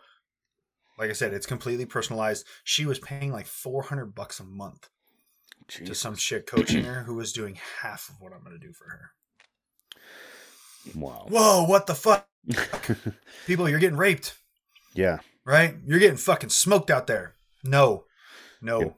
like 0.98 1.10
I 1.10 1.12
said, 1.14 1.32
it's 1.32 1.46
completely 1.46 1.86
personalized. 1.86 2.44
She 2.64 2.84
was 2.84 2.98
paying 2.98 3.32
like 3.32 3.46
four 3.46 3.82
hundred 3.84 4.14
bucks 4.14 4.40
a 4.40 4.44
month 4.44 4.88
to 5.68 5.94
some 5.94 6.14
shit 6.16 6.46
coaching 6.46 6.84
her 6.84 7.02
who 7.04 7.14
was 7.14 7.32
doing 7.32 7.58
half 7.82 8.08
of 8.08 8.16
what 8.20 8.32
I'm 8.32 8.42
going 8.44 8.58
to 8.58 8.66
do 8.66 8.72
for 8.72 8.84
her. 8.88 9.10
Wow. 10.94 11.26
Whoa, 11.28 11.64
what 11.64 11.86
the 11.86 11.94
fuck, 11.94 12.26
people? 13.46 13.68
You're 13.68 13.80
getting 13.80 13.98
raped, 13.98 14.36
yeah. 14.94 15.18
right? 15.44 15.74
You're 15.84 15.98
getting 15.98 16.16
fucking 16.16 16.50
smoked 16.50 16.90
out 16.90 17.06
there. 17.06 17.34
No, 17.64 18.04
no, 18.60 18.80
Yep. 18.80 18.96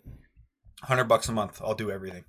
hundred 0.83 1.05
bucks 1.05 1.29
a 1.29 1.33
month. 1.33 1.61
I'll 1.65 1.75
do 1.75 1.91
everything. 1.91 2.25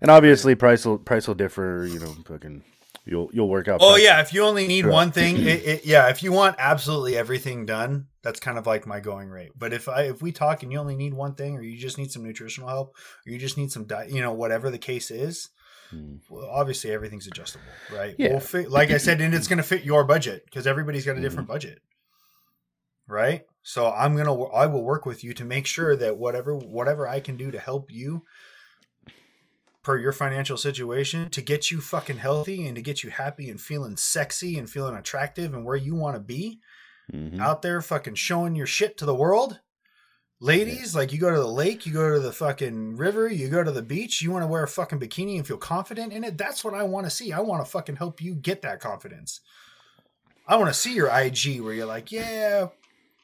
And 0.00 0.10
obviously, 0.10 0.54
price 0.54 0.84
will 0.84 0.98
price 0.98 1.26
will 1.26 1.34
differ. 1.34 1.86
You 1.90 2.00
know, 2.00 2.14
fucking, 2.26 2.62
you'll 3.04 3.30
you'll 3.32 3.48
work 3.48 3.68
out. 3.68 3.80
Oh 3.82 3.92
price- 3.92 4.02
yeah, 4.04 4.20
if 4.20 4.32
you 4.32 4.42
only 4.44 4.66
need 4.66 4.86
one 4.86 5.12
thing, 5.12 5.36
it, 5.38 5.66
it, 5.66 5.86
yeah. 5.86 6.08
If 6.08 6.22
you 6.22 6.32
want 6.32 6.56
absolutely 6.58 7.16
everything 7.16 7.64
done, 7.66 8.06
that's 8.22 8.40
kind 8.40 8.58
of 8.58 8.66
like 8.66 8.86
my 8.86 9.00
going 9.00 9.28
rate. 9.30 9.52
But 9.56 9.72
if 9.72 9.88
I 9.88 10.02
if 10.02 10.20
we 10.22 10.32
talk 10.32 10.62
and 10.62 10.70
you 10.72 10.78
only 10.78 10.96
need 10.96 11.14
one 11.14 11.34
thing, 11.34 11.56
or 11.56 11.62
you 11.62 11.78
just 11.78 11.98
need 11.98 12.10
some 12.12 12.24
nutritional 12.24 12.68
help, 12.68 12.96
or 13.26 13.30
you 13.32 13.38
just 13.38 13.56
need 13.56 13.72
some 13.72 13.84
diet, 13.84 14.10
you 14.10 14.20
know, 14.20 14.32
whatever 14.32 14.70
the 14.70 14.78
case 14.78 15.10
is, 15.10 15.50
Mm. 15.94 16.18
well, 16.30 16.48
obviously 16.50 16.90
everything's 16.90 17.26
adjustable, 17.26 17.66
right? 17.92 18.16
Yeah. 18.18 18.30
We'll 18.30 18.40
fit, 18.40 18.70
like 18.70 18.90
I 18.90 18.96
said, 18.96 19.20
and 19.20 19.34
it's 19.34 19.46
going 19.48 19.58
to 19.58 19.62
fit 19.62 19.84
your 19.84 20.02
budget 20.02 20.42
because 20.46 20.66
everybody's 20.66 21.04
got 21.04 21.18
a 21.18 21.20
different 21.20 21.46
budget, 21.46 21.78
right? 23.06 23.42
So 23.62 23.90
I'm 23.90 24.16
gonna 24.16 24.42
I 24.44 24.66
will 24.66 24.82
work 24.82 25.06
with 25.06 25.24
you 25.24 25.32
to 25.34 25.44
make 25.44 25.66
sure 25.66 25.96
that 25.96 26.16
whatever 26.16 26.54
whatever 26.56 27.06
I 27.08 27.20
can 27.20 27.36
do 27.36 27.50
to 27.50 27.58
help 27.58 27.90
you 27.90 28.24
per 29.84 29.98
your 29.98 30.12
financial 30.12 30.56
situation 30.56 31.30
to 31.30 31.40
get 31.42 31.70
you 31.70 31.80
fucking 31.80 32.16
healthy 32.18 32.66
and 32.66 32.74
to 32.74 32.82
get 32.82 33.04
you 33.04 33.10
happy 33.10 33.48
and 33.48 33.60
feeling 33.60 33.96
sexy 33.96 34.58
and 34.58 34.68
feeling 34.68 34.96
attractive 34.96 35.54
and 35.54 35.64
where 35.64 35.76
you 35.76 35.94
want 35.94 36.16
to 36.16 36.20
be 36.20 36.58
Mhm. 37.12 37.38
out 37.38 37.62
there 37.62 37.80
fucking 37.82 38.14
showing 38.14 38.56
your 38.56 38.66
shit 38.66 38.96
to 38.98 39.04
the 39.04 39.14
world. 39.14 39.60
Ladies, 40.40 40.94
like 40.94 41.12
you 41.12 41.18
go 41.18 41.30
to 41.30 41.36
the 41.38 41.46
lake, 41.46 41.86
you 41.86 41.92
go 41.92 42.12
to 42.14 42.18
the 42.20 42.32
fucking 42.32 42.96
river, 42.96 43.28
you 43.28 43.48
go 43.48 43.62
to 43.62 43.70
the 43.70 43.82
beach, 43.82 44.20
you 44.20 44.30
want 44.32 44.42
to 44.42 44.46
wear 44.48 44.64
a 44.64 44.68
fucking 44.68 44.98
bikini 45.00 45.36
and 45.36 45.46
feel 45.46 45.56
confident 45.56 46.12
in 46.12 46.24
it. 46.24 46.36
That's 46.36 46.64
what 46.64 46.74
I 46.74 46.82
want 46.82 47.06
to 47.06 47.10
see. 47.10 47.32
I 47.32 47.40
want 47.40 47.64
to 47.64 47.70
fucking 47.70 47.96
help 47.96 48.20
you 48.20 48.34
get 48.34 48.62
that 48.62 48.80
confidence. 48.80 49.40
I 50.46 50.56
want 50.56 50.68
to 50.68 50.78
see 50.78 50.94
your 50.94 51.08
IG 51.08 51.60
where 51.60 51.72
you're 51.72 51.86
like, 51.86 52.10
yeah, 52.12 52.68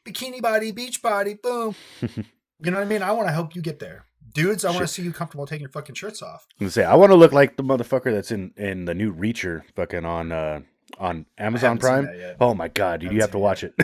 bikini 0.07 0.41
body, 0.41 0.73
beach 0.73 1.03
body, 1.03 1.35
boom. 1.35 1.74
you 2.01 2.70
know 2.70 2.78
what 2.78 2.82
I 2.82 2.89
mean? 2.89 3.03
I 3.03 3.12
want 3.12 3.28
to 3.28 3.32
help 3.32 3.55
you 3.57 3.61
get 3.61 3.78
there. 3.81 4.07
Dudes, 4.32 4.65
I 4.65 4.70
want 4.70 4.82
to 4.82 4.89
see 4.89 5.02
you 5.02 5.12
comfortable 5.12 5.47
taking 5.47 5.62
your 5.62 5.70
fucking 5.70 5.94
shirts 5.94 6.23
off. 6.23 6.47
I'm 6.52 6.66
gonna 6.66 6.70
say 6.70 6.85
I 6.85 6.94
want 6.94 7.11
to 7.11 7.16
look 7.16 7.32
like 7.32 7.57
the 7.57 7.65
motherfucker 7.65 8.12
that's 8.12 8.31
in 8.31 8.52
in 8.57 8.85
the 8.85 8.94
new 8.94 9.15
Reacher, 9.15 9.62
fucking 9.74 10.05
on 10.05 10.32
uh 10.32 10.61
on 10.98 11.26
Amazon 11.38 11.78
Prime. 11.78 12.08
Oh 12.40 12.54
my 12.54 12.68
god, 12.68 13.00
dude, 13.00 13.12
you 13.12 13.20
have 13.20 13.30
to 13.32 13.38
watch 13.38 13.64
it. 13.64 13.74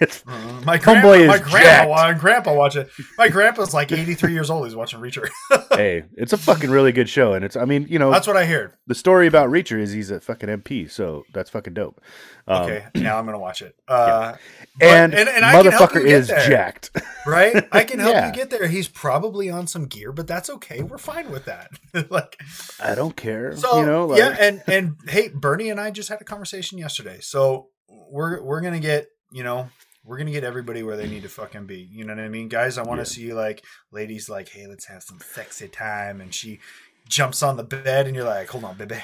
it's 0.00 0.22
Uh, 0.26 0.60
my 0.64 0.76
Homeboy 0.78 1.26
grandpa, 1.26 1.26
my 1.26 1.38
grandpa, 1.38 1.58
jacked. 1.60 1.88
my 1.90 2.12
grandpa 2.12 2.54
watch 2.54 2.76
it. 2.76 2.90
My 3.16 3.28
grandpa's 3.28 3.72
like 3.72 3.92
83 3.92 4.32
years 4.32 4.50
old. 4.50 4.66
He's 4.66 4.74
watching 4.76 5.00
Reacher. 5.00 5.28
hey, 5.70 6.04
it's 6.16 6.32
a 6.32 6.36
fucking 6.38 6.70
really 6.70 6.92
good 6.92 7.08
show, 7.08 7.32
and 7.32 7.44
it's 7.44 7.56
I 7.56 7.64
mean 7.64 7.86
you 7.88 7.98
know 7.98 8.10
That's 8.10 8.26
what 8.26 8.36
I 8.36 8.44
heard. 8.44 8.72
the 8.86 8.94
story 8.94 9.26
about 9.26 9.48
Reacher 9.48 9.78
is 9.78 9.92
he's 9.92 10.10
a 10.10 10.20
fucking 10.20 10.48
MP, 10.48 10.90
so 10.90 11.24
that's 11.32 11.48
fucking 11.50 11.74
dope. 11.74 12.00
Um, 12.48 12.62
Okay, 12.64 12.84
now 12.94 13.18
I'm 13.18 13.24
gonna 13.24 13.38
watch 13.38 13.62
it. 13.62 13.74
Uh, 13.88 14.32
but- 14.32 14.40
and, 14.86 15.14
and 15.14 15.44
I 15.44 15.54
motherfucker 15.54 16.02
you 16.02 16.08
is 16.08 16.28
there, 16.28 16.46
jacked. 16.46 16.90
right? 17.26 17.66
I 17.72 17.84
can 17.84 17.98
help 17.98 18.12
Yeah. 18.14 18.26
you 18.26 18.32
get 18.34 18.50
there. 18.50 18.66
He's 18.68 18.88
probably 18.88 19.48
on 19.48 19.66
some 19.66 19.86
gear, 19.86 20.12
but 20.12 20.26
that's 20.26 20.50
okay. 20.50 20.82
We're 20.82 20.98
fine 20.98 21.30
with 21.30 21.46
that. 21.46 21.70
like, 22.10 22.38
I 22.78 22.94
don't 22.94 23.16
care. 23.16 23.56
so 23.56 23.80
you 23.80 23.86
know, 23.86 24.06
like, 24.06 24.18
yeah. 24.18 24.36
And 24.38 24.62
and 24.66 24.96
hey, 25.08 25.28
Bernie 25.28 25.70
and 25.70 25.80
I 25.80 25.90
just 25.90 26.08
had 26.10 26.20
a 26.20 26.24
conversation 26.24 26.55
yesterday, 26.62 27.18
so 27.20 27.68
we're 27.88 28.42
we're 28.42 28.60
gonna 28.60 28.80
get 28.80 29.06
you 29.32 29.42
know 29.42 29.68
we're 30.04 30.18
gonna 30.18 30.30
get 30.30 30.44
everybody 30.44 30.82
where 30.82 30.96
they 30.96 31.08
need 31.08 31.22
to 31.22 31.28
fucking 31.28 31.66
be. 31.66 31.88
You 31.90 32.04
know 32.04 32.14
what 32.14 32.22
I 32.22 32.28
mean, 32.28 32.48
guys? 32.48 32.78
I 32.78 32.82
want 32.82 32.98
to 33.04 33.10
Yeah. 33.20 33.28
see 33.28 33.34
like 33.34 33.64
ladies 33.92 34.28
like, 34.28 34.48
hey, 34.48 34.66
let's 34.66 34.86
have 34.86 35.02
some 35.02 35.18
sexy 35.20 35.68
time, 35.68 36.20
and 36.20 36.32
she 36.34 36.60
jumps 37.08 37.42
on 37.42 37.56
the 37.56 37.64
bed, 37.64 38.06
and 38.06 38.14
you're 38.16 38.24
like, 38.24 38.48
hold 38.48 38.64
on, 38.64 38.76
baby. 38.76 38.98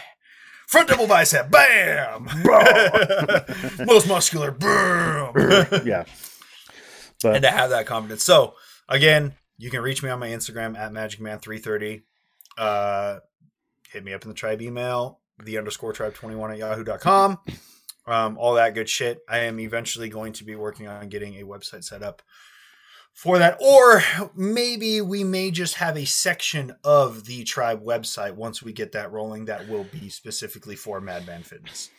Front 0.68 0.88
double 0.88 1.06
bicep, 1.06 1.50
bam! 1.50 2.28
Most 3.86 4.08
muscular, 4.08 4.50
boom! 4.50 5.32
yeah. 5.84 6.04
But 7.22 7.34
and 7.36 7.42
to 7.42 7.50
have 7.50 7.70
that 7.70 7.86
confidence. 7.86 8.22
So 8.22 8.54
again, 8.88 9.34
you 9.58 9.70
can 9.70 9.80
reach 9.82 10.02
me 10.02 10.08
on 10.10 10.18
my 10.18 10.28
Instagram 10.28 10.76
at 10.78 10.92
magicman330. 10.92 12.02
Uh, 12.56 13.18
hit 13.90 14.04
me 14.04 14.12
up 14.14 14.22
in 14.22 14.28
the 14.28 14.34
tribe 14.34 14.62
email, 14.62 15.20
the 15.44 15.58
underscore 15.58 15.92
tribe 15.92 16.14
21 16.14 16.52
at 16.52 16.58
yahoo.com. 16.58 17.38
Um, 18.06 18.36
all 18.36 18.54
that 18.54 18.74
good 18.74 18.88
shit. 18.88 19.20
I 19.28 19.38
am 19.38 19.60
eventually 19.60 20.08
going 20.08 20.32
to 20.34 20.44
be 20.44 20.56
working 20.56 20.88
on 20.88 21.08
getting 21.08 21.40
a 21.40 21.44
website 21.44 21.84
set 21.84 22.02
up 22.02 22.22
for 23.12 23.38
that. 23.38 23.58
Or 23.60 24.02
maybe 24.34 25.00
we 25.00 25.24
may 25.24 25.50
just 25.50 25.74
have 25.74 25.96
a 25.96 26.04
section 26.04 26.74
of 26.82 27.26
the 27.26 27.44
tribe 27.44 27.84
website 27.84 28.34
once 28.34 28.62
we 28.62 28.72
get 28.72 28.92
that 28.92 29.12
rolling 29.12 29.44
that 29.44 29.68
will 29.68 29.84
be 29.84 30.08
specifically 30.08 30.76
for 30.76 31.00
Madman 31.00 31.42
Fitness. 31.42 31.90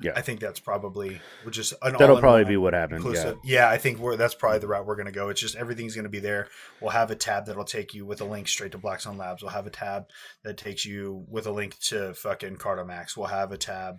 Yeah. 0.00 0.12
I 0.14 0.20
think 0.20 0.40
that's 0.40 0.60
probably 0.60 1.20
which 1.44 1.58
is 1.58 1.72
an 1.82 1.96
that'll 1.98 2.18
probably 2.18 2.44
be 2.44 2.56
what 2.56 2.74
happens. 2.74 3.04
Yeah. 3.14 3.32
Yeah. 3.44 3.70
I 3.70 3.78
think 3.78 3.98
we're 3.98 4.16
that's 4.16 4.34
probably 4.34 4.58
the 4.58 4.68
route 4.68 4.86
we're 4.86 4.96
going 4.96 5.06
to 5.06 5.12
go. 5.12 5.28
It's 5.28 5.40
just 5.40 5.56
everything's 5.56 5.94
going 5.94 6.04
to 6.04 6.10
be 6.10 6.18
there. 6.18 6.48
We'll 6.80 6.90
have 6.90 7.10
a 7.10 7.16
tab 7.16 7.46
that'll 7.46 7.64
take 7.64 7.94
you 7.94 8.04
with 8.04 8.20
a 8.20 8.24
link 8.24 8.48
straight 8.48 8.72
to 8.72 8.78
Blackstone 8.78 9.16
Labs. 9.16 9.42
We'll 9.42 9.52
have 9.52 9.66
a 9.66 9.70
tab 9.70 10.04
that 10.44 10.58
takes 10.58 10.84
you 10.84 11.24
with 11.28 11.46
a 11.46 11.50
link 11.50 11.78
to 11.84 12.14
fucking 12.14 12.56
Cardomax. 12.56 13.16
We'll 13.16 13.26
have 13.28 13.52
a 13.52 13.58
tab, 13.58 13.96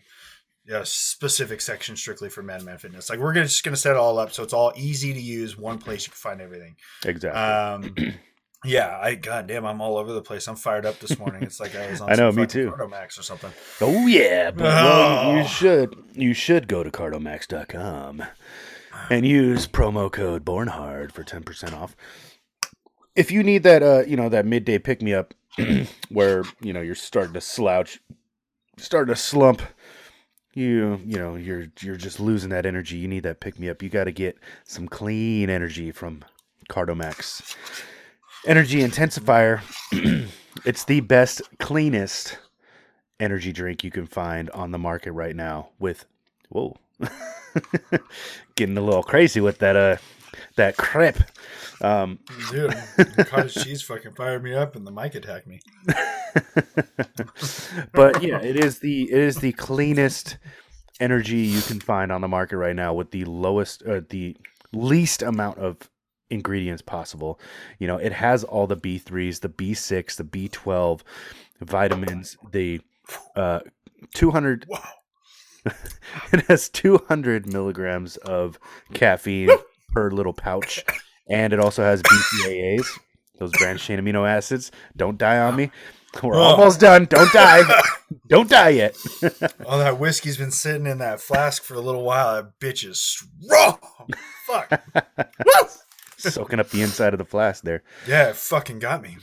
a 0.70 0.86
specific 0.86 1.62
section 1.62 1.96
strictly 1.96 2.30
for 2.30 2.44
Madman 2.44 2.78
Fitness. 2.78 3.10
Like 3.10 3.20
we're 3.20 3.34
gonna, 3.34 3.48
just 3.48 3.64
going 3.64 3.76
to 3.76 3.82
set 3.82 3.92
it 3.92 3.98
all 3.98 4.20
up 4.20 4.32
so 4.32 4.44
it's 4.44 4.54
all 4.54 4.74
easy 4.76 5.14
to 5.14 5.22
use. 5.22 5.58
One 5.58 5.80
place 5.80 6.06
you 6.06 6.12
can 6.12 6.18
find 6.18 6.42
everything. 6.42 6.76
Exactly. 7.06 7.42
Um, 7.42 8.14
yeah, 8.66 8.98
I 9.02 9.16
goddamn, 9.16 9.66
I'm 9.66 9.82
all 9.82 9.98
over 9.98 10.12
the 10.12 10.22
place. 10.22 10.48
I'm 10.48 10.56
fired 10.56 10.86
up 10.86 11.00
this 11.00 11.18
morning. 11.20 11.44
It's 11.44 11.60
like 11.60 11.76
I 11.76 11.90
was 11.92 12.02
on 12.02 12.10
I 12.12 12.16
know, 12.16 12.32
some 12.32 12.42
me 12.42 12.48
too. 12.48 12.72
Cardomax 12.72 13.20
or 13.20 13.24
something. 13.24 13.52
oh 13.82 14.08
yeah, 14.08 14.52
but 14.52 14.64
well, 14.64 15.34
you 15.36 15.42
Oh. 15.42 15.46
should 15.46 15.96
you 16.14 16.34
should 16.34 16.68
go 16.68 16.84
to 16.84 16.90
cardomax.com 16.92 18.24
and 19.10 19.26
use 19.26 19.68
promo 19.68 20.12
code 20.12 20.44
bornhard 20.44 21.12
for 21.12 21.24
10% 21.24 21.74
off. 21.74 21.96
If 23.16 23.32
you 23.32 23.44
need 23.44 23.64
that 23.64 23.84
uh, 23.84 24.04
you 24.08 24.16
know, 24.18 24.30
that 24.30 24.46
midday 24.46 24.80
pick 24.80 25.02
me 25.02 25.14
up 25.14 25.34
where, 26.10 26.44
you 26.62 26.74
know, 26.74 26.82
you're 26.82 26.96
starting 26.96 27.34
to 27.34 27.42
slouch, 27.42 28.00
starting 28.78 29.14
to 29.14 29.20
slump, 29.20 29.62
you 30.54 31.00
you 31.06 31.18
know, 31.18 31.36
you're 31.36 31.68
you're 31.82 31.96
just 31.96 32.20
losing 32.20 32.50
that 32.50 32.66
energy. 32.66 32.98
You 32.98 33.08
need 33.08 33.24
that 33.24 33.40
pick 33.40 33.60
me 33.60 33.70
up. 33.70 33.82
You 33.84 33.90
got 33.90 34.06
to 34.06 34.12
get 34.12 34.38
some 34.66 34.88
clean 34.88 35.50
energy 35.50 35.92
from 35.92 36.24
Cardomax. 36.70 37.56
Energy 38.46 38.80
intensifier. 38.80 39.62
it's 40.66 40.86
the 40.86 41.02
best, 41.02 41.42
cleanest 41.60 42.38
energy 43.20 43.52
drink 43.52 43.84
you 43.84 43.92
can 43.92 44.06
find 44.06 44.50
on 44.52 44.72
the 44.72 44.78
market 44.78 45.12
right 45.12 45.36
now 45.36 45.70
with 45.80 46.06
whoa 46.50 46.76
getting 48.56 48.78
a 48.78 48.82
little 48.82 49.04
crazy 49.04 49.42
with 49.42 49.60
that 49.60 49.76
uh 49.76 49.98
that 50.56 50.78
crep 50.78 51.18
um 51.82 52.20
Dude, 52.52 52.76
cottage 53.28 53.56
cheese 53.64 53.82
fucking 53.82 54.14
fired 54.14 54.44
me 54.44 54.54
up 54.54 54.76
and 54.76 54.86
the 54.86 54.92
mic 54.92 55.16
attacked 55.16 55.48
me. 55.48 55.60
but 57.92 58.22
yeah 58.22 58.40
it 58.40 58.56
is 58.56 58.80
the 58.80 59.12
it 59.12 59.18
is 59.18 59.38
the 59.38 59.54
cleanest 59.54 60.38
energy 61.00 61.38
you 61.38 61.62
can 61.62 61.80
find 61.80 62.12
on 62.12 62.22
the 62.22 62.28
market 62.28 62.58
right 62.58 62.76
now 62.76 62.94
with 62.94 63.12
the 63.12 63.26
lowest 63.26 63.84
uh, 63.84 64.02
the 64.10 64.36
least 64.74 65.22
amount 65.22 65.58
of 65.58 65.90
ingredients 66.30 66.82
possible. 66.82 67.40
You 67.80 67.88
know, 67.88 67.98
it 67.98 68.12
has 68.14 68.44
all 68.44 68.68
the 68.68 68.78
B3s, 68.78 69.42
the 69.42 69.50
B6, 69.50 70.16
the 70.16 70.24
B12 70.24 71.02
vitamins, 71.62 72.38
the 72.52 72.82
uh 73.36 73.60
200 74.14 74.66
Wow. 74.68 74.84
it 76.34 76.46
has 76.48 76.70
200 76.70 77.52
milligrams 77.52 78.18
of 78.18 78.60
caffeine 78.94 79.50
per 79.94 80.12
little 80.12 80.34
pouch 80.34 80.84
and 81.30 81.52
it 81.54 81.60
also 81.60 81.84
has 81.84 82.02
bcaas 82.04 82.86
those 83.40 83.52
branched 83.54 83.86
chain 83.86 84.00
amino 84.00 84.28
acids 84.30 84.72
don't 84.96 85.18
die 85.18 85.40
on 85.40 85.56
me 85.56 85.72
we're 86.24 86.36
Oh. 86.36 86.40
almost 86.42 86.80
done 86.80 87.06
don't 87.06 87.32
die 87.34 87.64
don't 88.30 88.50
die 88.50 88.70
yet 88.70 88.96
All 89.66 89.80
that 89.80 90.00
whiskey's 90.00 90.38
been 90.38 90.52
sitting 90.52 90.86
in 90.86 91.00
that 91.00 91.20
flask 91.22 91.64
for 91.64 91.74
a 91.74 91.82
little 91.82 92.04
while. 92.04 92.36
That 92.36 92.60
bitch 92.60 92.86
is 92.88 93.00
strong. 93.00 93.78
Fuck. 94.48 94.82
Soaking 96.18 96.60
up 96.60 96.70
the 96.70 96.82
inside 96.82 97.14
of 97.14 97.18
the 97.20 97.26
flask 97.26 97.64
there 97.64 97.84
Yeah, 98.08 98.30
it 98.30 98.36
fucking 98.36 98.80
got 98.80 99.02
me. 99.02 99.18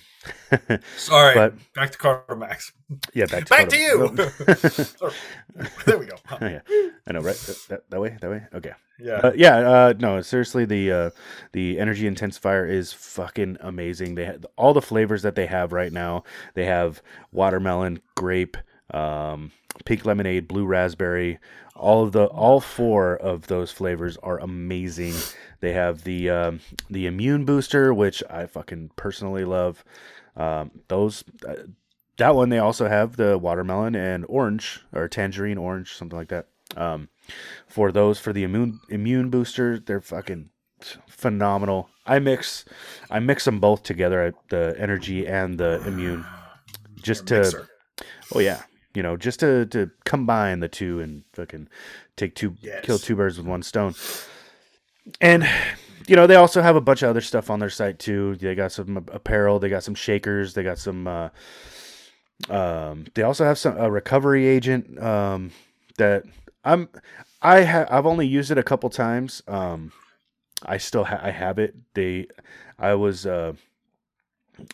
Sorry. 0.97 1.35
But- 1.35 1.55
back 1.75 1.91
to 1.93 1.99
Cardomax. 1.99 2.73
yeah 3.13 3.27
back 3.27 3.45
to, 3.45 3.51
Back 3.51 3.69
to 3.71 3.77
you. 3.79 4.17
There 5.87 5.99
we 5.99 6.07
go. 6.07 6.17
Oh, 6.31 6.39
yeah 6.47 6.61
i 7.07 7.13
know 7.13 7.21
right 7.21 7.37
that, 7.37 7.59
that, 7.69 7.91
that 7.91 8.01
way 8.01 8.17
that 8.21 8.31
way 8.31 8.43
okay 8.55 8.73
Yeah. 8.99 9.15
Uh, 9.25 9.33
yeah, 9.35 9.57
uh, 9.57 9.95
no, 9.99 10.21
seriously, 10.23 10.65
the 10.65 10.93
uh, 10.93 11.11
the 11.53 11.79
energy 11.81 12.09
intensifier 12.09 12.69
is 12.71 12.93
fucking 12.93 13.57
amazing. 13.61 14.15
They 14.15 14.25
ha- 14.27 14.39
all 14.57 14.73
the 14.73 14.81
flavors 14.81 15.23
that 15.23 15.35
they 15.35 15.47
have 15.47 15.73
right 15.73 15.93
now. 15.93 16.23
They 16.55 16.65
have 16.67 17.03
watermelon, 17.33 17.99
grape, 18.15 18.57
um, 18.93 19.51
pink 19.85 20.05
lemonade, 20.07 20.47
blue 20.47 20.65
raspberry. 20.65 21.41
All 21.75 22.05
of 22.05 22.13
the 22.13 22.27
all 22.27 22.61
four 22.61 23.17
of 23.17 23.49
those 23.49 23.73
flavors 23.73 24.17
are 24.23 24.39
amazing. 24.39 25.15
They 25.65 25.73
have 25.73 26.05
the 26.05 26.29
um, 26.29 26.61
the 26.91 27.07
immune 27.07 27.47
booster, 27.47 27.95
which 27.95 28.23
I 28.29 28.45
fucking 28.45 28.91
personally 28.97 29.47
love. 29.47 29.83
Um, 30.37 30.71
those 30.89 31.25
uh, 31.49 31.55
that 32.19 32.35
one 32.35 32.51
they 32.51 32.59
also 32.59 32.87
have 32.87 33.17
the 33.17 33.39
watermelon 33.39 33.95
and 33.95 34.27
orange 34.29 34.83
or 34.93 35.09
tangerine 35.09 35.57
orange, 35.57 35.95
something 35.95 36.19
like 36.19 36.29
that. 36.29 36.49
Um, 36.77 37.09
for 37.67 37.91
those 37.93 38.19
for 38.19 38.35
the 38.35 38.43
immune 38.43 38.79
immune 38.91 39.31
booster, 39.31 39.79
they're 39.79 40.03
fucking 40.03 40.51
phenomenal. 41.09 41.89
I 42.05 42.19
mix 42.19 42.67
I 43.11 43.21
mix 43.21 43.47
them 43.47 43.59
both 43.59 43.85
together, 43.85 44.35
the 44.51 44.77
energy 44.79 45.27
and 45.27 45.57
the 45.57 45.83
immune, 45.87 46.27
just 46.97 47.27
to 47.29 47.37
mixer. 47.39 47.69
oh 48.35 48.41
yeah, 48.41 48.65
you 48.93 49.03
know, 49.03 49.17
just 49.17 49.41
to 49.41 49.65
to 49.65 49.91
combine 50.05 50.61
the 50.61 50.69
two 50.69 51.01
and 51.01 51.25
fucking 51.33 51.69
take 52.17 52.35
two 52.35 52.55
Yes. 52.61 52.85
kill 52.85 52.99
two 52.99 53.17
birds 53.17 53.39
with 53.39 53.47
one 53.47 53.63
stone. 53.63 53.95
And 55.21 55.49
you 56.07 56.17
know, 56.17 56.27
they 56.27 56.37
also 56.37 56.61
have 56.61 56.77
a 56.77 56.81
bunch 56.81 57.03
of 57.03 57.11
other 57.11 57.21
stuff 57.21 57.51
on 57.51 57.59
their 57.61 57.71
site 57.71 57.99
too. 57.99 58.37
They 58.37 58.55
got 58.55 58.73
some 58.73 58.97
apparel, 59.13 59.59
they 59.59 59.69
got 59.69 59.83
some 59.83 59.95
shakers, 59.95 60.55
they 60.55 60.63
got 60.63 60.79
some 60.79 61.07
uh 61.07 61.29
um 62.51 63.07
they 63.15 63.23
also 63.23 63.45
have 63.45 63.59
some 63.59 63.77
a 63.79 63.91
recovery 63.91 64.47
agent 64.47 64.99
um 65.03 65.51
that 65.99 66.25
I'm 66.65 66.89
I 67.41 67.65
ha- 67.65 67.87
I've 67.89 68.07
only 68.07 68.27
used 68.27 68.51
it 68.51 68.59
a 68.59 68.63
couple 68.63 68.91
times. 68.91 69.43
Um 69.49 69.93
I 70.65 70.79
still 70.79 71.05
ha- 71.05 71.21
I 71.23 71.31
have 71.31 71.59
it. 71.59 71.75
They 71.95 72.27
I 72.79 72.95
was 72.95 73.27
uh 73.27 73.55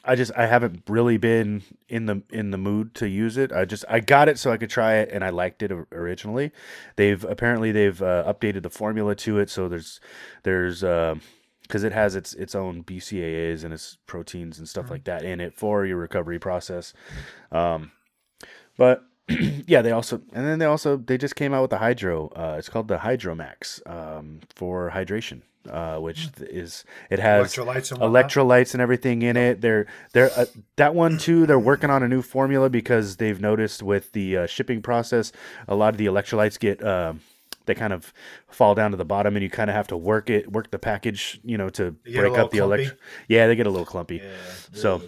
I 0.05 0.15
just 0.15 0.33
I 0.37 0.47
haven't 0.47 0.83
really 0.89 1.17
been 1.17 1.63
in 1.89 2.07
the 2.07 2.23
in 2.31 2.51
the 2.51 2.59
mood 2.59 2.95
to 2.97 3.09
use 3.09 3.37
it. 3.37 3.53
I 3.53 3.65
just 3.65 3.85
I 3.89 4.01
got 4.01 4.29
it 4.29 4.39
so 4.39 4.51
I 4.51 4.57
could 4.57 4.71
try 4.71 4.97
it 4.97 5.11
and 5.11 5.25
I 5.25 5.31
liked 5.31 5.63
it 5.63 5.73
originally. 5.93 6.53
They've 6.97 7.23
apparently 7.25 7.73
they've 7.73 8.01
uh, 8.01 8.25
updated 8.33 8.63
the 8.63 8.71
formula 8.71 9.15
to 9.17 9.39
it 9.39 9.49
so 9.51 9.69
there's 9.69 10.01
there's 10.43 10.85
uh 10.85 11.17
because 11.63 11.85
it 11.85 11.93
has 11.93 12.17
its 12.17 12.35
its 12.35 12.55
own 12.55 12.83
BCAAs 12.83 13.65
and 13.65 13.73
its 13.73 13.97
proteins 14.07 14.59
and 14.59 14.69
stuff 14.69 14.91
like 14.91 15.05
that 15.05 15.25
in 15.25 15.41
it 15.41 15.55
for 15.55 15.87
your 15.87 15.99
recovery 15.99 16.39
process. 16.39 16.93
Um, 17.53 17.93
but 18.77 19.05
yeah, 19.67 19.83
they 19.83 19.93
also 19.93 20.21
and 20.33 20.47
then 20.47 20.59
they 20.59 20.65
also 20.67 20.97
they 20.97 21.19
just 21.19 21.37
came 21.37 21.55
out 21.55 21.63
with 21.63 21.71
the 21.71 21.79
Hydro. 21.79 22.29
Uh, 22.35 22.57
it's 22.59 22.69
called 22.69 22.89
the 22.89 22.99
Hydromax 22.99 23.81
um, 23.89 24.41
for 24.55 24.91
hydration, 24.95 25.43
uh, 25.69 25.99
which 25.99 26.29
is 26.41 26.85
it 27.11 27.19
has 27.19 27.55
Electrolytes 27.55 27.93
and 27.93 28.01
electrolytes 28.01 28.75
and 28.75 28.81
everything 28.81 29.23
in 29.23 29.37
it. 29.37 29.61
They're 29.61 29.87
they're 30.13 30.31
uh, 30.37 30.47
that 30.77 30.95
one 30.95 31.19
too. 31.19 31.47
They're 31.47 31.59
working 31.59 31.91
on 31.91 32.03
a 32.03 32.09
new 32.09 32.23
formula 32.23 32.69
because 32.71 33.17
they've 33.17 33.41
noticed 33.41 33.83
with 33.83 34.13
the 34.13 34.37
uh, 34.39 34.47
shipping 34.47 34.83
process, 34.83 35.33
a 35.69 35.75
lot 35.75 35.95
of 35.95 35.99
the 35.99 36.07
electrolytes 36.07 36.59
get 36.59 36.83
uh, 36.83 37.15
they 37.67 37.75
kind 37.75 37.93
of 37.93 38.13
fall 38.49 38.75
down 38.75 38.91
to 38.91 38.97
the 38.97 39.05
bottom, 39.05 39.37
and 39.37 39.43
you 39.43 39.51
kind 39.51 39.71
of 39.71 39.77
have 39.77 39.87
to 39.89 39.97
work 39.97 40.29
it, 40.31 40.51
work 40.51 40.71
the 40.71 40.79
package, 40.79 41.39
you 41.45 41.57
know, 41.59 41.69
to 41.69 41.95
They 42.05 42.13
get 42.13 42.25
a 42.25 42.29
break 42.29 42.39
up 42.39 42.51
the 42.51 42.59
clumpy? 42.59 42.85
elect. 42.85 43.01
Yeah, 43.29 43.47
they 43.47 43.55
get 43.55 43.67
a 43.67 43.71
little 43.71 43.87
clumpy. 43.87 44.17
Yeah. 44.17 44.31
So, 44.73 45.03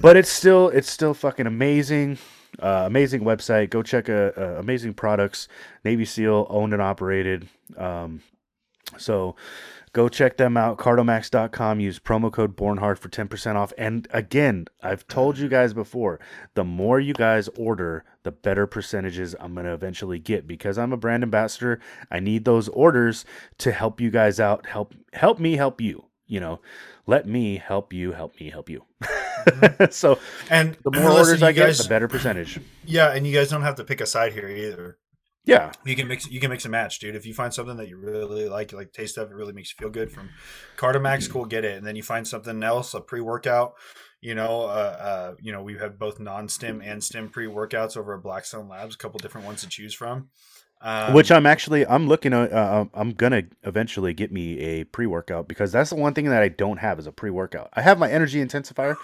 but 0.00 0.16
it's 0.16 0.30
still 0.30 0.70
it's 0.70 0.90
still 0.90 1.14
fucking 1.14 1.46
amazing. 1.46 2.18
Uh, 2.60 2.84
amazing 2.86 3.22
website. 3.22 3.70
Go 3.70 3.82
check 3.82 4.08
uh, 4.08 4.32
uh, 4.36 4.56
amazing 4.58 4.94
products. 4.94 5.48
Navy 5.84 6.04
SEAL 6.04 6.46
owned 6.50 6.72
and 6.72 6.82
operated. 6.82 7.48
Um, 7.76 8.20
so 8.96 9.36
go 9.92 10.08
check 10.08 10.36
them 10.36 10.56
out. 10.56 10.78
Cardomax.com. 10.78 11.80
Use 11.80 11.98
promo 11.98 12.32
code 12.32 12.56
Bornhard 12.56 12.98
for 12.98 13.08
10% 13.08 13.56
off. 13.56 13.72
And 13.78 14.08
again, 14.10 14.66
I've 14.82 15.06
told 15.06 15.38
you 15.38 15.48
guys 15.48 15.72
before, 15.74 16.18
the 16.54 16.64
more 16.64 16.98
you 16.98 17.14
guys 17.14 17.48
order, 17.56 18.04
the 18.22 18.32
better 18.32 18.66
percentages 18.66 19.36
I'm 19.38 19.54
going 19.54 19.66
to 19.66 19.72
eventually 19.72 20.18
get 20.18 20.46
because 20.46 20.78
I'm 20.78 20.92
a 20.92 20.96
brand 20.96 21.22
ambassador. 21.22 21.80
I 22.10 22.20
need 22.20 22.44
those 22.44 22.68
orders 22.68 23.24
to 23.58 23.72
help 23.72 24.00
you 24.00 24.10
guys 24.10 24.40
out. 24.40 24.66
Help 24.66 24.94
help 25.12 25.38
me 25.38 25.56
help 25.56 25.80
you. 25.80 26.04
You 26.26 26.40
know, 26.40 26.60
let 27.06 27.26
me 27.26 27.56
help 27.56 27.92
you 27.92 28.12
help 28.12 28.38
me 28.40 28.50
help 28.50 28.68
you. 28.68 28.84
so 29.90 30.18
And 30.50 30.76
the 30.84 30.90
more 30.90 31.10
listen, 31.10 31.18
orders 31.18 31.42
I 31.42 31.52
get, 31.52 31.76
the 31.76 31.88
better 31.88 32.08
percentage. 32.08 32.60
Yeah, 32.84 33.12
and 33.12 33.26
you 33.26 33.34
guys 33.34 33.50
don't 33.50 33.62
have 33.62 33.76
to 33.76 33.84
pick 33.84 34.00
a 34.00 34.06
side 34.06 34.32
here 34.32 34.48
either. 34.48 34.98
Yeah. 35.48 35.72
You 35.86 35.96
can 35.96 36.08
mix. 36.08 36.30
You 36.30 36.40
can 36.40 36.50
mix 36.50 36.66
and 36.66 36.72
match, 36.72 36.98
dude. 36.98 37.16
If 37.16 37.24
you 37.24 37.32
find 37.32 37.54
something 37.54 37.78
that 37.78 37.88
you 37.88 37.96
really 37.96 38.50
like, 38.50 38.72
like 38.74 38.92
taste 38.92 39.16
of, 39.16 39.30
it 39.30 39.34
really 39.34 39.54
makes 39.54 39.70
you 39.72 39.82
feel 39.82 39.90
good. 39.90 40.12
From 40.12 40.28
Cardomax, 40.76 41.30
cool, 41.30 41.46
get 41.46 41.64
it. 41.64 41.78
And 41.78 41.86
then 41.86 41.96
you 41.96 42.02
find 42.02 42.28
something 42.28 42.62
else, 42.62 42.92
a 42.92 43.00
pre 43.00 43.22
workout. 43.22 43.72
You 44.20 44.34
know, 44.34 44.64
uh, 44.64 44.96
uh, 45.00 45.34
you 45.40 45.52
know, 45.52 45.62
we 45.62 45.78
have 45.78 45.98
both 45.98 46.20
non-stim 46.20 46.82
and 46.82 47.02
stim 47.02 47.30
pre 47.30 47.46
workouts 47.46 47.96
over 47.96 48.14
at 48.14 48.22
Blackstone 48.22 48.68
Labs. 48.68 48.94
A 48.94 48.98
couple 48.98 49.18
different 49.20 49.46
ones 49.46 49.62
to 49.62 49.68
choose 49.68 49.94
from. 49.94 50.28
Um, 50.80 51.12
Which 51.12 51.32
I'm 51.32 51.46
actually 51.46 51.86
I'm 51.86 52.06
looking 52.06 52.32
at. 52.32 52.52
Uh, 52.52 52.84
I'm 52.94 53.12
gonna 53.12 53.42
eventually 53.64 54.14
get 54.14 54.30
me 54.30 54.58
a 54.60 54.84
pre 54.84 55.06
workout 55.06 55.48
because 55.48 55.72
that's 55.72 55.90
the 55.90 55.96
one 55.96 56.14
thing 56.14 56.26
that 56.26 56.42
I 56.42 56.48
don't 56.48 56.78
have 56.78 56.98
is 56.98 57.06
a 57.06 57.12
pre 57.12 57.30
workout. 57.30 57.68
I 57.74 57.82
have 57.82 57.98
my 57.98 58.10
energy 58.10 58.44
intensifier, 58.44 58.96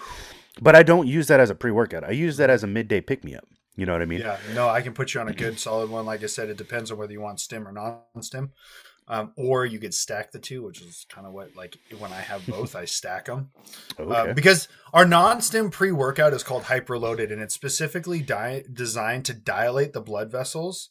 but 0.61 0.75
I 0.75 0.83
don't 0.83 1.07
use 1.07 1.27
that 1.27 1.39
as 1.39 1.49
a 1.49 1.55
pre 1.55 1.71
workout. 1.71 2.05
I 2.05 2.11
use 2.11 2.37
that 2.37 2.49
as 2.49 2.63
a 2.63 2.67
midday 2.67 3.01
pick 3.01 3.23
me 3.23 3.35
up. 3.35 3.45
You 3.75 3.85
know 3.85 3.91
what 3.91 4.01
I 4.01 4.05
mean? 4.05 4.21
Yeah, 4.21 4.37
no, 4.53 4.69
I 4.69 4.81
can 4.81 4.93
put 4.93 5.13
you 5.13 5.19
on 5.19 5.27
a 5.27 5.33
good 5.33 5.59
solid 5.59 5.89
one. 5.89 6.05
Like 6.05 6.23
I 6.23 6.27
said, 6.27 6.49
it 6.49 6.57
depends 6.57 6.91
on 6.91 6.97
whether 6.97 7.11
you 7.11 7.19
want 7.19 7.41
stim 7.41 7.67
or 7.67 7.73
non-stim, 7.73 8.53
um, 9.09 9.33
or 9.35 9.65
you 9.65 9.79
could 9.79 9.93
stack 9.93 10.31
the 10.31 10.39
two, 10.39 10.63
which 10.63 10.81
is 10.81 11.05
kind 11.09 11.27
of 11.27 11.33
what 11.33 11.55
like 11.57 11.77
when 11.99 12.13
I 12.13 12.21
have 12.21 12.47
both, 12.47 12.75
I 12.75 12.85
stack 12.85 13.25
them. 13.25 13.51
Okay. 13.99 14.31
Uh, 14.31 14.33
because 14.33 14.67
our 14.93 15.05
non-stim 15.05 15.69
pre-workout 15.71 16.33
is 16.33 16.43
called 16.43 16.63
hyperloaded, 16.63 17.31
and 17.31 17.41
it's 17.41 17.53
specifically 17.53 18.21
di- 18.21 18.63
designed 18.71 19.23
to 19.25 19.33
dilate 19.33 19.93
the 19.93 20.01
blood 20.01 20.29
vessels, 20.29 20.89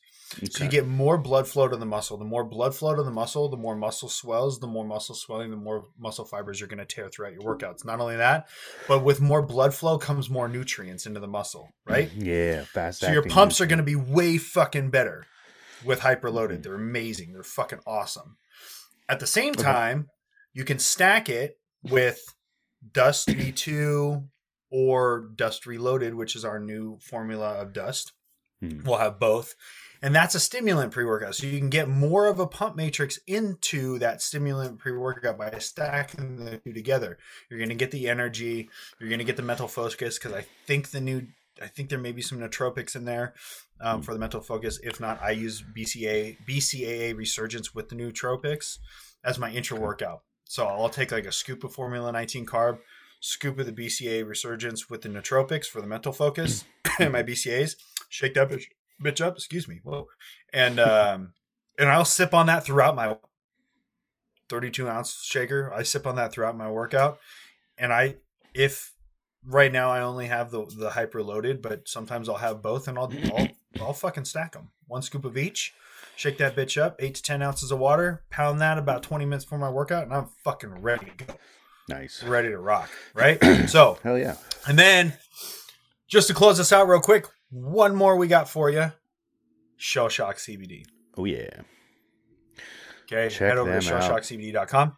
so 0.51 0.65
you 0.65 0.71
get 0.71 0.87
more 0.87 1.19
blood 1.19 1.47
flow 1.47 1.69
to 1.69 1.77
the 1.77 1.87
muscle. 1.87 2.17
The 2.17 2.25
more 2.25 2.45
blood 2.45 2.75
flow 2.75 2.95
to 2.95 3.03
the 3.03 3.11
muscle, 3.11 3.49
the 3.49 3.57
more 3.57 3.77
muscle 3.77 4.09
swells. 4.09 4.61
The 4.61 4.67
more 4.67 4.85
muscle 4.85 5.15
swelling, 5.15 5.51
the 5.51 5.57
more 5.57 5.87
muscle 5.99 6.25
fibers 6.25 6.61
you're 6.61 6.69
going 6.69 6.79
to 6.79 6.85
tear 6.85 7.09
throughout 7.09 7.33
your 7.33 7.43
workouts. 7.43 7.85
Not 7.85 8.01
only 8.01 8.17
that, 8.17 8.49
but 8.89 9.05
with 9.05 9.21
more 9.21 9.43
blood 9.43 9.75
flow 9.75 9.99
comes 9.99 10.29
more 10.31 10.49
nutrients 10.49 11.07
into 11.07 11.21
the 11.21 11.29
muscle, 11.29 11.71
right? 11.87 12.11
Yeah. 12.13 12.65
Fast. 12.65 13.01
So 13.01 13.11
your 13.11 13.23
pumps 13.23 13.61
are 13.61 13.67
going 13.67 13.79
to 13.79 13.85
be 13.85 13.97
way 13.97 14.39
fucking 14.39 14.91
better 14.91 15.27
with 15.85 16.01
hyperloaded. 16.01 16.63
They're 16.63 16.75
amazing. 16.75 17.33
They're 17.33 17.43
fucking 17.43 17.81
awesome. 17.87 18.37
At 19.09 19.21
the 19.21 19.27
same 19.27 19.53
Okay. 19.53 19.63
time, 19.63 20.09
you 20.53 20.65
can 20.65 20.79
stack 20.79 21.29
it 21.29 21.59
with 21.83 22.21
Dust 22.93 23.29
V2 23.29 24.29
or 24.71 25.29
Dust 25.35 25.67
Reloaded, 25.67 26.15
which 26.15 26.35
is 26.35 26.45
our 26.45 26.59
new 26.59 26.99
formula 27.01 27.55
of 27.61 27.73
Dust. 27.73 28.13
Hmm. 28.61 28.83
We'll 28.85 28.99
have 28.99 29.19
both. 29.19 29.55
And 30.05 30.15
that's 30.15 30.35
a 30.35 30.41
stimulant 30.41 30.93
pre 30.93 31.07
workout. 31.07 31.35
So 31.35 31.47
you 31.47 31.59
can 31.59 31.71
get 31.71 31.89
more 31.89 32.27
of 32.27 32.39
a 32.39 32.47
pump 32.47 32.77
matrix 32.77 33.19
into 33.27 33.99
that 34.01 34.21
stimulant 34.21 34.79
pre 34.79 34.93
workout 34.93 35.39
by 35.39 35.51
stacking 35.59 36.45
the 36.45 36.59
two 36.59 36.75
together. 36.75 37.17
You're 37.49 37.59
going 37.59 37.71
to 37.71 37.75
get 37.75 37.91
the 37.91 38.11
energy, 38.11 38.69
you're 39.01 39.09
going 39.09 39.19
to 39.19 39.25
get 39.25 39.39
the 39.39 39.43
mental 39.43 39.67
focus 39.67 40.19
because 40.19 40.35
I 40.35 40.45
think 40.67 40.91
the 40.91 41.01
new, 41.01 41.29
I 41.61 41.69
think 41.69 41.89
there 41.89 41.99
may 41.99 42.13
be 42.13 42.21
some 42.21 42.39
nootropics 42.39 42.95
in 42.95 43.07
there 43.07 43.33
um, 43.81 44.03
for 44.03 44.13
the 44.13 44.21
mental 44.21 44.43
focus. 44.43 44.79
If 44.83 45.01
not, 45.01 45.23
I 45.23 45.31
use 45.31 45.65
BCA, 45.75 46.37
BCAA 46.47 47.17
resurgence 47.17 47.75
with 47.75 47.89
the 47.89 47.97
nootropics 47.97 48.81
as 49.25 49.39
my 49.39 49.51
intra 49.53 49.81
workout. 49.81 50.21
So 50.45 50.67
I'll 50.67 50.91
take 50.91 51.13
like 51.13 51.25
a 51.25 51.33
scoop 51.33 51.65
of 51.65 51.73
Formula 51.73 52.13
19 52.13 52.45
carb, 52.45 52.81
scoop 53.21 53.59
of 53.59 53.65
the 53.65 53.73
BCA 53.73 54.29
resurgence 54.29 54.91
with 54.91 55.01
the 55.01 55.09
nootropics 55.09 55.65
for 55.65 55.81
the 55.81 55.87
mental 55.87 56.13
focus 56.13 56.67
and 56.99 57.11
my 57.11 57.23
BCAs, 57.23 57.77
shake 58.11 58.35
that 58.35 58.51
bitch, 59.03 59.25
up, 59.25 59.37
excuse 59.37 59.69
me, 59.69 59.81
whoa, 59.83 60.07
and 60.53 60.79
um, 60.81 61.33
and 61.79 61.89
I'll 61.89 62.05
sip 62.05 62.35
on 62.35 62.47
that 62.47 62.65
throughout 62.65 62.95
my 62.95 63.17
32 64.49 64.89
ounce 64.89 65.23
shaker. 65.23 65.73
I 65.75 65.83
sip 65.83 66.07
on 66.07 66.17
that 66.17 66.33
throughout 66.33 66.57
my 66.57 66.71
workout. 66.71 67.19
And 67.79 67.93
I, 67.93 68.17
if 68.55 68.93
right 69.45 69.73
now 69.73 69.91
I 69.91 70.01
only 70.01 70.27
have 70.27 70.51
the, 70.51 70.67
the 70.67 70.91
hyper 70.91 71.23
loaded, 71.23 71.63
but 71.63 71.89
sometimes 71.89 72.29
I'll 72.29 72.37
have 72.37 72.63
both 72.63 72.89
and 72.89 72.99
I'll, 72.99 73.13
I'll, 73.37 73.49
I'll 73.81 73.93
fucking 73.93 74.25
stack 74.25 74.53
them. 74.53 74.71
One 74.87 75.03
scoop 75.03 75.25
of 75.25 75.37
each. 75.37 75.75
Shake 76.17 76.39
that 76.39 76.55
bitch 76.55 76.81
up, 76.81 76.95
eight 77.01 77.17
to 77.17 77.23
10 77.23 77.43
ounces 77.43 77.73
of 77.73 77.81
water, 77.81 78.23
pound 78.31 78.61
that 78.61 78.79
about 78.79 79.03
20 79.03 79.25
minutes 79.25 79.45
before 79.45 79.59
my 79.59 79.69
workout, 79.69 80.05
and 80.05 80.13
I'm 80.13 80.29
fucking 80.45 80.81
ready 80.81 81.07
to 81.07 81.25
go. 81.25 81.35
Nice. 81.89 82.23
Ready 82.23 82.51
to 82.51 82.59
rock. 82.59 82.89
Right? 83.15 83.43
so, 83.69 83.99
Hell 84.05 84.17
yeah. 84.17 84.37
and 84.69 84.79
then 84.79 85.15
just 86.07 86.29
to 86.29 86.35
close 86.35 86.59
this 86.59 86.73
out 86.73 86.87
real 86.87 87.01
quick, 87.01 87.27
one 87.55 87.95
more 87.95 88.17
we 88.17 88.27
got 88.27 88.49
for 88.49 88.69
you 88.69 88.93
Shell 89.77 90.09
Shock 90.09 90.37
CBD. 90.37 90.85
Oh 91.17 91.25
yeah. 91.25 91.63
Okay, 93.05 93.29
Check 93.29 93.49
head 93.49 93.59
over 93.59 93.71
to 93.71 93.79
shellshockcbd.com. 93.79 94.97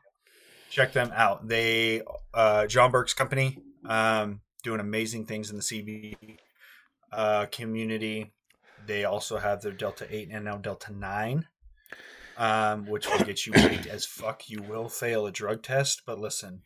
Check 0.70 0.92
them 0.92 1.12
out. 1.14 1.48
They, 1.48 2.02
uh, 2.32 2.66
John 2.66 2.90
Burke's 2.90 3.14
company, 3.14 3.58
um, 3.84 4.40
doing 4.62 4.80
amazing 4.80 5.26
things 5.26 5.50
in 5.50 5.56
the 5.56 5.62
CBD 5.62 6.38
uh, 7.12 7.46
community. 7.46 8.32
They 8.86 9.04
also 9.04 9.38
have 9.38 9.60
their 9.60 9.72
Delta 9.72 10.06
8 10.08 10.28
and 10.30 10.44
now 10.44 10.56
Delta 10.56 10.92
9, 10.92 11.46
um, 12.36 12.86
which 12.86 13.08
will 13.08 13.24
get 13.24 13.44
you 13.44 13.52
as 13.90 14.06
fuck. 14.06 14.48
You 14.48 14.62
will 14.62 14.88
fail 14.88 15.26
a 15.26 15.32
drug 15.32 15.62
test, 15.62 16.02
but 16.06 16.18
listen, 16.18 16.62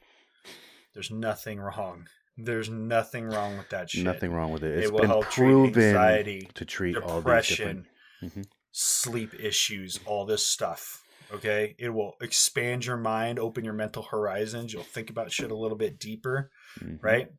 there's 0.92 1.10
nothing 1.10 1.58
wrong. 1.58 2.06
There's 2.44 2.68
nothing 2.70 3.26
wrong 3.26 3.56
with 3.58 3.68
that 3.70 3.90
shit. 3.90 4.04
Nothing 4.04 4.32
wrong 4.32 4.52
with 4.52 4.62
it. 4.64 4.78
It 4.78 4.82
It's 4.84 4.90
will 4.92 5.00
been 5.00 5.08
help 5.10 5.30
treat 5.30 5.76
anxiety, 5.76 6.48
to 6.54 6.64
treat 6.64 6.96
all 6.96 7.16
depression, 7.20 7.86
different. 8.22 8.46
Mhm. 8.48 8.50
sleep 8.72 9.34
issues, 9.38 9.98
all 10.06 10.24
this 10.26 10.46
stuff. 10.46 11.02
Okay, 11.32 11.76
it 11.78 11.90
will 11.90 12.16
expand 12.20 12.84
your 12.86 12.96
mind, 12.96 13.38
open 13.38 13.64
your 13.64 13.74
mental 13.74 14.02
horizons. 14.02 14.72
You'll 14.72 14.82
think 14.82 15.10
about 15.10 15.30
shit 15.30 15.50
a 15.50 15.56
little 15.56 15.76
bit 15.76 15.98
deeper, 15.98 16.50
Mhm. 16.80 16.98
right? 17.02 17.30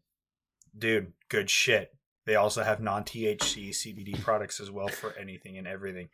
Dude, 0.77 1.13
good 1.29 1.49
shit. 1.49 1.93
They 2.25 2.35
also 2.35 2.63
have 2.63 2.79
non 2.79 3.03
THC 3.03 3.73
CBD 3.73 4.13
products 4.21 4.59
as 4.61 4.71
well 4.71 4.87
for 4.87 5.13
anything 5.17 5.57
and 5.57 5.67
everything. 5.67 6.09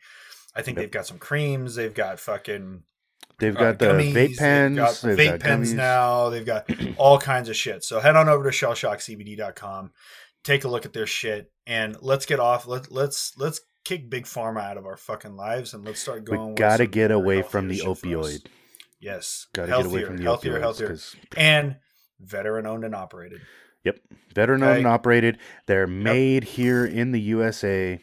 I 0.54 0.62
think 0.62 0.76
Yep. 0.76 0.82
they've 0.82 0.90
got 0.90 1.06
some 1.06 1.18
creams. 1.18 1.76
They've 1.76 1.94
got 1.94 2.18
fucking 2.18 2.82
They've 3.38 3.56
uh, 3.56 3.60
got 3.60 3.78
the 3.78 3.86
gummies, 3.86 4.12
vape 4.12 4.36
pens. 4.36 4.76
They've 4.76 4.84
got 4.84 5.00
They've 5.02 5.18
vape 5.18 5.30
got 5.30 5.40
pens 5.40 5.72
gummies. 5.72 5.76
now. 5.76 6.28
They've 6.30 6.46
got 6.46 6.70
all 6.96 7.18
kinds 7.18 7.48
of 7.48 7.56
shit. 7.56 7.84
So 7.84 8.00
head 8.00 8.16
on 8.16 8.28
over 8.28 8.50
to 8.50 8.56
shellshockcbd.com. 8.66 9.92
Take 10.44 10.64
a 10.64 10.68
look 10.68 10.84
at 10.86 10.92
their 10.92 11.06
shit 11.06 11.50
and 11.66 11.96
let's 12.00 12.26
get 12.26 12.40
off. 12.40 12.66
Let, 12.66 12.90
let's 12.90 13.34
let's 13.36 13.60
kick 13.84 14.08
big 14.10 14.24
pharma 14.24 14.62
out 14.62 14.76
of 14.76 14.86
our 14.86 14.96
fucking 14.96 15.36
lives 15.36 15.74
and 15.74 15.84
let's 15.84 16.00
start 16.00 16.24
going. 16.24 16.50
We 16.50 16.54
gotta 16.54 16.86
get 16.86 17.10
away 17.10 17.42
from 17.42 17.68
the 17.68 17.76
healthier 17.78 18.22
shit 18.22 18.22
for 18.22 18.28
us. 18.28 18.38
opioid. 18.38 18.46
Yes, 19.00 19.46
Gotta 19.54 19.68
healthier, 19.68 19.88
get 19.90 19.92
away 19.98 20.04
from 20.06 20.16
the 20.16 20.22
healthier, 20.24 20.52
opioids. 20.54 20.60
healthier, 20.60 20.88
'cause- 20.88 21.16
and 21.36 21.76
veteran 22.20 22.66
owned 22.66 22.84
and 22.84 22.94
operated. 22.94 23.40
Yep. 23.84 24.00
Veteran 24.34 24.62
owned 24.64 24.78
and 24.78 24.86
operated. 24.88 25.38
They're 25.66 25.86
made 25.86 26.42
here 26.44 26.84
in 26.84 27.12
the 27.12 27.20
USA, 27.20 28.00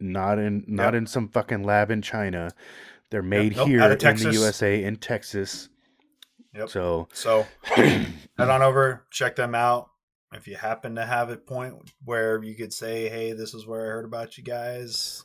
not 0.00 0.38
in 0.38 0.64
not 0.66 0.94
Yep. 0.94 0.94
in 0.94 1.06
some 1.06 1.28
fucking 1.28 1.62
lab 1.62 1.90
in 1.90 2.02
China. 2.02 2.50
They're 3.12 3.22
made 3.22 3.54
Nope, 3.54 3.68
here 3.68 3.82
of 3.82 4.02
in 4.02 4.16
the 4.16 4.32
USA 4.32 4.82
in 4.82 4.96
Texas. 4.96 5.68
Yep. 6.54 6.70
So 6.70 7.08
So 7.12 7.46
head 7.62 8.08
on 8.38 8.62
over, 8.62 9.06
check 9.10 9.36
them 9.36 9.54
out. 9.54 9.90
If 10.32 10.48
you 10.48 10.56
happen 10.56 10.94
to 10.94 11.04
have 11.04 11.28
a 11.28 11.36
point 11.36 11.74
where 12.02 12.42
you 12.42 12.54
could 12.54 12.72
say, 12.72 13.10
"Hey, 13.10 13.34
this 13.34 13.52
is 13.52 13.66
where 13.66 13.84
I 13.84 13.88
heard 13.90 14.06
about 14.06 14.38
you 14.38 14.44
guys," 14.44 15.24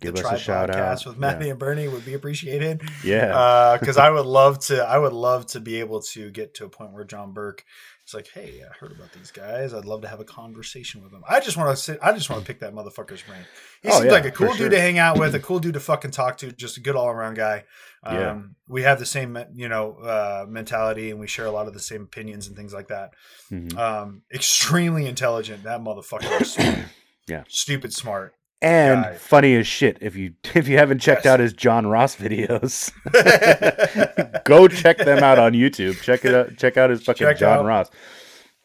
give 0.00 0.14
the 0.14 0.26
us 0.26 0.32
a 0.32 0.38
shout 0.38 0.70
podcast 0.70 1.00
out. 1.02 1.06
with 1.06 1.18
Matty 1.18 1.50
and 1.50 1.58
Bernie 1.58 1.86
would 1.86 2.06
be 2.06 2.14
appreciated. 2.14 2.80
Yeah. 3.04 3.36
Uh, 3.36 3.78
because 3.78 3.98
I 3.98 4.08
would 4.14 4.24
love 4.24 4.58
to. 4.60 4.82
I 4.82 4.96
would 4.96 5.12
love 5.12 5.44
to 5.48 5.60
be 5.60 5.80
able 5.80 6.00
to 6.00 6.30
get 6.30 6.54
to 6.54 6.64
a 6.64 6.70
point 6.70 6.94
where 6.94 7.04
John 7.04 7.34
Burke 7.34 7.62
is 8.08 8.14
like, 8.14 8.28
"Hey, 8.28 8.62
I 8.68 8.72
heard 8.78 8.92
about 8.92 9.12
these 9.12 9.30
guys. 9.30 9.72
I'd 9.74 9.84
love 9.84 10.02
to 10.02 10.08
have 10.08 10.20
a 10.20 10.24
conversation 10.24 11.02
with 11.02 11.12
them. 11.12 11.22
I 11.28 11.40
just 11.40 11.56
want 11.56 11.70
to 11.70 11.76
sit. 11.82 11.98
I 12.02 12.12
just 12.12 12.28
want 12.30 12.42
to 12.42 12.46
pick 12.46 12.60
that 12.60 12.72
motherfucker's 12.74 13.22
brain. 13.22 13.42
He 13.82 13.88
Oh, 13.88 13.92
seems 13.92 14.06
yeah, 14.06 14.12
like 14.12 14.24
a 14.24 14.30
cool 14.30 14.48
sure. 14.48 14.56
dude 14.68 14.72
to 14.72 14.80
hang 14.80 14.98
out 14.98 15.18
with, 15.18 15.34
a 15.34 15.40
cool 15.40 15.58
dude 15.58 15.74
to 15.74 15.80
fucking 15.80 16.10
talk 16.10 16.38
to, 16.38 16.50
just 16.52 16.76
a 16.76 16.80
good 16.80 16.96
all 16.96 17.08
around 17.08 17.34
guy. 17.34 17.64
Um, 18.02 18.16
Yeah. 18.16 18.40
we 18.68 18.82
have 18.82 18.98
the 18.98 19.06
same, 19.06 19.38
you 19.54 19.68
know, 19.68 19.94
uh, 19.98 20.46
mentality, 20.48 21.10
and 21.10 21.20
we 21.20 21.26
share 21.26 21.46
a 21.46 21.50
lot 21.50 21.66
of 21.68 21.74
the 21.74 21.80
same 21.80 22.02
opinions 22.02 22.46
and 22.46 22.56
things 22.56 22.72
like 22.72 22.88
that. 22.88 23.10
Mhm. 23.50 23.76
Um, 23.76 24.22
extremely 24.32 25.06
intelligent. 25.06 25.62
That 25.64 25.80
motherfucker. 25.80 26.84
Yeah. 27.28 27.44
stupid 27.48 27.92
smart. 27.92 28.34
And 28.60 29.04
guy. 29.04 29.14
funny 29.14 29.54
as 29.56 29.66
shit. 29.68 29.98
If 30.00 30.16
you 30.16 30.32
if 30.54 30.66
you 30.68 30.78
haven't 30.78 30.98
checked 30.98 31.24
Yes. 31.24 31.32
out 31.34 31.40
his 31.40 31.52
John 31.52 31.86
Ross 31.86 32.16
videos, 32.16 32.90
go 34.44 34.68
check 34.68 34.98
them 34.98 35.22
out 35.22 35.38
on 35.38 35.52
YouTube. 35.52 36.00
Check 36.02 36.24
it 36.24 36.34
out. 36.34 36.56
Check 36.56 36.76
out 36.76 36.90
his 36.90 37.02
fucking 37.04 37.26
Check 37.26 37.38
John 37.38 37.58
out- 37.60 37.64
Ross. 37.64 37.90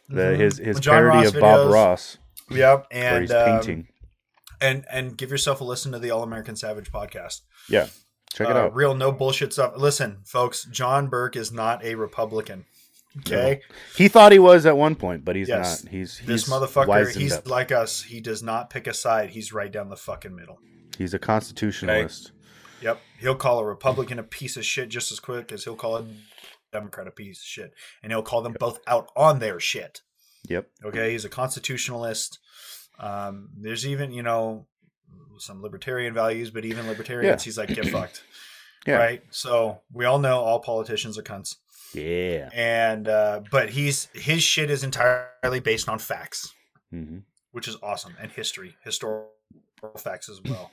The, 0.10 0.22
Mhm. 0.22 0.40
his 0.40 0.58
his 0.58 0.80
John 0.80 0.96
parody 0.96 1.18
Ross 1.26 1.34
of 1.36 1.40
Bob. 1.42 1.72
Ross, 1.74 2.18
Yep, 2.52 2.88
and 2.92 3.32
um, 3.32 3.46
painting. 3.60 3.88
and 4.60 4.86
and 4.92 5.18
give 5.18 5.32
yourself 5.32 5.62
a 5.62 5.64
listen 5.64 5.92
to 5.94 6.00
the 6.00 6.12
All 6.12 6.24
American 6.24 6.56
Savage 6.56 6.92
podcast. 6.92 7.42
Yeah, 7.70 7.88
check 8.34 8.50
it 8.50 8.56
Uh, 8.56 8.62
out. 8.66 8.76
Real 8.76 8.94
no 8.96 9.12
bullshit 9.12 9.54
stuff. 9.54 9.74
Listen, 9.78 10.20
folks, 10.26 10.66
John 10.66 11.08
Burke 11.08 11.36
is 11.38 11.52
not 11.52 11.84
a 11.86 11.96
Republican. 11.96 12.66
Okay, 13.20 13.62
He 13.96 14.08
thought 14.08 14.32
he 14.32 14.40
was 14.40 14.66
at 14.66 14.76
one 14.76 14.96
point, 14.96 15.24
but 15.24 15.36
he's 15.36 15.48
Yes. 15.48 15.84
not. 15.84 15.92
He's 15.92 16.18
he's 16.18 16.28
this 16.28 16.50
motherfucker, 16.50 17.16
he's 17.16 17.34
up. 17.34 17.48
like 17.48 17.72
us. 17.72 18.02
He 18.04 18.20
does 18.22 18.42
not 18.42 18.70
pick 18.72 18.88
a 18.88 18.94
side. 18.94 19.30
He's 19.32 19.54
right 19.54 19.72
down 19.72 19.90
the 19.90 19.96
fucking 19.98 20.36
middle. 20.36 20.58
He's 20.98 21.14
a 21.14 21.20
constitutionalist. 21.20 22.32
Yep, 22.82 23.00
he'll 23.20 23.36
call 23.36 23.60
a 23.60 23.66
Republican 23.66 24.18
a 24.20 24.24
piece 24.24 24.58
of 24.58 24.66
shit 24.66 24.90
just 24.90 25.12
as 25.12 25.20
quick 25.20 25.52
as 25.52 25.64
he'll 25.64 25.76
call 25.76 25.98
a 25.98 26.06
Democrat 26.72 27.08
a 27.08 27.12
piece 27.12 27.40
of 27.40 27.46
shit, 27.46 27.74
and 28.02 28.12
he'll 28.12 28.24
call 28.24 28.42
them 28.42 28.56
both 28.60 28.80
out 28.88 29.10
on 29.16 29.38
their 29.40 29.60
shit. 29.60 30.02
Yep. 30.50 30.68
Okay, 30.84 31.12
he's 31.12 31.24
a 31.24 31.30
constitutionalist. 31.30 32.40
Um, 33.00 33.50
there's 33.58 33.86
even 33.88 34.12
you 34.12 34.24
know 34.24 34.66
some 35.38 35.62
libertarian 35.62 36.14
values, 36.14 36.50
but 36.52 36.66
even 36.66 36.88
libertarians, 36.88 37.42
Yeah. 37.42 37.46
he's 37.46 37.58
like 37.58 37.70
get 37.70 37.88
fucked. 37.90 38.24
Yeah. 38.86 38.96
Right. 38.98 39.24
So 39.30 39.82
we 39.94 40.06
all 40.06 40.20
know 40.20 40.40
all 40.42 40.60
politicians 40.60 41.18
are 41.18 41.24
cunts. 41.24 41.56
Yeah. 41.94 42.50
and 42.54 43.08
uh, 43.08 43.42
but 43.52 43.70
he's 43.70 44.08
his 44.14 44.42
shit 44.44 44.70
is 44.70 44.84
entirely 44.84 45.60
based 45.60 45.88
on 45.90 46.00
facts, 46.00 46.54
hmm 46.92 47.20
which 47.52 47.68
is 47.68 47.78
awesome, 47.84 48.16
and 48.20 48.32
history, 48.32 48.76
historical 48.84 49.30
facts 49.98 50.28
as 50.28 50.42
well. 50.50 50.72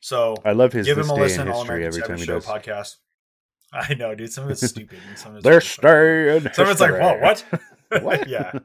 So 0.00 0.34
I 0.44 0.52
love 0.52 0.72
his 0.72 0.86
give 0.86 0.96
him 0.98 1.10
a 1.10 1.14
listen. 1.14 1.48
All 1.48 1.60
history 1.60 1.76
American 1.76 1.86
every 1.86 2.02
time 2.08 2.18
he 2.18 2.24
Show 2.24 2.34
does. 2.40 2.46
podcast. 2.46 2.96
I 3.72 3.94
know, 3.94 4.14
dude. 4.14 4.32
Some 4.32 4.44
of 4.44 4.50
it's 4.50 4.66
stupid. 4.68 4.98
And 5.08 5.18
some 5.18 5.32
of 5.32 5.36
it's 5.38 5.44
They're 5.44 5.60
staying. 5.60 6.52
Some 6.54 6.66
of 6.66 6.70
it's 6.70 6.80
like, 6.80 6.92
whoa, 6.92 7.18
what? 7.18 7.44
What? 8.02 8.28
yeah. 8.28 8.58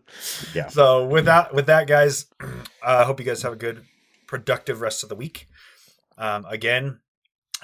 Yeah. 0.54 0.68
So 0.68 1.06
with 1.06 1.26
that, 1.26 1.54
with 1.54 1.66
that, 1.66 1.88
guys, 1.88 2.28
I 2.84 3.04
hope 3.04 3.20
you 3.20 3.26
guys 3.26 3.42
have 3.42 3.54
a 3.54 3.58
good, 3.58 3.84
productive 4.28 4.80
rest 4.82 5.04
of 5.04 5.10
the 5.10 5.16
week. 5.16 5.48
Um, 6.18 6.46
again, 6.48 7.00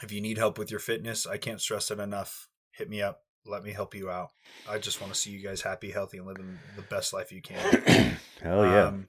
if 0.02 0.12
you 0.12 0.20
need 0.20 0.38
help 0.38 0.58
with 0.58 0.72
your 0.72 0.80
fitness, 0.80 1.26
I 1.28 1.38
can't 1.38 1.62
stress 1.62 1.92
it 1.92 2.00
enough. 2.00 2.50
Hit 2.72 2.90
me 2.90 3.02
up. 3.02 3.22
Let 3.48 3.64
me 3.64 3.72
help 3.72 3.96
you 3.96 4.10
out. 4.10 4.32
I 4.70 4.78
just 4.78 5.02
want 5.02 5.14
to 5.14 5.20
see 5.20 5.32
you 5.32 5.40
guys 5.40 5.62
happy, 5.62 5.92
healthy, 5.92 6.18
and 6.18 6.28
living 6.28 6.60
the 6.76 6.82
best 6.84 7.14
life 7.14 7.32
you 7.32 7.42
can. 7.42 8.18
Hell 8.42 8.66
yeah. 8.66 8.88
Um, 8.88 9.08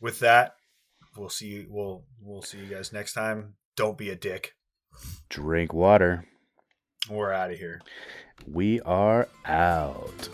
with 0.00 0.20
that, 0.20 0.56
we'll 1.16 1.28
see 1.28 1.48
you. 1.48 1.66
We'll 1.68 2.04
we'll 2.22 2.42
see 2.42 2.58
you 2.58 2.66
guys 2.66 2.92
next 2.92 3.14
time. 3.14 3.54
Don't 3.76 3.98
be 3.98 4.10
a 4.10 4.16
dick. 4.16 4.54
Drink 5.28 5.72
water. 5.72 6.24
We're 7.08 7.32
out 7.32 7.50
of 7.50 7.58
here. 7.58 7.80
We 8.46 8.80
are 8.80 9.28
out. 9.44 10.28